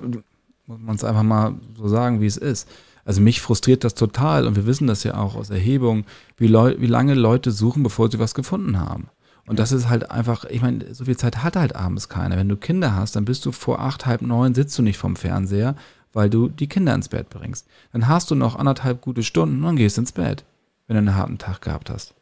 Muss 0.67 0.79
man 0.79 0.95
es 0.95 1.03
einfach 1.03 1.23
mal 1.23 1.55
so 1.75 1.87
sagen, 1.87 2.21
wie 2.21 2.25
es 2.25 2.37
ist. 2.37 2.69
Also 3.03 3.21
mich 3.21 3.41
frustriert 3.41 3.83
das 3.83 3.93
total 3.93 4.47
und 4.47 4.55
wir 4.55 4.65
wissen 4.65 4.87
das 4.87 5.03
ja 5.03 5.15
auch 5.17 5.35
aus 5.35 5.51
Erhebungen, 5.51 6.05
wie, 6.37 6.49
wie 6.49 6.87
lange 6.87 7.13
Leute 7.13 7.51
suchen, 7.51 7.83
bevor 7.83 8.09
sie 8.09 8.19
was 8.19 8.33
gefunden 8.33 8.79
haben. 8.79 9.09
Und 9.47 9.59
das 9.59 9.71
ist 9.71 9.89
halt 9.89 10.09
einfach, 10.09 10.45
ich 10.45 10.61
meine, 10.63 10.93
so 10.95 11.05
viel 11.05 11.17
Zeit 11.17 11.43
hat 11.43 11.55
halt 11.55 11.75
abends 11.75 12.09
keiner. 12.09 12.35
Wenn 12.35 12.49
du 12.49 12.57
Kinder 12.57 12.95
hast, 12.95 13.15
dann 13.15 13.25
bist 13.25 13.45
du 13.45 13.51
vor 13.51 13.79
acht, 13.79 14.07
halb 14.07 14.23
neun, 14.23 14.55
sitzt 14.55 14.77
du 14.77 14.81
nicht 14.81 14.97
vom 14.97 15.15
Fernseher, 15.15 15.75
weil 16.15 16.29
du 16.29 16.47
die 16.47 16.67
Kinder 16.67 16.95
ins 16.95 17.09
Bett 17.09 17.29
bringst. 17.29 17.67
Dann 17.91 18.07
hast 18.07 18.31
du 18.31 18.35
noch 18.35 18.55
anderthalb 18.55 19.01
gute 19.01 19.21
Stunden 19.21 19.63
und 19.65 19.75
gehst 19.75 19.97
ins 19.97 20.13
Bett, 20.13 20.45
wenn 20.87 20.95
du 20.95 20.99
einen 20.99 21.15
harten 21.15 21.37
Tag 21.37 21.61
gehabt 21.61 21.89
hast. 21.89 22.13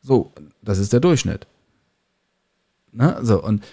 So, 0.00 0.32
das 0.62 0.78
ist 0.78 0.92
der 0.92 1.00
Durchschnitt. 1.00 1.48
Ne? 2.92 3.18
So, 3.22 3.42
und, 3.42 3.64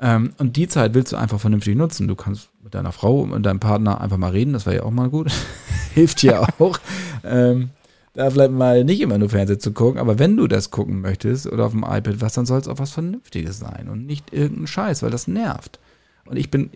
ähm, 0.00 0.32
und 0.38 0.56
die 0.56 0.66
Zeit 0.66 0.94
willst 0.94 1.12
du 1.12 1.16
einfach 1.16 1.38
vernünftig 1.40 1.76
nutzen. 1.76 2.08
Du 2.08 2.16
kannst 2.16 2.50
mit 2.60 2.74
deiner 2.74 2.90
Frau 2.90 3.20
und 3.20 3.44
deinem 3.44 3.60
Partner 3.60 4.00
einfach 4.00 4.16
mal 4.16 4.32
reden, 4.32 4.52
das 4.52 4.66
wäre 4.66 4.76
ja 4.76 4.82
auch 4.82 4.90
mal 4.90 5.10
gut. 5.10 5.30
Hilft 5.94 6.22
dir 6.22 6.40
auch. 6.40 6.80
ähm, 7.22 7.70
da 8.14 8.30
vielleicht 8.30 8.50
mal 8.50 8.82
nicht 8.82 9.00
immer 9.00 9.16
nur 9.16 9.30
Fernsehen 9.30 9.60
zu 9.60 9.72
gucken, 9.72 10.00
aber 10.00 10.18
wenn 10.18 10.36
du 10.36 10.48
das 10.48 10.72
gucken 10.72 11.00
möchtest 11.00 11.46
oder 11.46 11.66
auf 11.66 11.72
dem 11.72 11.84
iPad 11.84 12.20
was, 12.20 12.34
dann 12.34 12.46
soll 12.46 12.60
es 12.60 12.68
auch 12.68 12.80
was 12.80 12.90
Vernünftiges 12.90 13.60
sein 13.60 13.88
und 13.88 14.06
nicht 14.06 14.32
irgendein 14.32 14.66
Scheiß, 14.66 15.04
weil 15.04 15.10
das 15.10 15.28
nervt. 15.28 15.78
Und 16.24 16.36
ich 16.36 16.50
bin 16.50 16.70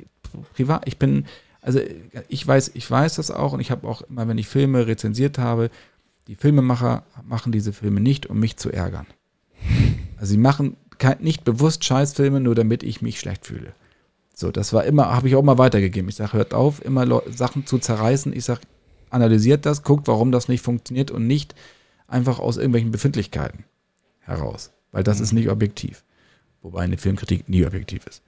privat, 0.54 0.86
ich 0.86 0.98
bin, 0.98 1.26
also 1.66 1.80
ich 2.28 2.46
weiß, 2.46 2.70
ich 2.74 2.88
weiß 2.88 3.16
das 3.16 3.32
auch 3.32 3.52
und 3.52 3.58
ich 3.58 3.72
habe 3.72 3.88
auch 3.88 4.02
immer, 4.02 4.28
wenn 4.28 4.38
ich 4.38 4.46
Filme 4.46 4.86
rezensiert 4.86 5.36
habe, 5.36 5.68
die 6.28 6.36
Filmemacher 6.36 7.02
machen 7.26 7.50
diese 7.50 7.72
Filme 7.72 8.00
nicht, 8.00 8.26
um 8.26 8.38
mich 8.38 8.56
zu 8.56 8.70
ärgern. 8.70 9.06
Also 10.16 10.30
sie 10.32 10.38
machen 10.38 10.76
nicht 11.18 11.44
bewusst 11.44 11.84
Scheißfilme, 11.84 12.38
nur 12.38 12.54
damit 12.54 12.84
ich 12.84 13.02
mich 13.02 13.18
schlecht 13.18 13.46
fühle. 13.46 13.74
So, 14.32 14.52
das 14.52 14.72
war 14.72 14.84
immer, 14.84 15.10
habe 15.12 15.26
ich 15.26 15.34
auch 15.34 15.42
mal 15.42 15.58
weitergegeben. 15.58 16.08
Ich 16.08 16.14
sage, 16.14 16.34
hört 16.34 16.54
auf, 16.54 16.84
immer 16.84 17.22
Sachen 17.30 17.66
zu 17.66 17.78
zerreißen. 17.78 18.32
Ich 18.32 18.44
sage, 18.44 18.60
analysiert 19.10 19.66
das, 19.66 19.82
guckt, 19.82 20.06
warum 20.06 20.30
das 20.30 20.48
nicht 20.48 20.62
funktioniert 20.62 21.10
und 21.10 21.26
nicht 21.26 21.56
einfach 22.06 22.38
aus 22.38 22.58
irgendwelchen 22.58 22.92
Befindlichkeiten 22.92 23.64
heraus. 24.20 24.70
Weil 24.92 25.02
das 25.02 25.18
mhm. 25.18 25.24
ist 25.24 25.32
nicht 25.32 25.50
objektiv. 25.50 26.04
Wobei 26.62 26.82
eine 26.82 26.96
Filmkritik 26.96 27.48
nie 27.48 27.66
objektiv 27.66 28.06
ist. 28.06 28.22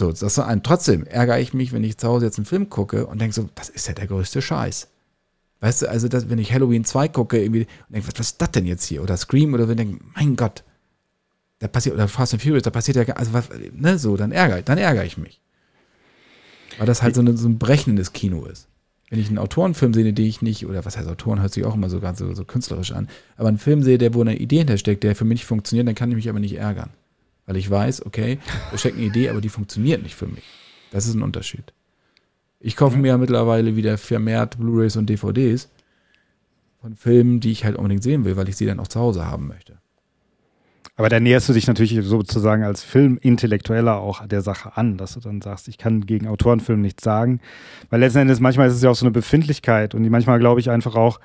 So, 0.00 0.10
das 0.10 0.22
ist 0.22 0.38
ein, 0.38 0.62
trotzdem 0.62 1.04
ärgere 1.04 1.40
ich 1.40 1.52
mich, 1.52 1.72
wenn 1.72 1.84
ich 1.84 1.98
zu 1.98 2.08
Hause 2.08 2.24
jetzt 2.24 2.38
einen 2.38 2.46
Film 2.46 2.70
gucke 2.70 3.06
und 3.06 3.20
denke 3.20 3.34
so, 3.34 3.48
das 3.54 3.68
ist 3.68 3.86
ja 3.86 3.92
der 3.92 4.06
größte 4.06 4.40
Scheiß. 4.40 4.88
Weißt 5.60 5.82
du, 5.82 5.90
also 5.90 6.08
das, 6.08 6.30
wenn 6.30 6.38
ich 6.38 6.52
Halloween 6.52 6.84
2 6.84 7.08
gucke 7.08 7.38
irgendwie 7.38 7.66
und 7.88 7.94
denke, 7.94 8.08
was, 8.08 8.18
was 8.18 8.26
ist 8.28 8.40
das 8.40 8.50
denn 8.50 8.64
jetzt 8.64 8.86
hier? 8.86 9.02
Oder 9.02 9.18
Scream 9.18 9.52
oder 9.52 9.68
wenn 9.68 9.78
ich 9.78 9.86
denke, 9.86 10.04
mein 10.14 10.36
Gott, 10.36 10.64
da 11.58 11.68
passiert, 11.68 11.94
oder 11.94 12.08
Fast 12.08 12.32
and 12.32 12.42
Furious, 12.42 12.62
da 12.62 12.70
passiert 12.70 12.96
ja, 12.96 13.14
also 13.14 13.34
was, 13.34 13.50
ne, 13.72 13.98
so, 13.98 14.16
dann 14.16 14.32
ärgere, 14.32 14.62
dann 14.62 14.78
ärgere 14.78 15.04
ich 15.04 15.18
mich. 15.18 15.40
Weil 16.78 16.86
das 16.86 17.02
halt 17.02 17.14
so, 17.14 17.20
eine, 17.20 17.36
so 17.36 17.46
ein 17.46 17.58
brechendes 17.58 18.14
Kino 18.14 18.46
ist 18.46 18.70
wenn 19.10 19.18
ich 19.18 19.26
einen 19.26 19.38
Autorenfilm 19.38 19.92
sehe, 19.92 20.10
den 20.10 20.24
ich 20.24 20.40
nicht, 20.40 20.64
oder 20.66 20.84
was 20.84 20.96
heißt 20.96 21.08
Autoren, 21.08 21.40
hört 21.40 21.52
sich 21.52 21.64
auch 21.64 21.74
immer 21.74 21.90
so 21.90 21.98
ganz 22.00 22.20
so, 22.20 22.32
so 22.32 22.44
künstlerisch 22.44 22.92
an, 22.92 23.08
aber 23.36 23.48
einen 23.48 23.58
Film 23.58 23.82
sehe, 23.82 23.98
der 23.98 24.14
wo 24.14 24.20
eine 24.20 24.36
Idee 24.36 24.58
hintersteckt, 24.58 25.02
der 25.02 25.16
für 25.16 25.24
mich 25.24 25.44
funktioniert, 25.44 25.88
dann 25.88 25.96
kann 25.96 26.10
ich 26.10 26.16
mich 26.16 26.28
aber 26.28 26.38
nicht 26.38 26.56
ärgern. 26.56 26.90
Weil 27.46 27.56
ich 27.56 27.70
weiß, 27.70 28.06
okay, 28.06 28.38
da 28.70 28.78
steckt 28.78 28.96
eine 28.96 29.06
Idee, 29.06 29.28
aber 29.28 29.40
die 29.40 29.48
funktioniert 29.48 30.02
nicht 30.02 30.14
für 30.14 30.26
mich. 30.26 30.44
Das 30.90 31.06
ist 31.06 31.14
ein 31.14 31.22
Unterschied. 31.22 31.72
Ich 32.60 32.76
kaufe 32.76 32.98
mir 32.98 33.08
ja 33.08 33.18
mittlerweile 33.18 33.76
wieder 33.76 33.96
vermehrt 33.96 34.58
Blu-rays 34.58 34.96
und 34.96 35.08
DVDs 35.08 35.70
von 36.80 36.94
Filmen, 36.94 37.40
die 37.40 37.52
ich 37.52 37.64
halt 37.64 37.76
unbedingt 37.76 38.02
sehen 38.02 38.24
will, 38.24 38.36
weil 38.36 38.48
ich 38.48 38.56
sie 38.56 38.66
dann 38.66 38.80
auch 38.80 38.88
zu 38.88 39.00
Hause 39.00 39.26
haben 39.26 39.48
möchte. 39.48 39.78
Aber 40.96 41.08
da 41.08 41.18
näherst 41.18 41.48
du 41.48 41.54
dich 41.54 41.66
natürlich 41.66 41.98
sozusagen 42.02 42.62
als 42.62 42.82
Filmintellektueller 42.82 43.98
auch 43.98 44.26
der 44.26 44.42
Sache 44.42 44.76
an, 44.76 44.98
dass 44.98 45.14
du 45.14 45.20
dann 45.20 45.40
sagst, 45.40 45.66
ich 45.68 45.78
kann 45.78 46.04
gegen 46.04 46.26
Autorenfilm 46.26 46.82
nichts 46.82 47.02
sagen. 47.02 47.40
Weil 47.88 48.00
letzten 48.00 48.18
Endes 48.18 48.40
manchmal 48.40 48.68
ist 48.68 48.74
es 48.74 48.82
ja 48.82 48.90
auch 48.90 48.94
so 48.94 49.06
eine 49.06 49.10
Befindlichkeit 49.10 49.94
und 49.94 50.06
manchmal 50.10 50.38
glaube 50.38 50.60
ich 50.60 50.68
einfach 50.68 50.96
auch, 50.96 51.18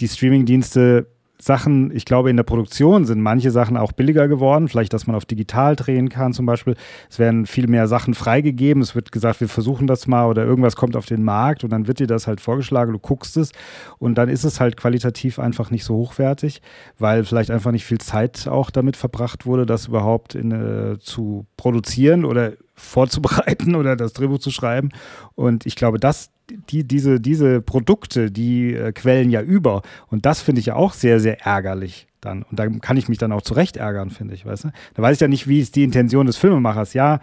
die 0.00 0.08
Streamingdienste 0.08 1.06
Sachen, 1.40 1.94
ich 1.94 2.04
glaube, 2.04 2.30
in 2.30 2.36
der 2.36 2.42
Produktion 2.42 3.04
sind 3.04 3.20
manche 3.20 3.52
Sachen 3.52 3.76
auch 3.76 3.92
billiger 3.92 4.26
geworden. 4.26 4.68
Vielleicht, 4.68 4.92
dass 4.92 5.06
man 5.06 5.14
auf 5.14 5.24
digital 5.24 5.76
drehen 5.76 6.08
kann 6.08 6.32
zum 6.32 6.46
Beispiel. 6.46 6.74
Es 7.08 7.20
werden 7.20 7.46
viel 7.46 7.68
mehr 7.68 7.86
Sachen 7.86 8.14
freigegeben. 8.14 8.82
Es 8.82 8.96
wird 8.96 9.12
gesagt, 9.12 9.40
wir 9.40 9.48
versuchen 9.48 9.86
das 9.86 10.08
mal 10.08 10.26
oder 10.26 10.44
irgendwas 10.44 10.74
kommt 10.74 10.96
auf 10.96 11.06
den 11.06 11.22
Markt 11.22 11.62
und 11.62 11.70
dann 11.70 11.86
wird 11.86 12.00
dir 12.00 12.08
das 12.08 12.26
halt 12.26 12.40
vorgeschlagen, 12.40 12.92
du 12.92 12.98
guckst 12.98 13.36
es 13.36 13.52
und 13.98 14.16
dann 14.16 14.28
ist 14.28 14.44
es 14.44 14.58
halt 14.58 14.76
qualitativ 14.76 15.38
einfach 15.38 15.70
nicht 15.70 15.84
so 15.84 15.94
hochwertig, 15.94 16.60
weil 16.98 17.24
vielleicht 17.24 17.50
einfach 17.50 17.70
nicht 17.70 17.84
viel 17.84 17.98
Zeit 17.98 18.48
auch 18.48 18.70
damit 18.70 18.96
verbracht 18.96 19.46
wurde, 19.46 19.64
das 19.64 19.86
überhaupt 19.86 20.34
in, 20.34 20.50
äh, 20.50 20.98
zu 20.98 21.46
produzieren 21.56 22.24
oder 22.24 22.54
vorzubereiten 22.74 23.74
oder 23.76 23.94
das 23.94 24.12
Drehbuch 24.12 24.38
zu 24.38 24.50
schreiben. 24.50 24.90
Und 25.34 25.66
ich 25.66 25.76
glaube, 25.76 25.98
das, 26.00 26.30
die, 26.50 26.84
diese, 26.84 27.20
diese 27.20 27.60
Produkte, 27.60 28.30
die 28.30 28.74
äh, 28.74 28.92
quellen 28.92 29.30
ja 29.30 29.42
über. 29.42 29.82
Und 30.08 30.26
das 30.26 30.40
finde 30.40 30.60
ich 30.60 30.66
ja 30.66 30.76
auch 30.76 30.92
sehr, 30.92 31.20
sehr 31.20 31.44
ärgerlich 31.44 32.06
dann. 32.20 32.42
Und 32.42 32.58
da 32.58 32.68
kann 32.68 32.96
ich 32.96 33.08
mich 33.08 33.18
dann 33.18 33.32
auch 33.32 33.42
zurecht 33.42 33.76
ärgern, 33.76 34.10
finde 34.10 34.34
ich, 34.34 34.44
weißt 34.44 34.64
du? 34.64 34.68
Da 34.94 35.02
weiß 35.02 35.16
ich 35.16 35.20
ja 35.20 35.28
nicht, 35.28 35.46
wie 35.46 35.60
ist 35.60 35.76
die 35.76 35.84
Intention 35.84 36.26
des 36.26 36.36
Filmemachers. 36.36 36.94
Ja, 36.94 37.20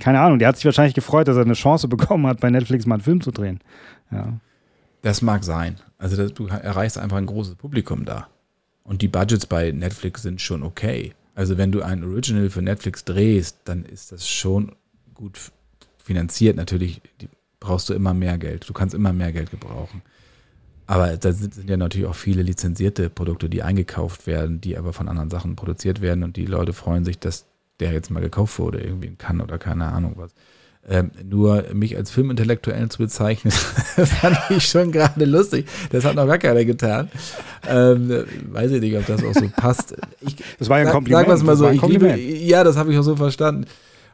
keine 0.00 0.20
Ahnung, 0.20 0.38
der 0.38 0.48
hat 0.48 0.56
sich 0.56 0.64
wahrscheinlich 0.64 0.94
gefreut, 0.94 1.28
dass 1.28 1.36
er 1.36 1.42
eine 1.42 1.54
Chance 1.54 1.88
bekommen 1.88 2.26
hat, 2.26 2.40
bei 2.40 2.50
Netflix 2.50 2.86
mal 2.86 2.96
einen 2.96 3.04
Film 3.04 3.20
zu 3.20 3.30
drehen. 3.30 3.60
Ja. 4.10 4.38
Das 5.02 5.22
mag 5.22 5.44
sein. 5.44 5.76
Also 5.98 6.16
das, 6.16 6.34
du 6.34 6.46
erreichst 6.46 6.98
einfach 6.98 7.16
ein 7.16 7.26
großes 7.26 7.56
Publikum 7.56 8.04
da. 8.04 8.28
Und 8.84 9.02
die 9.02 9.08
Budgets 9.08 9.46
bei 9.46 9.70
Netflix 9.70 10.22
sind 10.22 10.40
schon 10.40 10.62
okay. 10.62 11.12
Also 11.34 11.58
wenn 11.58 11.70
du 11.70 11.82
ein 11.82 12.02
Original 12.02 12.50
für 12.50 12.62
Netflix 12.62 13.04
drehst, 13.04 13.58
dann 13.64 13.84
ist 13.84 14.12
das 14.12 14.28
schon 14.28 14.72
gut 15.14 15.52
finanziert. 15.98 16.56
Natürlich 16.56 17.02
brauchst 17.60 17.88
du 17.88 17.94
immer 17.94 18.14
mehr 18.14 18.38
Geld. 18.38 18.68
Du 18.68 18.72
kannst 18.72 18.94
immer 18.94 19.12
mehr 19.12 19.32
Geld 19.32 19.50
gebrauchen. 19.50 20.02
Aber 20.86 21.16
da 21.18 21.32
sind, 21.32 21.68
ja 21.68 21.76
natürlich 21.76 22.08
auch 22.08 22.14
viele 22.14 22.42
lizenzierte 22.42 23.10
Produkte, 23.10 23.50
die 23.50 23.62
eingekauft 23.62 24.26
werden, 24.26 24.60
die 24.60 24.78
aber 24.78 24.94
von 24.94 25.08
anderen 25.08 25.28
Sachen 25.28 25.54
produziert 25.54 26.00
werden 26.00 26.24
und 26.24 26.36
die 26.36 26.46
Leute 26.46 26.72
freuen 26.72 27.04
sich, 27.04 27.18
dass 27.18 27.44
der 27.78 27.92
jetzt 27.92 28.10
mal 28.10 28.20
gekauft 28.20 28.58
wurde, 28.58 28.80
irgendwie 28.80 29.08
in 29.08 29.18
Cannes 29.18 29.44
oder 29.44 29.58
keine 29.58 29.86
Ahnung 29.86 30.14
was. 30.16 30.32
Ähm, 30.88 31.10
nur 31.22 31.64
mich 31.74 31.94
als 31.98 32.10
Filmintellektuellen 32.10 32.88
zu 32.88 32.98
bezeichnen, 32.98 33.50
fand 33.52 34.38
ich 34.48 34.66
schon 34.66 34.90
gerade 34.90 35.26
lustig. 35.26 35.66
Das 35.90 36.06
hat 36.06 36.14
noch 36.14 36.26
gar 36.26 36.38
keiner 36.38 36.64
getan. 36.64 37.10
Ähm, 37.68 38.24
weiß 38.50 38.70
ich 38.70 38.80
nicht, 38.80 38.96
ob 38.96 39.04
das 39.04 39.22
auch 39.22 39.34
so 39.34 39.50
passt. 39.54 39.94
Ich, 40.22 40.36
das 40.58 40.70
war 40.70 40.78
ja 40.78 40.86
ein 40.86 40.92
Kompliment. 40.92 41.28
Sag, 41.28 41.38
sag 41.38 41.46
mal 41.46 41.56
so, 41.56 41.68
ich 41.68 41.82
liebe, 41.82 42.16
ja, 42.16 42.64
das 42.64 42.78
habe 42.78 42.90
ich 42.90 42.98
auch 42.98 43.02
so 43.02 43.16
verstanden. 43.16 43.66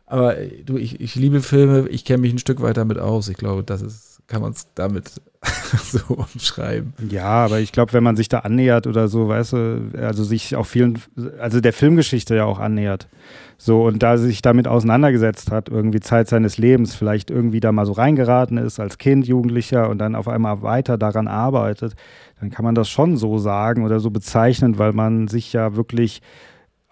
Aber 0.06 0.34
du, 0.64 0.76
ich, 0.76 1.00
ich 1.00 1.14
liebe 1.14 1.40
Filme, 1.40 1.88
ich 1.88 2.04
kenne 2.04 2.18
mich 2.18 2.32
ein 2.32 2.38
Stück 2.38 2.60
weit 2.60 2.76
damit 2.76 2.98
aus. 2.98 3.28
Ich 3.28 3.36
glaube, 3.36 3.62
das 3.62 3.82
ist, 3.82 4.20
kann 4.26 4.42
man 4.42 4.52
es 4.52 4.66
damit 4.74 5.10
so 5.82 6.14
umschreiben. 6.14 6.92
Ja, 7.08 7.44
aber 7.44 7.60
ich 7.60 7.72
glaube, 7.72 7.92
wenn 7.94 8.04
man 8.04 8.16
sich 8.16 8.28
da 8.28 8.40
annähert 8.40 8.86
oder 8.86 9.08
so, 9.08 9.28
weißt 9.28 9.52
du, 9.54 9.90
also 10.00 10.24
sich 10.24 10.56
auch 10.56 10.66
vielen, 10.66 11.00
also 11.40 11.60
der 11.60 11.72
Filmgeschichte 11.72 12.34
ja 12.36 12.44
auch 12.44 12.58
annähert. 12.58 13.08
So, 13.56 13.84
und 13.84 14.02
da 14.02 14.18
sich 14.18 14.42
damit 14.42 14.68
auseinandergesetzt 14.68 15.50
hat, 15.50 15.68
irgendwie 15.68 16.00
Zeit 16.00 16.28
seines 16.28 16.58
Lebens, 16.58 16.94
vielleicht 16.94 17.30
irgendwie 17.30 17.60
da 17.60 17.72
mal 17.72 17.86
so 17.86 17.92
reingeraten 17.92 18.58
ist 18.58 18.80
als 18.80 18.98
Kind, 18.98 19.26
Jugendlicher 19.26 19.88
und 19.88 19.98
dann 19.98 20.16
auf 20.16 20.28
einmal 20.28 20.62
weiter 20.62 20.98
daran 20.98 21.28
arbeitet, 21.28 21.94
dann 22.40 22.50
kann 22.50 22.64
man 22.64 22.74
das 22.74 22.90
schon 22.90 23.16
so 23.16 23.38
sagen 23.38 23.84
oder 23.84 24.00
so 24.00 24.10
bezeichnen, 24.10 24.78
weil 24.78 24.92
man 24.92 25.28
sich 25.28 25.52
ja 25.52 25.76
wirklich 25.76 26.20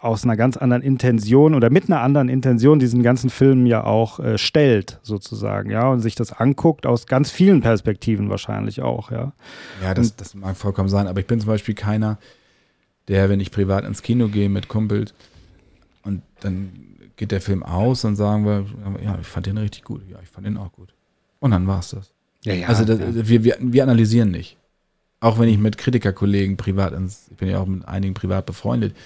aus 0.02 0.24
einer 0.24 0.36
ganz 0.36 0.56
anderen 0.56 0.82
Intention 0.82 1.54
oder 1.54 1.70
mit 1.70 1.88
einer 1.88 2.00
anderen 2.00 2.28
Intention 2.28 2.80
diesen 2.80 3.04
ganzen 3.04 3.30
Film 3.30 3.66
ja 3.66 3.84
auch 3.84 4.18
äh, 4.18 4.36
stellt, 4.36 4.98
sozusagen, 5.02 5.70
ja, 5.70 5.88
und 5.88 6.00
sich 6.00 6.16
das 6.16 6.32
anguckt 6.32 6.86
aus 6.86 7.06
ganz 7.06 7.30
vielen 7.30 7.60
Perspektiven 7.60 8.28
wahrscheinlich 8.28 8.82
auch, 8.82 9.12
ja. 9.12 9.32
Ja, 9.80 9.94
das, 9.94 10.16
das 10.16 10.34
mag 10.34 10.56
vollkommen 10.56 10.88
sein, 10.88 11.06
aber 11.06 11.20
ich 11.20 11.26
bin 11.28 11.38
zum 11.38 11.46
Beispiel 11.46 11.76
keiner, 11.76 12.18
der, 13.06 13.28
wenn 13.28 13.38
ich 13.38 13.52
privat 13.52 13.84
ins 13.84 14.02
Kino 14.02 14.26
gehe 14.26 14.48
mit 14.48 14.66
Kumpels 14.66 15.14
und 16.02 16.22
dann 16.40 16.72
geht 17.14 17.30
der 17.30 17.40
Film 17.40 17.62
aus 17.62 18.04
und 18.04 18.16
sagen 18.16 18.44
wir, 18.44 18.66
ja, 19.04 19.16
ich 19.20 19.26
fand 19.28 19.46
den 19.46 19.58
richtig 19.58 19.84
gut, 19.84 20.02
ja, 20.10 20.18
ich 20.20 20.28
fand 20.28 20.48
den 20.48 20.56
auch 20.56 20.72
gut. 20.72 20.92
Und 21.38 21.52
dann 21.52 21.68
war 21.68 21.78
es 21.78 21.90
das. 21.90 22.12
Ja, 22.44 22.54
ja, 22.54 22.66
also 22.66 22.84
das, 22.84 22.98
ja. 22.98 23.28
Wir, 23.28 23.44
wir, 23.44 23.56
wir 23.60 23.82
analysieren 23.84 24.32
nicht. 24.32 24.56
Auch 25.20 25.38
wenn 25.38 25.48
ich 25.48 25.58
mit 25.58 25.78
Kritikerkollegen 25.78 26.56
privat 26.56 26.92
ins, 26.92 27.28
ich 27.30 27.36
bin 27.36 27.48
ja 27.48 27.60
auch 27.60 27.66
mit 27.66 27.86
einigen 27.86 28.14
privat 28.14 28.46
befreundet, 28.46 28.96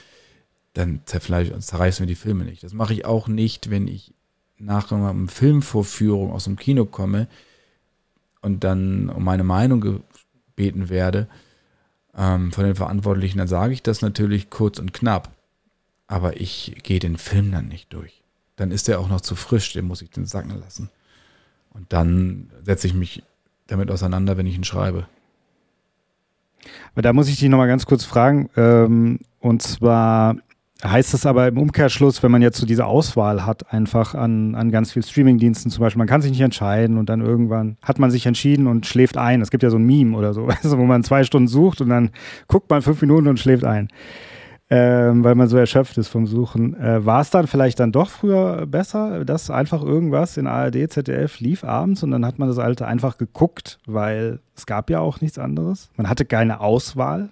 dann 0.77 1.01
zerreißen 1.07 2.01
wir 2.01 2.07
die 2.07 2.15
Filme 2.15 2.45
nicht. 2.45 2.63
Das 2.63 2.75
mache 2.75 2.93
ich 2.93 3.07
auch 3.07 3.29
nicht, 3.29 3.71
wenn 3.71 3.89
ich 3.89 4.13
nach 4.59 4.93
einer 4.93 5.15
Filmvorführung 5.29 6.33
aus 6.33 6.45
dem 6.45 6.57
Kino 6.57 6.85
komme 6.85 7.29
und 8.43 8.63
dann 8.63 9.09
um 9.09 9.25
meine 9.25 9.45
Meinung 9.45 9.81
gebeten 9.81 10.89
werde 10.91 11.29
ähm, 12.15 12.53
von 12.53 12.65
den 12.65 12.75
Verantwortlichen, 12.75 13.39
dann 13.39 13.49
sage 13.49 13.73
ich 13.73 13.83
das 13.83 14.03
natürlich 14.03 14.51
kurz 14.51 14.79
und 14.79 14.93
knapp. 14.93 15.31
Aber 16.09 16.41
ich 16.41 16.77
gehe 16.83 16.99
den 16.99 17.17
Film 17.17 17.53
dann 17.53 17.69
nicht 17.69 17.93
durch. 17.93 18.23
Dann 18.57 18.71
ist 18.71 18.87
der 18.87 19.01
auch 19.01 19.09
noch 19.09 19.23
zu 19.23 19.35
frisch, 19.35 19.73
den 19.73 19.87
muss 19.87 20.03
ich 20.03 20.11
den 20.11 20.27
sacken 20.27 20.61
lassen. 20.61 20.91
Und 21.71 21.93
dann 21.93 22.51
setze 22.63 22.87
ich 22.87 22.95
mich 22.95 23.23
damit 23.67 23.91
auseinander, 23.91 24.37
wenn 24.37 24.47
ich 24.47 24.57
ihn 24.57 24.65
schreibe. 24.65 25.07
Aber 26.93 27.03
da 27.03 27.13
muss 27.13 27.29
ich 27.29 27.39
dich 27.39 27.49
nochmal 27.49 27.69
ganz 27.69 27.87
kurz 27.87 28.05
fragen. 28.05 28.51
Ähm, 28.57 29.21
und 29.41 29.63
zwar, 29.63 30.37
Heißt 30.91 31.15
das 31.15 31.27
aber 31.27 31.49
im 31.49 31.59
Umkehrschluss, 31.59 32.23
wenn 32.23 32.31
man 32.31 32.43
jetzt 32.43 32.59
so 32.59 32.67
diese 32.67 32.87
Auswahl 32.87 33.45
hat, 33.45 33.73
einfach 33.73 34.15
an, 34.15 34.55
an 34.55 34.71
ganz 34.71 34.93
vielen 34.93 35.03
Streamingdiensten 35.03 35.71
zum 35.71 35.81
Beispiel, 35.81 35.99
man 35.99 36.07
kann 36.07 36.23
sich 36.23 36.31
nicht 36.31 36.41
entscheiden 36.41 36.99
und 36.99 37.09
dann 37.09 37.21
irgendwann 37.21 37.77
hat 37.83 37.99
man 37.99 38.11
sich 38.11 38.27
entschieden 38.27 38.67
und 38.67 38.87
schläft 38.87 39.17
ein. 39.17 39.41
Es 39.41 39.51
gibt 39.51 39.63
ja 39.63 39.71
so 39.71 39.79
ein 39.79 39.85
Meme 39.85 40.17
oder 40.17 40.33
so, 40.35 40.49
wo 40.63 40.85
man 40.85 41.03
zwei 41.03 41.25
Stunden 41.25 41.49
sucht 41.49 41.81
und 41.81 41.89
dann 41.89 42.11
guckt 42.47 42.71
man 42.71 42.83
fünf 42.83 43.01
Minuten 43.01 43.27
und 43.27 43.41
schläft 43.41 43.65
ein, 43.65 43.89
ähm, 44.71 45.25
weil 45.25 45.35
man 45.35 45.49
so 45.49 45.57
erschöpft 45.57 45.97
ist 45.99 46.09
vom 46.09 46.27
Suchen. 46.27 46.75
Äh, 46.81 47.05
War 47.05 47.21
es 47.21 47.31
dann 47.31 47.47
vielleicht 47.47 47.81
dann 47.81 47.93
doch 47.93 48.11
früher 48.11 48.67
besser, 48.67 49.25
dass 49.25 49.51
einfach 49.51 49.83
irgendwas 49.83 50.37
in 50.37 50.47
ARD, 50.47 50.91
ZDF 50.91 51.41
lief 51.41 51.65
abends 51.65 52.03
und 52.03 52.11
dann 52.11 52.25
hat 52.25 52.39
man 52.39 52.49
das 52.49 52.59
alte 52.59 52.87
einfach 52.87 53.19
geguckt, 53.19 53.79
weil 53.87 54.41
es 54.55 54.67
gab 54.67 54.91
ja 54.91 55.01
auch 55.01 55.21
nichts 55.21 55.39
anderes. 55.39 55.91
Man 55.97 56.09
hatte 56.09 56.25
keine 56.25 56.61
Auswahl. 56.61 57.31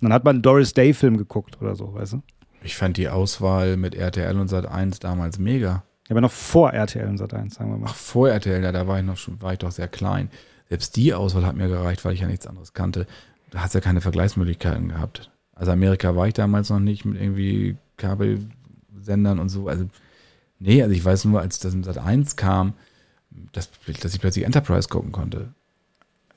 Dann 0.00 0.12
hat 0.12 0.24
man 0.24 0.36
einen 0.36 0.42
Doris 0.42 0.74
Day-Film 0.74 1.16
geguckt 1.16 1.58
oder 1.60 1.76
so, 1.76 1.94
weißt 1.94 2.14
du? 2.14 2.22
Ich 2.64 2.76
fand 2.76 2.96
die 2.96 3.08
Auswahl 3.08 3.76
mit 3.76 3.94
RTL 3.94 4.38
und 4.38 4.50
Sat1 4.50 5.00
damals 5.00 5.38
mega. 5.38 5.82
Ja, 6.08 6.10
aber 6.10 6.20
noch 6.20 6.30
vor 6.30 6.72
RTL 6.72 7.08
und 7.08 7.20
Sat1, 7.20 7.54
sagen 7.54 7.70
wir 7.70 7.78
mal. 7.78 7.88
Ach, 7.90 7.94
vor 7.94 8.28
RTL, 8.28 8.62
ja, 8.62 8.72
da 8.72 8.86
war 8.86 8.98
ich 8.98 9.04
noch 9.04 9.16
schon, 9.16 9.40
war 9.40 9.52
ich 9.52 9.58
doch 9.58 9.70
sehr 9.70 9.88
klein. 9.88 10.30
Selbst 10.68 10.96
die 10.96 11.12
Auswahl 11.14 11.44
hat 11.44 11.56
mir 11.56 11.68
gereicht, 11.68 12.04
weil 12.04 12.14
ich 12.14 12.20
ja 12.20 12.26
nichts 12.26 12.46
anderes 12.46 12.72
kannte. 12.72 13.06
Da 13.50 13.60
hat 13.60 13.68
es 13.68 13.74
ja 13.74 13.80
keine 13.80 14.00
Vergleichsmöglichkeiten 14.00 14.88
gehabt. 14.88 15.30
Also 15.54 15.72
Amerika 15.72 16.16
war 16.16 16.26
ich 16.26 16.34
damals 16.34 16.70
noch 16.70 16.80
nicht 16.80 17.04
mit 17.04 17.20
irgendwie 17.20 17.76
Kabelsendern 17.98 19.38
und 19.38 19.48
so. 19.48 19.68
Also, 19.68 19.88
nee, 20.58 20.82
also 20.82 20.94
ich 20.94 21.04
weiß 21.04 21.24
nur, 21.26 21.40
als 21.40 21.58
das 21.58 21.74
im 21.74 21.82
Sat1 21.82 22.36
kam, 22.36 22.74
dass, 23.52 23.70
dass 24.00 24.14
ich 24.14 24.20
plötzlich 24.20 24.44
Enterprise 24.44 24.88
gucken 24.88 25.12
konnte. 25.12 25.52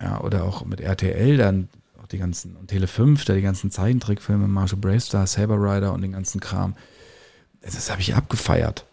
Ja, 0.02 0.20
oder 0.22 0.44
auch 0.44 0.66
mit 0.66 0.82
RTL 0.82 1.38
dann 1.38 1.70
auch 2.06 2.08
die 2.08 2.20
ganzen, 2.20 2.56
und 2.56 2.68
Tele 2.68 2.88
5, 2.88 3.26
da 3.26 3.34
die 3.34 3.42
ganzen 3.42 3.72
Zeichentrickfilme, 3.72 4.48
Marshall 4.48 4.80
Bravestar, 4.80 5.26
Saber 5.26 5.56
Rider 5.56 5.92
und 5.92 6.02
den 6.02 6.12
ganzen 6.12 6.40
Kram. 6.40 6.76
Das 7.62 7.90
habe 7.90 8.02
ich 8.02 8.14
abgefeiert. 8.14 8.86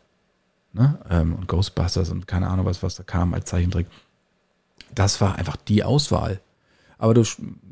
Ne? 0.73 0.99
Ähm, 1.11 1.35
und 1.35 1.47
Ghostbusters 1.47 2.09
und 2.09 2.27
keine 2.27 2.49
Ahnung 2.49 2.65
was, 2.65 2.83
was 2.83 2.95
da 2.95 3.03
kam 3.03 3.35
als 3.35 3.45
Zeichentrick. 3.45 3.87
Das 4.95 5.21
war 5.21 5.37
einfach 5.37 5.57
die 5.57 5.85
Auswahl. 5.85 6.41
Aber 6.97 7.13
du, 7.13 7.23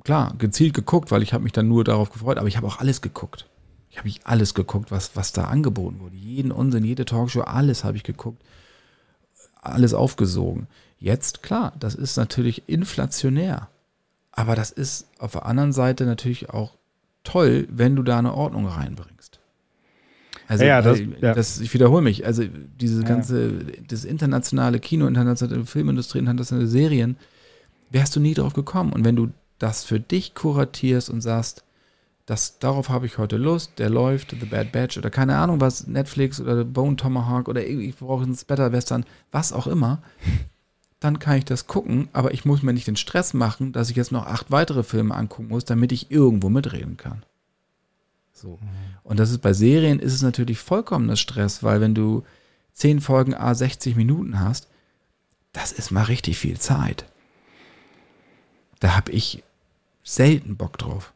klar, 0.05 0.35
gezielt 0.37 0.75
geguckt, 0.75 1.11
weil 1.11 1.23
ich 1.23 1.33
habe 1.33 1.45
mich 1.45 1.53
dann 1.53 1.69
nur 1.69 1.85
darauf 1.85 2.13
gefreut, 2.13 2.37
aber 2.37 2.49
ich 2.49 2.59
habe 2.59 2.67
auch 2.67 2.79
alles 2.79 3.01
geguckt. 3.01 3.47
Ich 3.89 3.99
habe 3.99 4.11
alles 4.25 4.53
geguckt, 4.55 4.91
was, 4.91 5.17
was 5.17 5.33
da 5.33 5.45
angeboten 5.45 6.01
wurde. 6.01 6.17
Jeden 6.17 6.53
Unsinn, 6.53 6.85
jede 6.85 7.07
Talkshow, 7.07 7.41
alles 7.41 7.83
habe 7.83 7.97
ich 7.97 8.03
geguckt. 8.03 8.43
Alles 9.63 9.95
aufgesogen. 9.95 10.67
Jetzt, 10.99 11.43
klar, 11.43 11.73
das 11.79 11.95
ist 11.95 12.17
natürlich 12.17 12.69
inflationär. 12.69 13.69
Aber 14.33 14.55
das 14.55 14.71
ist 14.71 15.09
auf 15.19 15.33
der 15.33 15.47
anderen 15.47 15.73
Seite 15.73 16.05
natürlich 16.05 16.51
auch 16.51 16.77
toll, 17.25 17.67
wenn 17.71 17.97
du 17.97 18.03
da 18.03 18.19
eine 18.19 18.35
Ordnung 18.35 18.67
reinbringst. 18.67 19.41
Also, 20.49 20.65
ja, 20.65 20.83
das, 20.83 20.99
ja. 21.21 21.33
das, 21.33 21.61
ich 21.61 21.73
wiederhole 21.75 22.03
mich, 22.03 22.27
also 22.27 22.43
diese 22.81 23.05
ganze, 23.05 23.53
das 23.87 24.05
internationale 24.05 24.81
Kino, 24.81 25.07
internationale 25.07 25.65
Filmindustrie, 25.65 26.19
internationale 26.19 26.67
Serien, 26.67 27.17
wärst 27.91 28.17
du 28.17 28.21
nie 28.21 28.35
drauf 28.35 28.53
gekommen. 28.53 28.93
Und 28.93 29.05
wenn 29.05 29.15
du 29.15 29.29
das 29.61 29.85
für 29.85 30.01
dich 30.01 30.35
kuratierst 30.35 31.09
und 31.09 31.21
sagst, 31.21 31.63
das, 32.27 32.59
darauf 32.59 32.89
habe 32.89 33.07
ich 33.07 33.19
heute 33.19 33.37
Lust, 33.37 33.79
der 33.79 33.91
läuft, 33.91 34.31
The 34.31 34.47
Bad 34.47 34.73
Batch 34.73 34.99
oder 34.99 35.11
keine 35.11 35.37
Ahnung 35.37 35.61
was, 35.61 35.87
Netflix 35.87 36.41
oder 36.41 36.65
Bone 36.65 36.97
Tomahawk 36.97 37.49
oder 37.49 37.65
ich 37.65 37.97
brauche 37.97 38.25
einen 38.25 38.39
Better 38.47 38.73
Western, 38.73 39.05
was 39.33 39.53
auch 39.53 39.67
immer, 39.67 40.03
dann 41.01 41.19
kann 41.19 41.39
ich 41.39 41.47
das 41.47 41.67
gucken, 41.67 42.09
aber 42.13 42.35
ich 42.35 42.45
muss 42.45 42.63
mir 42.63 42.75
nicht 42.75 42.87
den 42.87 42.97
Stress 42.97 43.33
machen, 43.33 43.73
dass 43.73 43.91
ich 43.91 43.97
jetzt 43.97 44.13
noch 44.13 44.27
acht 44.27 44.51
weitere 44.51 44.83
Filme 44.83 45.15
angucken 45.15 45.49
muss, 45.49 45.65
damit 45.65 45.93
ich 45.93 46.11
irgendwo 46.11 46.51
mitreden 46.51 46.99
kann. 46.99 47.23
So. 48.33 48.59
Mhm. 48.61 48.69
Und 49.03 49.19
das 49.19 49.31
ist 49.31 49.39
bei 49.39 49.55
Serien 49.55 49.99
ist 49.99 50.13
es 50.13 50.23
natürlich 50.23 50.59
vollkommener 50.59 51.17
Stress, 51.17 51.63
weil 51.63 51.81
wenn 51.81 51.95
du 51.95 52.23
zehn 52.75 53.01
Folgen 53.01 53.35
A 53.35 53.55
60 53.55 53.97
Minuten 53.97 54.41
hast, 54.41 54.69
das 55.53 55.73
ist 55.73 55.91
mal 55.91 56.05
richtig 56.05 56.39
viel 56.39 56.59
Zeit. 56.59 57.07
Da 58.79 58.95
habe 58.95 59.11
ich 59.13 59.43
selten 60.05 60.57
Bock 60.57 60.79
drauf. 60.79 61.13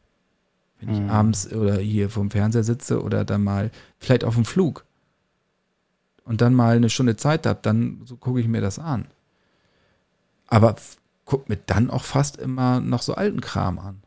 Wenn 0.79 0.89
ich 0.89 0.99
mhm. 0.99 1.09
abends 1.09 1.51
oder 1.51 1.77
hier 1.77 2.09
vorm 2.09 2.31
Fernseher 2.31 2.63
sitze 2.63 3.01
oder 3.01 3.23
dann 3.23 3.43
mal 3.43 3.71
vielleicht 3.99 4.23
auf 4.23 4.35
dem 4.35 4.45
Flug 4.45 4.83
und 6.25 6.41
dann 6.41 6.53
mal 6.53 6.75
eine 6.75 6.89
Stunde 6.89 7.15
Zeit 7.15 7.45
habe, 7.45 7.59
dann 7.61 8.01
so 8.05 8.17
gucke 8.17 8.39
ich 8.39 8.47
mir 8.47 8.61
das 8.61 8.79
an. 8.79 9.05
Aber 10.47 10.75
guck 11.25 11.49
mir 11.49 11.57
dann 11.57 11.89
auch 11.89 12.03
fast 12.03 12.37
immer 12.37 12.79
noch 12.79 13.01
so 13.01 13.15
alten 13.15 13.41
Kram 13.41 13.79
an. 13.79 14.01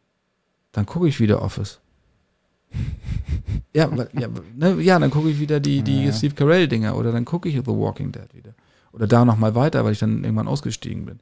Dann 0.73 0.87
gucke 0.87 1.09
ich 1.09 1.21
wieder 1.21 1.43
Office. 1.43 1.81
ja, 3.73 3.91
ja, 4.13 4.29
ne, 4.55 4.81
ja, 4.81 4.99
dann 4.99 5.11
gucke 5.11 5.31
ich 5.31 5.41
wieder 5.41 5.59
die, 5.59 5.83
die 5.83 6.07
ja. 6.07 6.13
Steve 6.13 6.35
Carell-Dinger 6.35 6.97
oder 6.97 7.13
dann 7.13 7.25
gucke 7.25 7.49
ich 7.49 7.55
The 7.55 7.67
Walking 7.67 8.13
Dead 8.13 8.35
wieder. 8.35 8.55
Oder 8.93 9.07
da 9.07 9.25
nochmal 9.25 9.55
weiter, 9.55 9.85
weil 9.85 9.93
ich 9.93 9.99
dann 9.99 10.25
irgendwann 10.25 10.49
ausgestiegen 10.49 11.07
bin. 11.07 11.21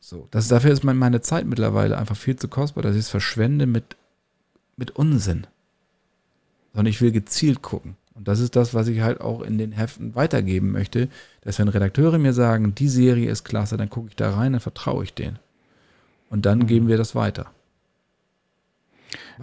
So, 0.00 0.28
das, 0.30 0.48
dafür 0.48 0.72
ist 0.72 0.82
meine 0.82 1.20
Zeit 1.20 1.46
mittlerweile 1.46 1.96
einfach 1.96 2.16
viel 2.16 2.36
zu 2.36 2.48
kostbar, 2.48 2.82
dass 2.82 2.94
ich 2.94 3.02
es 3.02 3.08
verschwende 3.08 3.66
mit, 3.66 3.96
mit 4.76 4.90
Unsinn. 4.92 5.46
Sondern 6.72 6.90
ich 6.90 7.00
will 7.00 7.12
gezielt 7.12 7.62
gucken. 7.62 7.96
Und 8.14 8.28
das 8.28 8.40
ist 8.40 8.56
das, 8.56 8.74
was 8.74 8.88
ich 8.88 9.00
halt 9.00 9.20
auch 9.20 9.40
in 9.40 9.58
den 9.58 9.72
Heften 9.72 10.14
weitergeben 10.14 10.70
möchte, 10.70 11.08
dass 11.42 11.58
wenn 11.58 11.68
Redakteure 11.68 12.18
mir 12.18 12.32
sagen, 12.32 12.74
die 12.74 12.88
Serie 12.88 13.30
ist 13.30 13.44
klasse, 13.44 13.76
dann 13.76 13.90
gucke 13.90 14.08
ich 14.08 14.16
da 14.16 14.34
rein, 14.34 14.52
dann 14.52 14.60
vertraue 14.60 15.04
ich 15.04 15.14
denen. 15.14 15.38
Und 16.28 16.46
dann 16.46 16.60
mhm. 16.60 16.66
geben 16.66 16.88
wir 16.88 16.96
das 16.96 17.14
weiter. 17.14 17.46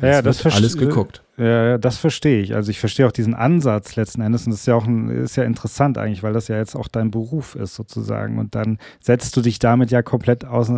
Ja, 0.02 0.22
das 0.22 0.46
alles 0.46 0.78
geguckt. 0.78 1.24
Ja, 1.38 1.78
das 1.78 1.98
verstehe 1.98 2.42
ich. 2.42 2.54
Also 2.54 2.70
ich 2.70 2.80
verstehe 2.80 3.08
auch 3.08 3.12
diesen 3.12 3.34
Ansatz 3.34 3.96
letzten 3.96 4.22
Endes 4.22 4.46
und 4.46 4.52
das 4.52 4.62
ist 4.62 4.66
ja 4.66 4.76
auch 4.76 4.86
ein, 4.86 5.10
ist 5.10 5.36
ja 5.36 5.44
interessant 5.44 5.98
eigentlich, 5.98 6.22
weil 6.22 6.34
das 6.34 6.48
ja 6.48 6.58
jetzt 6.58 6.76
auch 6.76 6.88
dein 6.88 7.12
Beruf 7.12 7.56
ist 7.56 7.76
sozusagen 7.76 8.40
und 8.40 8.56
dann 8.56 8.78
setzt 9.00 9.36
du 9.38 9.42
dich 9.42 9.60
damit 9.60 9.92
ja 9.92 10.02
komplett 10.02 10.46
aus, 10.46 10.72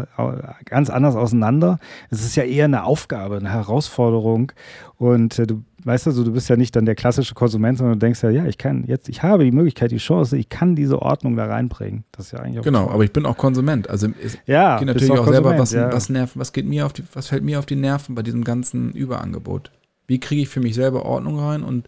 ganz 0.65 0.89
anders 0.89 1.15
auseinander. 1.15 1.79
Es 2.09 2.23
ist 2.23 2.35
ja 2.35 2.43
eher 2.43 2.65
eine 2.65 2.83
Aufgabe, 2.83 3.37
eine 3.37 3.51
Herausforderung 3.51 4.51
und 4.97 5.39
äh, 5.39 5.47
du 5.47 5.63
weißt 5.83 6.07
du, 6.07 6.23
du 6.23 6.31
bist 6.31 6.49
ja 6.49 6.55
nicht 6.55 6.75
dann 6.75 6.85
der 6.85 6.95
klassische 6.95 7.33
Konsument, 7.33 7.77
sondern 7.77 7.99
du 7.99 8.05
denkst 8.05 8.21
ja, 8.23 8.29
ja, 8.29 8.45
ich 8.45 8.57
kann 8.57 8.83
jetzt, 8.85 9.09
ich 9.09 9.23
habe 9.23 9.43
die 9.43 9.51
Möglichkeit, 9.51 9.91
die 9.91 9.97
Chance, 9.97 10.37
ich 10.37 10.49
kann 10.49 10.75
diese 10.75 11.01
Ordnung 11.01 11.35
da 11.35 11.45
reinbringen. 11.45 12.03
Das 12.11 12.27
ist 12.27 12.31
ja 12.33 12.39
eigentlich 12.39 12.59
auch 12.59 12.63
Genau, 12.63 12.85
toll. 12.85 12.93
aber 12.93 13.03
ich 13.03 13.13
bin 13.13 13.25
auch 13.25 13.37
Konsument. 13.37 13.89
Also 13.89 14.09
es 14.23 14.37
ja, 14.45 14.77
geht 14.77 14.87
natürlich 14.87 15.11
auch, 15.11 15.27
auch 15.27 15.31
selber, 15.31 15.57
was, 15.57 15.71
ja. 15.71 15.91
was 15.91 16.09
nervt, 16.09 16.37
was 16.37 16.53
geht 16.53 16.65
mir 16.65 16.85
auf 16.85 16.93
die, 16.93 17.03
was 17.13 17.27
fällt 17.27 17.43
mir 17.43 17.59
auf 17.59 17.65
die 17.65 17.75
Nerven 17.75 18.15
bei 18.15 18.23
diesem 18.23 18.43
ganzen 18.43 18.91
Überangebot? 18.91 19.71
Wie 20.07 20.19
kriege 20.19 20.41
ich 20.41 20.49
für 20.49 20.59
mich 20.59 20.75
selber 20.75 21.05
Ordnung 21.05 21.39
rein 21.39 21.63
und 21.63 21.87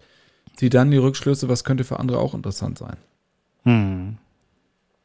ziehe 0.55 0.69
dann 0.69 0.91
die 0.91 0.97
Rückschlüsse, 0.97 1.49
was 1.49 1.63
könnte 1.63 1.83
für 1.83 1.99
andere 1.99 2.19
auch 2.19 2.33
interessant 2.33 2.77
sein? 2.77 2.97
Hm. 3.63 4.17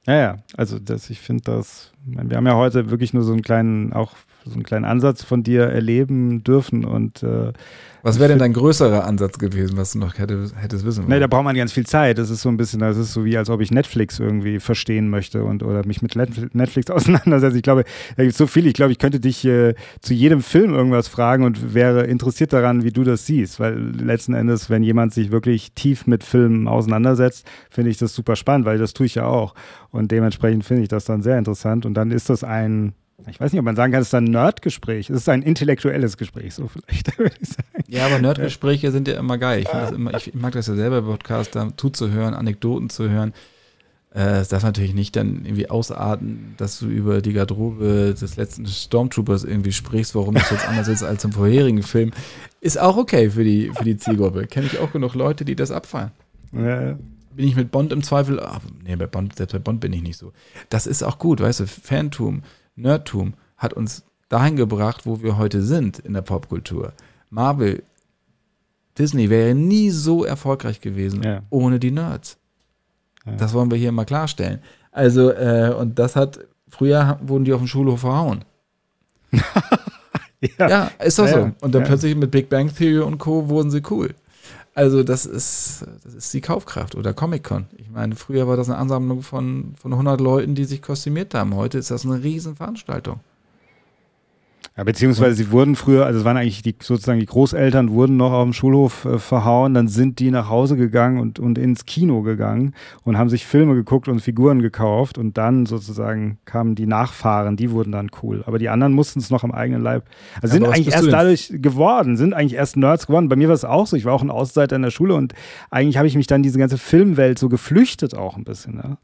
Ja, 0.06 0.16
ja, 0.16 0.39
also 0.56 0.78
das, 0.78 1.10
ich 1.10 1.20
finde 1.20 1.43
das, 1.44 1.93
wir 2.06 2.36
haben 2.36 2.47
ja 2.47 2.56
heute 2.56 2.90
wirklich 2.90 3.12
nur 3.12 3.24
so 3.24 3.32
einen 3.32 3.43
kleinen, 3.43 3.93
auch 3.93 4.12
so 4.44 4.55
einen 4.55 4.62
kleinen 4.62 4.86
Ansatz 4.86 5.23
von 5.23 5.43
dir 5.43 5.65
erleben 5.65 6.43
dürfen 6.43 6.86
und 6.86 7.23
äh, 7.23 7.52
was 8.09 8.18
wäre 8.18 8.30
denn 8.30 8.39
dein 8.39 8.52
größerer 8.52 9.05
Ansatz 9.05 9.39
gewesen, 9.39 9.76
was 9.76 9.93
du 9.93 9.98
noch 9.98 10.18
hättest, 10.18 10.55
wissen 10.85 11.02
wollen? 11.02 11.09
Nee, 11.09 11.20
da 11.20 11.26
braucht 11.26 11.44
man 11.44 11.55
ganz 11.55 11.72
viel 11.72 11.86
Zeit. 11.86 12.18
Das 12.18 12.30
ist 12.30 12.43
so 12.43 12.48
ein 12.48 12.56
bisschen, 12.56 12.80
das 12.80 12.97
ist 12.97 13.12
so 13.12 13.24
wie, 13.24 13.36
als 13.36 13.51
ob 13.51 13.60
ich 13.60 13.70
Netflix 13.70 14.18
irgendwie 14.18 14.60
verstehen 14.60 15.10
möchte 15.10 15.44
und 15.44 15.62
oder 15.62 15.86
mich 15.86 16.01
mit 16.01 16.16
Netflix 16.16 16.90
auseinandersetze. 16.90 17.56
Ich 17.56 17.62
glaube, 17.62 17.85
da 18.16 18.22
gibt 18.22 18.32
es 18.32 18.39
so 18.39 18.47
viel. 18.47 18.66
Ich 18.66 18.74
glaube, 18.74 18.93
ich 18.93 18.98
könnte 18.98 19.20
dich 19.20 19.44
äh, 19.44 19.74
zu 20.01 20.14
jedem 20.14 20.43
Film 20.43 20.72
irgendwas 20.72 21.09
fragen 21.09 21.44
und 21.44 21.74
wäre 21.74 22.06
interessiert 22.06 22.52
daran, 22.52 22.82
wie 22.82 22.93
du 22.93 23.05
das 23.05 23.26
siehst. 23.26 23.60
Weil 23.60 23.78
letzten 23.78 24.32
Endes, 24.32 24.70
wenn 24.70 24.82
jemand 24.82 25.12
sich 25.12 25.30
wirklich 25.30 25.72
tief 25.72 26.06
mit 26.06 26.24
Filmen 26.24 26.66
auseinandersetzt, 26.66 27.47
finde 27.70 27.90
ich 27.90 27.98
das 27.98 28.14
super 28.14 28.36
spannend, 28.36 28.66
weil 28.66 28.78
das 28.78 28.94
tue 28.94 29.06
ich 29.06 29.16
ja 29.16 29.26
auch. 29.26 29.55
Und 29.90 30.10
dementsprechend 30.10 30.64
finde 30.64 30.82
ich 30.82 30.89
das 30.89 31.05
dann 31.05 31.22
sehr 31.22 31.39
interessant. 31.39 31.85
Und 31.85 31.94
dann 31.94 32.10
ist 32.10 32.30
das 32.30 32.43
ein 32.43 32.94
ich 33.27 33.40
weiß 33.40 33.53
nicht, 33.53 33.59
ob 33.59 33.65
man 33.65 33.77
sagen 33.77 33.93
kann, 33.93 34.01
es 34.01 34.09
ist 34.09 34.15
ein 34.15 34.24
Nerdgespräch. 34.24 35.11
Es 35.11 35.16
ist 35.16 35.28
ein 35.28 35.43
intellektuelles 35.43 36.16
Gespräch, 36.16 36.55
so 36.55 36.69
vielleicht, 36.69 37.19
würde 37.19 37.35
ich 37.40 37.49
sagen. 37.49 37.85
Ja, 37.89 38.07
aber 38.07 38.20
Nerdgespräche 38.20 38.93
sind 38.93 39.09
ja 39.09 39.19
immer 39.19 39.39
geil. 39.39 39.62
Ich, 39.62 39.93
immer, 39.95 40.15
ich, 40.15 40.35
mag 40.35 40.53
das 40.53 40.69
ja 40.69 40.74
selber 40.74 41.03
bei 41.03 41.09
Podcast, 41.09 41.57
da 41.57 41.69
zuzuhören, 41.77 42.35
Anekdoten 42.35 42.90
zu 42.90 43.11
hören. 43.11 43.32
Äh, 44.15 44.39
es 44.39 44.49
darf 44.49 44.62
natürlich 44.62 44.95
nicht 44.95 45.16
dann 45.16 45.45
irgendwie 45.45 45.69
ausarten, 45.69 46.55
dass 46.59 46.78
du 46.78 46.86
über 46.86 47.20
die 47.20 47.32
Garderobe 47.32 48.15
des 48.19 48.36
letzten 48.36 48.66
Stormtroopers 48.66 49.45
irgendwie 49.45 49.73
sprichst, 49.73 50.15
warum 50.15 50.35
das 50.35 50.51
jetzt 50.51 50.69
anders 50.69 50.89
ist 50.89 51.03
als 51.03 51.24
im 51.24 51.32
vorherigen 51.32 51.82
Film. 51.82 52.12
Ist 52.61 52.78
auch 52.78 52.97
okay 52.97 53.31
für 53.31 53.45
die, 53.45 53.70
für 53.74 53.85
die 53.85 53.97
Zielgruppe. 53.97 54.47
Kenne 54.47 54.66
ich 54.66 54.78
auch 54.78 54.93
genug 54.93 55.15
Leute, 55.15 55.45
die 55.45 55.57
das 55.57 55.70
abfallen. 55.70 56.12
Ja, 56.53 56.97
bin 57.39 57.47
ich 57.47 57.55
mit 57.55 57.70
Bond 57.70 57.93
im 57.93 58.03
Zweifel, 58.03 58.40
ach, 58.40 58.61
nee, 58.85 58.97
bei 58.97 59.07
Bond, 59.07 59.36
selbst 59.36 59.53
bei 59.53 59.61
Bond 59.61 59.81
bin 59.81 59.93
ich 59.93 60.03
nicht 60.03 60.19
so. 60.19 60.32
Das 60.70 60.89
ist 60.89 61.05
auch 61.05 61.20
gut, 61.20 61.40
weißt 61.40 61.61
du, 61.61 61.66
Fantum, 61.69 62.43
Nerdtum 62.79 63.35
hat 63.57 63.73
uns 63.73 64.05
dahin 64.29 64.57
gebracht, 64.57 65.05
wo 65.05 65.23
wir 65.23 65.39
heute 65.39 65.63
sind 65.63 65.99
in 65.99 66.15
der 66.15 66.23
Popkultur. 66.23 66.93
Marvel, 67.31 67.83
Disney 68.97 69.31
wäre 69.31 69.55
nie 69.55 69.91
so 69.91 70.25
erfolgreich 70.25 70.81
gewesen 70.81 71.23
ja. 71.23 71.43
ohne 71.51 71.79
die 71.79 71.91
Nerds. 71.91 72.37
Ja. 73.27 73.33
Das 73.33 73.53
wollen 73.53 73.71
wir 73.71 73.79
hier 73.79 73.93
mal 73.93 74.05
klarstellen. 74.05 74.61
Also, 74.91 75.31
äh, 75.31 75.75
und 75.79 75.99
das 75.99 76.17
hat, 76.17 76.41
früher 76.69 77.19
wurden 77.23 77.45
die 77.45 77.53
auf 77.53 77.61
dem 77.61 77.69
Schulhof 77.69 78.01
verhauen. 78.01 78.45
ja. 80.41 80.69
ja. 80.69 80.91
ist 81.05 81.19
doch 81.19 81.29
so. 81.29 81.51
Und 81.61 81.75
dann 81.75 81.85
plötzlich 81.85 82.17
mit 82.17 82.31
Big 82.31 82.49
Bang 82.49 82.75
Theory 82.75 83.01
und 83.01 83.19
Co. 83.19 83.49
wurden 83.49 83.71
sie 83.71 83.83
cool. 83.91 84.15
Also 84.79 85.03
das 85.03 85.27
ist, 85.27 85.85
das 86.05 86.15
ist 86.15 86.33
die 86.33 86.41
Kaufkraft 86.41 86.95
oder 86.95 87.13
Comic-Con. 87.13 87.67
Ich 87.79 87.91
meine, 87.91 88.15
früher 88.15 88.47
war 88.47 88.57
das 88.57 88.69
eine 88.69 88.79
Ansammlung 88.79 89.23
von, 89.23 89.75
von 89.77 89.93
100 89.93 90.21
Leuten, 90.21 90.55
die 90.55 90.67
sich 90.67 90.83
kostümiert 90.83 91.35
haben. 91.35 91.57
Heute 91.57 91.79
ist 91.79 91.91
das 91.91 92.07
eine 92.07 92.23
Riesenveranstaltung. 92.23 93.19
Ja, 94.79 94.85
beziehungsweise 94.85 95.35
sie 95.35 95.51
wurden 95.51 95.75
früher, 95.75 96.07
also 96.07 96.21
es 96.21 96.25
waren 96.25 96.37
eigentlich 96.37 96.63
die, 96.63 96.77
sozusagen 96.81 97.19
die 97.19 97.27
Großeltern 97.27 97.91
wurden 97.91 98.17
noch 98.17 98.31
auf 98.31 98.45
dem 98.45 98.53
Schulhof 98.53 99.07
äh, 99.07 99.19
verhauen, 99.19 99.75
dann 99.75 99.89
sind 99.89 100.21
die 100.21 100.31
nach 100.31 100.49
Hause 100.49 100.77
gegangen 100.77 101.19
und, 101.19 101.41
und 101.41 101.59
ins 101.59 101.85
Kino 101.85 102.23
gegangen 102.23 102.75
und 103.03 103.19
haben 103.19 103.29
sich 103.29 103.45
Filme 103.45 103.75
geguckt 103.75 104.07
und 104.07 104.21
Figuren 104.21 104.63
gekauft 104.63 105.19
und 105.19 105.37
dann 105.37 105.67
sozusagen 105.67 106.39
kamen 106.45 106.77
die 106.77 106.87
Nachfahren, 106.87 107.57
die 107.57 107.73
wurden 107.73 107.91
dann 107.91 108.09
cool. 108.23 108.45
Aber 108.47 108.61
die 108.61 108.69
anderen 108.69 108.93
mussten 108.93 109.19
es 109.19 109.31
noch 109.31 109.43
am 109.43 109.51
eigenen 109.51 109.83
Leib. 109.83 110.05
Also 110.41 110.53
sind 110.55 110.65
eigentlich 110.65 110.95
erst 110.95 111.11
dadurch 111.11 111.53
geworden, 111.55 112.17
sind 112.17 112.33
eigentlich 112.33 112.55
erst 112.55 112.77
Nerds 112.77 113.09
geworden. 113.09 113.29
Bei 113.29 113.35
mir 113.35 113.49
war 113.49 113.57
es 113.57 113.65
auch 113.65 113.89
so, 113.89 113.97
ich 113.97 114.05
war 114.05 114.13
auch 114.13 114.23
ein 114.23 114.31
Außenseiter 114.31 114.77
in 114.77 114.83
der 114.83 114.93
Schule 114.93 115.15
und 115.15 115.35
eigentlich 115.71 115.97
habe 115.97 116.07
ich 116.07 116.15
mich 116.15 116.29
dann 116.29 116.45
diese 116.45 116.61
ganze 116.61 116.79
Filmwelt 116.79 117.41
so 117.41 117.49
geflüchtet 117.49 118.15
auch 118.15 118.37
ein 118.37 118.45
bisschen. 118.45 118.77
Ja. 118.77 118.97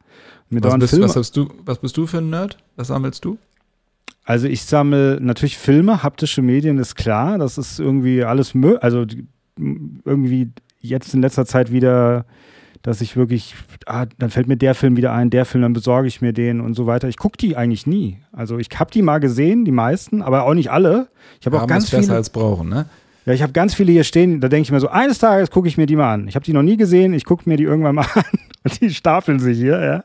Was 0.50 0.78
bist, 0.78 1.00
was, 1.00 1.16
hast 1.16 1.36
du, 1.36 1.48
was 1.64 1.78
bist 1.78 1.96
du 1.96 2.06
für 2.06 2.18
ein 2.18 2.30
Nerd? 2.30 2.58
Was 2.76 2.86
sammelst 2.86 3.24
du? 3.24 3.38
Also 4.24 4.48
ich 4.48 4.62
sammle 4.62 5.18
natürlich 5.20 5.58
Filme, 5.58 6.02
haptische 6.02 6.40
Medien 6.40 6.78
ist 6.78 6.94
klar, 6.94 7.38
das 7.38 7.58
ist 7.58 7.78
irgendwie 7.78 8.24
alles, 8.24 8.54
also 8.80 9.04
irgendwie 9.58 10.50
jetzt 10.80 11.12
in 11.14 11.20
letzter 11.20 11.44
Zeit 11.44 11.70
wieder, 11.70 12.24
dass 12.80 13.00
ich 13.02 13.16
wirklich, 13.16 13.54
ah, 13.86 14.06
dann 14.18 14.30
fällt 14.30 14.48
mir 14.48 14.56
der 14.56 14.74
Film 14.74 14.96
wieder 14.96 15.12
ein, 15.12 15.28
der 15.28 15.44
Film, 15.44 15.62
dann 15.62 15.72
besorge 15.74 16.08
ich 16.08 16.22
mir 16.22 16.32
den 16.32 16.60
und 16.60 16.74
so 16.74 16.86
weiter. 16.86 17.08
Ich 17.08 17.18
gucke 17.18 17.36
die 17.36 17.56
eigentlich 17.56 17.86
nie. 17.86 18.18
Also 18.32 18.58
ich 18.58 18.68
habe 18.78 18.90
die 18.90 19.02
mal 19.02 19.18
gesehen, 19.20 19.64
die 19.66 19.72
meisten, 19.72 20.22
aber 20.22 20.44
auch 20.44 20.54
nicht 20.54 20.70
alle. 20.70 21.08
Ich 21.40 21.46
habe 21.46 21.60
auch 21.60 21.66
ganz 21.66 21.90
viele. 21.90 22.02
besser 22.02 22.14
als 22.14 22.30
brauchen, 22.30 22.68
ne? 22.68 22.86
Ja, 23.26 23.32
ich 23.32 23.42
habe 23.42 23.52
ganz 23.52 23.74
viele 23.74 23.90
hier 23.90 24.04
stehen, 24.04 24.40
da 24.40 24.48
denke 24.48 24.64
ich 24.64 24.70
mir 24.70 24.80
so, 24.80 24.88
eines 24.88 25.18
Tages 25.18 25.50
gucke 25.50 25.66
ich 25.66 25.78
mir 25.78 25.86
die 25.86 25.96
mal 25.96 26.12
an. 26.12 26.28
Ich 26.28 26.34
habe 26.34 26.44
die 26.44 26.52
noch 26.52 26.62
nie 26.62 26.76
gesehen, 26.76 27.14
ich 27.14 27.24
gucke 27.24 27.48
mir 27.48 27.56
die 27.56 27.64
irgendwann 27.64 27.94
mal 27.94 28.06
an. 28.14 28.22
Die 28.80 28.90
stapeln 28.90 29.38
sich 29.40 29.58
hier, 29.58 29.80
ja. 29.82 30.04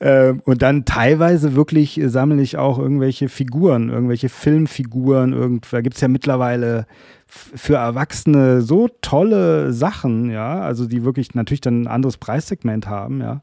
Ähm, 0.00 0.40
und 0.44 0.62
dann 0.62 0.84
teilweise 0.84 1.54
wirklich 1.54 2.00
sammle 2.06 2.40
ich 2.40 2.56
auch 2.56 2.78
irgendwelche 2.78 3.28
Figuren, 3.28 3.90
irgendwelche 3.90 4.30
Filmfiguren. 4.30 5.32
Irgend, 5.32 5.66
da 5.70 5.82
gibt 5.82 5.96
es 5.96 6.00
ja 6.00 6.08
mittlerweile 6.08 6.86
für 7.26 7.76
Erwachsene 7.76 8.62
so 8.62 8.88
tolle 9.00 9.72
Sachen, 9.72 10.30
ja, 10.30 10.60
also 10.60 10.86
die 10.86 11.04
wirklich 11.04 11.34
natürlich 11.34 11.62
dann 11.62 11.82
ein 11.82 11.86
anderes 11.86 12.18
Preissegment 12.18 12.88
haben, 12.88 13.20
ja 13.20 13.40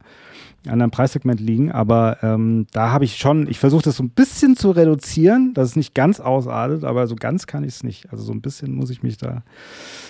anderen 0.68 0.92
Preissegment 0.92 1.40
liegen, 1.40 1.72
aber 1.72 2.18
ähm, 2.22 2.68
da 2.72 2.92
habe 2.92 3.06
ich 3.06 3.18
schon, 3.18 3.50
ich 3.50 3.60
versuche 3.60 3.84
das 3.84 3.98
so 3.98 4.04
ein 4.04 4.10
bisschen 4.10 4.56
zu 4.56 4.72
reduzieren, 4.72 5.54
dass 5.54 5.70
es 5.70 5.76
nicht 5.76 5.96
ganz 5.96 6.20
ausartet, 6.20 6.84
aber 6.84 7.08
so 7.08 7.16
ganz 7.16 7.48
kann 7.48 7.64
ich 7.64 7.76
es 7.76 7.84
nicht. 7.84 8.12
Also 8.12 8.24
so 8.24 8.34
ein 8.34 8.42
bisschen 8.42 8.74
muss 8.74 8.90
ich 8.90 9.02
mich 9.02 9.18
da. 9.18 9.44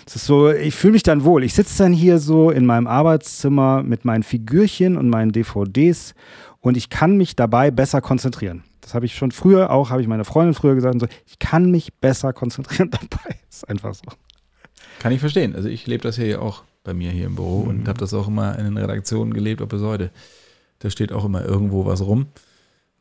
Es 0.07 0.15
ist 0.15 0.25
so, 0.25 0.49
ich 0.51 0.75
fühle 0.75 0.93
mich 0.93 1.03
dann 1.03 1.23
wohl. 1.23 1.43
Ich 1.43 1.53
sitze 1.53 1.83
dann 1.83 1.93
hier 1.93 2.19
so 2.19 2.49
in 2.49 2.65
meinem 2.65 2.87
Arbeitszimmer 2.87 3.83
mit 3.83 4.05
meinen 4.05 4.23
Figürchen 4.23 4.97
und 4.97 5.09
meinen 5.09 5.31
DVDs 5.31 6.15
und 6.61 6.77
ich 6.77 6.89
kann 6.89 7.17
mich 7.17 7.35
dabei 7.35 7.71
besser 7.71 8.01
konzentrieren. 8.01 8.63
Das 8.81 8.93
habe 8.93 9.05
ich 9.05 9.15
schon 9.15 9.31
früher 9.31 9.69
auch, 9.69 9.91
habe 9.91 10.01
ich 10.01 10.07
meiner 10.07 10.25
Freundin 10.25 10.55
früher 10.55 10.75
gesagt 10.75 10.95
und 10.95 10.99
so, 10.99 11.07
ich 11.27 11.37
kann 11.37 11.69
mich 11.69 11.93
besser 11.93 12.33
konzentrieren 12.33 12.89
dabei. 12.91 13.35
ist 13.49 13.69
einfach 13.69 13.93
so. 13.93 14.03
Kann 14.99 15.11
ich 15.11 15.19
verstehen. 15.19 15.55
Also 15.55 15.69
ich 15.69 15.87
lebe 15.87 16.03
das 16.03 16.15
hier 16.15 16.41
auch 16.41 16.63
bei 16.83 16.93
mir 16.93 17.11
hier 17.11 17.27
im 17.27 17.35
Büro 17.35 17.63
mhm. 17.63 17.69
und 17.69 17.87
habe 17.87 17.99
das 17.99 18.13
auch 18.13 18.27
immer 18.27 18.57
in 18.57 18.65
den 18.65 18.77
Redaktionen 18.77 19.33
gelebt, 19.33 19.61
ob 19.61 19.69
bis 19.69 19.81
heute. 19.81 20.11
Da 20.79 20.89
steht 20.89 21.11
auch 21.11 21.25
immer 21.25 21.43
irgendwo 21.43 21.85
was 21.85 22.01
rum. 22.01 22.27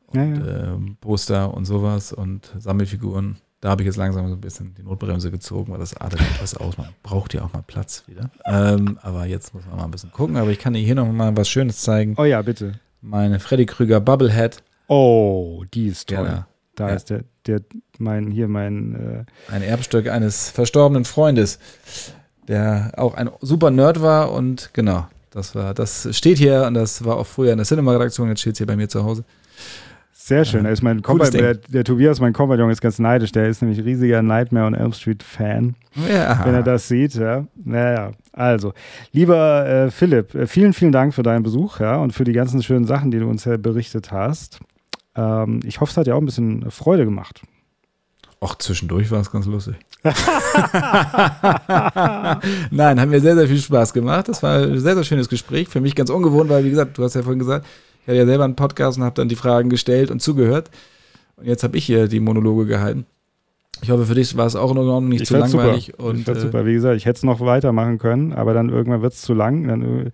Und, 0.06 0.16
ja, 0.16 0.24
ja. 0.24 0.74
Äh, 0.74 0.78
Poster 1.00 1.54
und 1.54 1.64
sowas 1.64 2.12
und 2.12 2.52
Sammelfiguren. 2.58 3.36
Da 3.60 3.70
habe 3.70 3.82
ich 3.82 3.86
jetzt 3.86 3.96
langsam 3.96 4.28
so 4.28 4.34
ein 4.34 4.40
bisschen 4.40 4.74
die 4.74 4.82
Notbremse 4.82 5.30
gezogen, 5.32 5.72
weil 5.72 5.80
das 5.80 5.96
artet 5.96 6.20
etwas 6.20 6.56
aus. 6.56 6.78
Man 6.78 6.88
braucht 7.02 7.34
ja 7.34 7.42
auch 7.42 7.52
mal 7.52 7.62
Platz 7.66 8.04
wieder. 8.06 8.30
Ähm, 8.44 8.98
aber 9.02 9.26
jetzt 9.26 9.52
muss 9.52 9.66
man 9.66 9.76
mal 9.76 9.84
ein 9.84 9.90
bisschen 9.90 10.12
gucken. 10.12 10.36
Aber 10.36 10.50
ich 10.50 10.60
kann 10.60 10.74
dir 10.74 10.78
hier 10.80 10.94
noch 10.94 11.10
mal 11.10 11.36
was 11.36 11.48
Schönes 11.48 11.80
zeigen. 11.82 12.14
Oh 12.18 12.24
ja, 12.24 12.40
bitte. 12.42 12.78
Meine 13.00 13.40
Freddy 13.40 13.66
Krüger 13.66 14.00
Bubblehead. 14.00 14.62
Oh, 14.86 15.64
die 15.74 15.88
ist 15.88 16.08
toll. 16.08 16.24
Ja, 16.26 16.46
Da 16.76 16.88
ja. 16.88 16.94
ist 16.94 17.10
der, 17.10 17.24
der, 17.46 17.60
mein, 17.98 18.30
hier 18.30 18.48
mein. 18.48 19.26
Äh 19.48 19.52
ein 19.52 19.62
Erbstück 19.62 20.08
eines 20.08 20.50
verstorbenen 20.50 21.04
Freundes, 21.04 21.58
der 22.46 22.92
auch 22.96 23.14
ein 23.14 23.28
super 23.40 23.70
Nerd 23.70 24.00
war 24.00 24.32
und 24.32 24.70
genau, 24.72 25.06
das 25.30 25.54
war, 25.54 25.74
das 25.74 26.08
steht 26.16 26.38
hier 26.38 26.64
und 26.66 26.74
das 26.74 27.04
war 27.04 27.16
auch 27.16 27.26
früher 27.26 27.52
in 27.52 27.58
der 27.58 27.66
Cinema-Redaktion, 27.66 28.28
jetzt 28.28 28.40
steht 28.40 28.54
es 28.54 28.58
hier 28.58 28.66
bei 28.66 28.76
mir 28.76 28.88
zu 28.88 29.04
Hause. 29.04 29.24
Sehr 30.28 30.44
schön. 30.44 30.66
Ja. 30.66 30.70
Ist 30.70 30.82
mein 30.82 31.00
der, 31.00 31.54
der, 31.54 31.84
Tobias, 31.84 32.20
mein 32.20 32.34
Kompagnon, 32.34 32.70
ist 32.70 32.82
ganz 32.82 32.98
neidisch. 32.98 33.32
Der 33.32 33.48
ist 33.48 33.62
nämlich 33.62 33.82
riesiger 33.82 34.20
Nightmare 34.20 34.66
on 34.66 34.74
Elm 34.74 34.92
Street 34.92 35.22
Fan. 35.22 35.74
Ja. 36.06 36.44
Wenn 36.44 36.54
er 36.54 36.62
das 36.62 36.86
sieht, 36.86 37.14
ja. 37.14 37.46
Naja, 37.56 38.10
also, 38.32 38.74
lieber 39.12 39.66
äh, 39.66 39.90
Philipp, 39.90 40.34
äh, 40.34 40.46
vielen, 40.46 40.74
vielen 40.74 40.92
Dank 40.92 41.14
für 41.14 41.22
deinen 41.22 41.42
Besuch, 41.42 41.80
ja, 41.80 41.96
und 41.96 42.12
für 42.12 42.24
die 42.24 42.34
ganzen 42.34 42.62
schönen 42.62 42.84
Sachen, 42.84 43.10
die 43.10 43.18
du 43.20 43.26
uns 43.26 43.46
ja 43.46 43.56
berichtet 43.56 44.12
hast. 44.12 44.60
Ähm, 45.16 45.60
ich 45.64 45.80
hoffe, 45.80 45.92
es 45.92 45.96
hat 45.96 46.06
dir 46.06 46.14
auch 46.14 46.20
ein 46.20 46.26
bisschen 46.26 46.70
Freude 46.70 47.06
gemacht. 47.06 47.40
Ach, 48.40 48.54
zwischendurch 48.56 49.10
war 49.10 49.20
es 49.20 49.30
ganz 49.32 49.46
lustig. 49.46 49.76
Nein, 52.70 53.00
hat 53.00 53.08
mir 53.08 53.20
sehr, 53.20 53.36
sehr 53.36 53.48
viel 53.48 53.58
Spaß 53.58 53.92
gemacht. 53.92 54.28
Das 54.28 54.42
war 54.42 54.58
ein 54.58 54.78
sehr, 54.78 54.94
sehr 54.94 55.04
schönes 55.04 55.28
Gespräch. 55.28 55.68
Für 55.68 55.80
mich 55.80 55.94
ganz 55.94 56.10
ungewohnt, 56.10 56.50
weil, 56.50 56.64
wie 56.64 56.70
gesagt, 56.70 56.98
du 56.98 57.04
hast 57.04 57.14
ja 57.14 57.22
vorhin 57.22 57.38
gesagt, 57.38 57.66
ich 58.02 58.08
hatte 58.08 58.18
ja 58.18 58.26
selber 58.26 58.44
einen 58.44 58.56
Podcast 58.56 58.98
und 58.98 59.04
habe 59.04 59.14
dann 59.14 59.28
die 59.28 59.36
Fragen 59.36 59.70
gestellt 59.70 60.10
und 60.10 60.20
zugehört. 60.20 60.70
Und 61.36 61.46
jetzt 61.46 61.62
habe 61.62 61.76
ich 61.76 61.84
hier 61.84 62.08
die 62.08 62.20
Monologe 62.20 62.66
gehalten. 62.66 63.06
Ich 63.80 63.90
hoffe, 63.90 64.06
für 64.06 64.14
dich 64.14 64.36
war 64.36 64.46
es 64.46 64.56
auch 64.56 64.72
in 64.72 64.78
Ordnung, 64.78 65.08
nicht 65.08 65.22
ich 65.22 65.28
zu 65.28 65.36
langweilig. 65.36 65.86
Super. 65.86 66.04
Und, 66.04 66.20
ich 66.20 66.28
äh, 66.28 66.34
super. 66.34 66.66
Wie 66.66 66.72
gesagt, 66.72 66.96
ich 66.96 67.06
hätte 67.06 67.18
es 67.18 67.22
noch 67.22 67.40
weitermachen 67.40 67.98
können, 67.98 68.32
aber 68.32 68.54
dann 68.54 68.70
irgendwann 68.70 69.02
wird 69.02 69.12
es 69.12 69.22
zu 69.22 69.34
lang. 69.34 69.68
Dann, 69.68 70.10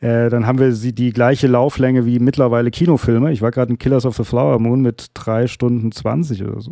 äh, 0.00 0.30
dann 0.30 0.46
haben 0.46 0.58
wir 0.58 0.72
sie 0.72 0.92
die 0.92 1.12
gleiche 1.12 1.46
Lauflänge 1.46 2.06
wie 2.06 2.18
mittlerweile 2.18 2.70
Kinofilme. 2.70 3.32
Ich 3.32 3.40
war 3.40 3.50
gerade 3.50 3.70
in 3.70 3.78
Killers 3.78 4.04
of 4.04 4.16
the 4.16 4.24
Flower 4.24 4.58
Moon 4.58 4.80
mit 4.80 5.08
drei 5.14 5.46
Stunden 5.46 5.92
20 5.92 6.42
oder 6.42 6.60
so. 6.60 6.70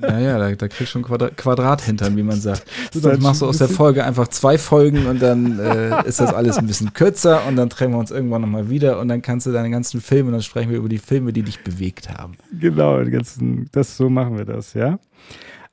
Naja, 0.00 0.38
da, 0.38 0.54
da 0.54 0.68
kriegst 0.68 0.80
du 0.80 0.86
schon 0.86 1.02
Quadra 1.02 1.30
Quadrathintern, 1.30 2.16
wie 2.16 2.22
man 2.22 2.40
sagt. 2.40 2.64
Du, 2.92 3.00
dann 3.00 3.20
machst 3.20 3.42
du 3.42 3.46
aus 3.46 3.58
der 3.58 3.68
Folge 3.68 4.04
einfach 4.04 4.28
zwei 4.28 4.58
Folgen 4.58 5.06
und 5.06 5.20
dann 5.20 5.58
äh, 5.58 6.06
ist 6.06 6.20
das 6.20 6.32
alles 6.32 6.58
ein 6.58 6.66
bisschen 6.66 6.92
kürzer 6.92 7.46
und 7.46 7.56
dann 7.56 7.70
treffen 7.70 7.92
wir 7.92 7.98
uns 7.98 8.10
irgendwann 8.10 8.42
nochmal 8.42 8.70
wieder 8.70 9.00
und 9.00 9.08
dann 9.08 9.22
kannst 9.22 9.46
du 9.46 9.52
deine 9.52 9.70
ganzen 9.70 10.00
Filme 10.00 10.28
und 10.28 10.32
dann 10.32 10.42
sprechen 10.42 10.70
wir 10.70 10.78
über 10.78 10.88
die 10.88 10.98
Filme, 10.98 11.32
die 11.32 11.42
dich 11.42 11.62
bewegt 11.62 12.10
haben. 12.10 12.36
Genau, 12.58 13.04
ganzen, 13.04 13.68
das, 13.72 13.96
so 13.96 14.08
machen 14.08 14.38
wir 14.38 14.44
das, 14.44 14.74
ja. 14.74 14.98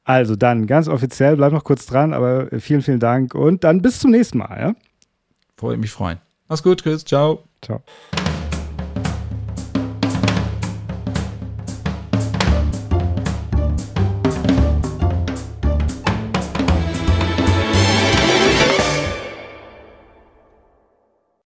Also 0.03 0.35
dann 0.35 0.67
ganz 0.67 0.87
offiziell, 0.87 1.35
bleib 1.35 1.53
noch 1.53 1.63
kurz 1.63 1.85
dran, 1.85 2.13
aber 2.13 2.47
vielen, 2.59 2.81
vielen 2.81 2.99
Dank 2.99 3.35
und 3.35 3.63
dann 3.63 3.81
bis 3.81 3.99
zum 3.99 4.11
nächsten 4.11 4.39
Mal, 4.39 4.59
ja? 4.59 4.75
Freue 5.57 5.77
mich 5.77 5.91
freuen. 5.91 6.17
Mach's 6.47 6.63
gut, 6.63 6.83
Chris. 6.83 7.05
Ciao. 7.05 7.43
Ciao. 7.61 7.81